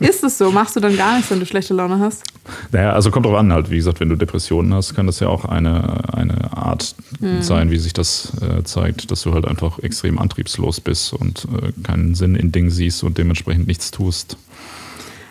Ist 0.00 0.22
es 0.22 0.38
so? 0.38 0.50
Machst 0.50 0.76
du 0.76 0.80
dann 0.80 0.96
gar 0.96 1.16
nichts, 1.16 1.30
wenn 1.30 1.40
du 1.40 1.46
schlechte 1.46 1.74
Laune 1.74 1.98
hast? 1.98 2.24
Naja, 2.72 2.92
also 2.92 3.10
kommt 3.10 3.26
drauf 3.26 3.34
an, 3.36 3.52
halt, 3.52 3.70
wie 3.70 3.76
gesagt, 3.76 4.00
wenn 4.00 4.08
du 4.08 4.16
Depressionen 4.16 4.72
hast, 4.74 4.94
kann 4.94 5.06
das 5.06 5.20
ja 5.20 5.28
auch 5.28 5.44
eine, 5.44 6.14
eine 6.14 6.56
Art 6.56 6.94
sein, 7.40 7.70
wie 7.70 7.78
sich 7.78 7.92
das 7.92 8.32
äh, 8.42 8.62
zeigt, 8.64 9.10
dass 9.10 9.22
du 9.22 9.32
halt 9.34 9.46
einfach 9.46 9.78
extrem 9.80 10.18
antriebslos 10.18 10.80
bist 10.80 11.12
und 11.12 11.46
äh, 11.62 11.72
keinen 11.82 12.14
Sinn 12.14 12.34
in 12.34 12.52
Dingen 12.52 12.70
siehst 12.70 13.02
und 13.04 13.18
dementsprechend 13.18 13.66
nichts 13.66 13.90
tust. 13.90 14.36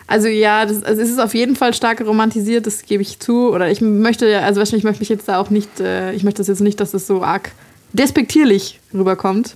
Also 0.06 0.28
ja, 0.28 0.64
das, 0.64 0.82
also 0.82 1.02
es 1.02 1.10
ist 1.10 1.18
auf 1.20 1.34
jeden 1.34 1.54
Fall 1.54 1.74
stark 1.74 2.00
romantisiert, 2.00 2.66
das 2.66 2.82
gebe 2.82 3.02
ich 3.02 3.18
zu. 3.18 3.52
Oder 3.52 3.70
ich 3.70 3.80
möchte, 3.82 4.26
ja- 4.28 4.40
also 4.40 4.58
wahrscheinlich 4.58 4.84
möchte 4.84 5.02
ich 5.02 5.08
jetzt 5.10 5.28
da 5.28 5.38
auch 5.38 5.50
nicht, 5.50 5.80
äh, 5.80 6.12
ich 6.12 6.24
möchte 6.24 6.38
das 6.38 6.46
jetzt 6.48 6.60
nicht, 6.62 6.80
dass 6.80 6.92
das 6.92 7.06
so 7.06 7.22
arg 7.22 7.52
despektierlich 7.92 8.80
rüberkommt. 8.94 9.54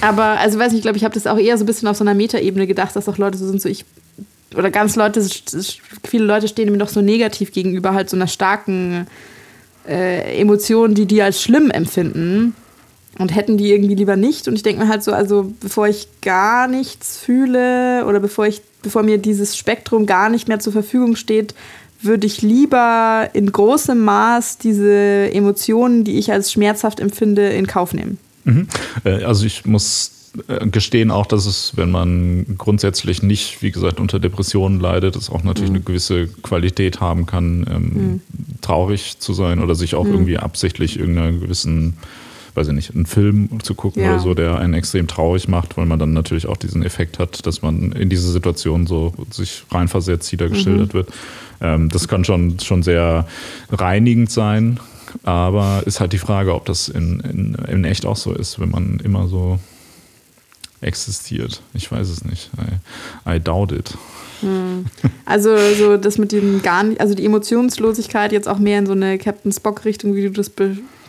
Aber, 0.00 0.24
also 0.38 0.58
weiß 0.58 0.72
nicht, 0.72 0.78
ich 0.78 0.82
glaube, 0.82 0.96
ich 0.98 1.04
habe 1.04 1.14
das 1.14 1.26
auch 1.26 1.38
eher 1.38 1.56
so 1.58 1.64
ein 1.64 1.66
bisschen 1.66 1.88
auf 1.88 1.96
so 1.96 2.04
einer 2.04 2.14
Metaebene 2.14 2.66
gedacht, 2.66 2.94
dass 2.96 3.08
auch 3.08 3.18
Leute 3.18 3.38
so 3.38 3.46
sind, 3.46 3.60
so 3.60 3.68
ich, 3.68 3.84
oder 4.54 4.70
ganz 4.70 4.96
Leute, 4.96 5.24
viele 6.04 6.24
Leute 6.24 6.48
stehen 6.48 6.70
mir 6.70 6.78
doch 6.78 6.88
so 6.88 7.00
negativ 7.00 7.52
gegenüber 7.52 7.94
halt 7.94 8.08
so 8.08 8.16
einer 8.16 8.28
starken 8.28 9.06
äh, 9.88 10.40
Emotion, 10.40 10.94
die 10.94 11.06
die 11.06 11.22
als 11.22 11.42
schlimm 11.42 11.70
empfinden 11.70 12.54
und 13.18 13.34
hätten 13.34 13.56
die 13.56 13.70
irgendwie 13.70 13.94
lieber 13.94 14.16
nicht. 14.16 14.46
Und 14.48 14.54
ich 14.54 14.62
denke 14.62 14.84
mir 14.84 14.88
halt 14.88 15.02
so, 15.02 15.12
also 15.12 15.52
bevor 15.60 15.88
ich 15.88 16.08
gar 16.22 16.68
nichts 16.68 17.18
fühle 17.18 18.04
oder 18.06 18.20
bevor 18.20 18.46
ich, 18.46 18.62
bevor 18.82 19.02
mir 19.02 19.18
dieses 19.18 19.56
Spektrum 19.56 20.06
gar 20.06 20.28
nicht 20.28 20.48
mehr 20.48 20.58
zur 20.58 20.72
Verfügung 20.72 21.16
steht, 21.16 21.54
würde 22.02 22.26
ich 22.26 22.42
lieber 22.42 23.30
in 23.32 23.50
großem 23.50 23.98
Maß 23.98 24.58
diese 24.58 25.30
Emotionen, 25.32 26.04
die 26.04 26.18
ich 26.18 26.30
als 26.30 26.52
schmerzhaft 26.52 27.00
empfinde, 27.00 27.48
in 27.48 27.66
Kauf 27.66 27.94
nehmen. 27.94 28.18
Mhm. 28.44 28.68
Äh, 29.04 29.24
Also 29.24 29.46
ich 29.46 29.64
muss 29.64 30.12
gestehen 30.70 31.10
auch, 31.10 31.26
dass 31.26 31.46
es, 31.46 31.76
wenn 31.76 31.90
man 31.90 32.46
grundsätzlich 32.58 33.22
nicht, 33.22 33.62
wie 33.62 33.70
gesagt, 33.70 34.00
unter 34.00 34.18
Depressionen 34.18 34.80
leidet, 34.80 35.16
es 35.16 35.30
auch 35.30 35.42
natürlich 35.42 35.70
eine 35.70 35.80
gewisse 35.80 36.28
Qualität 36.28 37.00
haben 37.00 37.26
kann, 37.26 37.66
ähm, 37.70 38.20
traurig 38.60 39.18
zu 39.18 39.32
sein 39.32 39.60
oder 39.60 39.74
sich 39.74 39.94
auch 39.94 40.06
irgendwie 40.06 40.38
absichtlich 40.38 40.98
irgendeiner 40.98 41.32
gewissen, 41.32 41.94
weiß 42.54 42.68
ich 42.68 42.74
nicht, 42.74 42.94
einen 42.94 43.06
Film 43.06 43.48
zu 43.62 43.74
gucken 43.74 44.02
Ja. 44.02 44.10
oder 44.10 44.18
so, 44.20 44.34
der 44.34 44.58
einen 44.58 44.74
extrem 44.74 45.06
traurig 45.06 45.48
macht, 45.48 45.76
weil 45.76 45.86
man 45.86 45.98
dann 45.98 46.12
natürlich 46.12 46.46
auch 46.46 46.56
diesen 46.56 46.82
Effekt 46.82 47.18
hat, 47.18 47.46
dass 47.46 47.62
man 47.62 47.92
in 47.92 48.08
diese 48.08 48.30
Situation 48.30 48.86
so 48.86 49.12
sich 49.30 49.64
reinversetzt, 49.70 50.30
die 50.32 50.36
da 50.36 50.48
geschildert 50.48 50.94
wird. 50.94 51.08
Ähm, 51.60 51.88
das 51.88 52.08
kann 52.08 52.24
schon, 52.24 52.58
schon 52.60 52.82
sehr 52.82 53.26
reinigend 53.70 54.30
sein. 54.30 54.80
Aber 55.22 55.82
ist 55.86 56.00
halt 56.00 56.12
die 56.12 56.18
Frage, 56.18 56.54
ob 56.54 56.66
das 56.66 56.88
in, 56.88 57.20
in, 57.20 57.54
in 57.68 57.84
echt 57.84 58.04
auch 58.04 58.16
so 58.16 58.32
ist, 58.32 58.60
wenn 58.60 58.70
man 58.70 59.00
immer 59.02 59.28
so 59.28 59.58
existiert. 60.80 61.62
Ich 61.74 61.90
weiß 61.90 62.08
es 62.08 62.24
nicht. 62.24 62.50
I, 63.26 63.36
I 63.36 63.40
doubt 63.40 63.72
it. 63.72 63.94
Also 65.24 65.56
so 65.74 65.96
das 65.96 66.18
mit 66.18 66.32
dem 66.32 66.62
gar 66.62 66.82
nicht, 66.82 67.00
also 67.00 67.14
die 67.14 67.24
Emotionslosigkeit 67.24 68.32
jetzt 68.32 68.48
auch 68.48 68.58
mehr 68.58 68.78
in 68.78 68.86
so 68.86 68.92
eine 68.92 69.18
Captain 69.18 69.50
Spock 69.50 69.84
Richtung, 69.84 70.14
wie 70.14 70.22
du 70.22 70.30
das 70.30 70.50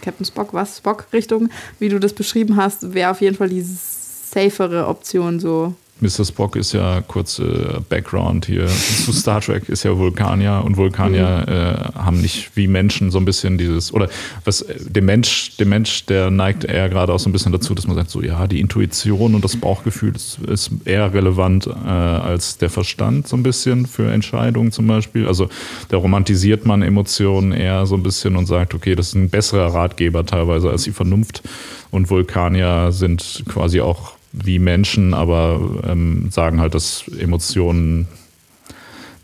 Captain 0.02 0.26
Spock 0.26 0.54
was 0.54 0.78
Spock 0.78 1.08
Richtung, 1.12 1.50
wie 1.80 1.90
du 1.90 2.00
das 2.00 2.14
beschrieben 2.14 2.56
hast, 2.56 2.94
wäre 2.94 3.12
auf 3.12 3.22
jeden 3.22 3.36
Fall 3.36 3.50
die 3.50 3.62
safere 3.62 4.88
Option 4.88 5.40
so. 5.40 5.76
Mr. 6.00 6.26
Spock 6.26 6.56
ist 6.56 6.74
ja 6.74 7.02
kurz 7.02 7.40
äh, 7.40 7.80
Background 7.90 8.46
hier 8.46 8.68
zu 9.06 9.12
Star 9.12 9.42
Trek, 9.42 9.70
ist 9.70 9.84
ja 9.84 9.98
Vulkanier 9.98 10.62
und 10.64 10.78
Vulkanier 10.78 11.46
mhm. 11.48 11.54
äh, 11.54 12.00
haben 12.00 12.22
nicht 12.22 12.56
wie 12.56 12.68
Menschen 12.68 13.12
so 13.12 13.18
ein 13.18 13.26
bisschen 13.26 13.58
dieses, 13.58 13.94
oder 13.94 14.10
was 14.46 14.66
der 14.80 15.02
Mensch, 15.02 15.58
der 15.58 15.66
Mensch, 15.66 16.06
der 16.06 16.30
neigt 16.30 16.66
eher 16.66 16.90
gerade 16.90 17.14
auch 17.14 17.20
so 17.20 17.30
ein 17.30 17.34
bisschen 17.34 17.52
dazu, 17.52 17.74
dass 17.74 17.88
man 17.88 17.96
sagt, 17.96 18.10
so 18.10 18.22
ja, 18.22 18.48
die 18.48 18.60
Intuition 18.60 19.36
und 19.36 19.44
das 19.44 19.56
Bauchgefühl 19.56 20.16
ist, 20.16 20.40
ist 20.40 20.72
eher 20.86 21.14
relevant 21.14 21.68
äh, 21.68 21.90
als 21.90 22.58
der 22.58 22.70
Verstand 22.70 23.28
so 23.28 23.36
ein 23.36 23.44
bisschen 23.44 23.86
für 23.86 24.12
Entscheidungen 24.12 24.72
zum 24.72 24.88
Beispiel. 24.88 25.28
Also 25.28 25.50
da 25.90 25.98
romantisiert 25.98 26.66
man 26.66 26.82
Emotionen 26.82 27.52
eher 27.52 27.86
so 27.86 27.96
ein 27.96 28.04
bisschen 28.04 28.36
und 28.36 28.46
sagt, 28.46 28.74
okay, 28.74 28.96
das 28.96 29.10
ist 29.10 29.16
ein 29.16 29.30
besserer 29.30 29.74
Ratgeber 29.74 30.26
teilweise 30.26 30.70
als 30.70 30.84
die 30.84 30.92
Vernunft. 30.92 31.42
Und 31.90 32.10
Vulkanier 32.10 32.92
sind 32.92 33.44
quasi 33.48 33.82
auch 33.82 34.17
wie 34.32 34.60
Menschen, 34.60 35.14
aber 35.14 35.60
ähm, 35.88 36.30
sagen 36.32 36.60
halt, 36.60 36.74
dass 36.74 37.08
Emotionen, 37.20 38.08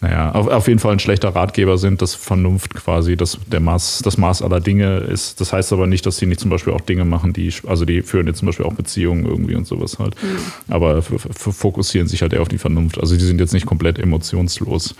naja, 0.01 0.31
auf, 0.31 0.47
auf, 0.47 0.67
jeden 0.67 0.79
Fall 0.79 0.93
ein 0.93 0.99
schlechter 0.99 1.29
Ratgeber 1.29 1.77
sind, 1.77 2.01
dass 2.01 2.15
Vernunft 2.15 2.73
quasi 2.73 3.15
das, 3.15 3.37
der 3.51 3.59
Maß, 3.59 4.01
das 4.03 4.17
Maß 4.17 4.41
aller 4.41 4.59
Dinge 4.59 4.97
ist. 4.97 5.39
Das 5.39 5.53
heißt 5.53 5.71
aber 5.71 5.87
nicht, 5.87 6.05
dass 6.05 6.17
sie 6.17 6.25
nicht 6.25 6.39
zum 6.39 6.49
Beispiel 6.49 6.73
auch 6.73 6.81
Dinge 6.81 7.05
machen, 7.05 7.33
die, 7.33 7.53
also 7.67 7.85
die 7.85 8.01
führen 8.01 8.27
jetzt 8.27 8.39
zum 8.39 8.47
Beispiel 8.47 8.65
auch 8.65 8.73
Beziehungen 8.73 9.25
irgendwie 9.25 9.55
und 9.55 9.65
sowas 9.65 9.99
halt. 9.99 10.15
Mhm. 10.21 10.73
Aber 10.73 11.01
fokussieren 11.01 12.07
sich 12.07 12.21
halt 12.21 12.33
eher 12.33 12.41
auf 12.41 12.49
die 12.49 12.57
Vernunft. 12.57 12.99
Also 12.99 13.15
die 13.15 13.25
sind 13.25 13.39
jetzt 13.39 13.53
nicht 13.53 13.65
komplett 13.65 13.99
emotionslos 13.99 14.95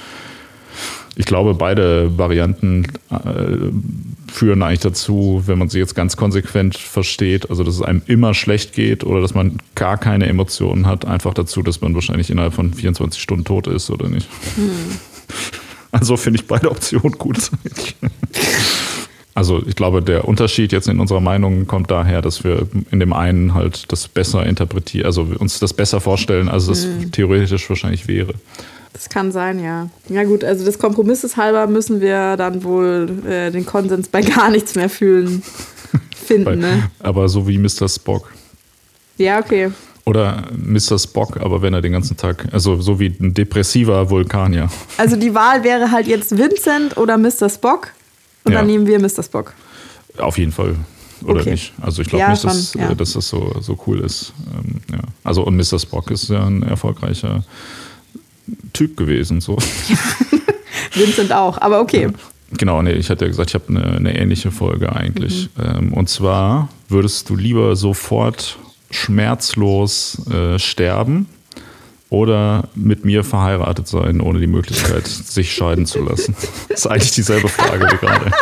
ich 1.15 1.25
glaube, 1.25 1.53
beide 1.53 2.17
Varianten 2.17 2.85
äh, 3.11 3.71
führen 4.31 4.63
eigentlich 4.63 4.79
dazu, 4.79 5.43
wenn 5.45 5.59
man 5.59 5.69
sie 5.69 5.79
jetzt 5.79 5.95
ganz 5.95 6.17
konsequent 6.17 6.75
versteht, 6.75 7.49
also 7.49 7.63
dass 7.63 7.75
es 7.75 7.81
einem 7.81 8.01
immer 8.07 8.33
schlecht 8.33 8.73
geht 8.73 9.03
oder 9.03 9.21
dass 9.21 9.33
man 9.33 9.57
gar 9.75 9.97
keine 9.97 10.27
Emotionen 10.27 10.87
hat, 10.87 11.05
einfach 11.05 11.33
dazu, 11.33 11.61
dass 11.61 11.81
man 11.81 11.93
wahrscheinlich 11.93 12.29
innerhalb 12.29 12.53
von 12.53 12.73
24 12.73 13.21
Stunden 13.21 13.45
tot 13.45 13.67
ist 13.67 13.89
oder 13.91 14.09
nicht. 14.09 14.27
Hm. 14.55 14.97
Also 15.91 16.17
finde 16.17 16.39
ich 16.39 16.47
beide 16.47 16.71
Optionen 16.71 17.11
gut. 17.13 17.51
Also 19.35 19.63
ich 19.65 19.75
glaube, 19.75 20.01
der 20.03 20.27
Unterschied 20.27 20.71
jetzt 20.71 20.87
in 20.87 20.99
unserer 20.99 21.19
Meinung 21.19 21.65
kommt 21.65 21.89
daher, 21.89 22.21
dass 22.21 22.43
wir 22.43 22.67
in 22.91 22.99
dem 22.99 23.13
einen 23.13 23.55
halt 23.55 23.91
das 23.91 24.07
besser 24.07 24.45
interpretieren, 24.45 25.07
also 25.07 25.27
uns 25.39 25.59
das 25.59 25.73
besser 25.73 25.99
vorstellen, 26.01 26.49
als 26.49 26.67
es 26.67 26.85
mhm. 26.85 27.11
theoretisch 27.11 27.67
wahrscheinlich 27.67 28.07
wäre. 28.07 28.35
Das 28.93 29.09
kann 29.09 29.31
sein, 29.31 29.61
ja. 29.61 29.89
Ja 30.07 30.23
gut, 30.23 30.43
also 30.43 30.63
des 30.63 30.77
Kompromisses 30.77 31.35
halber 31.35 31.67
müssen 31.67 31.99
wir 31.99 32.37
dann 32.37 32.63
wohl 32.63 33.09
äh, 33.27 33.51
den 33.51 33.65
Konsens 33.65 34.07
bei 34.07 34.21
gar 34.21 34.51
nichts 34.51 34.75
mehr 34.75 34.89
fühlen, 34.89 35.43
finden. 36.15 36.45
bei, 36.45 36.55
ne? 36.55 36.89
Aber 36.99 37.27
so 37.27 37.47
wie 37.47 37.57
Mr. 37.57 37.89
Spock. 37.89 38.31
Ja, 39.17 39.39
okay. 39.39 39.71
Oder 40.05 40.43
Mr. 40.55 40.99
Spock, 40.99 41.37
aber 41.39 41.61
wenn 41.61 41.73
er 41.73 41.81
den 41.81 41.93
ganzen 41.93 42.17
Tag, 42.17 42.47
also 42.51 42.81
so 42.81 42.99
wie 42.99 43.15
ein 43.19 43.33
depressiver 43.33 44.09
Vulkanier. 44.09 44.69
Also 44.97 45.15
die 45.15 45.33
Wahl 45.33 45.63
wäre 45.63 45.91
halt 45.91 46.07
jetzt 46.07 46.37
Vincent 46.37 46.97
oder 46.97 47.17
Mr. 47.17 47.49
Spock 47.49 47.89
und 48.43 48.51
ja. 48.51 48.59
dann 48.59 48.67
nehmen 48.67 48.85
wir 48.85 48.99
Mr. 48.99 49.23
Spock. 49.23 49.53
Auf 50.17 50.37
jeden 50.37 50.51
Fall. 50.51 50.75
Oder 51.23 51.39
okay. 51.39 51.51
nicht? 51.51 51.73
Also 51.81 52.01
ich 52.01 52.09
glaube 52.09 52.21
ja, 52.21 52.31
nicht, 52.31 52.43
dass, 52.43 52.73
ja. 52.73 52.93
dass, 52.93 53.13
das 53.13 53.29
so, 53.29 53.55
so 53.61 53.77
cool 53.87 54.01
ist. 54.01 54.33
Ähm. 54.53 54.81
Also 55.23 55.43
und 55.43 55.55
Mr. 55.55 55.79
Spock 55.79 56.11
ist 56.11 56.29
ja 56.29 56.45
ein 56.45 56.63
erfolgreicher 56.63 57.43
Typ 58.73 58.97
gewesen. 58.97 59.41
So. 59.41 59.57
Vincent 60.93 61.31
auch, 61.31 61.59
aber 61.59 61.79
okay. 61.81 62.09
Genau, 62.57 62.81
nee, 62.81 62.93
ich 62.93 63.09
hatte 63.09 63.25
ja 63.25 63.29
gesagt, 63.29 63.49
ich 63.49 63.55
habe 63.55 63.69
eine, 63.69 63.97
eine, 63.97 64.17
ähnliche 64.17 64.51
Folge 64.51 64.95
eigentlich. 64.95 65.49
Mhm. 65.55 65.63
Ähm, 65.63 65.93
und 65.93 66.09
zwar 66.09 66.69
würdest 66.87 67.29
du 67.29 67.35
lieber 67.35 67.75
sofort 67.75 68.57
schmerzlos 68.91 70.21
äh, 70.27 70.59
sterben 70.59 71.27
oder 72.09 72.69
mit 72.75 73.05
mir 73.05 73.23
verheiratet 73.23 73.87
sein, 73.87 74.21
ohne 74.21 74.39
die 74.39 74.47
Möglichkeit, 74.47 75.07
sich 75.07 75.53
scheiden 75.53 75.85
zu 75.85 76.03
lassen? 76.03 76.35
Das 76.69 76.85
ist 76.85 76.87
eigentlich 76.87 77.11
dieselbe 77.11 77.49
Frage 77.49 77.87
wie 77.91 77.97
gerade. 77.97 78.31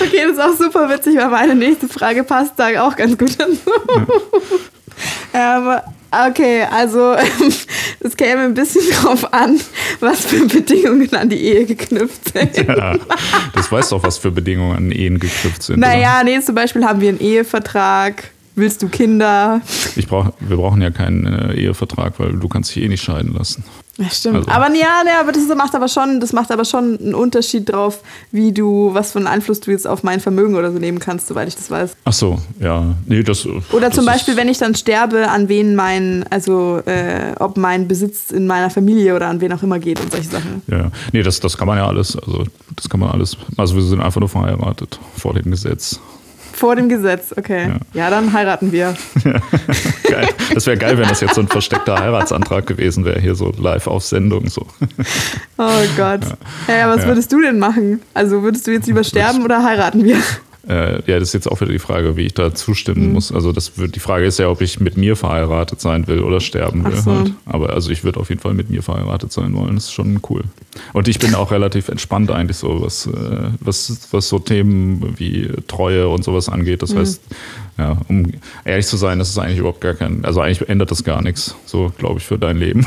Okay, 0.00 0.22
das 0.22 0.32
ist 0.32 0.40
auch 0.40 0.56
super 0.56 0.88
witzig, 0.88 1.16
weil 1.16 1.28
meine 1.28 1.54
nächste 1.56 1.88
Frage 1.88 2.22
passt 2.22 2.52
da 2.56 2.68
auch 2.86 2.94
ganz 2.94 3.18
gut 3.18 3.30
hin. 3.30 3.58
Ja. 5.34 5.74
ähm, 5.74 5.80
Okay, 6.10 6.62
also 6.62 7.14
es 8.00 8.16
käme 8.16 8.42
ein 8.42 8.54
bisschen 8.54 8.82
drauf 8.90 9.32
an, 9.32 9.60
was 10.00 10.24
für 10.24 10.46
Bedingungen 10.46 11.12
an 11.14 11.28
die 11.28 11.36
Ehe 11.36 11.66
geknüpft 11.66 12.32
sind. 12.32 12.56
Ja, 12.56 12.96
das 13.54 13.70
weißt 13.70 13.92
doch, 13.92 14.02
was 14.02 14.16
für 14.16 14.30
Bedingungen 14.30 14.76
an 14.76 14.90
Ehen 14.90 15.18
geknüpft 15.18 15.62
sind. 15.62 15.80
Naja, 15.80 16.16
oder? 16.16 16.24
nee, 16.24 16.40
zum 16.40 16.54
Beispiel 16.54 16.84
haben 16.84 17.00
wir 17.00 17.10
einen 17.10 17.20
Ehevertrag. 17.20 18.30
Willst 18.54 18.82
du 18.82 18.88
Kinder? 18.88 19.60
Ich 19.94 20.08
brauch, 20.08 20.32
wir 20.40 20.56
brauchen 20.56 20.82
ja 20.82 20.90
keinen 20.90 21.26
äh, 21.26 21.54
Ehevertrag, 21.54 22.14
weil 22.18 22.32
du 22.32 22.48
kannst 22.48 22.74
dich 22.74 22.82
eh 22.82 22.88
nicht 22.88 23.02
scheiden 23.02 23.34
lassen. 23.34 23.62
Ja, 23.98 24.08
stimmt. 24.10 24.36
Also. 24.36 24.50
Aber 24.50 24.72
ja, 24.74 25.02
ja, 25.06 25.20
aber 25.20 25.32
das 25.32 25.42
macht 25.56 25.74
aber 25.74 25.88
schon, 25.88 26.20
das 26.20 26.32
macht 26.32 26.52
aber 26.52 26.64
schon 26.64 26.98
einen 27.00 27.14
Unterschied 27.14 27.68
drauf, 27.68 28.00
wie 28.30 28.52
du, 28.52 28.94
was 28.94 29.12
für 29.12 29.18
einen 29.18 29.26
Einfluss 29.26 29.58
du 29.60 29.72
jetzt 29.72 29.88
auf 29.88 30.04
mein 30.04 30.20
Vermögen 30.20 30.54
oder 30.54 30.70
so 30.70 30.78
nehmen 30.78 31.00
kannst, 31.00 31.26
soweit 31.26 31.48
ich 31.48 31.56
das 31.56 31.68
weiß. 31.68 31.96
Ach 32.04 32.12
so, 32.12 32.38
ja. 32.60 32.94
Nee, 33.06 33.24
das, 33.24 33.44
oder 33.46 33.88
das 33.88 33.96
zum 33.96 34.06
Beispiel, 34.06 34.36
wenn 34.36 34.48
ich 34.48 34.58
dann 34.58 34.76
sterbe, 34.76 35.28
an 35.28 35.48
wen 35.48 35.74
mein, 35.74 36.24
also 36.30 36.80
äh, 36.86 37.34
ob 37.40 37.56
mein 37.56 37.88
Besitz 37.88 38.30
in 38.30 38.46
meiner 38.46 38.70
Familie 38.70 39.16
oder 39.16 39.26
an 39.26 39.40
wen 39.40 39.52
auch 39.52 39.62
immer 39.64 39.80
geht 39.80 40.00
und 40.00 40.12
solche 40.12 40.30
Sachen. 40.30 40.62
Ja, 40.68 40.90
nee, 41.12 41.22
das, 41.22 41.40
das 41.40 41.58
kann 41.58 41.66
man 41.66 41.78
ja 41.78 41.88
alles, 41.88 42.16
also 42.16 42.44
das 42.76 42.88
kann 42.88 43.00
man 43.00 43.10
alles, 43.10 43.36
also 43.56 43.74
wir 43.74 43.82
sind 43.82 44.00
einfach 44.00 44.20
nur 44.20 44.28
verheiratet 44.28 45.00
vor 45.16 45.34
dem 45.34 45.50
Gesetz. 45.50 45.98
Vor 46.58 46.74
dem 46.74 46.88
Gesetz, 46.88 47.32
okay. 47.36 47.68
Ja, 47.68 47.78
ja 47.94 48.10
dann 48.10 48.32
heiraten 48.32 48.72
wir. 48.72 48.96
geil. 50.02 50.28
Das 50.52 50.66
wäre 50.66 50.76
geil, 50.76 50.98
wenn 50.98 51.08
das 51.08 51.20
jetzt 51.20 51.36
so 51.36 51.40
ein 51.40 51.46
versteckter 51.46 51.98
Heiratsantrag 51.98 52.66
gewesen 52.66 53.04
wäre, 53.04 53.20
hier 53.20 53.36
so 53.36 53.52
live 53.56 53.86
auf 53.86 54.02
Sendung. 54.02 54.48
So. 54.48 54.66
Oh 55.56 55.82
Gott. 55.96 56.22
Ja, 56.66 56.76
ja 56.76 56.88
was 56.88 57.06
würdest 57.06 57.30
du 57.30 57.40
denn 57.40 57.60
machen? 57.60 58.00
Also 58.12 58.42
würdest 58.42 58.66
du 58.66 58.72
jetzt 58.72 58.88
lieber 58.88 59.04
sterben 59.04 59.44
oder 59.44 59.62
heiraten 59.62 60.02
wir? 60.02 60.16
Äh, 60.68 61.00
ja, 61.10 61.18
das 61.18 61.28
ist 61.28 61.32
jetzt 61.32 61.50
auch 61.50 61.60
wieder 61.62 61.72
die 61.72 61.78
Frage, 61.78 62.16
wie 62.16 62.26
ich 62.26 62.34
da 62.34 62.54
zustimmen 62.54 63.06
mhm. 63.06 63.12
muss. 63.14 63.32
Also 63.32 63.52
das 63.52 63.78
wird, 63.78 63.94
die 63.94 64.00
Frage 64.00 64.26
ist 64.26 64.38
ja, 64.38 64.50
ob 64.50 64.60
ich 64.60 64.80
mit 64.80 64.98
mir 64.98 65.16
verheiratet 65.16 65.80
sein 65.80 66.06
will 66.06 66.20
oder 66.20 66.40
sterben 66.40 66.84
will. 66.84 66.96
So. 66.96 67.10
Halt. 67.10 67.32
Aber 67.46 67.70
also 67.70 67.90
ich 67.90 68.04
würde 68.04 68.20
auf 68.20 68.28
jeden 68.28 68.42
Fall 68.42 68.52
mit 68.52 68.68
mir 68.68 68.82
verheiratet 68.82 69.32
sein 69.32 69.54
wollen. 69.54 69.76
Das 69.76 69.84
ist 69.84 69.92
schon 69.92 70.20
cool. 70.28 70.44
Und 70.92 71.08
ich 71.08 71.18
bin 71.18 71.34
auch 71.34 71.52
relativ 71.52 71.88
entspannt 71.88 72.30
eigentlich 72.30 72.58
so, 72.58 72.82
was, 72.82 73.06
äh, 73.06 73.10
was, 73.60 74.08
was 74.10 74.28
so 74.28 74.38
Themen 74.38 75.14
wie 75.18 75.48
Treue 75.68 76.08
und 76.08 76.22
sowas 76.22 76.50
angeht. 76.50 76.82
Das 76.82 76.92
mhm. 76.92 76.98
heißt, 76.98 77.22
ja, 77.78 77.96
um 78.08 78.32
ehrlich 78.66 78.86
zu 78.86 78.98
sein, 78.98 79.18
das 79.18 79.30
ist 79.30 79.38
eigentlich 79.38 79.58
überhaupt 79.58 79.80
gar 79.80 79.94
kein, 79.94 80.24
also 80.26 80.42
eigentlich 80.42 80.68
ändert 80.68 80.90
das 80.90 81.02
gar 81.02 81.22
nichts, 81.22 81.54
so 81.64 81.92
glaube 81.96 82.18
ich, 82.18 82.26
für 82.26 82.38
dein 82.38 82.58
Leben. 82.58 82.86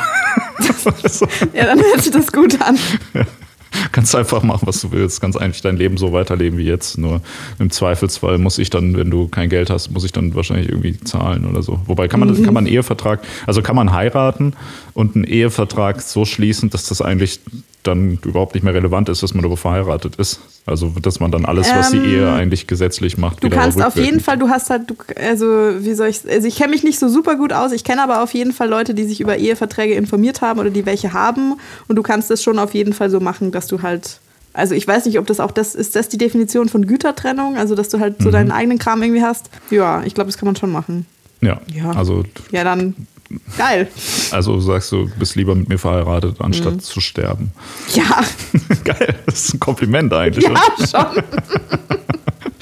ja, 1.53 1.65
dann 1.65 1.79
hört 1.79 2.01
sich 2.01 2.11
das 2.11 2.31
gut 2.31 2.61
an. 2.61 2.77
Ja. 3.15 3.25
kannst 3.91 4.15
einfach 4.15 4.43
machen, 4.43 4.67
was 4.67 4.81
du 4.81 4.91
willst. 4.91 5.21
Kannst 5.21 5.39
eigentlich 5.39 5.61
dein 5.61 5.77
Leben 5.77 5.97
so 5.97 6.13
weiterleben 6.13 6.57
wie 6.57 6.65
jetzt. 6.65 6.97
Nur 6.97 7.21
im 7.59 7.69
Zweifelsfall 7.69 8.37
muss 8.37 8.57
ich 8.57 8.69
dann, 8.69 8.97
wenn 8.97 9.09
du 9.09 9.27
kein 9.27 9.49
Geld 9.49 9.69
hast, 9.69 9.91
muss 9.91 10.03
ich 10.03 10.11
dann 10.11 10.35
wahrscheinlich 10.35 10.69
irgendwie 10.69 10.99
zahlen 10.99 11.45
oder 11.45 11.61
so. 11.63 11.79
Wobei 11.85 12.07
kann 12.07 12.19
man, 12.19 12.29
mhm. 12.29 12.43
kann 12.43 12.53
man 12.53 12.65
einen 12.65 12.73
Ehevertrag, 12.73 13.21
also 13.47 13.61
kann 13.61 13.75
man 13.75 13.91
heiraten 13.91 14.53
und 14.93 15.15
einen 15.15 15.23
Ehevertrag 15.23 16.01
so 16.01 16.25
schließen, 16.25 16.69
dass 16.69 16.87
das 16.87 17.01
eigentlich 17.01 17.39
dann 17.83 18.19
überhaupt 18.23 18.53
nicht 18.53 18.63
mehr 18.63 18.73
relevant 18.73 19.09
ist, 19.09 19.23
dass 19.23 19.33
man 19.33 19.41
darüber 19.41 19.57
verheiratet 19.57 20.15
ist. 20.17 20.41
Also 20.65 20.93
dass 21.01 21.19
man 21.19 21.31
dann 21.31 21.45
alles, 21.45 21.69
was 21.73 21.91
ähm, 21.91 22.03
die 22.03 22.09
Ehe 22.09 22.31
eigentlich 22.31 22.67
gesetzlich 22.67 23.17
macht, 23.17 23.43
du 23.43 23.47
wieder 23.47 23.57
kannst 23.57 23.81
auf 23.81 23.95
jeden 23.95 24.19
Fall, 24.19 24.37
du 24.37 24.49
hast 24.49 24.69
halt, 24.69 24.89
du, 24.89 24.95
also 25.15 25.45
wie 25.79 25.93
soll 25.93 26.07
ich, 26.07 26.21
also 26.29 26.47
ich 26.47 26.55
kenne 26.55 26.71
mich 26.71 26.83
nicht 26.83 26.99
so 26.99 27.09
super 27.09 27.35
gut 27.35 27.53
aus. 27.53 27.71
Ich 27.71 27.83
kenne 27.83 28.03
aber 28.03 28.21
auf 28.21 28.33
jeden 28.33 28.53
Fall 28.53 28.69
Leute, 28.69 28.93
die 28.93 29.03
sich 29.03 29.21
über 29.21 29.37
Eheverträge 29.37 29.95
informiert 29.95 30.41
haben 30.41 30.59
oder 30.59 30.69
die 30.69 30.85
welche 30.85 31.13
haben. 31.13 31.55
Und 31.87 31.95
du 31.95 32.03
kannst 32.03 32.29
das 32.29 32.43
schon 32.43 32.59
auf 32.59 32.73
jeden 32.73 32.93
Fall 32.93 33.09
so 33.09 33.19
machen, 33.19 33.51
dass 33.51 33.67
du 33.67 33.81
halt 33.81 34.19
also 34.53 34.75
ich 34.75 34.85
weiß 34.85 35.05
nicht, 35.05 35.17
ob 35.17 35.27
das 35.27 35.39
auch 35.39 35.51
das 35.51 35.75
ist, 35.75 35.95
das 35.95 36.09
die 36.09 36.17
Definition 36.17 36.67
von 36.67 36.85
Gütertrennung, 36.85 37.55
also 37.55 37.73
dass 37.73 37.87
du 37.87 37.99
halt 37.99 38.21
so 38.21 38.27
mhm. 38.27 38.33
deinen 38.33 38.51
eigenen 38.51 38.79
Kram 38.79 39.01
irgendwie 39.01 39.23
hast. 39.23 39.49
Ja, 39.69 40.03
ich 40.03 40.13
glaube, 40.13 40.27
das 40.29 40.37
kann 40.37 40.45
man 40.45 40.57
schon 40.57 40.71
machen. 40.71 41.05
Ja, 41.39 41.61
ja. 41.73 41.91
also 41.91 42.23
ja 42.51 42.63
dann 42.63 43.07
Geil. 43.57 43.87
Also 44.31 44.59
sagst 44.59 44.91
du, 44.91 45.09
bist 45.19 45.35
lieber 45.35 45.55
mit 45.55 45.69
mir 45.69 45.77
verheiratet, 45.77 46.37
anstatt 46.39 46.75
mhm. 46.75 46.79
zu 46.79 47.01
sterben. 47.01 47.51
Ja. 47.93 48.23
Geil, 48.83 49.15
das 49.25 49.45
ist 49.45 49.53
ein 49.55 49.59
Kompliment 49.59 50.13
eigentlich. 50.13 50.45
Ja, 50.45 50.61
schon. 50.77 51.23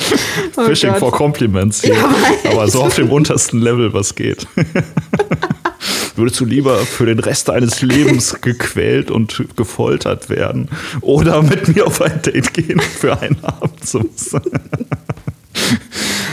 oh 0.58 0.66
Fishing 0.66 0.92
Gott. 0.92 1.00
for 1.00 1.12
Compliments 1.12 1.82
hier. 1.82 1.96
Ja, 1.96 2.52
aber 2.52 2.68
so 2.68 2.84
auf 2.84 2.96
dem 2.96 3.10
untersten 3.12 3.62
Level, 3.62 3.94
was 3.94 4.16
geht. 4.16 4.48
Würdest 6.16 6.40
du 6.40 6.46
lieber 6.46 6.80
für 6.80 7.06
den 7.06 7.20
Rest 7.20 7.48
deines 7.48 7.82
Lebens 7.82 8.42
gequält 8.42 9.10
und 9.10 9.46
gefoltert 9.56 10.30
werden 10.30 10.68
oder 11.00 11.42
mit 11.42 11.74
mir 11.74 11.88
auf 11.88 12.02
ein 12.02 12.22
Date 12.22 12.54
gehen 12.54 12.82
für 12.82 13.18
einen 13.18 13.42
Abend? 13.42 13.80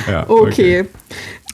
ja, 0.09 0.29
okay. 0.29 0.81
okay. 0.81 0.89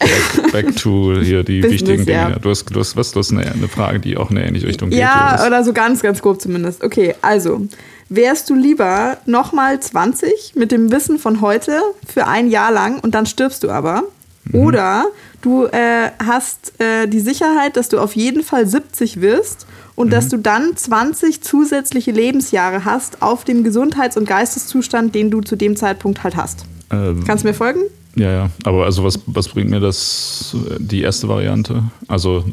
Back, 0.02 0.52
back 0.52 0.76
to 0.76 1.14
hier 1.20 1.42
die 1.42 1.60
Business, 1.60 1.80
wichtigen 1.82 2.06
Dinge. 2.06 2.18
ja. 2.18 2.30
Du 2.38 2.50
hast, 2.50 2.64
du 2.74 2.80
hast, 2.80 2.96
was, 2.96 3.12
du 3.12 3.18
hast 3.20 3.32
eine, 3.32 3.50
eine 3.50 3.68
Frage, 3.68 4.00
die 4.00 4.16
auch 4.16 4.30
in 4.30 4.38
eine 4.38 4.46
ähnliche 4.46 4.66
Richtung 4.66 4.90
geht. 4.90 4.98
Ja, 4.98 5.34
oder? 5.36 5.46
oder 5.48 5.64
so 5.64 5.72
ganz, 5.72 6.02
ganz 6.02 6.20
grob 6.22 6.40
zumindest. 6.40 6.82
Okay, 6.84 7.14
also, 7.22 7.66
wärst 8.08 8.50
du 8.50 8.54
lieber 8.54 9.18
nochmal 9.26 9.80
20 9.80 10.52
mit 10.54 10.72
dem 10.72 10.90
Wissen 10.92 11.18
von 11.18 11.40
heute 11.40 11.80
für 12.06 12.26
ein 12.26 12.48
Jahr 12.50 12.72
lang 12.72 12.98
und 13.00 13.14
dann 13.14 13.26
stirbst 13.26 13.62
du 13.62 13.70
aber? 13.70 14.02
Mhm. 14.44 14.60
Oder 14.60 15.06
du 15.40 15.66
äh, 15.66 16.10
hast 16.24 16.72
äh, 16.80 17.06
die 17.06 17.20
Sicherheit, 17.20 17.76
dass 17.76 17.88
du 17.88 17.98
auf 18.00 18.16
jeden 18.16 18.42
Fall 18.42 18.66
70 18.66 19.20
wirst 19.20 19.66
und 19.94 20.12
dass 20.12 20.26
Mhm. 20.26 20.30
du 20.30 20.36
dann 20.38 20.76
20 20.76 21.42
zusätzliche 21.42 22.10
Lebensjahre 22.12 22.84
hast 22.84 23.22
auf 23.22 23.44
dem 23.44 23.62
Gesundheits- 23.62 24.16
und 24.16 24.26
Geisteszustand, 24.26 25.14
den 25.14 25.30
du 25.30 25.40
zu 25.42 25.54
dem 25.56 25.76
Zeitpunkt 25.76 26.24
halt 26.24 26.34
hast. 26.36 26.64
Ähm, 26.90 27.22
Kannst 27.26 27.44
du 27.44 27.48
mir 27.48 27.54
folgen? 27.54 27.80
Ja, 28.14 28.30
ja. 28.30 28.51
Aber 28.64 28.84
also 28.84 29.05
was, 29.05 29.18
was 29.26 29.48
bringt 29.48 29.70
mir 29.70 29.80
das, 29.80 30.56
die 30.78 31.02
erste 31.02 31.28
Variante? 31.28 31.82
Also 32.09 32.44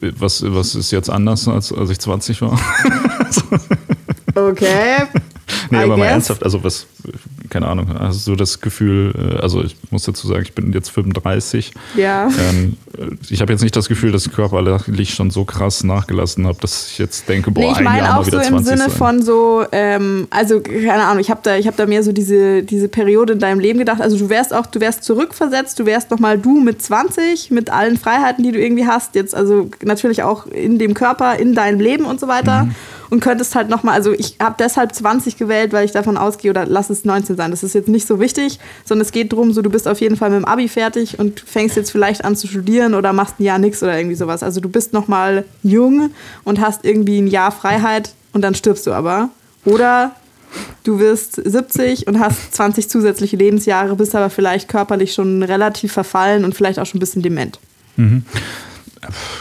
was, 0.00 0.42
was 0.46 0.74
ist 0.74 0.90
jetzt 0.90 1.08
anders, 1.10 1.48
als, 1.48 1.72
als 1.72 1.90
ich 1.90 1.98
20 1.98 2.42
war? 2.42 2.60
Okay. 4.34 4.96
Nee, 5.70 5.78
I 5.78 5.84
aber 5.84 5.96
mal 5.96 6.04
guess. 6.04 6.12
ernsthaft, 6.12 6.42
also 6.44 6.62
was, 6.64 6.86
keine 7.50 7.68
Ahnung, 7.68 7.88
hast 7.98 8.26
du 8.26 8.36
das 8.36 8.60
Gefühl, 8.60 9.12
äh, 9.16 9.40
also 9.40 9.62
ich 9.62 9.76
muss 9.90 10.04
dazu 10.04 10.26
sagen, 10.26 10.42
ich 10.42 10.54
bin 10.54 10.72
jetzt 10.72 10.90
35. 10.90 11.72
Ja. 11.96 12.28
Ähm, 12.28 12.76
äh, 12.96 13.14
ich 13.28 13.40
habe 13.40 13.52
jetzt 13.52 13.62
nicht 13.62 13.76
das 13.76 13.88
Gefühl, 13.88 14.12
dass 14.12 14.26
ich 14.26 14.32
körperlich 14.32 15.14
schon 15.14 15.30
so 15.30 15.44
krass 15.44 15.84
nachgelassen 15.84 16.46
habe, 16.46 16.58
dass 16.60 16.88
ich 16.88 16.98
jetzt 16.98 17.28
denke, 17.28 17.50
boah, 17.50 17.60
Nee, 17.60 17.70
ich 17.72 17.78
ein 17.78 17.84
meine 17.84 18.18
auch 18.18 18.24
mal 18.24 18.30
so 18.30 18.38
im 18.38 18.44
20 18.44 18.66
Sinne 18.66 18.78
sein. 18.78 18.90
von 18.90 19.22
so, 19.22 19.64
ähm, 19.72 20.26
also 20.30 20.60
keine 20.60 21.04
Ahnung, 21.04 21.20
ich 21.20 21.30
habe 21.30 21.40
da, 21.42 21.56
ich 21.56 21.66
hab 21.66 21.76
da 21.76 21.86
mehr 21.86 22.02
so 22.02 22.12
diese, 22.12 22.62
diese 22.62 22.88
Periode 22.88 23.34
in 23.34 23.38
deinem 23.38 23.60
Leben 23.60 23.78
gedacht. 23.78 24.00
Also 24.00 24.16
du 24.16 24.28
wärst 24.28 24.54
auch, 24.54 24.66
du 24.66 24.80
wärst 24.80 25.04
zurückversetzt, 25.04 25.78
du 25.78 25.86
wärst 25.86 26.10
nochmal 26.10 26.38
du 26.38 26.60
mit 26.60 26.82
20, 26.82 27.50
mit 27.50 27.70
allen 27.70 27.98
Freiheiten, 27.98 28.44
die 28.44 28.52
du 28.52 28.60
irgendwie 28.60 28.86
hast. 28.86 29.14
Jetzt 29.14 29.34
also 29.34 29.70
natürlich 29.82 30.22
auch 30.22 30.46
in 30.46 30.78
dem 30.78 30.94
Körper, 30.94 31.36
in 31.38 31.54
deinem 31.54 31.80
Leben 31.80 32.04
und 32.04 32.20
so 32.20 32.28
weiter. 32.28 32.64
Mhm. 32.64 32.74
Und 33.10 33.20
könntest 33.20 33.54
halt 33.54 33.68
nochmal, 33.68 33.94
also 33.94 34.12
ich 34.12 34.36
habe 34.40 34.54
deshalb 34.58 34.94
20 34.94 35.36
gewählt, 35.42 35.72
weil 35.72 35.84
ich 35.84 35.92
davon 35.92 36.16
ausgehe, 36.16 36.50
oder 36.50 36.66
lass 36.66 36.88
es 36.88 37.04
19 37.04 37.36
sein, 37.36 37.50
das 37.50 37.62
ist 37.62 37.74
jetzt 37.74 37.88
nicht 37.88 38.06
so 38.06 38.20
wichtig, 38.20 38.60
sondern 38.84 39.04
es 39.04 39.12
geht 39.12 39.32
darum, 39.32 39.52
so 39.52 39.60
du 39.60 39.70
bist 39.70 39.88
auf 39.88 40.00
jeden 40.00 40.16
Fall 40.16 40.30
mit 40.30 40.38
dem 40.38 40.44
Abi 40.44 40.68
fertig 40.68 41.18
und 41.18 41.40
fängst 41.40 41.76
jetzt 41.76 41.90
vielleicht 41.90 42.24
an 42.24 42.36
zu 42.36 42.46
studieren 42.46 42.94
oder 42.94 43.12
machst 43.12 43.40
ein 43.40 43.44
Jahr 43.44 43.58
nix 43.58 43.82
oder 43.82 43.96
irgendwie 43.96 44.14
sowas. 44.14 44.42
Also 44.42 44.60
du 44.60 44.68
bist 44.68 44.92
nochmal 44.92 45.44
jung 45.62 46.10
und 46.44 46.60
hast 46.60 46.84
irgendwie 46.84 47.20
ein 47.20 47.26
Jahr 47.26 47.50
Freiheit 47.50 48.14
und 48.32 48.42
dann 48.42 48.54
stirbst 48.54 48.86
du 48.86 48.92
aber. 48.92 49.30
Oder 49.64 50.12
du 50.84 50.98
wirst 50.98 51.36
70 51.36 52.06
und 52.06 52.20
hast 52.20 52.54
20 52.54 52.88
zusätzliche 52.88 53.36
Lebensjahre, 53.36 53.96
bist 53.96 54.14
aber 54.14 54.30
vielleicht 54.30 54.68
körperlich 54.68 55.14
schon 55.14 55.42
relativ 55.42 55.92
verfallen 55.92 56.44
und 56.44 56.54
vielleicht 56.54 56.78
auch 56.78 56.86
schon 56.86 56.98
ein 56.98 57.00
bisschen 57.00 57.22
dement. 57.22 57.58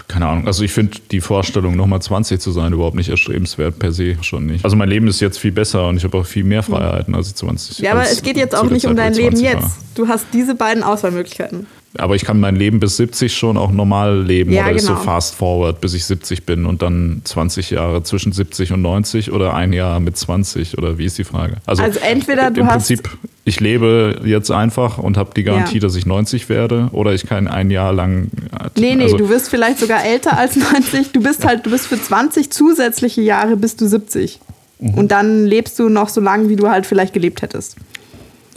Keine 0.08 0.28
Ahnung. 0.28 0.48
Also 0.48 0.64
ich 0.64 0.72
finde 0.72 0.98
die 1.12 1.22
Vorstellung, 1.22 1.76
nochmal 1.76 2.02
20 2.02 2.40
zu 2.40 2.52
sein, 2.52 2.74
überhaupt 2.74 2.96
nicht 2.96 3.10
erstrebenswert 3.10 3.78
per 3.80 3.92
se 3.92 4.18
schon 4.22 4.46
nicht. 4.46 4.64
Also 4.64 4.76
mein 4.76 4.90
Leben 4.90 5.08
ist 5.08 5.20
jetzt 5.20 5.38
viel 5.38 5.52
besser 5.52 5.88
und 5.88 5.98
ich 5.98 6.04
habe 6.04 6.18
auch 6.18 6.26
viel 6.26 6.44
mehr 6.44 6.64
Freiheiten 6.64 7.14
als 7.16 7.30
ich 7.30 7.36
20. 7.36 7.80
Ja, 7.80 7.92
aber 7.92 8.04
es 8.04 8.22
geht 8.22 8.38
jetzt 8.38 8.56
auch 8.56 8.70
nicht 8.70 8.86
um 8.86 8.96
dein 8.96 9.14
Leben 9.14 9.36
20 9.36 9.44
jetzt. 9.44 9.62
war. 9.64 9.72
Du 9.96 10.08
hast 10.08 10.26
diese 10.34 10.56
beiden 10.56 10.84
Auswahlmöglichkeiten. 10.84 11.68
Aber 11.98 12.16
ich 12.16 12.24
kann 12.24 12.40
mein 12.40 12.56
Leben 12.56 12.80
bis 12.80 12.96
70 12.98 13.36
schon 13.36 13.58
auch 13.58 13.72
normal 13.72 14.22
leben 14.22 14.54
Ja, 14.54 14.64
oder 14.64 14.72
ist 14.76 14.86
so 14.86 14.94
genau. 14.94 15.04
fast 15.04 15.36
forward, 15.36 15.82
bis 15.82 15.94
ich 15.94 16.06
70 16.06 16.46
bin 16.46 16.66
und 16.66 16.82
dann 16.82 17.22
20 17.26 17.72
Jahre 17.72 18.02
zwischen 18.04 18.32
70 18.32 18.72
und 18.72 18.82
90 18.82 19.32
oder 19.34 19.54
ein 19.56 19.74
Jahr 19.74 20.00
mit 20.00 20.16
20 20.16 20.78
oder 20.78 20.98
wie 20.98 21.06
ist 21.06 21.18
die 21.18 21.26
Frage? 21.26 21.58
Also 21.66 21.84
entweder 21.84 22.50
du 22.50 22.62
im 22.62 22.68
hast- 22.68 22.88
Prinzip, 22.88 23.10
ich 23.44 23.60
lebe 23.60 24.22
jetzt 24.24 24.52
einfach 24.52 25.00
und 25.00 25.18
habe 25.18 25.32
die 25.36 25.44
Garantie, 25.44 25.76
Ja. 25.76 25.82
dass 25.82 25.96
ich 25.96 26.06
90 26.06 26.48
werde 26.48 26.88
oder 26.94 27.14
ich 27.14 27.26
kann 27.28 27.50
ein 27.50 27.70
Jahr 27.72 27.92
lang. 27.92 28.30
Nee, 28.78 28.96
nee, 28.96 29.04
also, 29.04 29.18
du 29.18 29.28
wirst 29.30 29.50
vielleicht 29.50 29.80
sogar 29.80 30.06
älter 30.06 30.38
als 30.38 30.56
90. 30.56 31.12
Du 31.12 31.22
bist 31.22 31.46
halt, 31.46 31.66
du 31.66 31.72
bist 31.72 31.88
für 31.88 32.02
20 32.02 32.52
zusätzliche 32.52 33.22
Jahre 33.22 33.58
bist 33.58 33.82
du 33.82 33.88
70. 33.88 34.40
Mhm. 34.80 34.94
Und 34.94 35.12
dann 35.12 35.46
lebst 35.46 35.78
du 35.78 35.90
noch 35.90 36.08
so 36.08 36.22
lange, 36.22 36.48
wie 36.48 36.56
du 36.56 36.70
halt 36.70 36.86
vielleicht 36.86 37.14
gelebt 37.14 37.42
hättest. 37.42 37.76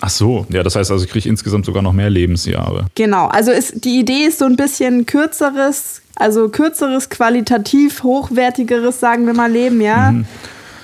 Ach 0.07 0.11
so, 0.11 0.45
ja, 0.51 0.63
das 0.63 0.77
heißt 0.77 0.91
also, 0.91 1.03
ich 1.03 1.11
kriege 1.11 1.27
insgesamt 1.31 1.65
sogar 1.65 1.83
noch 1.83 1.95
mehr 1.95 2.11
Lebensjahre. 2.11 2.89
Genau, 2.95 3.27
also 3.29 3.51
ist, 3.51 3.87
die 3.87 4.01
Idee 4.01 4.27
ist 4.27 4.39
so 4.39 4.45
ein 4.45 4.55
bisschen 4.55 5.07
kürzeres, 5.07 6.03
also 6.17 6.51
kürzeres, 6.51 7.09
qualitativ 7.09 8.03
hochwertigeres, 8.03 9.01
sagen 9.01 9.25
wir 9.25 9.33
mal, 9.33 9.51
Leben, 9.51 9.81
ja. 9.81 10.13
Mhm. 10.13 10.27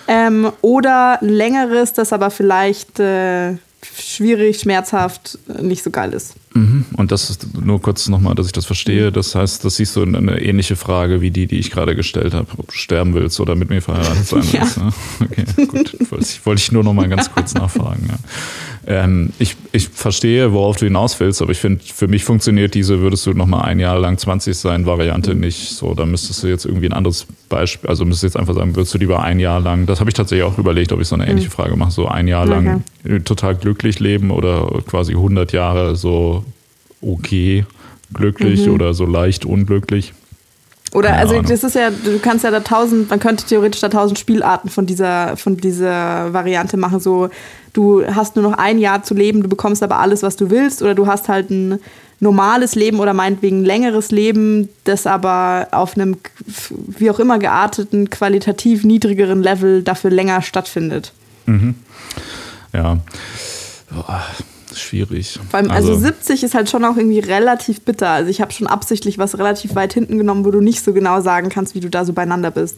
Ähm, 0.09 0.53
oder 0.63 1.19
längeres, 1.21 1.93
das 1.93 2.15
aber 2.15 2.31
vielleicht 2.31 2.99
äh, 2.99 3.57
schwierig, 3.95 4.61
schmerzhaft, 4.61 5.39
äh, 5.55 5.61
nicht 5.61 5.83
so 5.83 5.91
geil 5.91 6.15
ist. 6.15 6.33
Mhm. 6.53 6.85
Und 6.97 7.13
das 7.13 7.31
ist 7.31 7.47
nur 7.65 7.81
kurz 7.81 8.09
nochmal, 8.09 8.35
dass 8.35 8.47
ich 8.47 8.53
das 8.53 8.67
verstehe. 8.67 9.13
Das 9.13 9.35
heißt, 9.35 9.65
das 9.65 9.77
siehst 9.77 9.95
du 9.95 10.03
in 10.03 10.17
eine 10.17 10.43
ähnliche 10.43 10.75
Frage 10.75 11.21
wie 11.21 11.31
die, 11.31 11.47
die 11.47 11.59
ich 11.59 11.71
gerade 11.71 11.95
gestellt 11.95 12.35
habe, 12.35 12.49
ob 12.57 12.67
du 12.67 12.73
sterben 12.73 13.15
willst 13.15 13.39
oder 13.39 13.55
mit 13.55 13.71
mir 13.71 13.81
verheiratet 13.81 14.27
sein 14.27 14.43
Ja. 14.53 14.61
willst. 14.63 14.79
Ne? 14.79 14.93
Okay, 15.21 15.67
gut. 15.67 16.11
Wollte 16.45 16.61
ich, 16.61 16.73
nur 16.73 16.83
nochmal 16.83 17.09
ganz 17.09 17.33
kurz 17.33 17.55
nachfragen. 17.55 18.09
Ja. 18.09 18.19
Ähm, 18.87 19.31
ich, 19.39 19.57
ich 19.73 19.89
verstehe, 19.89 20.53
worauf 20.53 20.77
du 20.77 20.87
hinaus 20.87 21.21
willst, 21.21 21.43
aber 21.43 21.53
ich 21.53 21.59
finde, 21.59 21.85
für 21.85 22.09
mich 22.09 22.25
funktioniert 22.25 22.75
diese, 22.75 23.01
würdest 23.01 23.27
du 23.27 23.35
nochmal 23.35 23.63
ein 23.63 23.79
Jahr 23.79 23.99
lang 23.99 24.19
20 24.19 24.57
sein, 24.57 24.87
Variante 24.87 25.35
nicht 25.35 25.71
so. 25.71 25.95
Da 25.95 26.07
müsstest 26.07 26.43
du 26.43 26.49
jetzt 26.49 26.65
irgendwie 26.65 26.87
ein 26.87 26.95
anderes 26.95 27.27
Beispiel, 27.49 27.89
also 27.89 28.05
müsstest 28.05 28.23
du 28.23 28.27
jetzt 28.29 28.37
einfach 28.37 28.55
sagen, 28.55 28.75
würdest 28.75 28.95
du 28.95 28.99
lieber 28.99 29.23
ein 29.23 29.39
Jahr 29.39 29.61
lang, 29.61 29.87
das 29.87 30.01
habe 30.01 30.11
ich 30.11 30.15
tatsächlich 30.15 30.45
auch 30.45 30.59
überlegt, 30.59 30.93
ob 30.93 31.01
ich 31.01 31.09
so 31.09 31.15
eine 31.15 31.29
ähnliche 31.29 31.51
Frage 31.51 31.77
mache, 31.77 31.91
so 31.91 32.09
ein 32.09 32.27
Jahr 32.27 32.47
lang 32.47 32.83
total 33.25 33.55
glücklich 33.55 34.01
leben 34.01 34.31
oder 34.31 34.67
quasi 34.87 35.13
100 35.13 35.53
Jahre 35.53 35.95
so 35.95 36.45
okay 37.01 37.65
glücklich 38.13 38.69
oder 38.69 38.95
so 38.95 39.05
leicht 39.05 39.45
unglücklich. 39.45 40.13
Oder 40.93 41.11
Keine 41.11 41.21
also 41.21 41.35
Ahnung. 41.35 41.47
das 41.47 41.63
ist 41.63 41.77
ja, 41.77 41.91
du 41.91 42.19
kannst 42.19 42.43
ja 42.43 42.51
da 42.51 42.61
tausend, 42.61 43.11
man 43.11 43.21
könnte 43.21 43.45
theoretisch 43.45 43.81
da 43.81 43.89
tausend 43.89 44.19
Spielarten 44.19 44.69
von 44.71 44.87
dieser, 44.87 45.37
von 45.37 45.57
dieser 45.57 46.33
Variante 46.33 46.77
machen. 46.77 46.99
So, 46.99 47.31
du 47.73 48.05
hast 48.05 48.35
nur 48.35 48.43
noch 48.43 48.59
ein 48.59 48.79
Jahr 48.79 49.05
zu 49.05 49.15
leben, 49.15 49.43
du 49.43 49.49
bekommst 49.49 49.85
aber 49.85 50.01
alles, 50.01 50.25
was 50.25 50.35
du 50.35 50.51
willst, 50.51 50.83
oder 50.83 50.97
du 50.97 51.07
hast 51.07 51.29
halt 51.29 51.51
ein 51.51 51.79
normales 52.19 52.75
Leben 52.75 52.99
oder 52.99 53.15
meinetwegen 53.15 53.61
ein 53.61 53.65
längeres 53.65 54.11
Leben, 54.11 54.69
das 54.85 55.07
aber 55.07 55.69
auf 55.71 55.97
einem 55.97 56.17
wie 56.67 57.11
auch 57.11 57.21
immer 57.21 57.39
gearteten, 57.39 58.11
qualitativ 58.11 58.85
niedrigeren 58.85 59.43
Level 59.43 59.83
dafür 59.83 60.11
länger 60.11 60.43
stattfindet. 60.43 61.13
Ja. 62.73 62.99
Boah, 63.91 64.23
schwierig. 64.79 65.39
Vor 65.51 65.59
allem, 65.59 65.71
also, 65.71 65.97
70 65.97 66.43
ist 66.43 66.55
halt 66.55 66.69
schon 66.71 66.85
auch 66.85 66.97
irgendwie 66.97 67.19
relativ 67.21 67.81
bitter. 67.83 68.09
Also 68.11 68.31
ich 68.31 68.41
habe 68.41 68.53
schon 68.53 68.67
absichtlich 68.67 69.19
was 69.19 69.39
relativ 69.39 69.75
weit 69.75 69.93
hinten 69.95 70.19
genommen, 70.19 70.45
wo 70.45 70.51
du 70.51 70.61
nicht 70.61 70.83
so 70.85 70.93
genau 70.93 71.21
sagen 71.21 71.49
kannst, 71.49 71.75
wie 71.75 71.81
du 71.81 71.89
da 71.91 72.05
so 72.05 72.13
beieinander 72.13 72.51
bist. 72.51 72.77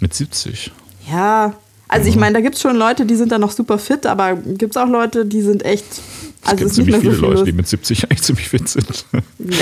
mit 0.00 0.14
70. 0.14 0.70
Ja, 1.10 1.54
also 1.88 2.08
ich 2.08 2.16
meine, 2.16 2.34
da 2.34 2.40
gibt 2.42 2.56
es 2.56 2.60
schon 2.60 2.76
Leute, 2.76 3.06
die 3.06 3.14
sind 3.16 3.32
da 3.32 3.38
noch 3.38 3.50
super 3.50 3.78
fit, 3.78 4.04
aber 4.04 4.34
gibt 4.36 4.76
es 4.76 4.82
auch 4.82 4.88
Leute, 4.88 5.24
die 5.24 5.40
sind 5.40 5.64
echt. 5.64 5.86
Es 5.90 6.50
Also 6.50 6.56
gibt 6.58 6.70
es 6.70 6.76
nicht 6.76 6.84
ziemlich 6.86 6.94
so 6.96 7.00
viele 7.00 7.12
viel 7.14 7.22
Leute, 7.22 7.34
los. 7.36 7.44
die 7.44 7.52
mit 7.52 7.68
70 7.68 8.04
eigentlich 8.04 8.22
ziemlich 8.22 8.48
fit 8.48 8.68
sind. 8.68 8.86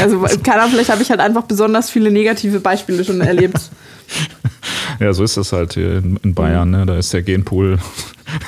Also 0.01 0.21
keine 0.43 0.61
Ahnung, 0.63 0.73
vielleicht 0.73 0.91
habe 0.91 1.03
ich 1.03 1.11
halt 1.11 1.21
einfach 1.21 1.45
besonders 1.45 1.89
viele 1.89 2.11
negative 2.11 2.59
Beispiele 2.61 3.05
schon 3.05 3.21
erlebt. 3.21 3.59
Ja, 5.01 5.13
so 5.13 5.25
ist 5.25 5.37
das 5.37 5.53
halt 5.53 5.75
hier 5.75 6.03
in, 6.23 6.35
Bayern. 6.35 6.71
Ne? 6.71 6.87
Da 6.87 6.97
ist 6.97 7.13
der 7.13 7.23
Genpool 7.23 7.79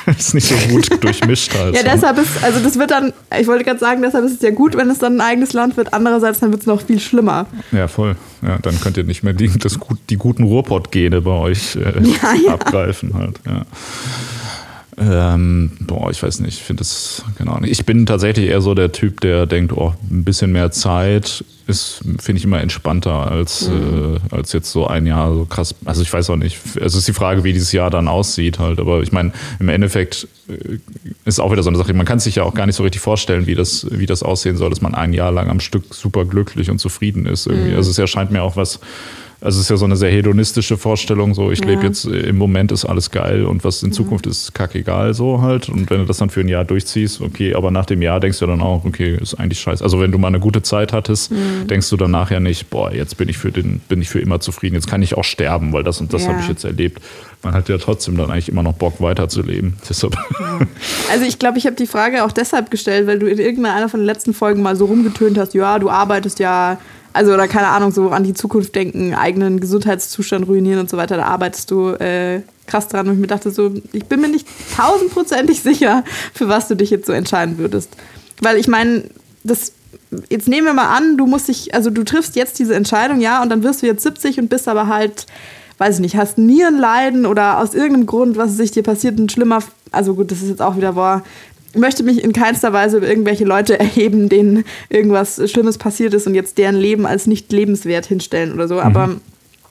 ist 0.18 0.34
nicht 0.34 0.48
so 0.48 0.56
gut 0.68 0.90
durchmischt 1.04 1.54
halt. 1.54 1.74
Ja, 1.74 1.82
deshalb 1.82 2.18
ist, 2.18 2.42
also 2.42 2.60
das 2.60 2.78
wird 2.78 2.90
dann, 2.90 3.12
ich 3.38 3.46
wollte 3.46 3.64
gerade 3.64 3.78
sagen, 3.78 4.02
deshalb 4.02 4.24
ist 4.24 4.34
es 4.34 4.42
ja 4.42 4.50
gut, 4.50 4.76
wenn 4.76 4.90
es 4.90 4.98
dann 4.98 5.16
ein 5.16 5.20
eigenes 5.20 5.52
Land 5.52 5.76
wird. 5.76 5.92
Andererseits 5.92 6.40
dann 6.40 6.50
wird 6.50 6.62
es 6.62 6.66
noch 6.66 6.80
viel 6.80 7.00
schlimmer. 7.00 7.46
Ja, 7.72 7.88
voll. 7.88 8.16
Ja, 8.42 8.58
dann 8.58 8.80
könnt 8.80 8.96
ihr 8.96 9.04
nicht 9.04 9.22
mehr 9.22 9.32
die, 9.32 9.48
das, 9.58 9.78
die 10.10 10.16
guten 10.16 10.44
Ruhrpott-Gene 10.44 11.20
bei 11.20 11.30
euch 11.30 11.76
äh, 11.76 11.92
Ja, 12.02 12.34
ja. 12.34 12.54
abgreifen 12.54 13.14
halt. 13.14 13.40
Ja. 13.46 13.64
Ähm, 15.00 15.70
boah, 15.80 16.10
ich 16.10 16.22
weiß 16.22 16.40
nicht, 16.40 16.58
ich 16.58 16.62
finde 16.64 16.80
das, 16.80 17.22
keine 17.36 17.50
Ahnung. 17.52 17.68
Ich 17.70 17.86
bin 17.86 18.04
tatsächlich 18.04 18.48
eher 18.48 18.60
so 18.60 18.74
der 18.74 18.90
Typ, 18.90 19.20
der 19.20 19.46
denkt, 19.46 19.72
oh, 19.72 19.94
ein 20.10 20.24
bisschen 20.24 20.50
mehr 20.50 20.70
Zeit 20.72 21.44
ist, 21.68 22.00
finde 22.18 22.38
ich 22.38 22.44
immer 22.44 22.60
entspannter 22.60 23.30
als, 23.30 23.68
Mhm. 23.68 24.18
äh, 24.32 24.34
als 24.34 24.52
jetzt 24.52 24.72
so 24.72 24.86
ein 24.86 25.06
Jahr 25.06 25.32
so 25.34 25.44
krass. 25.44 25.74
Also 25.84 26.02
ich 26.02 26.12
weiß 26.12 26.30
auch 26.30 26.36
nicht. 26.36 26.58
Es 26.80 26.94
ist 26.94 27.06
die 27.06 27.12
Frage, 27.12 27.44
wie 27.44 27.52
dieses 27.52 27.70
Jahr 27.72 27.90
dann 27.90 28.08
aussieht 28.08 28.58
halt. 28.58 28.80
Aber 28.80 29.02
ich 29.02 29.12
meine, 29.12 29.32
im 29.60 29.68
Endeffekt 29.68 30.26
äh, 30.48 30.78
ist 31.24 31.38
auch 31.40 31.52
wieder 31.52 31.62
so 31.62 31.68
eine 31.68 31.78
Sache. 31.78 31.92
Man 31.94 32.06
kann 32.06 32.18
sich 32.20 32.36
ja 32.36 32.42
auch 32.42 32.54
gar 32.54 32.66
nicht 32.66 32.76
so 32.76 32.82
richtig 32.82 33.00
vorstellen, 33.02 33.46
wie 33.46 33.54
das, 33.54 33.86
wie 33.90 34.06
das 34.06 34.22
aussehen 34.22 34.56
soll, 34.56 34.70
dass 34.70 34.80
man 34.80 34.94
ein 34.94 35.12
Jahr 35.12 35.30
lang 35.30 35.48
am 35.50 35.60
Stück 35.60 35.94
super 35.94 36.24
glücklich 36.24 36.70
und 36.70 36.78
zufrieden 36.78 37.26
ist 37.26 37.46
irgendwie. 37.46 37.70
Mhm. 37.72 37.76
Also 37.76 37.90
es 37.90 37.98
erscheint 37.98 38.30
mir 38.32 38.42
auch 38.42 38.56
was, 38.56 38.80
also 39.40 39.58
es 39.58 39.66
ist 39.66 39.70
ja 39.70 39.76
so 39.76 39.84
eine 39.84 39.96
sehr 39.96 40.10
hedonistische 40.10 40.76
Vorstellung, 40.76 41.32
so 41.32 41.52
ich 41.52 41.60
ja. 41.60 41.66
lebe 41.66 41.84
jetzt 41.84 42.06
äh, 42.06 42.28
im 42.28 42.36
Moment 42.38 42.72
ist 42.72 42.84
alles 42.84 43.12
geil 43.12 43.44
und 43.44 43.62
was 43.62 43.82
in 43.84 43.92
Zukunft 43.92 44.26
mhm. 44.26 44.32
ist 44.32 44.52
kackegal 44.52 45.14
so 45.14 45.40
halt. 45.42 45.68
Und 45.68 45.88
wenn 45.90 46.00
du 46.00 46.06
das 46.06 46.16
dann 46.16 46.28
für 46.28 46.40
ein 46.40 46.48
Jahr 46.48 46.64
durchziehst, 46.64 47.20
okay, 47.20 47.54
aber 47.54 47.70
nach 47.70 47.86
dem 47.86 48.02
Jahr 48.02 48.18
denkst 48.18 48.40
du 48.40 48.46
dann 48.46 48.60
auch, 48.60 48.84
okay, 48.84 49.16
ist 49.20 49.34
eigentlich 49.34 49.60
scheiße. 49.60 49.84
Also 49.84 50.00
wenn 50.00 50.10
du 50.10 50.18
mal 50.18 50.28
eine 50.28 50.40
gute 50.40 50.62
Zeit 50.62 50.92
hattest, 50.92 51.30
mhm. 51.30 51.68
denkst 51.68 51.88
du 51.88 51.96
danach 51.96 52.32
ja 52.32 52.40
nicht, 52.40 52.68
boah, 52.68 52.92
jetzt 52.92 53.16
bin 53.16 53.28
ich 53.28 53.38
für 53.38 53.52
den, 53.52 53.78
bin 53.88 54.02
ich 54.02 54.08
für 54.08 54.18
immer 54.18 54.40
zufrieden, 54.40 54.74
jetzt 54.74 54.88
kann 54.88 55.02
ich 55.02 55.16
auch 55.16 55.24
sterben, 55.24 55.72
weil 55.72 55.84
das 55.84 56.00
und 56.00 56.12
das 56.12 56.24
ja. 56.24 56.30
habe 56.30 56.40
ich 56.40 56.48
jetzt 56.48 56.64
erlebt. 56.64 57.00
Man 57.44 57.54
hat 57.54 57.68
ja 57.68 57.78
trotzdem 57.78 58.16
dann 58.16 58.32
eigentlich 58.32 58.48
immer 58.48 58.64
noch 58.64 58.74
Bock 58.74 59.00
weiterzuleben. 59.00 59.76
Deshalb. 59.88 60.16
Also 61.12 61.24
ich 61.24 61.38
glaube, 61.38 61.58
ich 61.58 61.66
habe 61.66 61.76
die 61.76 61.86
Frage 61.86 62.24
auch 62.24 62.32
deshalb 62.32 62.72
gestellt, 62.72 63.06
weil 63.06 63.20
du 63.20 63.26
in 63.26 63.38
irgendeiner 63.38 63.88
von 63.88 64.00
den 64.00 64.06
letzten 64.06 64.34
Folgen 64.34 64.62
mal 64.62 64.74
so 64.74 64.86
rumgetönt 64.86 65.38
hast, 65.38 65.54
ja, 65.54 65.78
du 65.78 65.90
arbeitest 65.90 66.40
ja 66.40 66.78
also 67.18 67.34
oder 67.34 67.48
keine 67.48 67.66
Ahnung, 67.66 67.90
so 67.90 68.10
an 68.10 68.22
die 68.22 68.32
Zukunft 68.32 68.76
denken, 68.76 69.12
eigenen 69.12 69.58
Gesundheitszustand 69.58 70.46
ruinieren 70.46 70.78
und 70.78 70.88
so 70.88 70.96
weiter, 70.96 71.16
da 71.16 71.24
arbeitest 71.24 71.68
du 71.72 71.88
äh, 71.88 72.42
krass 72.68 72.86
dran. 72.86 73.08
Und 73.08 73.14
ich 73.14 73.18
mir 73.18 73.26
dachte 73.26 73.50
so, 73.50 73.74
ich 73.92 74.04
bin 74.04 74.20
mir 74.20 74.28
nicht 74.28 74.46
tausendprozentig 74.76 75.60
sicher, 75.62 76.04
für 76.32 76.48
was 76.48 76.68
du 76.68 76.76
dich 76.76 76.90
jetzt 76.90 77.06
so 77.06 77.12
entscheiden 77.12 77.58
würdest. 77.58 77.90
Weil 78.40 78.56
ich 78.56 78.68
meine, 78.68 79.02
das, 79.42 79.72
jetzt 80.30 80.46
nehmen 80.46 80.68
wir 80.68 80.74
mal 80.74 80.96
an, 80.96 81.16
du 81.16 81.26
musst 81.26 81.48
dich, 81.48 81.74
also 81.74 81.90
du 81.90 82.04
triffst 82.04 82.36
jetzt 82.36 82.56
diese 82.60 82.76
Entscheidung, 82.76 83.20
ja, 83.20 83.42
und 83.42 83.48
dann 83.48 83.64
wirst 83.64 83.82
du 83.82 83.86
jetzt 83.86 84.04
70 84.04 84.38
und 84.38 84.48
bist 84.48 84.68
aber 84.68 84.86
halt, 84.86 85.26
weiß 85.78 85.96
ich 85.96 86.00
nicht, 86.00 86.16
hast 86.16 86.38
Nierenleiden 86.38 87.26
oder 87.26 87.58
aus 87.58 87.74
irgendeinem 87.74 88.06
Grund, 88.06 88.36
was 88.36 88.56
sich 88.56 88.70
dir 88.70 88.84
passiert, 88.84 89.18
ein 89.18 89.28
schlimmer, 89.28 89.58
also 89.90 90.14
gut, 90.14 90.30
das 90.30 90.40
ist 90.40 90.50
jetzt 90.50 90.62
auch 90.62 90.76
wieder, 90.76 90.92
boah, 90.92 91.24
möchte 91.74 92.02
mich 92.02 92.22
in 92.22 92.32
keinster 92.32 92.72
Weise 92.72 92.98
über 92.98 93.08
irgendwelche 93.08 93.44
Leute 93.44 93.78
erheben, 93.78 94.28
denen 94.28 94.64
irgendwas 94.88 95.40
Schlimmes 95.50 95.78
passiert 95.78 96.14
ist 96.14 96.26
und 96.26 96.34
jetzt 96.34 96.58
deren 96.58 96.76
Leben 96.76 97.06
als 97.06 97.26
nicht 97.26 97.52
lebenswert 97.52 98.06
hinstellen 98.06 98.52
oder 98.52 98.68
so. 98.68 98.76
Mhm. 98.76 98.80
Aber 98.80 99.10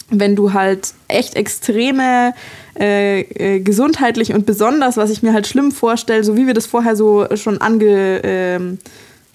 wenn 0.10 0.36
du 0.36 0.54
halt 0.54 0.94
echt 1.08 1.36
extreme 1.36 2.34
äh, 2.80 3.22
äh, 3.22 3.60
gesundheitlich 3.60 4.34
und 4.34 4.46
besonders, 4.46 4.98
was 4.98 5.10
ich 5.10 5.24
mir 5.24 5.34
halt 5.34 5.48
schlimm 5.48 5.72
vorstelle, 5.72 6.24
so 6.24 6.38
wie 6.38 6.48
wir 6.48 6.54
das 6.54 6.66
vorher 6.66 6.96
so 6.96 7.26
schon 7.36 7.60
ange, 7.60 8.24
äh, 8.24 8.60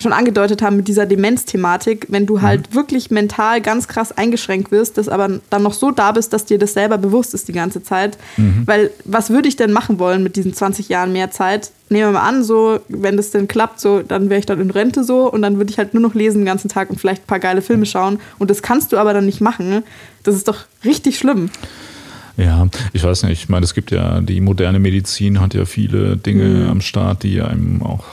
schon 0.02 0.12
angedeutet 0.12 0.60
haben 0.60 0.76
mit 0.76 0.88
dieser 0.88 1.06
Demenz-Thematik, 1.06 2.06
wenn 2.10 2.26
du 2.26 2.42
halt 2.42 2.70
mhm. 2.70 2.74
wirklich 2.74 3.10
mental 3.10 3.60
ganz 3.60 3.88
krass 3.88 4.12
eingeschränkt 4.12 4.70
wirst, 4.70 4.98
das 4.98 5.08
aber 5.08 5.40
dann 5.50 5.62
noch 5.62 5.72
so 5.72 5.90
da 5.90 6.12
bist, 6.12 6.32
dass 6.32 6.44
dir 6.44 6.58
das 6.58 6.74
selber 6.74 6.98
bewusst 6.98 7.32
ist 7.34 7.48
die 7.48 7.52
ganze 7.52 7.82
Zeit. 7.82 8.18
Mhm. 8.36 8.62
Weil 8.66 8.90
was 9.04 9.30
würde 9.30 9.48
ich 9.48 9.56
denn 9.56 9.72
machen 9.72 9.98
wollen 9.98 10.22
mit 10.22 10.36
diesen 10.36 10.52
20 10.52 10.88
Jahren 10.88 11.12
mehr 11.12 11.30
Zeit? 11.30 11.70
Nehmen 11.88 12.08
wir 12.08 12.20
mal 12.20 12.28
an, 12.28 12.42
so, 12.44 12.80
wenn 12.88 13.16
das 13.16 13.30
denn 13.30 13.48
klappt, 13.48 13.80
so, 13.80 14.02
dann 14.02 14.28
wäre 14.28 14.40
ich 14.40 14.46
dann 14.46 14.60
in 14.60 14.70
Rente 14.70 15.04
so 15.04 15.30
und 15.30 15.42
dann 15.42 15.56
würde 15.56 15.70
ich 15.70 15.78
halt 15.78 15.94
nur 15.94 16.02
noch 16.02 16.14
lesen 16.14 16.40
den 16.40 16.46
ganzen 16.46 16.68
Tag 16.68 16.90
und 16.90 17.00
vielleicht 17.00 17.24
ein 17.24 17.26
paar 17.26 17.40
geile 17.40 17.62
Filme 17.62 17.86
schauen. 17.86 18.18
Und 18.38 18.50
das 18.50 18.62
kannst 18.62 18.92
du 18.92 18.98
aber 18.98 19.14
dann 19.14 19.26
nicht 19.26 19.40
machen. 19.40 19.82
Das 20.22 20.34
ist 20.34 20.48
doch 20.48 20.64
richtig 20.84 21.18
schlimm. 21.18 21.50
Ja, 22.36 22.66
ich 22.92 23.04
weiß 23.04 23.24
nicht. 23.24 23.42
Ich 23.42 23.48
meine, 23.48 23.64
es 23.64 23.74
gibt 23.74 23.90
ja, 23.90 24.20
die 24.20 24.40
moderne 24.40 24.78
Medizin 24.78 25.40
hat 25.40 25.54
ja 25.54 25.64
viele 25.64 26.16
Dinge 26.16 26.44
mhm. 26.44 26.70
am 26.70 26.80
Start, 26.80 27.22
die 27.22 27.40
einem 27.40 27.82
auch 27.82 28.04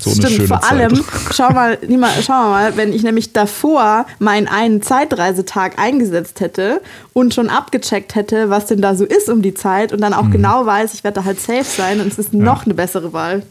so 0.00 0.10
Stimmt, 0.10 0.26
eine 0.26 0.34
schöne 0.34 0.48
vor 0.48 0.70
allem, 0.70 0.94
Zeit. 0.94 1.04
schau 1.34 1.50
mal, 1.50 1.78
schau 2.22 2.50
mal, 2.50 2.76
wenn 2.76 2.92
ich 2.92 3.02
nämlich 3.02 3.32
davor 3.32 4.06
meinen 4.18 4.48
einen 4.48 4.82
Zeitreisetag 4.82 5.78
eingesetzt 5.78 6.40
hätte 6.40 6.80
und 7.12 7.34
schon 7.34 7.48
abgecheckt 7.48 8.14
hätte, 8.14 8.50
was 8.50 8.66
denn 8.66 8.80
da 8.80 8.94
so 8.94 9.04
ist 9.04 9.28
um 9.28 9.42
die 9.42 9.54
Zeit 9.54 9.92
und 9.92 10.00
dann 10.00 10.14
auch 10.14 10.24
mhm. 10.24 10.32
genau 10.32 10.66
weiß, 10.66 10.94
ich 10.94 11.04
werde 11.04 11.20
da 11.20 11.24
halt 11.24 11.40
safe 11.40 11.64
sein 11.64 12.00
und 12.00 12.08
es 12.08 12.18
ist 12.18 12.32
ja. 12.32 12.40
noch 12.40 12.64
eine 12.64 12.74
bessere 12.74 13.12
Wahl. 13.12 13.42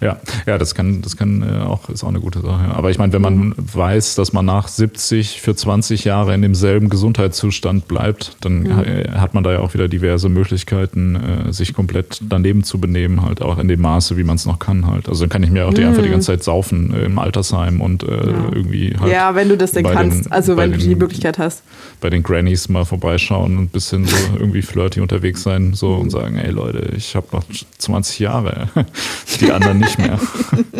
Ja, 0.00 0.18
ja, 0.46 0.58
das 0.58 0.74
kann, 0.74 1.02
das 1.02 1.16
kann 1.16 1.42
äh, 1.42 1.62
auch, 1.62 1.88
ist 1.88 2.04
auch 2.04 2.08
eine 2.08 2.20
gute 2.20 2.40
Sache. 2.40 2.74
Aber 2.74 2.90
ich 2.90 2.98
meine, 2.98 3.12
wenn 3.12 3.22
man 3.22 3.54
weiß, 3.56 4.14
dass 4.14 4.32
man 4.32 4.44
nach 4.44 4.68
70 4.68 5.40
für 5.40 5.54
20 5.54 6.04
Jahre 6.04 6.34
in 6.34 6.42
demselben 6.42 6.88
Gesundheitszustand 6.88 7.88
bleibt, 7.88 8.36
dann 8.40 8.66
ja. 8.66 9.20
hat 9.20 9.34
man 9.34 9.42
da 9.42 9.52
ja 9.52 9.60
auch 9.60 9.74
wieder 9.74 9.88
diverse 9.88 10.28
Möglichkeiten, 10.28 11.16
äh, 11.16 11.52
sich 11.52 11.72
komplett 11.72 12.20
daneben 12.28 12.62
zu 12.62 12.78
benehmen, 12.78 13.22
halt 13.22 13.42
auch 13.42 13.58
in 13.58 13.68
dem 13.68 13.80
Maße, 13.80 14.16
wie 14.16 14.24
man 14.24 14.36
es 14.36 14.46
noch 14.46 14.58
kann 14.58 14.86
halt. 14.86 15.08
Also 15.08 15.24
dann 15.24 15.30
kann 15.30 15.42
ich 15.42 15.50
mir 15.50 15.66
auch 15.66 15.74
die 15.74 15.82
mhm. 15.82 15.88
einfach 15.88 16.02
die 16.02 16.10
ganze 16.10 16.26
Zeit 16.26 16.44
saufen 16.44 16.92
äh, 16.92 17.06
im 17.06 17.18
Altersheim 17.18 17.80
und 17.80 18.02
äh, 18.02 18.10
ja. 18.10 18.48
irgendwie 18.52 18.94
halt. 18.98 19.12
Ja, 19.12 19.34
wenn 19.34 19.48
du 19.48 19.56
das 19.56 19.72
denn 19.72 19.84
kannst, 19.84 20.26
den, 20.26 20.32
also 20.32 20.56
wenn 20.56 20.72
du 20.72 20.78
die 20.78 20.94
Möglichkeit 20.94 21.38
hast. 21.38 21.62
Bei 22.00 22.10
den 22.10 22.22
Grannies 22.22 22.68
mal 22.68 22.84
vorbeischauen 22.84 23.56
und 23.56 23.64
ein 23.64 23.68
bisschen 23.68 24.04
so 24.04 24.16
irgendwie 24.38 24.62
flirty 24.62 25.00
unterwegs 25.00 25.42
sein 25.42 25.72
so 25.74 25.94
und 25.94 26.10
sagen, 26.10 26.36
ey 26.36 26.50
Leute, 26.50 26.90
ich 26.96 27.16
habe 27.16 27.26
noch 27.32 27.44
20 27.78 28.18
Jahre. 28.18 28.68
Die 29.40 29.52
anderen 29.52 29.78
nicht 29.78 29.85
nicht 29.86 29.98
mehr. 29.98 30.20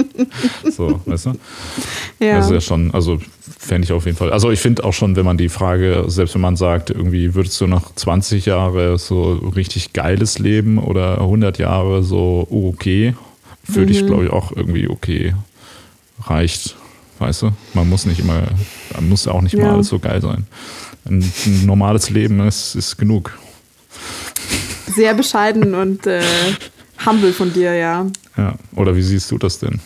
so, 0.70 1.00
weißt 1.06 1.26
du? 1.26 1.32
Ja. 2.18 2.36
Das 2.36 2.46
ist 2.46 2.52
ja 2.52 2.60
schon, 2.60 2.92
also 2.92 3.18
fände 3.58 3.86
ich 3.86 3.92
auf 3.92 4.04
jeden 4.04 4.16
Fall. 4.16 4.32
Also 4.32 4.50
ich 4.50 4.60
finde 4.60 4.84
auch 4.84 4.92
schon, 4.92 5.16
wenn 5.16 5.24
man 5.24 5.36
die 5.36 5.48
Frage, 5.48 6.04
selbst 6.08 6.34
wenn 6.34 6.42
man 6.42 6.56
sagt, 6.56 6.90
irgendwie 6.90 7.34
würdest 7.34 7.60
du 7.60 7.66
noch 7.66 7.94
20 7.94 8.46
Jahre 8.46 8.98
so 8.98 9.32
richtig 9.54 9.92
geiles 9.92 10.38
Leben 10.38 10.78
oder 10.78 11.20
100 11.20 11.58
Jahre 11.58 12.02
so 12.02 12.46
okay, 12.50 13.14
würde 13.66 13.92
mhm. 13.92 13.98
ich 13.98 14.06
glaube 14.06 14.24
ich 14.24 14.30
auch 14.30 14.52
irgendwie 14.52 14.88
okay 14.88 15.34
reicht. 16.22 16.76
Weißt 17.18 17.42
du? 17.42 17.50
Man 17.72 17.88
muss 17.88 18.04
nicht 18.04 18.20
immer, 18.20 18.42
man 18.94 19.08
muss 19.08 19.26
auch 19.26 19.40
nicht 19.40 19.54
ja. 19.54 19.64
mal 19.64 19.74
alles 19.74 19.88
so 19.88 19.98
geil 19.98 20.20
sein. 20.20 20.46
Ein, 21.06 21.32
ein 21.46 21.66
normales 21.66 22.10
Leben 22.10 22.40
ist, 22.40 22.74
ist 22.74 22.98
genug. 22.98 23.38
Sehr 24.94 25.14
bescheiden 25.14 25.74
und 25.74 26.06
äh, 26.06 26.22
humble 27.06 27.32
von 27.32 27.52
dir, 27.52 27.74
ja. 27.74 28.06
Ja, 28.36 28.54
oder 28.74 28.94
wie 28.96 29.02
siehst 29.02 29.30
du 29.30 29.38
das 29.38 29.58
denn? 29.58 29.80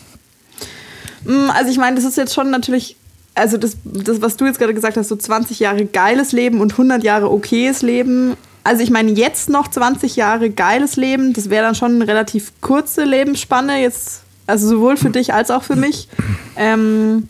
Mm, 1.25 1.49
also 1.51 1.71
ich 1.71 1.77
meine, 1.77 1.95
das 1.95 2.05
ist 2.05 2.17
jetzt 2.17 2.33
schon 2.33 2.49
natürlich, 2.49 2.95
also 3.35 3.57
das, 3.57 3.77
das, 3.83 4.21
was 4.21 4.37
du 4.37 4.45
jetzt 4.45 4.59
gerade 4.59 4.73
gesagt 4.73 4.97
hast, 4.97 5.09
so 5.09 5.15
20 5.15 5.59
Jahre 5.59 5.85
geiles 5.85 6.31
Leben 6.31 6.61
und 6.61 6.73
100 6.73 7.03
Jahre 7.03 7.31
okayes 7.31 7.81
Leben. 7.81 8.35
Also 8.63 8.83
ich 8.83 8.91
meine, 8.91 9.11
jetzt 9.11 9.49
noch 9.49 9.67
20 9.67 10.15
Jahre 10.15 10.49
geiles 10.49 10.95
Leben, 10.95 11.33
das 11.33 11.49
wäre 11.49 11.63
dann 11.63 11.75
schon 11.75 11.95
eine 11.95 12.07
relativ 12.07 12.51
kurze 12.61 13.03
Lebensspanne, 13.03 13.81
jetzt, 13.81 14.23
also 14.47 14.67
sowohl 14.67 14.97
für 14.97 15.09
dich 15.11 15.33
als 15.33 15.51
auch 15.51 15.63
für 15.63 15.75
mich. 15.75 16.07
Ähm, 16.55 17.27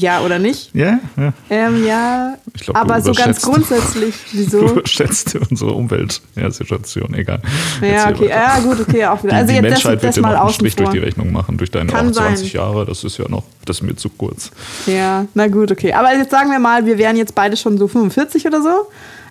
ja 0.00 0.20
oder 0.20 0.38
nicht? 0.38 0.74
Ja, 0.74 0.98
ja. 1.16 1.32
Ähm, 1.48 1.86
ja, 1.86 2.36
glaub, 2.54 2.76
aber 2.76 3.00
so 3.00 3.12
ganz 3.12 3.40
grundsätzlich, 3.42 4.14
wieso? 4.32 4.60
Du 4.66 4.72
überschätzt 4.74 5.36
unsere 5.50 5.72
Umweltsituation, 5.72 7.14
egal. 7.14 7.40
Ja, 7.80 8.10
okay, 8.10 8.28
ja, 8.28 8.58
gut, 8.60 8.80
okay, 8.80 9.06
auch 9.06 9.22
wieder. 9.22 9.32
Die, 9.32 9.36
also 9.36 9.48
die 9.48 9.54
jetzt 9.54 9.62
Menschheit 9.62 9.94
das, 9.96 10.02
das 10.02 10.16
wird 10.16 10.26
dir 10.26 10.32
noch 10.32 10.40
einen 10.40 10.52
Strich 10.52 10.74
vor. 10.74 10.84
durch 10.84 10.94
die 10.94 10.98
Rechnung 10.98 11.32
machen, 11.32 11.56
durch 11.56 11.70
deine 11.70 11.90
Kann 11.90 12.12
20 12.12 12.52
sein. 12.52 12.60
Jahre, 12.60 12.84
das 12.84 13.04
ist 13.04 13.18
ja 13.18 13.28
noch, 13.28 13.44
das 13.64 13.76
ist 13.76 13.82
mir 13.82 13.96
zu 13.96 14.08
kurz. 14.10 14.50
Ja, 14.86 15.26
na 15.34 15.48
gut, 15.48 15.72
okay. 15.72 15.92
Aber 15.92 16.12
jetzt 16.14 16.30
sagen 16.30 16.50
wir 16.50 16.58
mal, 16.58 16.86
wir 16.86 16.98
wären 16.98 17.16
jetzt 17.16 17.34
beide 17.34 17.56
schon 17.56 17.78
so 17.78 17.88
45 17.88 18.46
oder 18.46 18.62
so. 18.62 18.88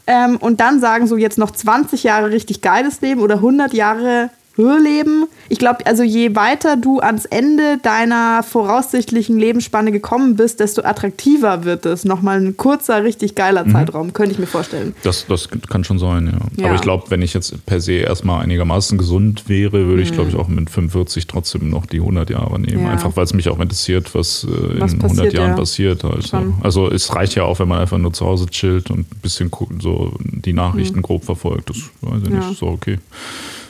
Ähm, 0.07 0.37
und 0.37 0.59
dann 0.59 0.79
sagen 0.79 1.05
so 1.05 1.17
jetzt 1.17 1.37
noch 1.37 1.51
20 1.51 2.03
Jahre 2.03 2.31
richtig 2.31 2.61
geiles 2.61 3.01
Leben 3.01 3.21
oder 3.21 3.35
100 3.35 3.73
Jahre 3.73 4.31
Hörleben. 4.59 5.27
Ich 5.47 5.57
glaube, 5.57 5.85
also 5.85 6.03
je 6.03 6.35
weiter 6.35 6.75
du 6.75 6.99
ans 6.99 7.25
Ende 7.25 7.77
deiner 7.81 8.43
voraussichtlichen 8.43 9.39
Lebensspanne 9.39 9.91
gekommen 9.91 10.35
bist, 10.35 10.59
desto 10.59 10.83
attraktiver 10.83 11.63
wird 11.63 11.85
es. 11.85 12.03
Nochmal 12.03 12.41
ein 12.41 12.57
kurzer, 12.57 13.03
richtig 13.03 13.35
geiler 13.35 13.65
mhm. 13.65 13.71
Zeitraum, 13.71 14.13
könnte 14.13 14.33
ich 14.33 14.39
mir 14.39 14.47
vorstellen. 14.47 14.93
Das, 15.03 15.25
das 15.27 15.47
kann 15.69 15.85
schon 15.85 15.97
sein, 15.97 16.27
ja. 16.27 16.61
ja. 16.61 16.65
Aber 16.67 16.75
ich 16.75 16.81
glaube, 16.81 17.05
wenn 17.09 17.21
ich 17.21 17.33
jetzt 17.33 17.65
per 17.65 17.79
se 17.79 17.93
erstmal 17.93 18.43
einigermaßen 18.43 18.97
gesund 18.97 19.47
wäre, 19.47 19.87
würde 19.87 20.01
ich, 20.01 20.11
mhm. 20.11 20.15
glaube 20.15 20.29
ich, 20.31 20.35
auch 20.35 20.49
mit 20.49 20.69
45 20.69 21.25
trotzdem 21.27 21.69
noch 21.69 21.85
die 21.85 22.01
100 22.01 22.29
Jahre 22.29 22.59
nehmen. 22.59 22.83
Ja. 22.83 22.91
Einfach, 22.91 23.15
weil 23.15 23.23
es 23.23 23.33
mich 23.33 23.47
auch 23.47 23.59
interessiert, 23.59 24.13
was, 24.13 24.43
äh, 24.43 24.81
was 24.81 24.91
in 24.91 24.99
passiert, 24.99 25.19
100 25.19 25.33
Jahren 25.33 25.49
ja. 25.51 25.55
passiert. 25.55 26.03
Also. 26.03 26.53
also 26.61 26.91
es 26.91 27.15
reicht 27.15 27.35
ja 27.35 27.43
auch, 27.43 27.59
wenn 27.59 27.69
man 27.69 27.79
einfach 27.79 27.97
nur 27.97 28.11
zu 28.11 28.25
Hause 28.25 28.47
chillt 28.47 28.91
und 28.91 28.99
ein 28.99 29.19
bisschen 29.21 29.49
so 29.79 30.13
die 30.19 30.53
Nachrichten 30.53 30.97
mhm. 30.97 31.03
grob 31.03 31.23
verfolgt. 31.23 31.69
Das 31.69 31.77
weiß 32.01 32.23
ich 32.23 32.29
nicht, 32.29 32.51
ist 32.51 32.61
auch 32.61 32.73
okay. 32.73 32.99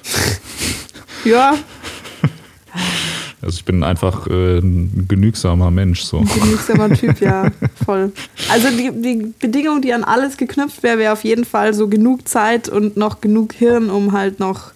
Ja. 1.26 1.58
Also 3.42 3.56
ich 3.58 3.66
bin 3.66 3.84
einfach 3.84 4.28
äh, 4.28 4.60
ein 4.60 5.06
genügsamer 5.08 5.72
Mensch. 5.72 6.02
So. 6.02 6.20
Ein 6.20 6.28
genügsamer 6.28 6.94
Typ, 6.94 7.22
ja, 7.22 7.48
voll. 7.86 8.12
Also 8.50 8.68
die, 8.70 8.92
die 9.02 9.34
Bedingung, 9.40 9.82
die 9.82 9.94
an 9.94 10.04
alles 10.04 10.36
geknüpft 10.36 10.84
wäre, 10.84 10.98
wäre 10.98 11.14
auf 11.14 11.24
jeden 11.24 11.46
Fall 11.46 11.74
so 11.74 11.88
genug 11.88 12.28
Zeit 12.28 12.68
und 12.68 12.98
noch 12.98 13.22
genug 13.22 13.54
Hirn, 13.54 13.90
um 13.90 14.12
halt 14.12 14.40
noch, 14.40 14.72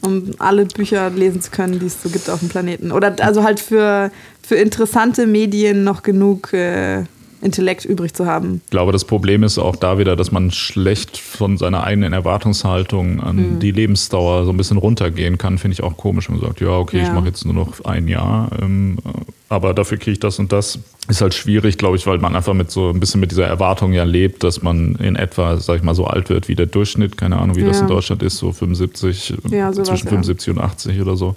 um 0.00 0.32
alle 0.38 0.66
Bücher 0.66 1.10
lesen 1.10 1.40
zu 1.40 1.52
können, 1.52 1.78
die 1.78 1.86
es 1.86 2.02
so 2.02 2.08
gibt 2.08 2.28
auf 2.28 2.40
dem 2.40 2.48
Planeten. 2.48 2.90
Oder 2.90 3.14
also 3.20 3.44
halt 3.44 3.60
für, 3.60 4.10
für 4.42 4.56
interessante 4.56 5.28
Medien 5.28 5.84
noch 5.84 6.02
genug 6.02 6.52
äh, 6.52 7.04
Intellekt 7.42 7.84
übrig 7.84 8.14
zu 8.14 8.26
haben. 8.26 8.60
Ich 8.64 8.70
glaube, 8.70 8.92
das 8.92 9.04
Problem 9.04 9.42
ist 9.42 9.58
auch 9.58 9.76
da 9.76 9.98
wieder, 9.98 10.16
dass 10.16 10.30
man 10.30 10.50
schlecht 10.50 11.16
von 11.16 11.56
seiner 11.56 11.84
eigenen 11.84 12.12
Erwartungshaltung 12.12 13.20
an 13.20 13.36
hm. 13.38 13.58
die 13.60 13.70
Lebensdauer 13.70 14.44
so 14.44 14.50
ein 14.50 14.56
bisschen 14.56 14.76
runtergehen 14.76 15.38
kann. 15.38 15.58
Finde 15.58 15.74
ich 15.74 15.82
auch 15.82 15.96
komisch, 15.96 16.28
wenn 16.28 16.36
man 16.36 16.46
sagt, 16.46 16.60
ja, 16.60 16.70
okay, 16.70 16.98
ja. 16.98 17.04
ich 17.04 17.12
mache 17.12 17.26
jetzt 17.26 17.44
nur 17.44 17.54
noch 17.54 17.84
ein 17.84 18.08
Jahr, 18.08 18.50
ähm, 18.60 18.98
aber 19.48 19.74
dafür 19.74 19.98
kriege 19.98 20.12
ich 20.12 20.20
das 20.20 20.38
und 20.38 20.52
das. 20.52 20.78
ist 21.08 21.20
halt 21.20 21.34
schwierig, 21.34 21.76
glaube 21.76 21.96
ich, 21.96 22.06
weil 22.06 22.18
man 22.18 22.36
einfach 22.36 22.54
mit 22.54 22.70
so 22.70 22.90
ein 22.90 23.00
bisschen 23.00 23.20
mit 23.20 23.32
dieser 23.32 23.46
Erwartung 23.46 23.92
ja 23.92 24.04
lebt, 24.04 24.44
dass 24.44 24.62
man 24.62 24.94
in 24.96 25.16
etwa, 25.16 25.56
sag 25.56 25.76
ich 25.76 25.82
mal, 25.82 25.94
so 25.94 26.04
alt 26.04 26.28
wird 26.28 26.48
wie 26.48 26.54
der 26.54 26.66
Durchschnitt. 26.66 27.16
Keine 27.16 27.38
Ahnung, 27.38 27.56
wie 27.56 27.62
ja. 27.62 27.66
das 27.66 27.80
in 27.80 27.88
Deutschland 27.88 28.22
ist, 28.22 28.36
so 28.36 28.52
75, 28.52 29.34
ja, 29.50 29.72
sowas, 29.72 29.88
zwischen 29.88 30.08
75 30.08 30.46
ja. 30.46 30.52
und 30.52 30.60
80 30.60 31.00
oder 31.00 31.16
so. 31.16 31.34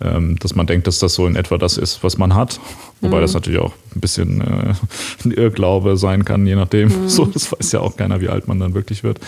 Ähm, 0.00 0.38
dass 0.38 0.54
man 0.54 0.66
denkt, 0.66 0.86
dass 0.86 0.98
das 0.98 1.14
so 1.14 1.26
in 1.26 1.36
etwa 1.36 1.56
das 1.56 1.78
ist, 1.78 2.02
was 2.02 2.18
man 2.18 2.34
hat. 2.34 2.60
Wobei 3.00 3.16
mhm. 3.16 3.22
das 3.22 3.34
natürlich 3.34 3.60
auch 3.60 3.72
ein 3.94 4.00
bisschen 4.00 4.40
äh, 4.40 4.74
ein 5.24 5.30
Irrglaube 5.30 5.96
sein 5.96 6.24
kann, 6.24 6.46
je 6.46 6.56
nachdem. 6.56 6.88
Mhm. 6.88 7.08
So, 7.16 7.24
das 7.24 7.50
weiß 7.50 7.72
ja 7.72 7.80
auch 7.80 7.96
keiner, 7.96 8.20
wie 8.20 8.28
alt 8.28 8.46
man 8.46 8.60
dann 8.60 8.74
wirklich 8.74 9.02
wird. 9.02 9.20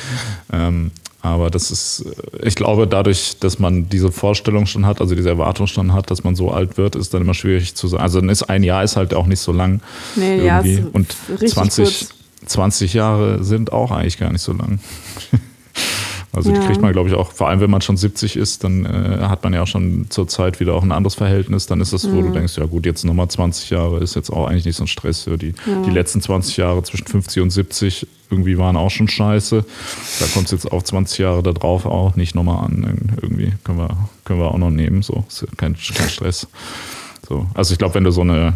Ähm, 0.52 0.90
aber 1.20 1.50
das 1.50 1.70
ist, 1.70 2.04
ich 2.42 2.54
glaube, 2.54 2.86
dadurch, 2.86 3.38
dass 3.40 3.58
man 3.58 3.88
diese 3.88 4.12
Vorstellung 4.12 4.66
schon 4.66 4.86
hat, 4.86 5.00
also 5.00 5.14
diese 5.14 5.28
Erwartung 5.28 5.66
schon 5.66 5.92
hat, 5.92 6.10
dass 6.10 6.22
man 6.22 6.36
so 6.36 6.50
alt 6.50 6.78
wird, 6.78 6.94
ist 6.94 7.12
dann 7.12 7.22
immer 7.22 7.34
schwierig 7.34 7.74
zu 7.74 7.88
sagen. 7.88 8.02
Also 8.02 8.20
dann 8.20 8.28
ist 8.28 8.44
ein 8.44 8.62
Jahr 8.62 8.84
ist 8.84 8.96
halt 8.96 9.14
auch 9.14 9.26
nicht 9.26 9.40
so 9.40 9.52
lang. 9.52 9.80
Nee, 10.14 10.38
irgendwie. 10.46 10.74
Ja, 10.76 10.84
Und 10.92 11.16
20, 11.44 12.08
20 12.46 12.94
Jahre 12.94 13.42
sind 13.42 13.72
auch 13.72 13.90
eigentlich 13.90 14.18
gar 14.18 14.30
nicht 14.32 14.42
so 14.42 14.52
lang. 14.52 14.78
Also 16.32 16.52
ja. 16.52 16.60
die 16.60 16.66
kriegt 16.66 16.80
man, 16.80 16.92
glaube 16.92 17.08
ich, 17.08 17.14
auch, 17.14 17.32
vor 17.32 17.48
allem 17.48 17.60
wenn 17.60 17.70
man 17.70 17.80
schon 17.80 17.96
70 17.96 18.36
ist, 18.36 18.62
dann 18.62 18.84
äh, 18.84 19.18
hat 19.22 19.42
man 19.44 19.54
ja 19.54 19.62
auch 19.62 19.66
schon 19.66 20.06
zur 20.10 20.28
Zeit 20.28 20.60
wieder 20.60 20.74
auch 20.74 20.82
ein 20.82 20.92
anderes 20.92 21.14
Verhältnis. 21.14 21.66
Dann 21.66 21.80
ist 21.80 21.92
das, 21.92 22.10
wo 22.10 22.16
mhm. 22.16 22.26
du 22.26 22.32
denkst, 22.32 22.56
ja 22.58 22.66
gut, 22.66 22.84
jetzt 22.84 23.04
nochmal 23.04 23.28
20 23.28 23.70
Jahre 23.70 23.98
ist 24.00 24.14
jetzt 24.14 24.30
auch 24.30 24.46
eigentlich 24.46 24.66
nicht 24.66 24.76
so 24.76 24.84
ein 24.84 24.88
Stress. 24.88 25.24
Ja, 25.24 25.36
die, 25.36 25.54
ja. 25.66 25.82
die 25.86 25.90
letzten 25.90 26.20
20 26.20 26.56
Jahre 26.58 26.82
zwischen 26.82 27.06
50 27.06 27.42
und 27.42 27.50
70 27.50 28.06
irgendwie 28.30 28.58
waren 28.58 28.76
auch 28.76 28.90
schon 28.90 29.08
scheiße. 29.08 29.64
Da 30.20 30.26
kommt 30.34 30.46
es 30.46 30.52
jetzt 30.52 30.70
auch 30.70 30.82
20 30.82 31.18
Jahre 31.18 31.42
da 31.42 31.52
drauf 31.52 31.86
auch 31.86 32.14
nicht 32.14 32.34
nochmal 32.34 32.64
an. 32.64 33.16
Irgendwie 33.22 33.52
können 33.64 33.78
wir, 33.78 33.96
können 34.24 34.40
wir 34.40 34.48
auch 34.48 34.58
noch 34.58 34.70
nehmen. 34.70 35.02
So, 35.02 35.24
ist 35.28 35.46
kein, 35.56 35.76
kein 35.94 36.08
Stress. 36.10 36.46
So. 37.26 37.46
Also 37.54 37.72
ich 37.72 37.78
glaube, 37.78 37.94
wenn 37.94 38.04
du 38.04 38.10
so 38.10 38.20
eine, 38.20 38.54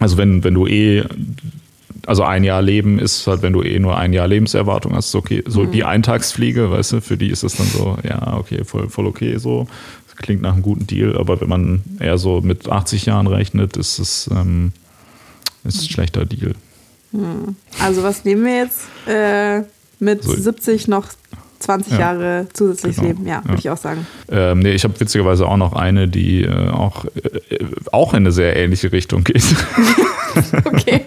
also 0.00 0.18
wenn, 0.18 0.44
wenn 0.44 0.54
du 0.54 0.66
eh 0.66 1.04
also 2.06 2.22
ein 2.22 2.44
Jahr 2.44 2.62
Leben 2.62 2.98
ist 2.98 3.26
halt, 3.26 3.42
wenn 3.42 3.52
du 3.52 3.62
eh 3.62 3.78
nur 3.78 3.96
ein 3.96 4.12
Jahr 4.12 4.28
Lebenserwartung 4.28 4.94
hast, 4.94 5.14
okay, 5.14 5.42
so 5.46 5.62
mhm. 5.62 5.70
die 5.72 5.84
Eintagsfliege, 5.84 6.70
weißt 6.70 6.92
du, 6.92 7.00
für 7.00 7.16
die 7.16 7.28
ist 7.28 7.42
es 7.42 7.56
dann 7.56 7.66
so, 7.66 7.98
ja, 8.02 8.36
okay, 8.36 8.64
voll, 8.64 8.88
voll 8.88 9.06
okay, 9.06 9.36
so. 9.38 9.66
Das 10.06 10.16
klingt 10.16 10.42
nach 10.42 10.52
einem 10.52 10.62
guten 10.62 10.86
Deal, 10.86 11.16
aber 11.16 11.40
wenn 11.40 11.48
man 11.48 11.82
eher 11.98 12.18
so 12.18 12.40
mit 12.40 12.68
80 12.68 13.06
Jahren 13.06 13.26
rechnet, 13.26 13.76
ist 13.76 13.98
es 13.98 14.28
ähm, 14.32 14.72
ist 15.64 15.82
ein 15.82 15.88
schlechter 15.88 16.24
Deal. 16.24 16.54
Mhm. 17.12 17.56
Also 17.80 18.02
was 18.02 18.24
nehmen 18.24 18.44
wir 18.44 18.56
jetzt? 18.56 18.86
Äh, 19.06 19.62
mit 19.98 20.22
so. 20.22 20.34
70 20.34 20.88
noch 20.88 21.06
20 21.60 21.92
ja. 21.92 21.98
Jahre 21.98 22.46
zusätzliches 22.52 22.96
genau. 22.96 23.08
Leben, 23.08 23.26
ja, 23.26 23.42
würde 23.44 23.52
ja. 23.52 23.58
ich 23.58 23.70
auch 23.70 23.76
sagen. 23.76 24.06
Ähm, 24.30 24.60
nee, 24.60 24.72
ich 24.72 24.84
habe 24.84 24.98
witzigerweise 24.98 25.46
auch 25.46 25.58
noch 25.58 25.74
eine, 25.74 26.08
die 26.08 26.42
äh, 26.42 26.68
auch, 26.70 27.04
äh, 27.04 27.58
auch 27.92 28.14
in 28.14 28.18
eine 28.18 28.32
sehr 28.32 28.56
ähnliche 28.56 28.90
Richtung 28.92 29.24
geht. 29.24 29.44
okay. 30.64 31.04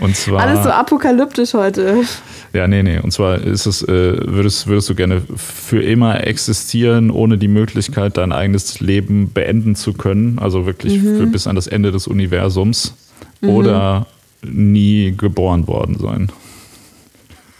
Und 0.00 0.16
zwar, 0.16 0.40
Alles 0.40 0.64
so 0.64 0.70
apokalyptisch 0.70 1.54
heute. 1.54 2.02
Ja, 2.52 2.66
nee, 2.66 2.82
nee. 2.82 2.98
Und 2.98 3.12
zwar 3.12 3.38
ist 3.38 3.66
es, 3.66 3.82
äh, 3.82 4.16
würdest, 4.26 4.66
würdest 4.66 4.88
du 4.88 4.94
gerne 4.94 5.22
für 5.36 5.82
immer 5.82 6.26
existieren, 6.26 7.10
ohne 7.10 7.38
die 7.38 7.48
Möglichkeit, 7.48 8.16
dein 8.16 8.32
eigenes 8.32 8.80
Leben 8.80 9.30
beenden 9.32 9.76
zu 9.76 9.92
können, 9.92 10.38
also 10.38 10.66
wirklich 10.66 11.00
mhm. 11.00 11.18
für, 11.18 11.26
bis 11.26 11.46
an 11.46 11.54
das 11.54 11.66
Ende 11.66 11.92
des 11.92 12.06
Universums, 12.06 12.94
mhm. 13.40 13.50
oder 13.50 14.06
nie 14.42 15.14
geboren 15.16 15.66
worden 15.66 15.98
sein? 16.00 16.32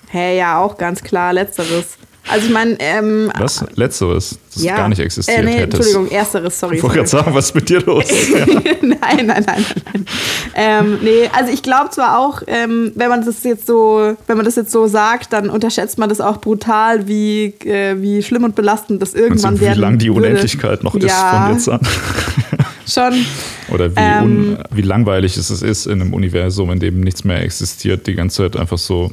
Hä, 0.09 0.19
hey, 0.19 0.39
ja, 0.39 0.59
auch 0.59 0.77
ganz 0.77 1.03
klar, 1.03 1.33
letzteres. 1.33 1.99
Also 2.31 2.47
ich 2.47 2.53
meine, 2.53 2.77
ähm, 2.79 3.31
Was? 3.37 3.65
Letzteres, 3.75 4.39
das 4.55 4.63
ja. 4.63 4.77
gar 4.77 4.89
nicht 4.89 5.01
existiert 5.01 5.39
äh, 5.39 5.43
nee, 5.43 5.53
hättest. 5.53 5.89
Entschuldigung, 5.89 6.11
ersteres, 6.11 6.59
sorry. 6.59 6.77
Ich 6.77 6.83
wollte 6.83 6.97
gerade 6.97 7.09
sagen, 7.09 7.35
was 7.35 7.47
ist 7.47 7.55
mit 7.55 7.69
dir 7.69 7.81
los? 7.81 8.05
nein, 8.83 8.99
nein, 9.01 9.27
nein, 9.27 9.45
nein. 9.47 9.65
nein. 9.93 10.07
Ähm, 10.55 10.99
nee, 11.03 11.29
also 11.33 11.53
ich 11.53 11.63
glaube 11.63 11.91
zwar 11.91 12.19
auch, 12.19 12.43
ähm, 12.47 12.93
wenn 12.95 13.09
man 13.09 13.25
das 13.25 13.43
jetzt 13.45 13.67
so, 13.67 14.17
wenn 14.27 14.37
man 14.37 14.45
das 14.45 14.57
jetzt 14.57 14.71
so 14.71 14.87
sagt, 14.87 15.33
dann 15.33 15.51
unterschätzt 15.51 15.99
man 15.99 16.09
das 16.09 16.21
auch 16.21 16.39
brutal, 16.39 17.09
wie, 17.09 17.55
äh, 17.65 18.01
wie 18.01 18.23
schlimm 18.23 18.45
und 18.45 18.55
belastend 18.55 19.03
das 19.03 19.15
irgendwann 19.15 19.55
also, 19.55 19.61
werden 19.63 19.77
Wie 19.77 19.81
lang 19.81 19.99
die 19.99 20.11
Unendlichkeit 20.11 20.85
noch 20.85 20.95
ja. 20.95 21.51
ist 21.51 21.67
von 21.67 21.79
jetzt 21.79 21.81
an. 21.81 21.81
Schon. 22.87 23.27
Oder 23.73 23.91
wie, 23.91 24.01
ähm, 24.01 24.59
wie 24.71 24.83
langweilig 24.83 25.37
es 25.37 25.51
ist 25.51 25.87
in 25.87 26.01
einem 26.01 26.15
Universum, 26.15 26.71
in 26.71 26.81
dem 26.81 27.01
nichts 27.01 27.25
mehr 27.25 27.43
existiert, 27.43 28.07
die 28.07 28.15
ganze 28.15 28.39
Zeit 28.43 28.57
einfach 28.57 28.79
so 28.79 29.11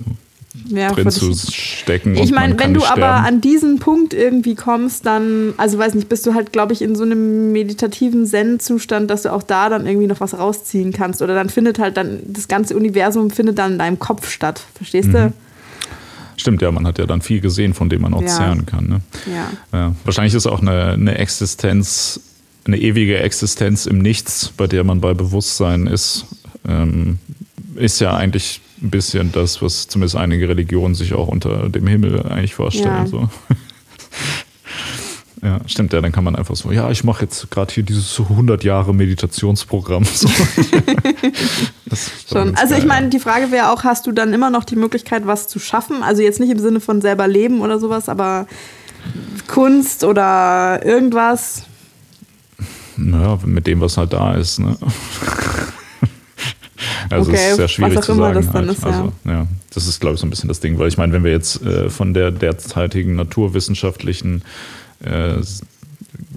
ja, 0.69 0.91
drin 0.91 1.09
zu 1.09 1.34
stecken. 1.34 2.15
Ich 2.15 2.31
meine, 2.31 2.59
wenn 2.59 2.73
du 2.73 2.81
sterben. 2.81 3.03
aber 3.03 3.27
an 3.27 3.41
diesen 3.41 3.79
Punkt 3.79 4.13
irgendwie 4.13 4.55
kommst, 4.55 5.05
dann, 5.05 5.53
also 5.57 5.77
weiß 5.77 5.93
nicht, 5.93 6.09
bist 6.09 6.25
du 6.25 6.34
halt, 6.34 6.51
glaube 6.51 6.73
ich, 6.73 6.81
in 6.81 6.95
so 6.95 7.03
einem 7.03 7.51
meditativen 7.51 8.25
Zen-Zustand, 8.25 9.09
dass 9.09 9.23
du 9.23 9.34
auch 9.34 9.43
da 9.43 9.69
dann 9.69 9.85
irgendwie 9.85 10.07
noch 10.07 10.19
was 10.19 10.38
rausziehen 10.38 10.91
kannst. 10.93 11.21
Oder 11.21 11.35
dann 11.35 11.49
findet 11.49 11.79
halt 11.79 11.97
dann, 11.97 12.19
das 12.25 12.47
ganze 12.47 12.75
Universum 12.75 13.29
findet 13.29 13.57
dann 13.57 13.73
in 13.73 13.79
deinem 13.79 13.99
Kopf 13.99 14.29
statt. 14.29 14.61
Verstehst 14.75 15.09
mhm. 15.09 15.13
du? 15.13 15.34
Stimmt, 16.38 16.61
ja, 16.61 16.71
man 16.71 16.85
hat 16.85 16.99
ja 16.99 17.05
dann 17.07 17.21
viel 17.21 17.41
gesehen, 17.41 17.73
von 17.73 17.89
dem 17.89 18.01
man 18.01 18.13
auch 18.13 18.21
ja. 18.21 18.27
zehren 18.27 18.65
kann. 18.65 18.88
Ne? 18.88 19.01
Ja. 19.25 19.51
ja. 19.73 19.95
Wahrscheinlich 20.03 20.34
ist 20.35 20.45
auch 20.45 20.61
eine, 20.61 20.93
eine 20.93 21.17
Existenz, 21.17 22.19
eine 22.65 22.77
ewige 22.77 23.17
Existenz 23.19 23.88
im 23.88 23.97
Nichts, 23.97 24.53
bei 24.55 24.67
der 24.67 24.84
man 24.84 25.01
bei 25.01 25.13
Bewusstsein 25.13 25.88
ist, 25.88 26.25
ähm, 26.67 27.17
ist 27.75 27.99
ja 27.99 28.15
eigentlich 28.15 28.61
ein 28.82 28.90
bisschen 28.90 29.32
das, 29.32 29.62
was 29.62 29.88
zumindest 29.88 30.16
einige 30.16 30.49
Religionen 30.49 30.95
sich 30.95 31.14
auch 31.14 31.28
unter 31.28 31.70
dem 31.70 31.88
Himmel 31.88 32.24
eigentlich 32.24 32.56
vorstellen. 32.56 33.06
Ja. 33.06 33.08
So. 33.08 33.30
Ja, 35.44 35.60
stimmt 35.68 35.94
ja, 35.94 36.02
dann 36.02 36.12
kann 36.12 36.24
man 36.24 36.36
einfach 36.36 36.56
so, 36.56 36.72
ja, 36.72 36.90
ich 36.90 37.04
mache 37.04 37.26
jetzt 37.26 37.52
gerade 37.52 37.72
hier 37.72 37.84
dieses 37.84 38.20
100 38.20 38.64
Jahre 38.64 38.94
Meditationsprogramm. 38.94 40.04
So. 40.04 40.28
Schon. 42.30 42.56
Also 42.56 42.74
ich 42.74 42.86
meine, 42.86 43.10
die 43.10 43.20
Frage 43.20 43.52
wäre 43.52 43.72
auch, 43.72 43.84
hast 43.84 44.08
du 44.08 44.12
dann 44.12 44.34
immer 44.34 44.49
noch 44.49 44.64
die 44.64 44.76
Möglichkeit, 44.76 45.28
was 45.28 45.48
zu 45.48 45.60
schaffen? 45.60 46.02
Also 46.02 46.24
jetzt 46.24 46.40
nicht 46.40 46.49
im 46.49 46.60
Sinne 46.60 46.80
von 46.80 47.02
selber 47.02 47.28
leben 47.28 47.62
oder 47.62 47.80
sowas, 47.80 48.10
aber 48.10 48.48
Kunst 49.48 50.04
oder 50.04 50.84
irgendwas? 50.84 51.64
Naja, 52.98 53.38
mit 53.45 53.68
dem, 53.68 53.80
was 53.80 53.98
halt 53.98 54.14
da 54.14 54.34
ist. 54.34 54.60
Ne? 54.60 54.76
Also 57.09 57.31
okay, 57.31 57.39
es 57.41 57.49
ist 57.51 57.57
sehr 57.57 57.67
schwierig 57.67 58.01
zu 58.01 58.13
sagen. 58.13 58.34
Das, 58.35 58.53
halt. 58.53 58.69
ist, 58.69 58.84
ja. 58.84 58.88
Also, 58.88 59.13
ja, 59.25 59.47
das 59.73 59.88
ist, 59.88 59.99
glaube 59.99 60.15
ich, 60.15 60.21
so 60.21 60.27
ein 60.27 60.29
bisschen 60.29 60.47
das 60.47 60.59
Ding, 60.59 60.77
weil 60.79 60.88
ich 60.88 60.97
meine, 60.97 61.13
wenn 61.13 61.23
wir 61.23 61.31
jetzt 61.31 61.61
äh, 61.63 61.89
von 61.89 62.13
der 62.13 62.31
derzeitigen 62.31 63.15
naturwissenschaftlichen 63.15 64.43
äh, 65.03 65.35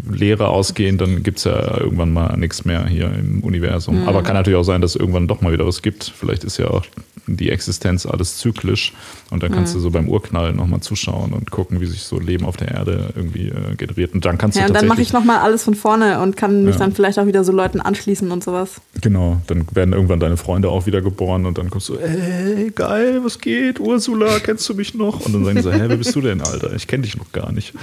Lehre 0.09 0.49
ausgehen, 0.49 0.99
dann 0.99 1.23
gibt 1.23 1.39
es 1.39 1.45
ja 1.45 1.79
irgendwann 1.81 2.13
mal 2.13 2.37
nichts 2.37 2.65
mehr 2.65 2.87
hier 2.87 3.13
im 3.13 3.43
Universum. 3.43 4.03
Mhm. 4.03 4.09
Aber 4.09 4.23
kann 4.23 4.35
natürlich 4.35 4.59
auch 4.59 4.65
sein, 4.65 4.81
dass 4.81 4.95
es 4.95 4.97
irgendwann 5.01 5.29
doch 5.29 5.41
mal 5.41 5.53
wieder 5.53 5.67
was 5.67 5.83
gibt. 5.83 6.13
Vielleicht 6.17 6.45
ist 6.45 6.59
ja 6.59 6.69
auch 6.69 6.85
die 7.27 7.51
Existenz 7.51 8.07
alles 8.07 8.39
zyklisch 8.39 8.93
und 9.31 9.43
dann 9.43 9.53
kannst 9.53 9.75
mhm. 9.75 9.79
du 9.79 9.83
so 9.83 9.91
beim 9.91 10.09
Urknall 10.09 10.53
nochmal 10.53 10.81
zuschauen 10.81 11.33
und 11.33 11.51
gucken, 11.51 11.81
wie 11.81 11.87
sich 11.87 12.03
so 12.03 12.19
Leben 12.19 12.45
auf 12.45 12.57
der 12.57 12.69
Erde 12.69 13.11
irgendwie 13.15 13.49
äh, 13.49 13.75
generiert. 13.77 14.15
Und 14.15 14.25
dann 14.25 14.39
kannst 14.39 14.57
ja, 14.57 14.65
du 14.65 14.69
und 14.69 14.75
dann 14.75 14.89
mache 14.89 15.03
ich 15.03 15.13
nochmal 15.13 15.39
alles 15.39 15.65
von 15.65 15.75
vorne 15.75 16.21
und 16.21 16.37
kann 16.37 16.65
mich 16.65 16.75
ja. 16.75 16.81
dann 16.81 16.93
vielleicht 16.93 17.19
auch 17.19 17.27
wieder 17.27 17.45
so 17.45 17.53
Leuten 17.53 17.81
anschließen 17.81 18.31
und 18.31 18.43
sowas. 18.43 18.81
Genau, 19.01 19.41
dann 19.47 19.67
werden 19.73 19.93
irgendwann 19.93 20.21
deine 20.21 20.37
Freunde 20.37 20.69
auch 20.69 20.87
wieder 20.87 21.01
geboren 21.01 21.47
und 21.47 21.59
dann 21.59 21.71
kommst 21.71 21.89
du, 21.89 21.97
ey, 21.97 22.71
geil, 22.75 23.21
was 23.23 23.39
geht? 23.39 23.81
Ursula, 23.81 24.39
kennst 24.41 24.69
du 24.69 24.75
mich 24.75 24.95
noch? 24.95 25.25
Und 25.25 25.33
dann 25.33 25.45
sagen 25.45 25.63
so, 25.63 25.73
hä, 25.73 25.85
wer 25.87 25.97
bist 25.97 26.15
du 26.15 26.21
denn, 26.21 26.41
Alter? 26.41 26.75
Ich 26.75 26.87
kenne 26.87 27.03
dich 27.03 27.17
noch 27.17 27.31
gar 27.33 27.53
nicht. 27.53 27.75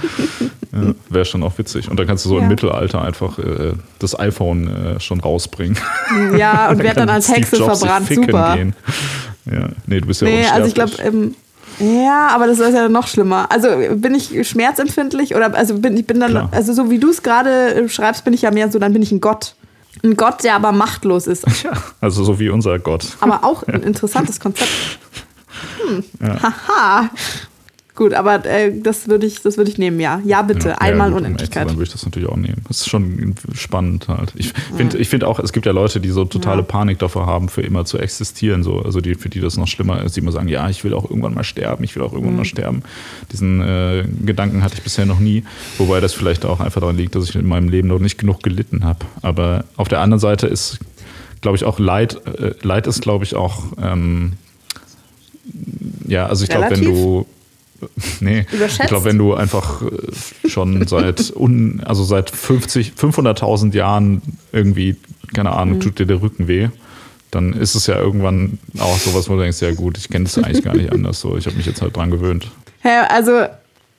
Ja, 0.70 0.94
Wäre 1.08 1.24
schon 1.24 1.42
auch 1.42 1.56
witzig. 1.56 1.90
Und 1.90 1.98
dann 1.98 2.06
kannst 2.08 2.24
du 2.24 2.30
so 2.30 2.36
ja. 2.36 2.42
im 2.42 2.48
Mittelalter 2.48 3.02
einfach 3.02 3.38
äh, 3.38 3.74
das 3.98 4.18
iPhone 4.18 4.96
äh, 4.96 5.00
schon 5.00 5.20
rausbringen. 5.20 5.78
Ja, 6.38 6.68
und 6.70 6.82
werd 6.82 6.96
dann 6.96 7.10
als 7.10 7.28
Hexe 7.28 7.56
verbrannt. 7.56 8.08
Super. 8.08 8.56
Gehen. 8.56 8.74
Ja, 9.44 9.68
nee, 9.86 10.00
du 10.00 10.06
bist 10.06 10.22
ja 10.22 10.28
nee, 10.28 10.46
also 10.46 10.66
ich 10.66 10.74
glaube, 10.74 10.92
ähm, 11.02 11.34
ja, 11.78 12.28
aber 12.28 12.46
das 12.46 12.58
ist 12.58 12.74
ja 12.74 12.88
noch 12.88 13.06
schlimmer. 13.06 13.46
Also 13.50 13.68
bin 13.94 14.14
ich 14.14 14.48
schmerzempfindlich 14.48 15.34
oder 15.34 15.54
also 15.54 15.78
bin 15.78 15.96
ich 15.98 16.06
bin 16.06 16.18
dann 16.18 16.30
Klar. 16.30 16.48
also 16.50 16.72
so 16.72 16.90
wie 16.90 16.98
du 16.98 17.10
es 17.10 17.22
gerade 17.22 17.74
äh, 17.74 17.88
schreibst, 17.90 18.24
bin 18.24 18.32
ich 18.32 18.42
ja 18.42 18.50
mehr 18.50 18.70
so, 18.72 18.78
dann 18.78 18.94
bin 18.94 19.02
ich 19.02 19.12
ein 19.12 19.20
Gott. 19.20 19.54
Ein 20.02 20.16
Gott, 20.16 20.44
der 20.44 20.54
aber 20.54 20.72
machtlos 20.72 21.26
ist. 21.26 21.44
Ja, 21.62 21.72
also 22.00 22.24
so 22.24 22.38
wie 22.38 22.48
unser 22.48 22.78
Gott. 22.78 23.06
Aber 23.20 23.44
auch 23.44 23.62
ein 23.66 23.82
interessantes 23.82 24.40
Konzept. 24.40 24.70
Hm. 25.86 26.04
Ja. 26.20 26.42
Haha. 26.42 27.10
Gut, 27.98 28.14
aber 28.14 28.46
äh, 28.46 28.70
das 28.80 29.08
würde 29.08 29.26
ich, 29.26 29.44
würd 29.44 29.68
ich 29.68 29.76
nehmen, 29.76 29.98
ja. 29.98 30.22
Ja, 30.24 30.42
bitte. 30.42 30.68
Ja, 30.68 30.74
Einmal 30.76 31.10
ja, 31.10 31.16
Unendlichkeit. 31.16 31.66
Dann 31.66 31.74
würde 31.74 31.88
ich 31.88 31.92
das 31.92 32.04
natürlich 32.04 32.28
auch 32.28 32.36
nehmen. 32.36 32.62
Das 32.68 32.82
ist 32.82 32.88
schon 32.88 33.34
spannend 33.54 34.06
halt. 34.06 34.32
Ich 34.36 34.52
finde 34.76 34.98
ich 34.98 35.08
find 35.08 35.24
auch, 35.24 35.40
es 35.40 35.52
gibt 35.52 35.66
ja 35.66 35.72
Leute, 35.72 35.98
die 35.98 36.10
so 36.10 36.24
totale 36.24 36.62
Panik 36.62 37.00
davor 37.00 37.26
haben, 37.26 37.48
für 37.48 37.62
immer 37.62 37.86
zu 37.86 37.98
existieren. 37.98 38.62
So. 38.62 38.82
Also 38.82 39.00
die, 39.00 39.16
für 39.16 39.28
die 39.28 39.40
das 39.40 39.56
noch 39.56 39.66
schlimmer 39.66 40.00
ist, 40.04 40.14
die 40.14 40.20
immer 40.20 40.30
sagen, 40.30 40.46
ja, 40.46 40.70
ich 40.70 40.84
will 40.84 40.94
auch 40.94 41.10
irgendwann 41.10 41.34
mal 41.34 41.42
sterben, 41.42 41.82
ich 41.82 41.96
will 41.96 42.04
auch 42.04 42.12
irgendwann 42.12 42.34
mhm. 42.34 42.38
mal 42.38 42.44
sterben. 42.44 42.84
Diesen 43.32 43.60
äh, 43.62 44.04
Gedanken 44.24 44.62
hatte 44.62 44.74
ich 44.76 44.84
bisher 44.84 45.04
noch 45.04 45.18
nie. 45.18 45.42
Wobei 45.78 45.98
das 45.98 46.14
vielleicht 46.14 46.44
auch 46.46 46.60
einfach 46.60 46.80
daran 46.80 46.96
liegt, 46.96 47.16
dass 47.16 47.28
ich 47.28 47.34
in 47.34 47.48
meinem 47.48 47.68
Leben 47.68 47.88
noch 47.88 47.98
nicht 47.98 48.16
genug 48.16 48.44
gelitten 48.44 48.84
habe. 48.84 49.00
Aber 49.22 49.64
auf 49.76 49.88
der 49.88 49.98
anderen 50.02 50.20
Seite 50.20 50.46
ist, 50.46 50.78
glaube 51.40 51.56
ich, 51.56 51.64
auch 51.64 51.80
Leid, 51.80 52.20
äh, 52.26 52.52
Leid 52.62 52.86
ist, 52.86 53.02
glaube 53.02 53.24
ich, 53.24 53.34
auch 53.34 53.64
ähm, 53.82 54.34
ja, 56.06 56.26
also 56.26 56.44
ich 56.44 56.50
glaube, 56.50 56.70
wenn 56.70 56.84
du 56.84 57.26
Nee, 58.20 58.46
ich 58.52 58.86
glaube, 58.86 59.04
wenn 59.04 59.18
du 59.18 59.34
einfach 59.34 59.82
äh, 59.82 60.48
schon 60.48 60.86
seit 60.86 61.32
un, 61.34 61.80
also 61.84 62.04
seit 62.04 62.30
50, 62.30 62.94
500.000 62.98 63.74
Jahren 63.74 64.22
irgendwie, 64.52 64.96
keine 65.34 65.52
Ahnung, 65.52 65.76
mhm. 65.76 65.80
tut 65.80 65.98
dir 65.98 66.06
der 66.06 66.20
Rücken 66.20 66.48
weh, 66.48 66.68
dann 67.30 67.52
ist 67.52 67.74
es 67.74 67.86
ja 67.86 67.96
irgendwann 67.96 68.58
auch 68.78 68.98
sowas, 68.98 69.28
wo 69.28 69.34
du 69.34 69.40
denkst, 69.40 69.60
ja 69.60 69.72
gut, 69.72 69.98
ich 69.98 70.08
kenne 70.08 70.24
es 70.24 70.38
eigentlich 70.38 70.64
gar 70.64 70.74
nicht 70.74 70.92
anders. 70.92 71.20
So, 71.20 71.36
ich 71.36 71.46
habe 71.46 71.56
mich 71.56 71.66
jetzt 71.66 71.82
halt 71.82 71.96
dran 71.96 72.10
gewöhnt. 72.10 72.50
Hä, 72.80 72.88
also 73.08 73.44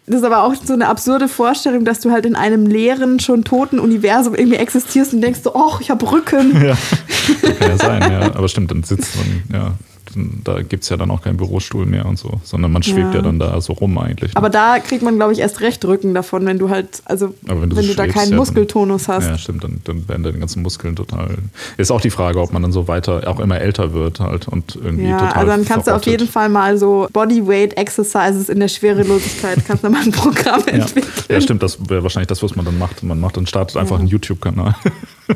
das 0.10 0.22
ist 0.22 0.24
aber 0.24 0.44
auch 0.44 0.56
so 0.56 0.74
eine 0.74 0.88
absurde 0.88 1.28
Vorstellung, 1.28 1.86
dass 1.86 2.00
du 2.00 2.10
halt 2.10 2.26
in 2.26 2.36
einem 2.36 2.66
leeren, 2.66 3.20
schon 3.20 3.44
toten 3.44 3.78
Universum 3.80 4.34
irgendwie 4.34 4.58
existierst 4.58 5.14
und 5.14 5.22
denkst 5.22 5.42
so, 5.44 5.54
oh, 5.54 5.74
ich 5.82 5.92
habe 5.92 6.12
Rücken. 6.12 6.66
Ja, 6.66 6.76
kann 7.60 7.70
ja 7.70 7.78
sein, 7.78 8.12
ja. 8.12 8.22
Aber 8.34 8.50
stimmt, 8.50 8.72
dann 8.72 8.82
sitzt 8.82 9.16
man, 9.16 9.44
ja, 9.54 9.74
da 10.16 10.62
gibt 10.62 10.84
es 10.84 10.90
ja 10.90 10.98
dann 10.98 11.12
auch 11.12 11.22
keinen 11.22 11.38
Bürostuhl 11.38 11.86
mehr 11.86 12.06
und 12.06 12.18
so, 12.18 12.40
sondern 12.44 12.72
man 12.72 12.84
schwebt 12.84 13.14
ja, 13.14 13.16
ja 13.16 13.22
dann 13.22 13.40
da 13.40 13.60
so 13.62 13.74
rum 13.74 13.98
eigentlich. 13.98 14.34
Ne? 14.34 14.38
Aber 14.38 14.50
da 14.50 14.80
kriegt 14.80 15.04
man, 15.04 15.16
glaube 15.16 15.34
ich, 15.34 15.40
erst 15.40 15.62
recht 15.62 15.84
Rücken 15.86 16.14
davon, 16.14 16.46
wenn 16.46 16.60
du 16.60 16.70
halt, 16.70 17.02
also 17.06 17.34
wenn 17.42 17.70
du, 17.70 17.76
wenn 17.76 17.88
du 17.88 17.96
da 17.96 18.08
keinen 18.08 18.32
ja, 18.32 18.38
Muskeltonus 18.38 19.08
hast. 19.08 19.26
Ja, 19.26 19.38
stimmt, 19.38 19.64
dann, 19.64 19.82
dann 19.84 20.08
werden 20.08 20.24
deine 20.24 20.40
ganzen 20.40 20.62
Muskeln 20.62 20.96
total. 20.96 21.38
Ist 21.78 21.92
auch 21.92 22.02
die 22.02 22.10
Frage, 22.10 22.40
ob 22.42 22.54
man 22.54 22.62
dann 22.62 22.72
so 22.72 22.88
weiter 22.88 23.28
auch 23.28 23.40
immer 23.40 23.60
älter 23.60 23.94
wird 23.94 24.20
halt 24.20 24.48
und 24.48 24.76
irgendwie 24.76 25.10
ja, 25.10 25.20
total. 25.20 25.34
Also 25.34 25.48
dann 25.48 25.66
kannst 25.66 25.86
verrottet. 25.86 25.88
du 25.88 26.12
auf 26.12 26.20
jeden 26.20 26.32
Fall 26.32 26.50
mal 26.50 26.78
so 26.78 27.08
Bodyweight 27.14 27.78
Exercises 27.78 28.50
in 28.50 28.60
der 28.60 28.68
Schwerelosigkeit, 28.68 29.66
kannst 29.66 29.84
du 29.84 29.90
mal 29.90 30.02
ein 30.02 30.12
Programm 30.12 30.64
entwickeln. 30.66 31.26
Ja, 31.30 31.42
stimmt, 31.42 31.64
das 31.64 31.90
wäre 31.90 32.04
wahrscheinlich 32.04 32.28
das, 32.28 32.42
was 32.44 32.56
man 32.56 32.66
dann 32.66 32.78
macht. 32.78 33.04
Man 33.04 33.20
macht 33.20 33.38
dann 33.38 33.48
startet 33.48 33.78
einfach 33.78 34.00
einen 34.00 34.08
YouTube-Kanal. 34.08 34.76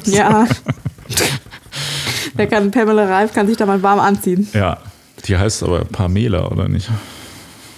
Ja. 0.06 0.48
Der 2.38 2.48
kann, 2.48 2.72
Pamela 2.72 3.06
Reif 3.06 3.34
kann 3.34 3.48
sich 3.48 3.58
da 3.58 3.66
mal 3.66 3.82
warm 3.82 4.00
anziehen. 4.00 4.48
Ja, 4.54 4.78
die 5.26 5.38
heißt 5.38 5.64
aber 5.64 5.86
Pamela, 5.86 6.52
oder 6.52 6.68
nicht? 6.68 6.90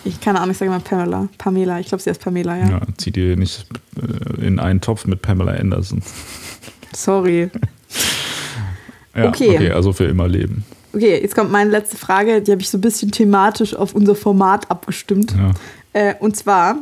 Ich 0.03 0.21
keine 0.21 0.39
Ahnung, 0.39 0.51
ich 0.51 0.57
sage 0.57 0.71
mal 0.71 0.79
Pamela. 0.79 1.27
Pamela, 1.37 1.79
ich 1.79 1.87
glaube, 1.87 2.01
sie 2.03 2.09
heißt 2.09 2.21
Pamela, 2.21 2.57
ja. 2.57 2.69
Ja, 2.69 2.81
zieh 2.97 3.11
dir 3.11 3.35
nicht 3.35 3.65
äh, 3.97 4.45
in 4.45 4.59
einen 4.59 4.81
Topf 4.81 5.05
mit 5.05 5.21
Pamela 5.21 5.53
Anderson. 5.53 6.01
Sorry. 6.95 7.49
ja, 9.15 9.27
okay. 9.27 9.55
okay, 9.55 9.71
also 9.71 9.93
für 9.93 10.05
immer 10.05 10.27
leben. 10.27 10.63
Okay, 10.93 11.19
jetzt 11.21 11.35
kommt 11.35 11.51
meine 11.51 11.71
letzte 11.71 11.97
Frage, 11.97 12.41
die 12.41 12.51
habe 12.51 12.61
ich 12.61 12.69
so 12.69 12.77
ein 12.77 12.81
bisschen 12.81 13.11
thematisch 13.11 13.75
auf 13.75 13.93
unser 13.93 14.15
Format 14.15 14.71
abgestimmt. 14.71 15.35
Ja. 15.35 15.51
Äh, 15.91 16.15
und 16.19 16.37
zwar, 16.37 16.77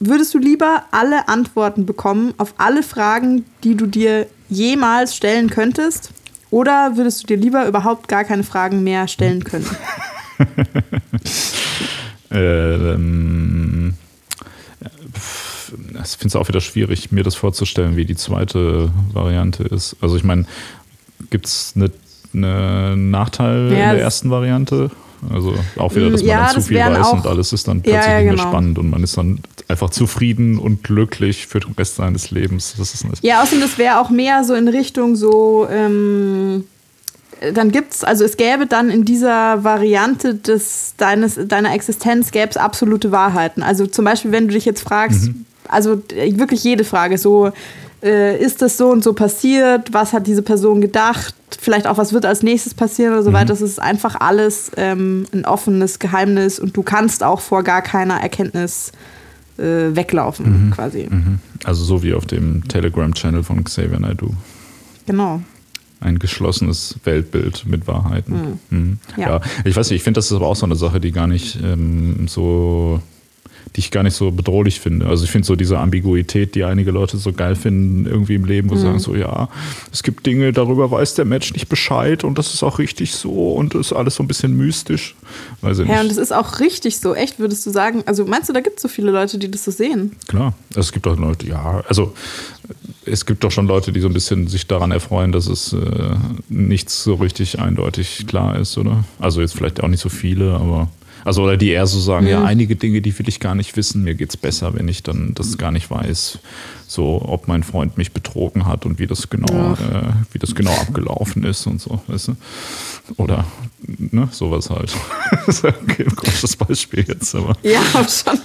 würdest 0.00 0.34
du 0.34 0.38
lieber 0.38 0.84
alle 0.90 1.28
Antworten 1.28 1.86
bekommen 1.86 2.34
auf 2.36 2.54
alle 2.58 2.82
Fragen, 2.82 3.46
die 3.64 3.74
du 3.74 3.86
dir 3.86 4.26
jemals 4.50 5.16
stellen 5.16 5.48
könntest? 5.48 6.10
Oder 6.50 6.96
würdest 6.96 7.22
du 7.22 7.26
dir 7.26 7.36
lieber 7.36 7.66
überhaupt 7.66 8.08
gar 8.08 8.24
keine 8.24 8.42
Fragen 8.42 8.82
mehr 8.82 9.08
stellen 9.08 9.44
können? 9.44 9.66
ähm, 12.30 13.94
ich 16.02 16.10
finde 16.16 16.28
es 16.28 16.36
auch 16.36 16.48
wieder 16.48 16.60
schwierig, 16.60 17.12
mir 17.12 17.22
das 17.22 17.34
vorzustellen, 17.34 17.96
wie 17.96 18.04
die 18.04 18.16
zweite 18.16 18.90
Variante 19.12 19.64
ist. 19.64 19.96
Also 20.00 20.16
ich 20.16 20.24
meine, 20.24 20.46
gibt 21.30 21.46
es 21.46 21.72
einen 21.74 21.92
eine 22.34 22.94
Nachteil 22.96 23.72
ja, 23.72 23.90
in 23.90 23.96
der 23.96 24.00
ersten 24.00 24.30
Variante? 24.30 24.90
Also 25.32 25.54
auch 25.76 25.94
wieder, 25.94 26.10
dass 26.10 26.22
man 26.22 26.28
ja, 26.28 26.44
dann 26.46 26.54
zu 26.54 26.60
viel 26.62 26.78
weiß 26.78 27.08
und 27.08 27.26
alles 27.26 27.52
ist 27.52 27.68
dann 27.68 27.82
plötzlich 27.82 28.04
ja, 28.04 28.12
ja, 28.12 28.18
genau. 28.20 28.32
nicht 28.32 28.42
mehr 28.42 28.50
spannend 28.50 28.78
und 28.78 28.90
man 28.90 29.02
ist 29.02 29.16
dann 29.16 29.40
einfach 29.68 29.90
zufrieden 29.90 30.58
und 30.58 30.84
glücklich 30.84 31.46
für 31.46 31.60
den 31.60 31.72
Rest 31.72 31.96
seines 31.96 32.30
Lebens. 32.30 32.74
Das 32.78 32.94
ist. 32.94 33.04
Ja, 33.22 33.42
außerdem, 33.42 33.60
das 33.60 33.78
wäre 33.78 34.00
auch 34.00 34.10
mehr 34.10 34.44
so 34.44 34.54
in 34.54 34.68
Richtung 34.68 35.16
so, 35.16 35.66
ähm, 35.70 36.64
dann 37.54 37.70
gibt 37.70 37.94
es, 37.94 38.04
also 38.04 38.24
es 38.24 38.36
gäbe 38.36 38.66
dann 38.66 38.90
in 38.90 39.04
dieser 39.04 39.62
Variante 39.62 40.34
des, 40.34 40.94
deines, 40.96 41.38
deiner 41.46 41.72
Existenz 41.72 42.30
gäbe 42.30 42.50
es 42.50 42.56
absolute 42.56 43.12
Wahrheiten. 43.12 43.62
Also 43.62 43.86
zum 43.86 44.04
Beispiel, 44.04 44.32
wenn 44.32 44.48
du 44.48 44.54
dich 44.54 44.64
jetzt 44.64 44.82
fragst, 44.82 45.26
mhm. 45.26 45.44
also 45.68 46.02
wirklich 46.16 46.64
jede 46.64 46.84
Frage, 46.84 47.18
so 47.18 47.52
äh, 48.02 48.38
ist 48.38 48.62
das 48.62 48.76
so 48.76 48.90
und 48.90 49.02
so 49.02 49.12
passiert, 49.12 49.92
was 49.92 50.12
hat 50.12 50.26
diese 50.26 50.42
Person 50.42 50.80
gedacht, 50.80 51.34
vielleicht 51.60 51.86
auch, 51.86 51.98
was 51.98 52.12
wird 52.12 52.26
als 52.26 52.42
nächstes 52.42 52.74
passieren 52.74 53.12
oder 53.12 53.22
so 53.22 53.30
mhm. 53.30 53.34
weiter. 53.34 53.48
Das 53.48 53.60
ist 53.60 53.80
einfach 53.80 54.16
alles 54.20 54.70
ähm, 54.76 55.26
ein 55.32 55.44
offenes 55.44 55.98
Geheimnis 55.98 56.58
und 56.58 56.76
du 56.76 56.82
kannst 56.82 57.22
auch 57.22 57.40
vor 57.40 57.62
gar 57.62 57.82
keiner 57.82 58.20
Erkenntnis 58.20 58.92
äh, 59.58 59.94
weglaufen, 59.96 60.66
mhm. 60.66 60.70
quasi. 60.70 61.08
Mhm. 61.10 61.40
Also 61.64 61.84
so 61.84 62.02
wie 62.02 62.14
auf 62.14 62.26
dem 62.26 62.66
Telegram-Channel 62.68 63.42
von 63.42 63.64
Xavier 63.64 63.98
Naidoo. 63.98 64.30
Genau. 65.06 65.42
Ein 66.00 66.20
geschlossenes 66.20 66.96
Weltbild 67.02 67.64
mit 67.66 67.88
Wahrheiten. 67.88 68.58
Mhm. 68.70 68.78
Mhm. 68.78 68.98
Ja. 69.16 69.28
ja. 69.28 69.40
ich 69.64 69.74
weiß 69.74 69.90
nicht, 69.90 69.96
ich 69.96 70.04
finde, 70.04 70.18
das 70.18 70.26
ist 70.26 70.32
aber 70.32 70.46
auch 70.46 70.56
so 70.56 70.66
eine 70.66 70.76
Sache, 70.76 71.00
die 71.00 71.10
gar 71.10 71.26
nicht 71.26 71.58
ähm, 71.62 72.28
so 72.28 73.02
die 73.76 73.80
ich 73.80 73.90
gar 73.90 74.02
nicht 74.02 74.14
so 74.14 74.30
bedrohlich 74.30 74.80
finde. 74.80 75.06
Also 75.06 75.24
ich 75.24 75.30
finde 75.30 75.46
so 75.46 75.56
diese 75.56 75.78
Ambiguität, 75.78 76.54
die 76.54 76.64
einige 76.64 76.90
Leute 76.90 77.16
so 77.18 77.32
geil 77.32 77.54
finden, 77.54 78.06
irgendwie 78.06 78.34
im 78.34 78.44
Leben, 78.44 78.70
wo 78.70 78.76
sie 78.76 78.82
mhm. 78.82 78.86
sagen 78.86 78.98
so, 78.98 79.14
ja, 79.14 79.48
es 79.92 80.02
gibt 80.02 80.26
Dinge, 80.26 80.52
darüber 80.52 80.90
weiß 80.90 81.14
der 81.14 81.24
Mensch 81.24 81.52
nicht 81.52 81.68
Bescheid 81.68 82.24
und 82.24 82.38
das 82.38 82.54
ist 82.54 82.62
auch 82.62 82.78
richtig 82.78 83.12
so 83.12 83.52
und 83.52 83.74
das 83.74 83.88
ist 83.88 83.92
alles 83.92 84.16
so 84.16 84.22
ein 84.22 84.28
bisschen 84.28 84.56
mystisch. 84.56 85.14
Weiß 85.60 85.78
ich 85.78 85.86
ja, 85.86 85.94
nicht. 85.94 86.02
und 86.02 86.08
das 86.10 86.18
ist 86.18 86.32
auch 86.32 86.60
richtig 86.60 86.98
so, 86.98 87.14
echt, 87.14 87.38
würdest 87.38 87.66
du 87.66 87.70
sagen. 87.70 88.02
Also 88.06 88.24
meinst 88.24 88.48
du, 88.48 88.52
da 88.52 88.60
gibt 88.60 88.76
es 88.76 88.82
so 88.82 88.88
viele 88.88 89.10
Leute, 89.10 89.38
die 89.38 89.50
das 89.50 89.64
so 89.64 89.70
sehen? 89.70 90.12
Klar, 90.26 90.54
also 90.70 90.80
es 90.80 90.92
gibt 90.92 91.06
auch 91.06 91.16
Leute, 91.16 91.46
ja, 91.46 91.82
also 91.88 92.14
es 93.04 93.26
gibt 93.26 93.44
doch 93.44 93.50
schon 93.50 93.66
Leute, 93.66 93.92
die 93.92 94.00
so 94.00 94.08
ein 94.08 94.14
bisschen 94.14 94.46
sich 94.48 94.66
daran 94.66 94.90
erfreuen, 94.90 95.32
dass 95.32 95.46
es 95.46 95.72
äh, 95.72 96.16
nichts 96.48 97.04
so 97.04 97.14
richtig 97.14 97.58
eindeutig 97.58 98.26
klar 98.26 98.58
ist, 98.58 98.76
oder? 98.78 99.04
Also 99.18 99.40
jetzt 99.40 99.54
vielleicht 99.54 99.82
auch 99.82 99.88
nicht 99.88 100.00
so 100.00 100.08
viele, 100.08 100.54
aber 100.54 100.88
also 101.28 101.42
oder 101.42 101.58
die 101.58 101.68
eher 101.68 101.86
so 101.86 102.00
sagen, 102.00 102.24
mhm. 102.24 102.30
ja, 102.30 102.44
einige 102.44 102.74
Dinge, 102.74 103.02
die 103.02 103.16
will 103.18 103.28
ich 103.28 103.38
gar 103.38 103.54
nicht 103.54 103.76
wissen, 103.76 104.02
mir 104.02 104.14
geht 104.14 104.30
es 104.30 104.36
besser, 104.38 104.72
wenn 104.74 104.88
ich 104.88 105.02
dann 105.02 105.34
das 105.34 105.58
gar 105.58 105.70
nicht 105.70 105.90
weiß. 105.90 106.38
So, 106.86 107.22
ob 107.22 107.48
mein 107.48 107.62
Freund 107.62 107.98
mich 107.98 108.12
betrogen 108.12 108.64
hat 108.64 108.86
und 108.86 108.98
wie 108.98 109.06
das 109.06 109.28
genau, 109.28 109.74
äh, 109.74 110.08
wie 110.32 110.38
das 110.38 110.54
genau 110.54 110.72
abgelaufen 110.72 111.44
ist 111.44 111.66
und 111.66 111.82
so, 111.82 112.00
weißt 112.06 112.28
du? 112.28 112.36
Oder 113.18 113.44
ne, 113.86 114.28
sowas 114.32 114.70
halt. 114.70 114.90
das 115.46 115.58
ist 115.58 115.64
okay, 115.64 116.04
ein 116.04 116.16
großes 116.16 116.56
Beispiel 116.56 117.04
jetzt, 117.06 117.34
aber. 117.34 117.58
Ja, 117.62 117.82
schon. 118.08 118.40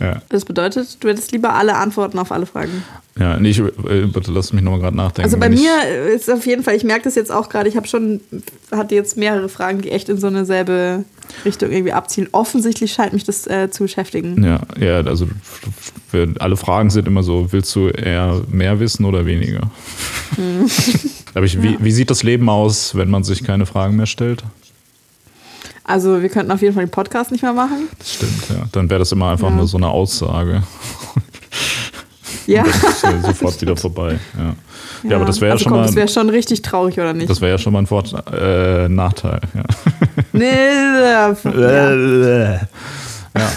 Ja. 0.00 0.22
Das 0.28 0.44
bedeutet, 0.44 1.02
du 1.02 1.08
hättest 1.08 1.32
lieber 1.32 1.54
alle 1.54 1.76
Antworten 1.76 2.18
auf 2.18 2.32
alle 2.32 2.46
Fragen. 2.46 2.82
Ja, 3.18 3.38
nee, 3.38 3.50
ich, 3.50 3.60
äh, 3.60 4.06
bitte 4.06 4.32
lass 4.32 4.52
mich 4.52 4.62
nochmal 4.62 4.80
gerade 4.80 4.96
nachdenken. 4.96 5.22
Also 5.22 5.38
bei 5.38 5.48
mir 5.48 5.70
ist 6.12 6.28
auf 6.28 6.44
jeden 6.46 6.64
Fall, 6.64 6.74
ich 6.74 6.82
merke 6.82 7.04
das 7.04 7.14
jetzt 7.14 7.30
auch 7.30 7.48
gerade, 7.48 7.68
ich 7.68 7.76
habe 7.76 7.86
schon, 7.86 8.20
hatte 8.72 8.96
jetzt 8.96 9.16
mehrere 9.16 9.48
Fragen, 9.48 9.82
die 9.82 9.92
echt 9.92 10.08
in 10.08 10.18
so 10.18 10.26
eine 10.26 10.44
selbe 10.44 11.04
Richtung 11.44 11.70
irgendwie 11.70 11.92
abziehen. 11.92 12.28
Offensichtlich 12.32 12.92
scheint 12.92 13.12
mich 13.12 13.24
das 13.24 13.46
äh, 13.46 13.70
zu 13.70 13.84
beschäftigen. 13.84 14.42
Ja, 14.42 14.60
ja, 14.80 14.96
also 14.96 15.28
alle 16.38 16.56
Fragen 16.56 16.90
sind 16.90 17.06
immer 17.06 17.22
so, 17.22 17.52
willst 17.52 17.74
du 17.76 17.88
eher 17.88 18.42
mehr 18.48 18.80
wissen 18.80 19.04
oder 19.04 19.26
weniger? 19.26 19.70
Hm. 20.34 20.68
Aber 21.34 21.46
ich, 21.46 21.54
ja. 21.54 21.62
wie, 21.62 21.76
wie 21.80 21.92
sieht 21.92 22.10
das 22.10 22.22
Leben 22.22 22.48
aus, 22.48 22.96
wenn 22.96 23.10
man 23.10 23.22
sich 23.22 23.44
keine 23.44 23.66
Fragen 23.66 23.96
mehr 23.96 24.06
stellt? 24.06 24.42
Also 25.84 26.22
wir 26.22 26.28
könnten 26.30 26.50
auf 26.50 26.62
jeden 26.62 26.74
Fall 26.74 26.84
den 26.84 26.90
Podcast 26.90 27.30
nicht 27.30 27.42
mehr 27.42 27.52
machen. 27.52 27.88
Das 27.98 28.14
stimmt, 28.14 28.48
ja. 28.48 28.64
Dann 28.72 28.88
wäre 28.88 29.00
das 29.00 29.12
immer 29.12 29.30
einfach 29.30 29.50
ja. 29.50 29.56
nur 29.56 29.66
so 29.66 29.76
eine 29.76 29.88
Aussage. 29.88 30.62
Ja. 32.46 32.62
Ist 32.62 33.00
sofort 33.22 33.60
wieder 33.60 33.76
vorbei. 33.76 34.18
Ja, 34.36 34.44
ja, 34.44 35.10
ja 35.10 35.16
aber 35.16 35.24
das 35.24 35.40
wäre 35.40 35.52
also 35.52 35.62
ja 35.62 35.64
schon 35.64 35.72
komm, 35.72 35.80
mal. 35.80 35.86
Das 35.86 35.96
wäre 35.96 36.08
schon 36.08 36.30
richtig 36.30 36.62
traurig, 36.62 36.98
oder 36.98 37.12
nicht? 37.12 37.28
Das 37.28 37.40
wäre 37.40 37.52
ja 37.52 37.58
schon 37.58 37.72
mal 37.72 37.80
ein 37.80 37.90
Wort, 37.90 38.14
äh, 38.32 38.88
Nachteil. 38.88 39.40
Ja. 39.54 39.62
Nee, 40.32 40.44
ja. 41.02 41.36
ja. 43.36 43.50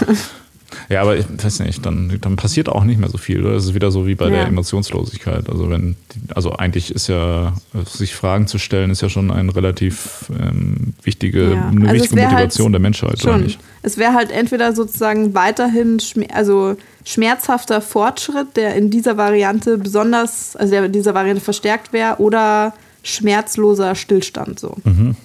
Ja, 0.89 1.01
aber 1.01 1.17
ich 1.17 1.25
weiß 1.29 1.59
nicht, 1.59 1.85
dann, 1.85 2.17
dann 2.21 2.37
passiert 2.37 2.69
auch 2.69 2.83
nicht 2.85 2.99
mehr 2.99 3.09
so 3.09 3.17
viel. 3.17 3.41
Das 3.43 3.65
ist 3.65 3.73
wieder 3.73 3.91
so 3.91 4.07
wie 4.07 4.15
bei 4.15 4.25
ja. 4.25 4.31
der 4.31 4.47
Emotionslosigkeit. 4.47 5.49
Also 5.49 5.69
wenn, 5.69 5.97
also 6.33 6.53
eigentlich 6.53 6.91
ist 6.91 7.07
ja, 7.07 7.53
sich 7.85 8.15
Fragen 8.15 8.47
zu 8.47 8.57
stellen, 8.57 8.89
ist 8.89 9.01
ja 9.01 9.09
schon 9.09 9.29
eine 9.29 9.53
relativ 9.53 10.31
ähm, 10.31 10.93
wichtige, 11.03 11.53
ja. 11.53 11.67
eine 11.67 11.89
also 11.89 12.01
wichtige 12.03 12.21
Motivation 12.21 12.65
halt 12.67 12.73
der 12.73 12.79
Menschheit, 12.79 13.19
schon. 13.19 13.29
oder 13.31 13.39
nicht? 13.39 13.59
Es 13.81 13.97
wäre 13.97 14.13
halt 14.13 14.31
entweder 14.31 14.73
sozusagen 14.73 15.33
weiterhin, 15.33 15.97
also 16.33 16.77
schmerzhafter 17.03 17.81
Fortschritt, 17.81 18.55
der 18.55 18.75
in 18.75 18.89
dieser 18.89 19.17
Variante 19.17 19.77
besonders, 19.77 20.55
also 20.55 20.71
der 20.71 20.85
in 20.85 20.93
dieser 20.93 21.13
Variante 21.13 21.41
verstärkt 21.41 21.91
wäre, 21.91 22.17
oder 22.19 22.73
schmerzloser 23.03 23.95
Stillstand 23.95 24.59
so. 24.59 24.75
Mhm. 24.83 25.15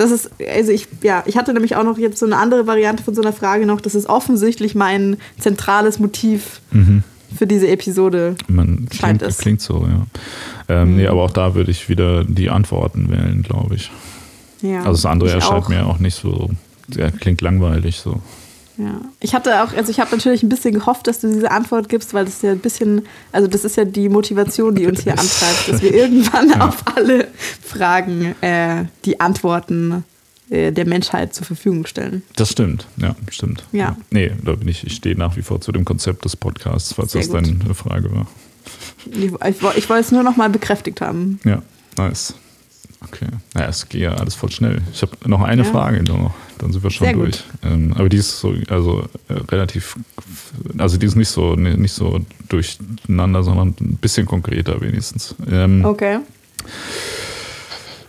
Das 0.00 0.10
ist, 0.10 0.30
also 0.50 0.72
ich, 0.72 0.88
ja, 1.02 1.22
ich 1.26 1.36
hatte 1.36 1.52
nämlich 1.52 1.76
auch 1.76 1.84
noch 1.84 1.98
jetzt 1.98 2.18
so 2.18 2.24
eine 2.24 2.38
andere 2.38 2.66
Variante 2.66 3.02
von 3.02 3.14
so 3.14 3.20
einer 3.20 3.34
Frage 3.34 3.66
noch. 3.66 3.82
Das 3.82 3.94
ist 3.94 4.08
offensichtlich 4.08 4.74
mein 4.74 5.18
zentrales 5.38 5.98
Motiv 5.98 6.62
mhm. 6.70 7.02
für 7.36 7.46
diese 7.46 7.68
Episode. 7.68 8.34
Man 8.48 8.88
klingt, 8.88 9.20
es. 9.20 9.36
klingt 9.36 9.60
so, 9.60 9.86
ja. 9.86 10.06
Ähm, 10.74 10.92
mhm. 10.92 10.96
Nee, 10.96 11.06
aber 11.06 11.22
auch 11.22 11.30
da 11.30 11.54
würde 11.54 11.70
ich 11.70 11.90
wieder 11.90 12.24
die 12.24 12.48
Antworten 12.48 13.10
wählen, 13.10 13.42
glaube 13.42 13.74
ich. 13.74 13.90
Ja, 14.62 14.78
also 14.78 14.92
das 14.92 15.04
andere 15.04 15.32
erscheint 15.32 15.64
auch. 15.64 15.68
mir 15.68 15.84
auch 15.84 15.98
nicht 15.98 16.14
so, 16.14 16.48
ja, 16.96 17.10
klingt 17.10 17.42
langweilig 17.42 17.98
so. 17.98 18.22
Ja, 18.80 18.98
ich 19.20 19.34
hatte 19.34 19.62
auch, 19.62 19.74
also 19.74 19.90
ich 19.90 20.00
habe 20.00 20.10
natürlich 20.16 20.42
ein 20.42 20.48
bisschen 20.48 20.72
gehofft, 20.72 21.06
dass 21.06 21.20
du 21.20 21.30
diese 21.30 21.50
Antwort 21.50 21.90
gibst, 21.90 22.14
weil 22.14 22.24
das 22.24 22.36
ist 22.36 22.42
ja 22.42 22.52
ein 22.52 22.60
bisschen, 22.60 23.02
also 23.30 23.46
das 23.46 23.64
ist 23.64 23.76
ja 23.76 23.84
die 23.84 24.08
Motivation, 24.08 24.74
die 24.74 24.86
uns 24.86 25.02
hier 25.02 25.12
antreibt, 25.12 25.68
dass 25.68 25.82
wir 25.82 25.92
irgendwann 25.94 26.48
ja. 26.48 26.66
auf 26.66 26.82
alle 26.96 27.28
Fragen 27.62 28.34
äh, 28.40 28.86
die 29.04 29.20
Antworten 29.20 30.02
äh, 30.48 30.72
der 30.72 30.86
Menschheit 30.86 31.34
zur 31.34 31.44
Verfügung 31.44 31.84
stellen. 31.84 32.22
Das 32.36 32.52
stimmt, 32.52 32.86
ja, 32.96 33.14
stimmt. 33.30 33.64
Ja. 33.72 33.98
Nee, 34.10 34.32
da 34.42 34.54
bin 34.54 34.68
ich, 34.68 34.86
ich 34.86 34.94
stehe 34.94 35.14
nach 35.14 35.36
wie 35.36 35.42
vor 35.42 35.60
zu 35.60 35.72
dem 35.72 35.84
Konzept 35.84 36.24
des 36.24 36.34
Podcasts, 36.34 36.94
falls 36.94 37.12
Sehr 37.12 37.20
das 37.20 37.30
gut. 37.30 37.44
deine 37.44 37.74
Frage 37.74 38.10
war. 38.14 38.26
Ich, 39.10 39.24
ich, 39.24 39.76
ich 39.76 39.88
wollte 39.90 40.00
es 40.00 40.10
nur 40.10 40.22
noch 40.22 40.36
mal 40.36 40.48
bekräftigt 40.48 41.02
haben. 41.02 41.38
Ja, 41.44 41.60
nice. 41.98 42.34
Okay. 43.02 43.26
Naja, 43.54 43.68
es 43.68 43.88
geht 43.88 44.02
ja 44.02 44.14
alles 44.14 44.34
voll 44.34 44.50
schnell. 44.50 44.82
Ich 44.92 45.00
habe 45.02 45.12
noch 45.26 45.42
eine 45.42 45.62
Ja. 45.62 45.70
Frage 45.70 46.02
noch, 46.02 46.32
dann 46.58 46.72
sind 46.72 46.82
wir 46.82 46.90
schon 46.90 47.06
Sehr 47.06 47.14
durch. 47.14 47.42
Ähm, 47.62 47.94
aber 47.96 48.08
die 48.08 48.18
ist 48.18 48.40
so, 48.40 48.54
also 48.68 49.04
äh, 49.28 49.34
relativ, 49.50 49.96
also 50.78 50.98
die 50.98 51.06
ist 51.06 51.16
nicht 51.16 51.30
so, 51.30 51.54
nicht 51.56 51.92
so 51.94 52.20
durcheinander, 52.48 53.42
sondern 53.42 53.74
ein 53.80 53.96
bisschen 54.00 54.26
konkreter 54.26 54.80
wenigstens. 54.80 55.34
Ähm, 55.50 55.84
Okay. 55.84 56.18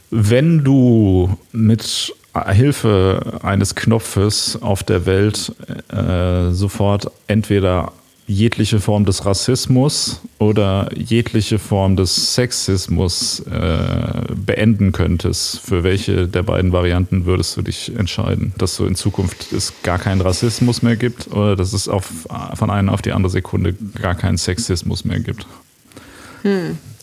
Wenn 0.10 0.64
du 0.64 1.38
mit 1.54 2.14
Hilfe 2.50 3.40
eines 3.44 3.76
Knopfes 3.76 4.58
auf 4.62 4.84
der 4.84 5.06
Welt 5.06 5.54
äh, 5.90 6.52
sofort 6.52 7.10
entweder 7.28 7.94
jegliche 8.32 8.80
Form 8.80 9.06
des 9.06 9.26
Rassismus 9.26 10.22
oder 10.40 10.90
jegliche 10.96 11.60
Form 11.60 11.96
des 11.96 12.36
Sexismus 12.36 13.42
äh, 13.42 14.34
beenden 14.34 14.92
könntest, 14.92 15.60
für 15.60 15.84
welche 15.84 16.28
der 16.28 16.44
beiden 16.44 16.72
Varianten 16.72 17.26
würdest 17.26 17.58
du 17.58 17.62
dich 17.62 17.96
entscheiden? 17.96 18.54
Dass 18.58 18.78
du 18.78 18.86
in 18.86 18.96
Zukunft 18.96 19.52
es 19.52 19.74
gar 19.84 20.00
keinen 20.00 20.22
Rassismus 20.22 20.82
mehr 20.82 20.96
gibt 20.96 21.32
oder 21.32 21.56
dass 21.56 21.74
es 21.74 21.88
auf, 21.88 22.10
von 22.56 22.70
einer 22.70 22.94
auf 22.94 23.02
die 23.02 23.12
andere 23.12 23.32
Sekunde 23.32 23.76
gar 24.02 24.16
keinen 24.16 24.38
Sexismus 24.38 25.06
mehr 25.06 25.20
gibt? 25.20 25.46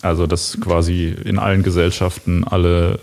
Also, 0.02 0.26
dass 0.26 0.58
quasi 0.60 1.14
in 1.24 1.38
allen 1.38 1.62
Gesellschaften 1.62 2.44
alle 2.44 3.00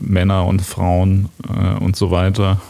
Männer 0.00 0.46
und 0.46 0.62
Frauen 0.62 1.28
äh, 1.48 1.82
und 1.82 1.96
so 1.96 2.10
weiter 2.10 2.60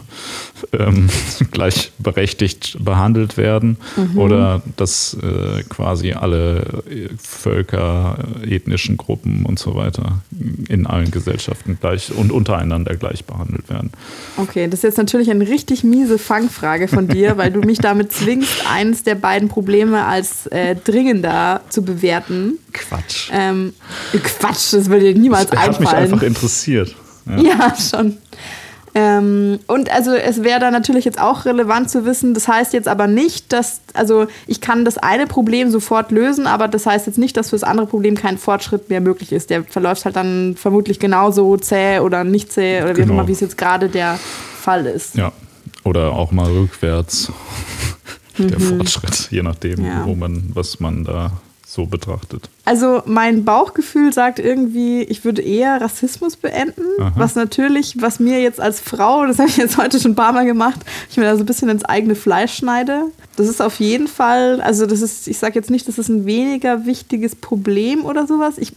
ähm, 0.73 1.09
gleichberechtigt 1.51 2.77
behandelt 2.85 3.37
werden 3.37 3.77
oder 4.15 4.63
dass 4.77 5.15
äh, 5.15 5.63
quasi 5.69 6.13
alle 6.13 6.83
äh, 6.91 7.09
Völker, 7.19 8.19
äh, 8.43 8.57
ethnischen 8.57 8.97
Gruppen 8.97 9.45
und 9.45 9.59
so 9.59 9.75
weiter 9.75 10.23
in 10.69 10.87
allen 10.87 11.11
Gesellschaften 11.11 11.79
gleich 11.81 12.13
und 12.13 12.33
untereinander 12.33 12.97
gleich 12.97 13.25
behandelt 13.25 13.69
werden. 13.69 13.91
Okay, 14.37 14.67
das 14.69 14.81
ist 14.81 14.85
jetzt 14.85 14.99
natürlich 14.99 15.31
eine 15.31 15.47
richtig 15.47 15.85
miese 15.85 16.19
Fangfrage 16.19 16.89
von 16.89 17.09
dir, 17.09 17.37
weil 17.37 17.51
du 17.51 17.61
mich 17.61 17.79
damit 17.79 18.13
zwingst, 18.13 18.65
eines 18.71 19.03
der 19.03 19.15
beiden 19.15 19.49
Probleme 19.49 20.05
als 20.05 20.47
äh, 20.49 20.77
dringender 20.77 21.61
zu 21.69 21.83
bewerten. 21.83 22.59
Quatsch. 22.73 23.31
Ähm, 23.33 23.73
Quatsch, 24.13 24.73
das 24.73 24.89
würde 24.89 25.13
dir 25.13 25.19
niemals 25.19 25.51
Das 25.51 25.61
hat 25.61 25.69
mich 25.81 25.89
einfallen. 25.89 26.13
einfach 26.13 26.23
interessiert. 26.23 26.95
Ja. 27.27 27.41
Ja, 27.41 27.75
schon. 27.77 28.19
Ähm, 28.99 29.59
und 29.67 29.91
also 29.93 30.15
es 30.15 30.43
wäre 30.43 30.59
da 30.59 30.71
natürlich 30.71 31.05
jetzt 31.05 31.21
auch 31.21 31.45
relevant 31.45 31.91
zu 31.91 32.07
wissen, 32.07 32.33
das 32.33 32.49
heißt 32.49 32.73
jetzt 32.73 32.89
aber 32.89 33.07
nicht, 33.07 33.53
dass, 33.53 33.83
also 33.93 34.27
ich 34.47 34.63
kann 34.63 34.87
das 34.87 34.97
eine 34.97 35.27
Problem 35.27 35.71
sofort 35.71 36.11
lösen, 36.11 36.47
aber 36.47 36.67
das 36.67 36.87
heißt 36.87 37.07
jetzt 37.07 37.19
nicht, 37.19 37.37
dass 37.37 37.51
für 37.51 37.57
das 37.57 37.63
andere 37.63 37.87
Problem 37.87 38.15
kein 38.15 38.39
Fortschritt 38.39 38.89
mehr 38.89 39.03
möglich 39.03 39.33
ist. 39.33 39.51
Der 39.51 39.65
verläuft 39.65 40.07
halt 40.07 40.17
dann 40.17 40.57
vermutlich 40.57 40.99
genauso 40.99 41.59
zäh 41.59 41.99
oder 41.99 42.25
nicht 42.25 42.51
zäh 42.51 42.79
oder 42.83 42.89
wie 42.97 43.03
auch 43.03 43.07
Genau. 43.07 43.13
immer, 43.13 43.29
wie 43.29 43.33
es 43.33 43.41
jetzt 43.41 43.59
gerade 43.59 43.91
der 43.91 44.19
Fall 44.59 44.87
ist. 44.87 45.15
Ja, 45.15 45.31
oder 45.85 46.13
auch 46.13 46.33
mal 46.33 46.51
rückwärts 46.51 47.31
der 48.39 48.59
Fortschritt, 48.61 49.29
je 49.31 49.43
nachdem, 49.43 49.81
Mhm. 49.81 49.87
Ja. 49.87 50.07
wo 50.07 50.15
man, 50.15 50.43
was 50.55 50.81
man 50.81 51.05
da 51.05 51.33
so 51.77 51.87
betrachtet. 51.87 52.49
Also 52.65 53.03
mein 53.07 53.45
Bauchgefühl 53.45 54.13
sagt 54.13 54.41
irgendwie, 54.41 55.03
ich 55.03 55.25
würde 55.25 55.43
eher 55.43 55.81
Rassismus 55.81 56.37
beenden, 56.37 56.83
Aha. 56.99 57.13
was 57.15 57.37
natürlich, 57.37 58.01
was 58.01 58.19
mir 58.19 58.41
jetzt 58.41 58.61
als 58.61 58.81
Frau, 58.81 59.27
das 59.27 59.39
habe 59.39 59.49
ich 59.49 59.57
jetzt 59.59 59.77
heute 59.77 60.01
schon 60.01 60.13
ein 60.13 60.17
paar 60.17 60.33
Mal 60.33 60.47
gemacht, 60.47 60.81
ich 61.09 61.17
mir 61.17 61.25
da 61.25 61.37
so 61.37 61.45
ein 61.45 61.47
bisschen 61.47 61.69
ins 61.69 61.85
eigene 61.85 62.17
Fleisch 62.17 62.55
schneide. 62.55 63.05
Das 63.37 63.47
ist 63.47 63.63
auf 63.63 63.79
jeden 63.79 64.09
Fall, 64.09 64.61
also 64.61 64.87
das 64.87 65.03
ist, 65.03 65.29
ich 65.29 65.39
sage 65.39 65.55
jetzt 65.55 65.71
nicht, 65.71 65.87
das 65.87 65.99
ist 65.99 66.09
ein 66.09 66.27
weniger 66.27 66.87
wichtiges 66.87 67.37
Problem 67.37 68.05
oder 68.05 68.27
sowas. 68.27 68.59
Ich, 68.59 68.73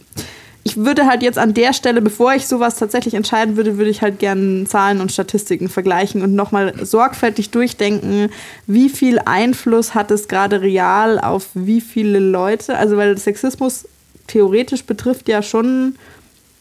ich 0.62 0.76
würde 0.76 1.06
halt 1.06 1.22
jetzt 1.22 1.38
an 1.38 1.54
der 1.54 1.72
Stelle, 1.72 2.02
bevor 2.02 2.34
ich 2.34 2.46
sowas 2.46 2.76
tatsächlich 2.76 3.14
entscheiden 3.14 3.56
würde, 3.56 3.78
würde 3.78 3.90
ich 3.90 4.02
halt 4.02 4.18
gerne 4.18 4.64
Zahlen 4.64 5.00
und 5.00 5.10
Statistiken 5.10 5.68
vergleichen 5.68 6.22
und 6.22 6.34
nochmal 6.34 6.74
sorgfältig 6.84 7.50
durchdenken, 7.50 8.30
wie 8.66 8.90
viel 8.90 9.18
Einfluss 9.18 9.94
hat 9.94 10.10
es 10.10 10.28
gerade 10.28 10.60
real 10.60 11.18
auf 11.18 11.48
wie 11.54 11.80
viele 11.80 12.18
Leute. 12.18 12.76
Also 12.76 12.96
weil 12.98 13.16
Sexismus 13.16 13.86
theoretisch 14.26 14.84
betrifft 14.84 15.28
ja 15.28 15.42
schon 15.42 15.96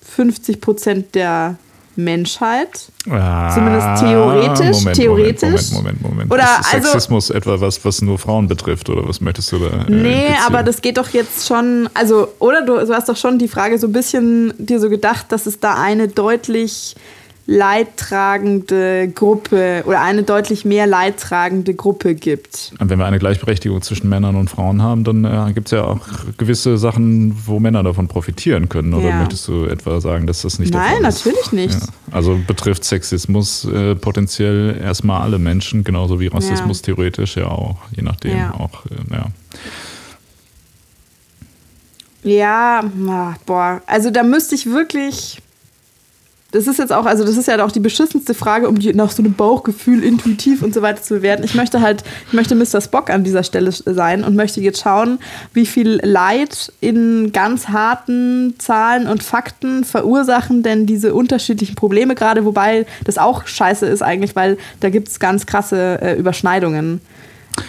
50 0.02 0.62
Prozent 0.62 1.16
der 1.16 1.58
Menschheit. 2.04 2.88
Zumindest 3.06 4.04
theoretisch, 4.04 4.78
Moment, 4.80 4.96
theoretisch. 4.98 5.72
Moment, 5.72 5.72
Moment, 5.72 6.02
Moment, 6.02 6.02
Moment. 6.30 6.32
Oder 6.34 6.44
ist 6.62 6.74
also- 6.74 6.88
Sexismus 6.88 7.30
etwa 7.30 7.60
was, 7.62 7.84
was 7.86 8.02
nur 8.02 8.18
Frauen 8.18 8.48
betrifft 8.48 8.90
oder 8.90 9.08
was 9.08 9.22
möchtest 9.22 9.52
du 9.52 9.60
da? 9.60 9.66
äh, 9.68 9.70
Nee, 9.90 10.12
implizieren? 10.28 10.36
aber 10.48 10.64
das 10.64 10.82
geht 10.82 10.98
doch 10.98 11.10
jetzt 11.10 11.48
schon, 11.48 11.90
also, 11.94 12.28
oder 12.40 12.62
du, 12.64 12.78
du 12.86 12.94
hast 12.94 13.10
doch 13.10 13.18
schon 13.18 13.38
die 13.40 13.48
Frage 13.48 13.78
so 13.78 13.88
ein 13.88 13.94
bisschen 13.94 14.54
dir 14.58 14.80
so 14.80 14.90
gedacht, 14.90 15.28
dass 15.32 15.46
es 15.46 15.60
da 15.60 15.76
eine 15.76 16.08
deutlich 16.08 16.96
leidtragende 17.52 19.08
Gruppe 19.10 19.84
oder 19.88 20.02
eine 20.02 20.22
deutlich 20.22 20.66
mehr 20.66 20.86
leidtragende 20.86 21.74
Gruppe 21.74 22.14
gibt. 22.14 22.72
Und 22.80 22.92
wenn 22.92 23.00
wir 23.00 23.08
eine 23.08 23.18
Gleichberechtigung 23.18 23.82
zwischen 23.82 24.08
Männern 24.08 24.36
und 24.36 24.52
Frauen 24.52 24.84
haben, 24.84 25.04
dann 25.04 25.26
äh, 25.26 25.52
gibt 25.54 25.68
es 25.68 25.72
ja 25.72 25.84
auch 25.84 26.00
gewisse 26.38 26.78
Sachen, 26.78 27.36
wo 27.48 27.60
Männer 27.60 27.82
davon 27.82 28.08
profitieren 28.08 28.70
können. 28.70 28.94
Oder 28.94 29.10
Ja. 29.10 29.16
möchtest 29.20 29.48
du 29.48 29.66
etwa 29.66 30.00
sagen, 30.00 30.28
dass 30.28 30.44
das 30.44 30.60
nicht 30.60 30.74
Nein, 30.74 31.02
der 31.02 31.02
Fall 31.02 31.10
ist? 31.10 31.26
natürlich 31.26 31.52
nicht. 31.52 31.74
Ja. 31.82 31.88
Also 32.12 32.40
betrifft 32.46 32.84
Sexismus 32.84 33.66
äh, 33.66 33.96
potenziell 33.96 34.80
erstmal 34.80 35.22
alle 35.24 35.40
Menschen, 35.40 35.84
genauso 35.84 36.20
wie 36.20 36.28
Rassismus 36.28 36.82
Ja. 36.82 36.86
theoretisch 36.94 37.36
ja 37.36 37.48
auch, 37.48 37.78
je 37.96 38.04
nachdem 38.04 38.38
Ja. 38.38 38.54
auch. 38.54 38.86
Äh, 38.86 39.16
ja. 39.16 39.26
Ja, 42.22 42.84
ah, 43.08 43.36
boah, 43.46 43.82
also 43.88 44.12
da 44.12 44.24
müsste 44.24 44.54
ich 44.54 44.66
wirklich. 44.68 45.42
Das 46.52 46.66
ist 46.66 46.80
jetzt 46.80 46.92
auch, 46.92 47.06
also 47.06 47.24
das 47.24 47.38
ist 47.38 47.48
ja 47.48 47.64
auch 47.64 47.72
die 47.72 47.80
beschissenste 47.80 48.34
Frage, 48.34 48.68
um 48.68 48.80
die 48.80 48.92
nach 48.94 49.12
so 49.12 49.22
einem 49.22 49.34
Bauchgefühl 49.34 50.04
intuitiv 50.04 50.64
und 50.64 50.74
so 50.74 50.82
weiter 50.82 51.02
zu 51.02 51.16
bewerten. 51.16 51.44
Ich 51.44 51.54
möchte 51.54 51.82
halt, 51.82 52.04
ich 52.28 52.34
möchte 52.34 52.56
Mr. 52.56 52.82
Spock 52.82 53.12
an 53.12 53.24
dieser 53.24 53.44
Stelle 53.44 53.72
sein 53.72 54.24
und 54.24 54.36
möchte 54.36 54.60
jetzt 54.60 54.82
schauen, 54.82 55.20
wie 55.54 55.68
viel 55.68 56.00
Leid 56.02 56.74
in 56.82 57.32
ganz 57.34 57.68
harten 57.68 58.56
Zahlen 58.58 59.08
und 59.08 59.22
Fakten 59.22 59.84
verursachen 59.84 60.64
denn 60.64 60.88
diese 60.88 61.14
unterschiedlichen 61.14 61.76
Probleme 61.76 62.16
gerade, 62.16 62.46
wobei 62.46 62.88
das 63.04 63.20
auch 63.20 63.46
scheiße 63.46 63.86
ist 63.86 64.02
eigentlich, 64.02 64.36
weil 64.36 64.58
da 64.80 64.90
gibt 64.90 65.10
es 65.10 65.20
ganz 65.20 65.46
krasse 65.46 66.02
äh, 66.02 66.16
Überschneidungen. 66.16 67.02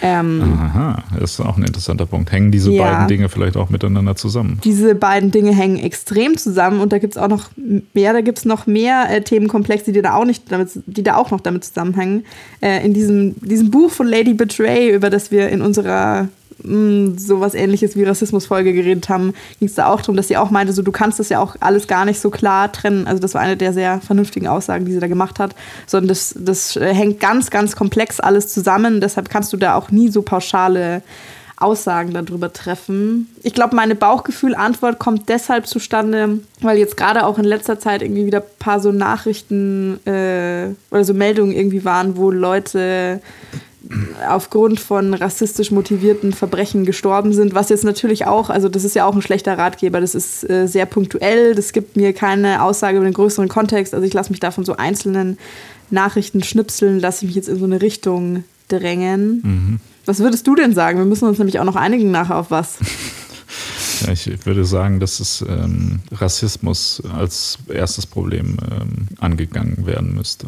Ähm, 0.01 0.41
Aha, 0.59 1.03
das 1.19 1.33
ist 1.33 1.39
auch 1.41 1.57
ein 1.57 1.63
interessanter 1.63 2.05
Punkt. 2.05 2.31
Hängen 2.31 2.51
diese 2.51 2.71
Ja. 2.71 2.83
beiden 2.83 3.07
Dinge 3.07 3.29
vielleicht 3.29 3.57
auch 3.57 3.69
miteinander 3.69 4.15
zusammen? 4.15 4.59
diese 4.63 4.95
beiden 4.95 5.31
Dinge 5.31 5.51
hängen 5.53 5.77
extrem 5.77 6.37
zusammen 6.37 6.79
und 6.81 6.91
da 6.93 6.97
gibt 6.97 7.15
es 7.15 7.21
auch 7.21 7.27
noch 7.27 7.49
mehr, 7.93 8.13
da 8.13 8.21
gibt 8.21 8.39
es 8.39 8.45
noch 8.45 8.67
mehr 8.67 9.07
äh, 9.09 9.21
Themenkomplexe, 9.21 9.91
die 9.91 10.01
da 10.01 10.15
auch 10.15 10.25
nicht 10.25 10.51
damit, 10.51 10.69
die 10.85 11.03
da 11.03 11.15
auch 11.17 11.31
noch 11.31 11.41
damit 11.41 11.65
zusammenhängen. 11.65 12.25
Äh, 12.61 12.85
in 12.85 12.93
diesem, 12.93 13.35
diesem 13.41 13.69
Buch 13.69 13.91
von 13.91 14.07
Lady 14.07 14.33
Betray, 14.33 14.93
über 14.95 15.09
das 15.09 15.29
wir 15.31 15.49
in 15.49 15.61
unserer 15.61 16.27
mh, 16.63 17.19
sowas 17.19 17.53
ähnliches 17.53 17.95
wie 17.95 18.03
Rassismusfolge 18.03 18.73
geredet 18.73 19.09
haben, 19.09 19.33
ging 19.59 19.67
es 19.67 19.75
da 19.75 19.87
auch 19.87 20.01
darum, 20.01 20.15
dass 20.15 20.27
sie 20.27 20.37
auch 20.37 20.51
meinte, 20.51 20.73
so 20.73 20.81
du 20.81 20.91
kannst 20.91 21.19
das 21.19 21.29
ja 21.29 21.39
auch 21.39 21.55
alles 21.59 21.87
gar 21.87 22.05
nicht 22.05 22.19
so 22.19 22.29
klar 22.29 22.71
trennen. 22.71 23.07
Also 23.07 23.21
das 23.21 23.33
war 23.33 23.41
eine 23.41 23.57
der 23.57 23.73
sehr 23.73 24.01
vernünftigen 24.01 24.47
Aussagen, 24.47 24.85
die 24.85 24.93
sie 24.93 24.99
da 24.99 25.07
gemacht 25.07 25.39
hat, 25.39 25.55
sondern 25.87 26.09
das, 26.09 26.35
das 26.37 26.75
äh, 26.75 26.93
hängt 26.93 27.19
ganz, 27.19 27.49
ganz 27.49 27.75
komplex 27.75 28.19
alles 28.19 28.53
zusammen. 28.53 29.01
Deshalb 29.01 29.29
kannst 29.29 29.53
du 29.53 29.57
da 29.57 29.75
auch 29.75 29.91
nie 29.91 30.09
so 30.09 30.21
pauschale 30.21 31.01
Aussagen 31.61 32.13
darüber 32.13 32.51
treffen. 32.51 33.29
Ich 33.43 33.53
glaube, 33.53 33.75
meine 33.75 33.95
Bauchgefühl-Antwort 33.95 34.99
kommt 34.99 35.29
deshalb 35.29 35.67
zustande, 35.67 36.39
weil 36.61 36.77
jetzt 36.77 36.97
gerade 36.97 37.25
auch 37.25 37.37
in 37.37 37.45
letzter 37.45 37.79
Zeit 37.79 38.01
irgendwie 38.01 38.25
wieder 38.25 38.39
ein 38.39 38.57
paar 38.59 38.79
so 38.79 38.91
Nachrichten 38.91 39.99
äh, 40.05 40.69
oder 40.89 41.03
so 41.03 41.13
Meldungen 41.13 41.53
irgendwie 41.53 41.85
waren, 41.85 42.17
wo 42.17 42.31
Leute 42.31 43.21
aufgrund 44.27 44.79
von 44.79 45.13
rassistisch 45.13 45.71
motivierten 45.71 46.33
Verbrechen 46.33 46.85
gestorben 46.85 47.33
sind, 47.33 47.55
was 47.55 47.69
jetzt 47.69 47.83
natürlich 47.83 48.25
auch, 48.27 48.49
also 48.49 48.69
das 48.69 48.83
ist 48.83 48.95
ja 48.95 49.05
auch 49.05 49.15
ein 49.15 49.21
schlechter 49.21 49.57
Ratgeber, 49.57 49.99
das 49.99 50.13
ist 50.13 50.47
äh, 50.49 50.67
sehr 50.67 50.85
punktuell, 50.85 51.55
das 51.55 51.73
gibt 51.73 51.97
mir 51.97 52.13
keine 52.13 52.63
Aussage 52.63 52.97
über 52.97 53.05
den 53.05 53.13
größeren 53.13 53.49
Kontext, 53.49 53.93
also 53.93 54.05
ich 54.05 54.13
lasse 54.13 54.29
mich 54.29 54.39
da 54.39 54.51
von 54.51 54.65
so 54.65 54.75
einzelnen 54.77 55.37
Nachrichten 55.89 56.43
schnipseln, 56.43 56.99
lasse 56.99 57.25
ich 57.25 57.29
mich 57.29 57.35
jetzt 57.35 57.49
in 57.49 57.57
so 57.57 57.65
eine 57.65 57.81
Richtung 57.81 58.43
drängen. 58.67 59.79
Was 60.05 60.19
würdest 60.19 60.47
du 60.47 60.55
denn 60.55 60.73
sagen? 60.73 60.97
Wir 60.97 61.05
müssen 61.05 61.27
uns 61.27 61.37
nämlich 61.37 61.59
auch 61.59 61.65
noch 61.65 61.75
einigen 61.75 62.11
nachher 62.11 62.37
auf 62.37 62.51
was. 62.51 62.77
Ja, 64.05 64.13
ich 64.13 64.45
würde 64.45 64.65
sagen, 64.65 64.99
dass 64.99 65.19
es 65.19 65.43
ähm, 65.47 65.99
Rassismus 66.11 67.03
als 67.13 67.59
erstes 67.67 68.05
Problem 68.05 68.57
ähm, 68.71 69.07
angegangen 69.19 69.85
werden 69.85 70.15
müsste. 70.15 70.47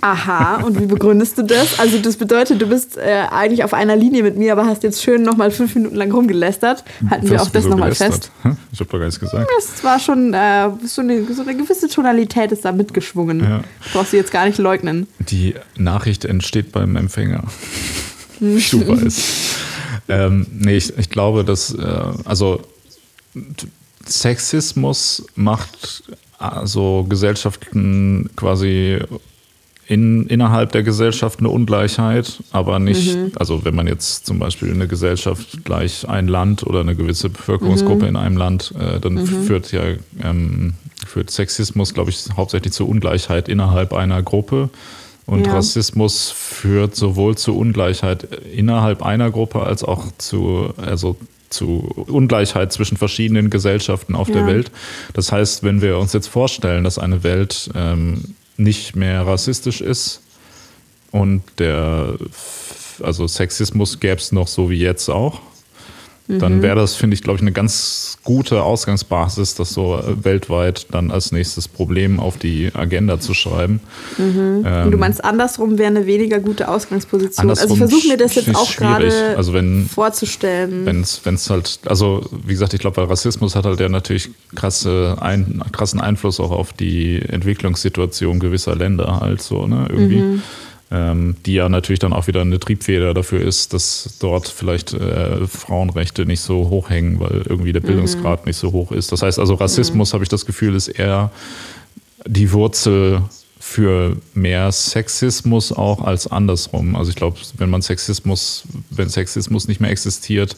Aha, 0.00 0.62
und 0.62 0.80
wie 0.80 0.86
begründest 0.86 1.38
du 1.38 1.42
das? 1.42 1.78
Also 1.78 1.98
das 1.98 2.16
bedeutet, 2.16 2.60
du 2.60 2.66
bist 2.66 2.96
äh, 2.96 3.24
eigentlich 3.30 3.64
auf 3.64 3.72
einer 3.72 3.96
Linie 3.96 4.22
mit 4.22 4.36
mir, 4.36 4.52
aber 4.52 4.66
hast 4.66 4.82
jetzt 4.82 5.02
schön 5.02 5.22
nochmal 5.22 5.50
fünf 5.50 5.74
Minuten 5.74 5.96
lang 5.96 6.12
rumgelästert. 6.12 6.84
Halten 7.10 7.30
wir 7.30 7.40
auch 7.40 7.48
das 7.48 7.64
nochmal 7.64 7.94
fest. 7.94 8.30
Hä? 8.42 8.52
Ich 8.72 8.80
habe 8.80 8.90
doch 8.90 8.98
gar 8.98 9.06
nichts 9.06 9.18
gesagt. 9.18 9.48
Das 9.56 9.82
war 9.82 9.98
schon 9.98 10.34
äh, 10.34 10.70
so, 10.84 11.00
eine, 11.00 11.24
so 11.32 11.42
eine 11.42 11.56
gewisse 11.56 11.88
Tonalität 11.88 12.52
ist 12.52 12.64
da 12.64 12.72
mitgeschwungen. 12.72 13.40
Ja. 13.40 13.60
Brauchst 13.92 14.12
du 14.12 14.16
jetzt 14.18 14.32
gar 14.32 14.46
nicht 14.46 14.58
leugnen. 14.58 15.06
Die 15.18 15.54
Nachricht 15.76 16.24
entsteht 16.24 16.72
beim 16.72 16.96
Empfänger. 16.96 17.44
Wie 18.38 18.62
du 18.70 18.86
weißt. 18.86 19.20
Ähm, 20.08 20.46
nee, 20.52 20.76
ich, 20.76 20.96
ich 20.98 21.10
glaube, 21.10 21.42
dass, 21.44 21.74
äh, 21.74 22.02
also 22.24 22.60
Sexismus 24.06 25.26
macht 25.34 26.04
also 26.38 27.06
Gesellschaften 27.08 28.30
quasi 28.36 28.98
in, 29.88 30.26
innerhalb 30.26 30.72
der 30.72 30.82
Gesellschaft 30.82 31.38
eine 31.38 31.48
Ungleichheit, 31.48 32.42
aber 32.50 32.78
nicht, 32.78 33.16
mhm. 33.16 33.32
also 33.36 33.64
wenn 33.64 33.74
man 33.74 33.86
jetzt 33.86 34.26
zum 34.26 34.38
Beispiel 34.38 34.72
eine 34.72 34.88
Gesellschaft 34.88 35.64
gleich 35.64 36.08
ein 36.08 36.26
Land 36.26 36.66
oder 36.66 36.80
eine 36.80 36.96
gewisse 36.96 37.30
Bevölkerungsgruppe 37.30 38.02
mhm. 38.02 38.08
in 38.08 38.16
einem 38.16 38.36
Land, 38.36 38.74
äh, 38.78 38.98
dann 38.98 39.14
mhm. 39.14 39.26
führt 39.44 39.70
ja 39.72 39.82
ähm, 40.22 40.74
führt 41.06 41.30
Sexismus, 41.30 41.94
glaube 41.94 42.10
ich, 42.10 42.24
hauptsächlich 42.36 42.72
zur 42.72 42.88
Ungleichheit 42.88 43.48
innerhalb 43.48 43.92
einer 43.92 44.22
Gruppe. 44.22 44.70
Und 45.24 45.46
ja. 45.46 45.54
Rassismus 45.54 46.30
führt 46.30 46.94
sowohl 46.94 47.36
zu 47.36 47.56
Ungleichheit 47.56 48.24
innerhalb 48.54 49.02
einer 49.02 49.30
Gruppe 49.30 49.60
als 49.62 49.82
auch 49.82 50.04
zu, 50.18 50.72
also 50.76 51.16
zu 51.50 52.04
Ungleichheit 52.06 52.72
zwischen 52.72 52.96
verschiedenen 52.96 53.50
Gesellschaften 53.50 54.14
auf 54.14 54.28
ja. 54.28 54.34
der 54.34 54.46
Welt. 54.46 54.70
Das 55.14 55.32
heißt, 55.32 55.62
wenn 55.62 55.80
wir 55.80 55.98
uns 55.98 56.12
jetzt 56.12 56.28
vorstellen, 56.28 56.84
dass 56.84 56.98
eine 56.98 57.22
Welt 57.24 57.70
ähm, 57.74 58.36
nicht 58.56 58.96
mehr 58.96 59.26
rassistisch 59.26 59.80
ist. 59.80 60.22
Und 61.12 61.42
der 61.58 62.16
also 63.02 63.26
Sexismus 63.26 64.00
gäbe 64.00 64.16
es 64.16 64.32
noch 64.32 64.48
so 64.48 64.70
wie 64.70 64.78
jetzt 64.78 65.08
auch, 65.08 65.40
dann 66.28 66.56
mhm. 66.56 66.62
wäre 66.62 66.76
das, 66.76 66.96
finde 66.96 67.14
ich, 67.14 67.22
glaube 67.22 67.36
ich, 67.36 67.42
eine 67.42 67.52
ganz 67.52 68.18
gute 68.24 68.62
Ausgangsbasis, 68.62 69.54
das 69.54 69.70
so 69.72 69.96
äh, 69.96 70.24
weltweit 70.24 70.86
dann 70.90 71.10
als 71.12 71.30
nächstes 71.30 71.68
Problem 71.68 72.18
auf 72.18 72.36
die 72.36 72.70
Agenda 72.74 73.20
zu 73.20 73.32
schreiben. 73.32 73.80
Mhm. 74.18 74.64
Ähm, 74.66 74.90
du 74.90 74.98
meinst, 74.98 75.24
andersrum 75.24 75.78
wäre 75.78 75.88
eine 75.88 76.06
weniger 76.06 76.40
gute 76.40 76.68
Ausgangsposition. 76.68 77.48
Also 77.48 77.72
ich 77.72 77.78
versuche 77.78 78.08
mir 78.08 78.16
das 78.16 78.34
jetzt 78.34 78.54
auch 78.56 78.74
gerade 78.74 79.36
also 79.36 79.52
wenn, 79.54 79.86
vorzustellen. 79.86 80.84
Wenn 80.84 81.34
es 81.34 81.50
halt, 81.50 81.78
also 81.86 82.28
wie 82.44 82.52
gesagt, 82.52 82.74
ich 82.74 82.80
glaube, 82.80 82.96
weil 82.96 83.04
Rassismus 83.04 83.54
hat 83.54 83.64
halt 83.64 83.78
ja 83.78 83.88
natürlich 83.88 84.30
krasse 84.54 85.16
ein, 85.20 85.62
krassen 85.70 86.00
Einfluss 86.00 86.40
auch 86.40 86.50
auf 86.50 86.72
die 86.72 87.22
Entwicklungssituation 87.22 88.40
gewisser 88.40 88.74
Länder 88.74 89.20
halt 89.20 89.42
so, 89.42 89.66
ne, 89.66 89.86
irgendwie. 89.88 90.16
Mhm 90.16 90.32
ähm, 90.32 90.42
die 90.88 91.54
ja 91.54 91.68
natürlich 91.68 91.98
dann 91.98 92.12
auch 92.12 92.28
wieder 92.28 92.42
eine 92.42 92.60
Triebfeder 92.60 93.12
dafür 93.12 93.40
ist, 93.40 93.72
dass 93.72 94.18
dort 94.20 94.46
vielleicht 94.46 94.92
äh, 94.94 95.44
Frauenrechte 95.48 96.26
nicht 96.26 96.40
so 96.40 96.68
hoch 96.68 96.90
hängen, 96.90 97.18
weil 97.18 97.42
irgendwie 97.48 97.72
der 97.72 97.82
mhm. 97.82 97.86
Bildungsgrad 97.86 98.42
mhm. 98.42 98.50
nicht 98.50 98.56
so 98.56 98.70
hoch 98.70 98.92
ist. 98.92 99.10
Das 99.10 99.22
heißt 99.22 99.40
also, 99.40 99.54
Rassismus, 99.54 100.12
mhm. 100.12 100.14
habe 100.14 100.24
ich 100.24 100.28
das 100.28 100.46
Gefühl, 100.46 100.76
ist 100.76 100.86
eher 100.86 101.32
die 102.24 102.52
Wurzel 102.52 103.22
für 103.58 104.16
mehr 104.34 104.70
Sexismus 104.70 105.72
auch 105.72 106.02
als 106.02 106.28
andersrum. 106.28 106.94
Also 106.94 107.10
ich 107.10 107.16
glaube, 107.16 107.36
wenn 107.58 107.68
man 107.68 107.82
Sexismus, 107.82 108.62
wenn 108.90 109.08
Sexismus 109.08 109.66
nicht 109.66 109.80
mehr 109.80 109.90
existiert, 109.90 110.54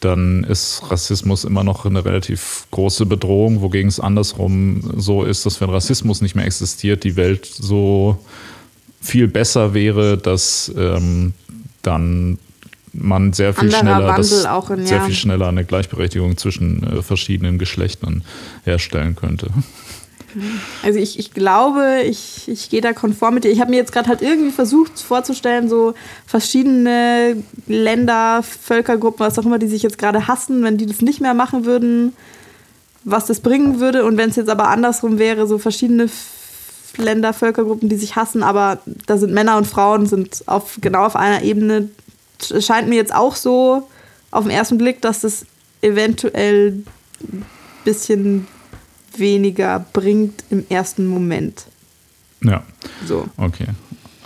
dann 0.00 0.44
ist 0.44 0.82
Rassismus 0.90 1.44
immer 1.44 1.64
noch 1.64 1.84
eine 1.84 2.02
relativ 2.02 2.66
große 2.70 3.04
Bedrohung, 3.04 3.60
wogegen 3.60 3.88
es 3.88 4.00
andersrum 4.00 4.94
so 4.96 5.22
ist, 5.22 5.44
dass 5.44 5.60
wenn 5.60 5.68
Rassismus 5.68 6.22
nicht 6.22 6.34
mehr 6.34 6.46
existiert, 6.46 7.04
die 7.04 7.16
Welt 7.16 7.44
so 7.44 8.18
viel 9.00 9.28
besser 9.28 9.74
wäre, 9.74 10.18
dass 10.18 10.72
ähm, 10.76 11.32
dann 11.82 12.38
man 12.92 13.32
sehr 13.32 13.54
viel 13.54 13.70
schneller 13.70 14.14
das, 14.16 14.30
in, 14.30 14.86
sehr 14.86 15.02
viel 15.02 15.14
schneller 15.14 15.48
eine 15.48 15.64
Gleichberechtigung 15.64 16.36
zwischen 16.36 16.82
äh, 16.82 17.02
verschiedenen 17.02 17.58
Geschlechtern 17.58 18.24
herstellen 18.64 19.16
könnte. 19.16 19.48
Also 20.84 20.98
ich, 20.98 21.18
ich 21.18 21.32
glaube, 21.32 22.02
ich, 22.04 22.48
ich 22.48 22.70
gehe 22.70 22.80
da 22.80 22.92
konform 22.92 23.34
mit 23.34 23.44
dir. 23.44 23.50
Ich 23.50 23.60
habe 23.60 23.70
mir 23.70 23.78
jetzt 23.78 23.92
gerade 23.92 24.08
halt 24.08 24.22
irgendwie 24.22 24.52
versucht 24.52 25.00
vorzustellen, 25.00 25.68
so 25.68 25.94
verschiedene 26.26 27.36
Länder, 27.66 28.42
Völkergruppen, 28.42 29.26
was 29.26 29.38
auch 29.38 29.44
immer, 29.44 29.58
die 29.58 29.66
sich 29.66 29.82
jetzt 29.82 29.98
gerade 29.98 30.28
hassen, 30.28 30.62
wenn 30.62 30.78
die 30.78 30.86
das 30.86 31.00
nicht 31.00 31.20
mehr 31.20 31.34
machen 31.34 31.64
würden, 31.64 32.12
was 33.02 33.26
das 33.26 33.40
bringen 33.40 33.80
würde. 33.80 34.04
Und 34.04 34.16
wenn 34.18 34.30
es 34.30 34.36
jetzt 34.36 34.50
aber 34.50 34.68
andersrum 34.68 35.18
wäre, 35.18 35.46
so 35.46 35.58
verschiedene 35.58 36.08
Länder, 36.96 37.32
Völkergruppen, 37.32 37.88
die 37.88 37.96
sich 37.96 38.16
hassen, 38.16 38.42
aber 38.42 38.78
da 39.06 39.18
sind 39.18 39.32
Männer 39.32 39.56
und 39.56 39.66
Frauen 39.66 40.06
sind 40.06 40.42
auf, 40.46 40.78
genau 40.80 41.04
auf 41.04 41.16
einer 41.16 41.42
Ebene. 41.42 41.88
Scheint 42.60 42.88
mir 42.88 42.96
jetzt 42.96 43.14
auch 43.14 43.36
so 43.36 43.88
auf 44.30 44.44
den 44.44 44.50
ersten 44.50 44.78
Blick, 44.78 45.00
dass 45.02 45.20
das 45.20 45.44
eventuell 45.82 46.84
ein 47.22 47.44
bisschen 47.84 48.46
weniger 49.16 49.84
bringt 49.92 50.44
im 50.50 50.64
ersten 50.68 51.06
Moment. 51.06 51.66
Ja. 52.42 52.62
So. 53.06 53.26
Okay. 53.36 53.66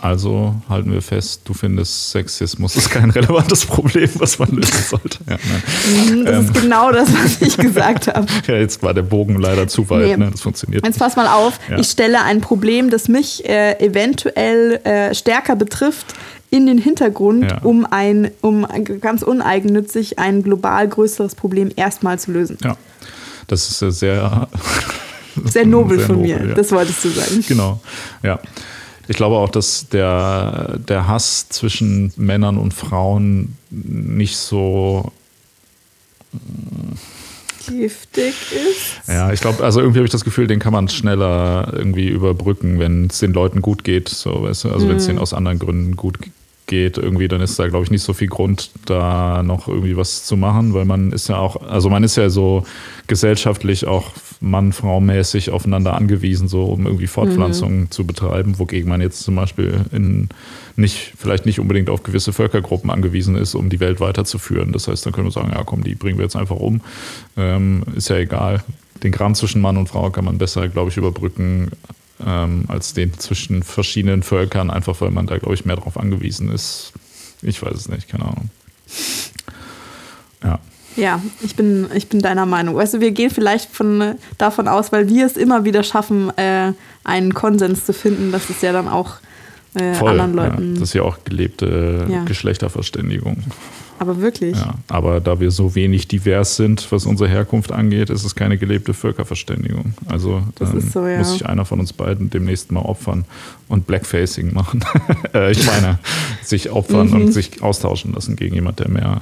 Also 0.01 0.53
halten 0.69 0.91
wir 0.91 1.01
fest, 1.01 1.41
du 1.45 1.53
findest, 1.53 2.11
Sexismus 2.11 2.75
ist 2.75 2.89
kein 2.89 3.09
relevantes 3.09 3.65
Problem, 3.65 4.09
was 4.15 4.37
man 4.37 4.49
lösen 4.49 4.83
sollte. 4.87 5.19
Ja, 5.27 5.37
mhm, 5.37 6.25
das 6.25 6.35
ähm. 6.35 6.45
ist 6.45 6.53
genau 6.53 6.91
das, 6.91 7.09
was 7.13 7.41
ich 7.41 7.57
gesagt 7.57 8.07
habe. 8.07 8.27
Ja, 8.45 8.55
jetzt 8.55 8.83
war 8.83 8.93
der 8.93 9.03
Bogen 9.03 9.39
leider 9.39 9.67
zu 9.67 9.89
weit. 9.89 10.07
Nee. 10.07 10.17
Ne? 10.17 10.31
Das 10.31 10.41
funktioniert. 10.41 10.85
Jetzt 10.85 10.99
pass 10.99 11.15
mal 11.15 11.27
auf. 11.27 11.59
Ja. 11.69 11.79
Ich 11.79 11.87
stelle 11.87 12.21
ein 12.23 12.41
Problem, 12.41 12.89
das 12.89 13.07
mich 13.07 13.47
äh, 13.47 13.79
eventuell 13.79 14.81
äh, 14.83 15.15
stärker 15.15 15.55
betrifft, 15.55 16.13
in 16.51 16.67
den 16.67 16.77
Hintergrund, 16.77 17.51
ja. 17.51 17.59
um 17.63 17.85
ein, 17.89 18.31
um 18.41 18.65
ganz 19.01 19.23
uneigennützig 19.23 20.19
ein 20.19 20.43
global 20.43 20.87
größeres 20.87 21.35
Problem 21.35 21.71
erstmal 21.75 22.19
zu 22.19 22.31
lösen. 22.31 22.57
Ja, 22.63 22.77
das 23.47 23.81
ist 23.81 23.99
sehr 23.99 24.47
sehr 25.43 25.65
nobel 25.65 25.97
sehr 25.97 26.07
von 26.07 26.15
nobel, 26.17 26.39
mir. 26.39 26.47
Ja. 26.49 26.53
Das 26.53 26.71
wolltest 26.71 27.03
du 27.03 27.09
sagen. 27.09 27.43
Genau. 27.47 27.81
Ja. 28.23 28.39
Ich 29.07 29.17
glaube 29.17 29.35
auch, 29.37 29.49
dass 29.49 29.89
der, 29.89 30.77
der 30.79 31.07
Hass 31.07 31.49
zwischen 31.49 32.11
Männern 32.17 32.57
und 32.57 32.73
Frauen 32.73 33.57
nicht 33.69 34.37
so 34.37 35.11
giftig 37.67 38.33
ist. 38.51 39.07
Ja, 39.07 39.31
ich 39.31 39.41
glaube, 39.41 39.63
also 39.63 39.79
irgendwie 39.79 39.99
habe 39.99 40.05
ich 40.05 40.11
das 40.11 40.23
Gefühl, 40.23 40.47
den 40.47 40.59
kann 40.59 40.73
man 40.73 40.87
schneller 40.87 41.71
irgendwie 41.73 42.07
überbrücken, 42.07 42.79
wenn 42.79 43.07
es 43.07 43.19
den 43.19 43.33
Leuten 43.33 43.61
gut 43.61 43.83
geht. 43.83 44.09
So, 44.09 44.43
weißt 44.43 44.65
du? 44.65 44.71
Also 44.71 44.85
mhm. 44.85 44.89
wenn 44.89 44.97
es 44.97 45.05
denen 45.05 45.19
aus 45.19 45.33
anderen 45.33 45.59
Gründen 45.59 45.95
gut 45.95 46.19
geht 46.67 46.97
irgendwie, 46.97 47.27
dann 47.27 47.41
ist 47.41 47.59
da, 47.59 47.67
glaube 47.67 47.85
ich, 47.85 47.91
nicht 47.91 48.03
so 48.03 48.13
viel 48.13 48.27
Grund, 48.27 48.71
da 48.85 49.43
noch 49.43 49.67
irgendwie 49.67 49.97
was 49.97 50.25
zu 50.25 50.35
machen, 50.35 50.73
weil 50.73 50.85
man 50.85 51.11
ist 51.11 51.29
ja 51.29 51.37
auch, 51.37 51.61
also 51.61 51.89
man 51.89 52.03
ist 52.03 52.15
ja 52.15 52.29
so 52.29 52.63
gesellschaftlich 53.07 53.85
auch 53.85 54.11
Mann-Frau-mäßig 54.41 55.51
aufeinander 55.51 55.93
angewiesen, 55.93 56.47
so 56.47 56.65
um 56.65 56.85
irgendwie 56.85 57.07
Fortpflanzung 57.07 57.81
mhm. 57.81 57.91
zu 57.91 58.05
betreiben, 58.05 58.57
wogegen 58.59 58.89
man 58.89 59.01
jetzt 59.01 59.23
zum 59.23 59.35
Beispiel 59.35 59.85
in 59.91 60.29
nicht, 60.75 61.13
vielleicht 61.17 61.45
nicht 61.45 61.59
unbedingt 61.59 61.89
auf 61.89 62.03
gewisse 62.03 62.33
Völkergruppen 62.33 62.89
angewiesen 62.89 63.35
ist, 63.35 63.55
um 63.55 63.69
die 63.69 63.79
Welt 63.79 63.99
weiterzuführen. 63.99 64.71
Das 64.71 64.87
heißt, 64.87 65.05
dann 65.05 65.13
können 65.13 65.27
wir 65.27 65.31
sagen, 65.31 65.51
ja 65.53 65.63
komm, 65.63 65.83
die 65.83 65.95
bringen 65.95 66.17
wir 66.17 66.25
jetzt 66.25 66.35
einfach 66.35 66.57
um. 66.57 66.81
Ähm, 67.37 67.83
ist 67.95 68.09
ja 68.09 68.17
egal. 68.17 68.63
Den 69.03 69.11
Gramm 69.11 69.35
zwischen 69.35 69.61
Mann 69.61 69.77
und 69.77 69.87
Frau 69.87 70.09
kann 70.09 70.25
man 70.25 70.37
besser, 70.37 70.67
glaube 70.67 70.89
ich, 70.89 70.97
überbrücken, 70.97 71.71
ähm, 72.25 72.65
als 72.67 72.93
den 72.93 73.17
zwischen 73.17 73.63
verschiedenen 73.63 74.23
Völkern, 74.23 74.69
einfach 74.69 74.99
weil 75.01 75.11
man 75.11 75.27
da, 75.27 75.37
glaube 75.37 75.55
ich, 75.55 75.65
mehr 75.65 75.75
darauf 75.75 75.97
angewiesen 75.97 76.51
ist. 76.51 76.93
Ich 77.41 77.61
weiß 77.61 77.73
es 77.75 77.89
nicht, 77.89 78.07
keine 78.07 78.25
Ahnung. 78.25 78.49
Ja. 80.43 80.59
Ja, 80.95 81.21
ich 81.41 81.55
bin, 81.55 81.87
ich 81.93 82.07
bin 82.07 82.21
deiner 82.21 82.45
Meinung. 82.45 82.75
Du, 82.75 83.01
wir 83.01 83.11
gehen 83.11 83.29
vielleicht 83.29 83.69
von, 83.69 84.15
davon 84.37 84.69
aus, 84.69 84.93
weil 84.93 85.09
wir 85.09 85.25
es 85.25 85.35
immer 85.35 85.65
wieder 85.65 85.83
schaffen, 85.83 86.31
äh, 86.37 86.71
einen 87.03 87.33
Konsens 87.33 87.85
zu 87.85 87.91
finden, 87.91 88.31
dass 88.31 88.49
es 88.49 88.61
ja 88.61 88.71
dann 88.71 88.87
auch 88.87 89.15
äh, 89.73 89.93
Voll, 89.93 90.11
anderen 90.11 90.33
Leuten. 90.33 90.73
Ja, 90.75 90.79
das 90.79 90.89
ist 90.89 90.93
ja 90.93 91.01
auch 91.01 91.17
gelebte 91.25 92.07
ja. 92.09 92.23
Geschlechterverständigung. 92.23 93.43
Aber 93.97 94.21
wirklich. 94.21 94.57
Ja, 94.57 94.75
aber 94.87 95.21
da 95.21 95.39
wir 95.39 95.49
so 95.51 95.75
wenig 95.75 96.07
divers 96.07 96.55
sind, 96.57 96.91
was 96.91 97.05
unsere 97.05 97.29
Herkunft 97.29 97.71
angeht, 97.71 98.09
ist 98.09 98.25
es 98.25 98.35
keine 98.35 98.57
gelebte 98.57 98.93
Völkerverständigung. 98.93 99.93
Also 100.07 100.43
dann 100.55 100.81
so, 100.81 101.07
ja. 101.07 101.19
muss 101.19 101.31
sich 101.33 101.45
einer 101.45 101.63
von 101.65 101.79
uns 101.79 101.93
beiden 101.93 102.29
demnächst 102.29 102.71
mal 102.71 102.81
opfern 102.81 103.23
und 103.67 103.87
Blackfacing 103.87 104.53
machen. 104.53 104.83
Äh, 105.33 105.51
ich 105.51 105.65
meine, 105.65 105.97
sich 106.43 106.69
opfern 106.71 107.07
mhm. 107.07 107.15
und 107.15 107.31
sich 107.33 107.61
austauschen 107.61 108.13
lassen 108.13 108.35
gegen 108.35 108.55
jemand, 108.55 108.79
der 108.79 108.89
mehr, 108.89 109.21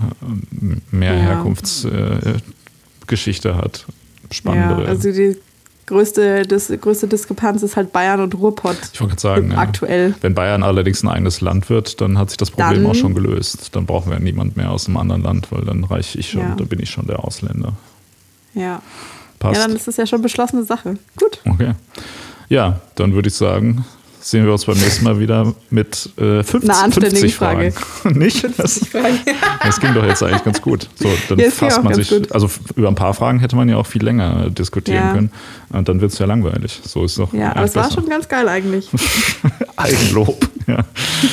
mehr 0.91 1.15
ja. 1.15 1.21
Herkunftsgeschichte 1.21 3.49
äh, 3.49 3.53
hat. 3.53 3.85
Spannendere. 4.31 4.83
Ja, 4.83 4.89
also 4.89 5.11
die 5.11 5.37
größte, 5.85 6.43
das, 6.43 6.67
größte 6.67 7.07
Diskrepanz 7.07 7.63
ist 7.63 7.75
halt 7.75 7.91
Bayern 7.91 8.21
und 8.21 8.35
Ruhrpott. 8.35 8.77
Ich 8.93 9.01
wollte 9.01 9.15
gerade 9.15 9.21
sagen, 9.21 9.51
ja. 9.51 9.57
aktuell. 9.57 10.15
Wenn 10.21 10.33
Bayern 10.33 10.63
allerdings 10.63 11.03
ein 11.03 11.09
eigenes 11.09 11.41
Land 11.41 11.69
wird, 11.69 12.01
dann 12.01 12.17
hat 12.17 12.29
sich 12.29 12.37
das 12.37 12.51
Problem 12.51 12.83
dann, 12.83 12.91
auch 12.91 12.95
schon 12.95 13.13
gelöst. 13.13 13.75
Dann 13.75 13.85
brauchen 13.85 14.11
wir 14.11 14.19
niemand 14.19 14.57
mehr 14.57 14.71
aus 14.71 14.87
einem 14.87 14.97
anderen 14.97 15.23
Land, 15.23 15.51
weil 15.51 15.63
dann 15.63 15.83
reiche 15.83 16.19
ich 16.19 16.29
schon, 16.31 16.41
ja. 16.41 16.55
da 16.55 16.63
bin 16.63 16.79
ich 16.79 16.89
schon 16.89 17.07
der 17.07 17.23
Ausländer. 17.23 17.73
Ja. 18.53 18.81
Passt. 19.39 19.59
Ja, 19.59 19.67
dann 19.67 19.75
ist 19.75 19.87
das 19.87 19.97
ja 19.97 20.05
schon 20.05 20.21
beschlossene 20.21 20.63
Sache. 20.63 20.97
Gut. 21.17 21.39
Okay. 21.45 21.73
Ja, 22.49 22.79
dann 22.95 23.13
würde 23.13 23.29
ich 23.29 23.35
sagen, 23.35 23.83
sehen 24.23 24.45
wir 24.45 24.53
uns 24.53 24.65
beim 24.65 24.77
nächsten 24.77 25.03
Mal 25.03 25.19
wieder 25.19 25.53
mit 25.69 26.09
äh, 26.17 26.43
50, 26.43 26.69
Eine 26.69 26.91
50 26.93 27.35
Fragen. 27.35 27.71
Frage. 27.71 28.17
Nicht? 28.19 28.39
50 28.39 28.89
Fragen. 28.89 29.19
Das 29.63 29.79
ging 29.79 29.93
doch 29.93 30.05
jetzt 30.05 30.21
eigentlich 30.21 30.43
ganz 30.43 30.61
gut. 30.61 30.89
So, 30.95 31.09
dann 31.29 31.39
ja, 31.39 31.49
fasst 31.49 31.83
man 31.83 31.93
sich, 31.93 32.09
gut. 32.09 32.31
also 32.33 32.49
über 32.75 32.89
ein 32.89 32.95
paar 32.95 33.13
Fragen 33.13 33.39
hätte 33.39 33.55
man 33.55 33.69
ja 33.69 33.77
auch 33.77 33.87
viel 33.87 34.03
länger 34.03 34.49
diskutieren 34.49 35.03
ja. 35.03 35.13
können. 35.13 35.31
Und 35.69 35.87
dann 35.87 36.01
wird 36.01 36.11
es 36.11 36.19
ja 36.19 36.25
langweilig. 36.25 36.81
So 36.83 37.05
ist 37.05 37.17
doch. 37.17 37.33
Ja, 37.33 37.51
aber 37.51 37.63
es 37.63 37.75
war 37.75 37.89
schon 37.89 38.07
ganz 38.07 38.27
geil 38.27 38.47
eigentlich. 38.49 38.89
Eigenlob. 39.77 40.47
ja. 40.67 40.79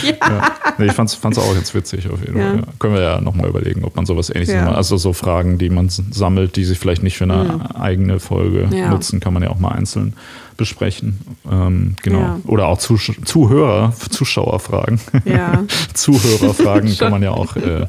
ja. 0.03 0.53
Nee, 0.79 0.87
ich 0.87 0.93
fand 0.93 1.11
es 1.11 1.39
auch 1.39 1.55
jetzt 1.57 1.75
witzig 1.75 2.09
auf 2.09 2.21
jeden 2.21 2.41
Fall. 2.41 2.63
Können 2.79 2.95
wir 2.95 3.03
ja 3.03 3.21
nochmal 3.21 3.49
überlegen, 3.49 3.85
ob 3.85 3.97
man 3.97 4.07
sowas 4.07 4.31
ähnliches 4.31 4.55
ja. 4.55 4.67
macht. 4.67 4.77
Also 4.77 4.97
so 4.97 5.13
Fragen, 5.13 5.59
die 5.59 5.71
man 5.71 5.89
sammelt, 5.89 6.57
die 6.57 6.65
sich 6.65 6.79
vielleicht 6.79 7.03
nicht 7.03 7.19
für 7.19 7.25
eine 7.25 7.45
mhm. 7.45 7.63
eigene 7.77 8.21
Folge 8.21 8.69
nutzen, 8.89 9.21
kann 9.21 9.35
man 9.35 9.43
ja 9.43 9.51
auch 9.51 9.59
mal 9.59 9.73
einzeln 9.73 10.15
besprechen. 10.61 11.19
Ähm, 11.51 11.97
genau. 12.03 12.21
Ja. 12.21 12.41
Oder 12.45 12.67
auch 12.67 12.79
Zuh 12.79 12.99
Zuhörer, 12.99 13.95
Zuschauerfragen. 14.11 15.01
Ja. 15.25 15.65
Zuhörerfragen 15.95 16.95
kann 16.99 17.11
man 17.11 17.23
ja 17.23 17.31
auch 17.31 17.57
äh, 17.57 17.87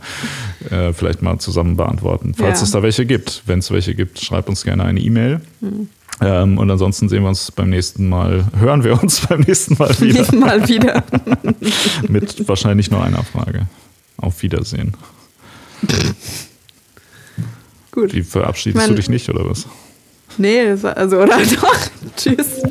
äh, 0.70 0.94
vielleicht 0.94 1.22
mal 1.22 1.38
zusammen 1.38 1.76
beantworten. 1.76 2.34
Falls 2.34 2.62
ja. 2.62 2.64
es 2.64 2.72
da 2.72 2.82
welche 2.82 3.06
gibt. 3.06 3.44
Wenn 3.46 3.60
es 3.60 3.70
welche 3.72 3.94
gibt, 3.94 4.20
schreibt 4.20 4.48
uns 4.48 4.64
gerne 4.64 4.86
eine 4.86 5.02
E-Mail. 5.02 5.42
Mhm. 5.60 5.90
Ähm, 6.22 6.58
und 6.58 6.72
ansonsten 6.72 7.10
sehen 7.10 7.24
wir 7.24 7.30
uns 7.30 7.52
beim 7.52 7.70
nächsten 7.70 8.08
Mal, 8.08 8.46
hören 8.58 8.86
wir 8.86 9.04
uns 9.04 9.20
beim 9.28 9.42
nächsten 9.42 9.76
Mal 9.78 10.00
wieder. 10.00 10.34
Mal 10.34 10.70
wieder. 10.70 11.04
Mit 12.08 12.48
wahrscheinlich 12.48 12.90
nur 12.90 13.04
einer 13.04 13.24
Frage. 13.24 13.68
Auf 14.16 14.42
Wiedersehen. 14.44 14.94
Gut. 17.92 18.14
Wie 18.14 18.24
verabschiedest 18.24 18.78
mein, 18.78 18.90
du 18.92 18.96
dich 18.96 19.10
nicht, 19.10 19.28
oder 19.30 19.50
was? 19.50 19.68
Nee, 20.38 20.70
also 20.70 21.18
oder 21.18 21.38
doch. 21.62 21.78
Tschüss. 22.16 22.62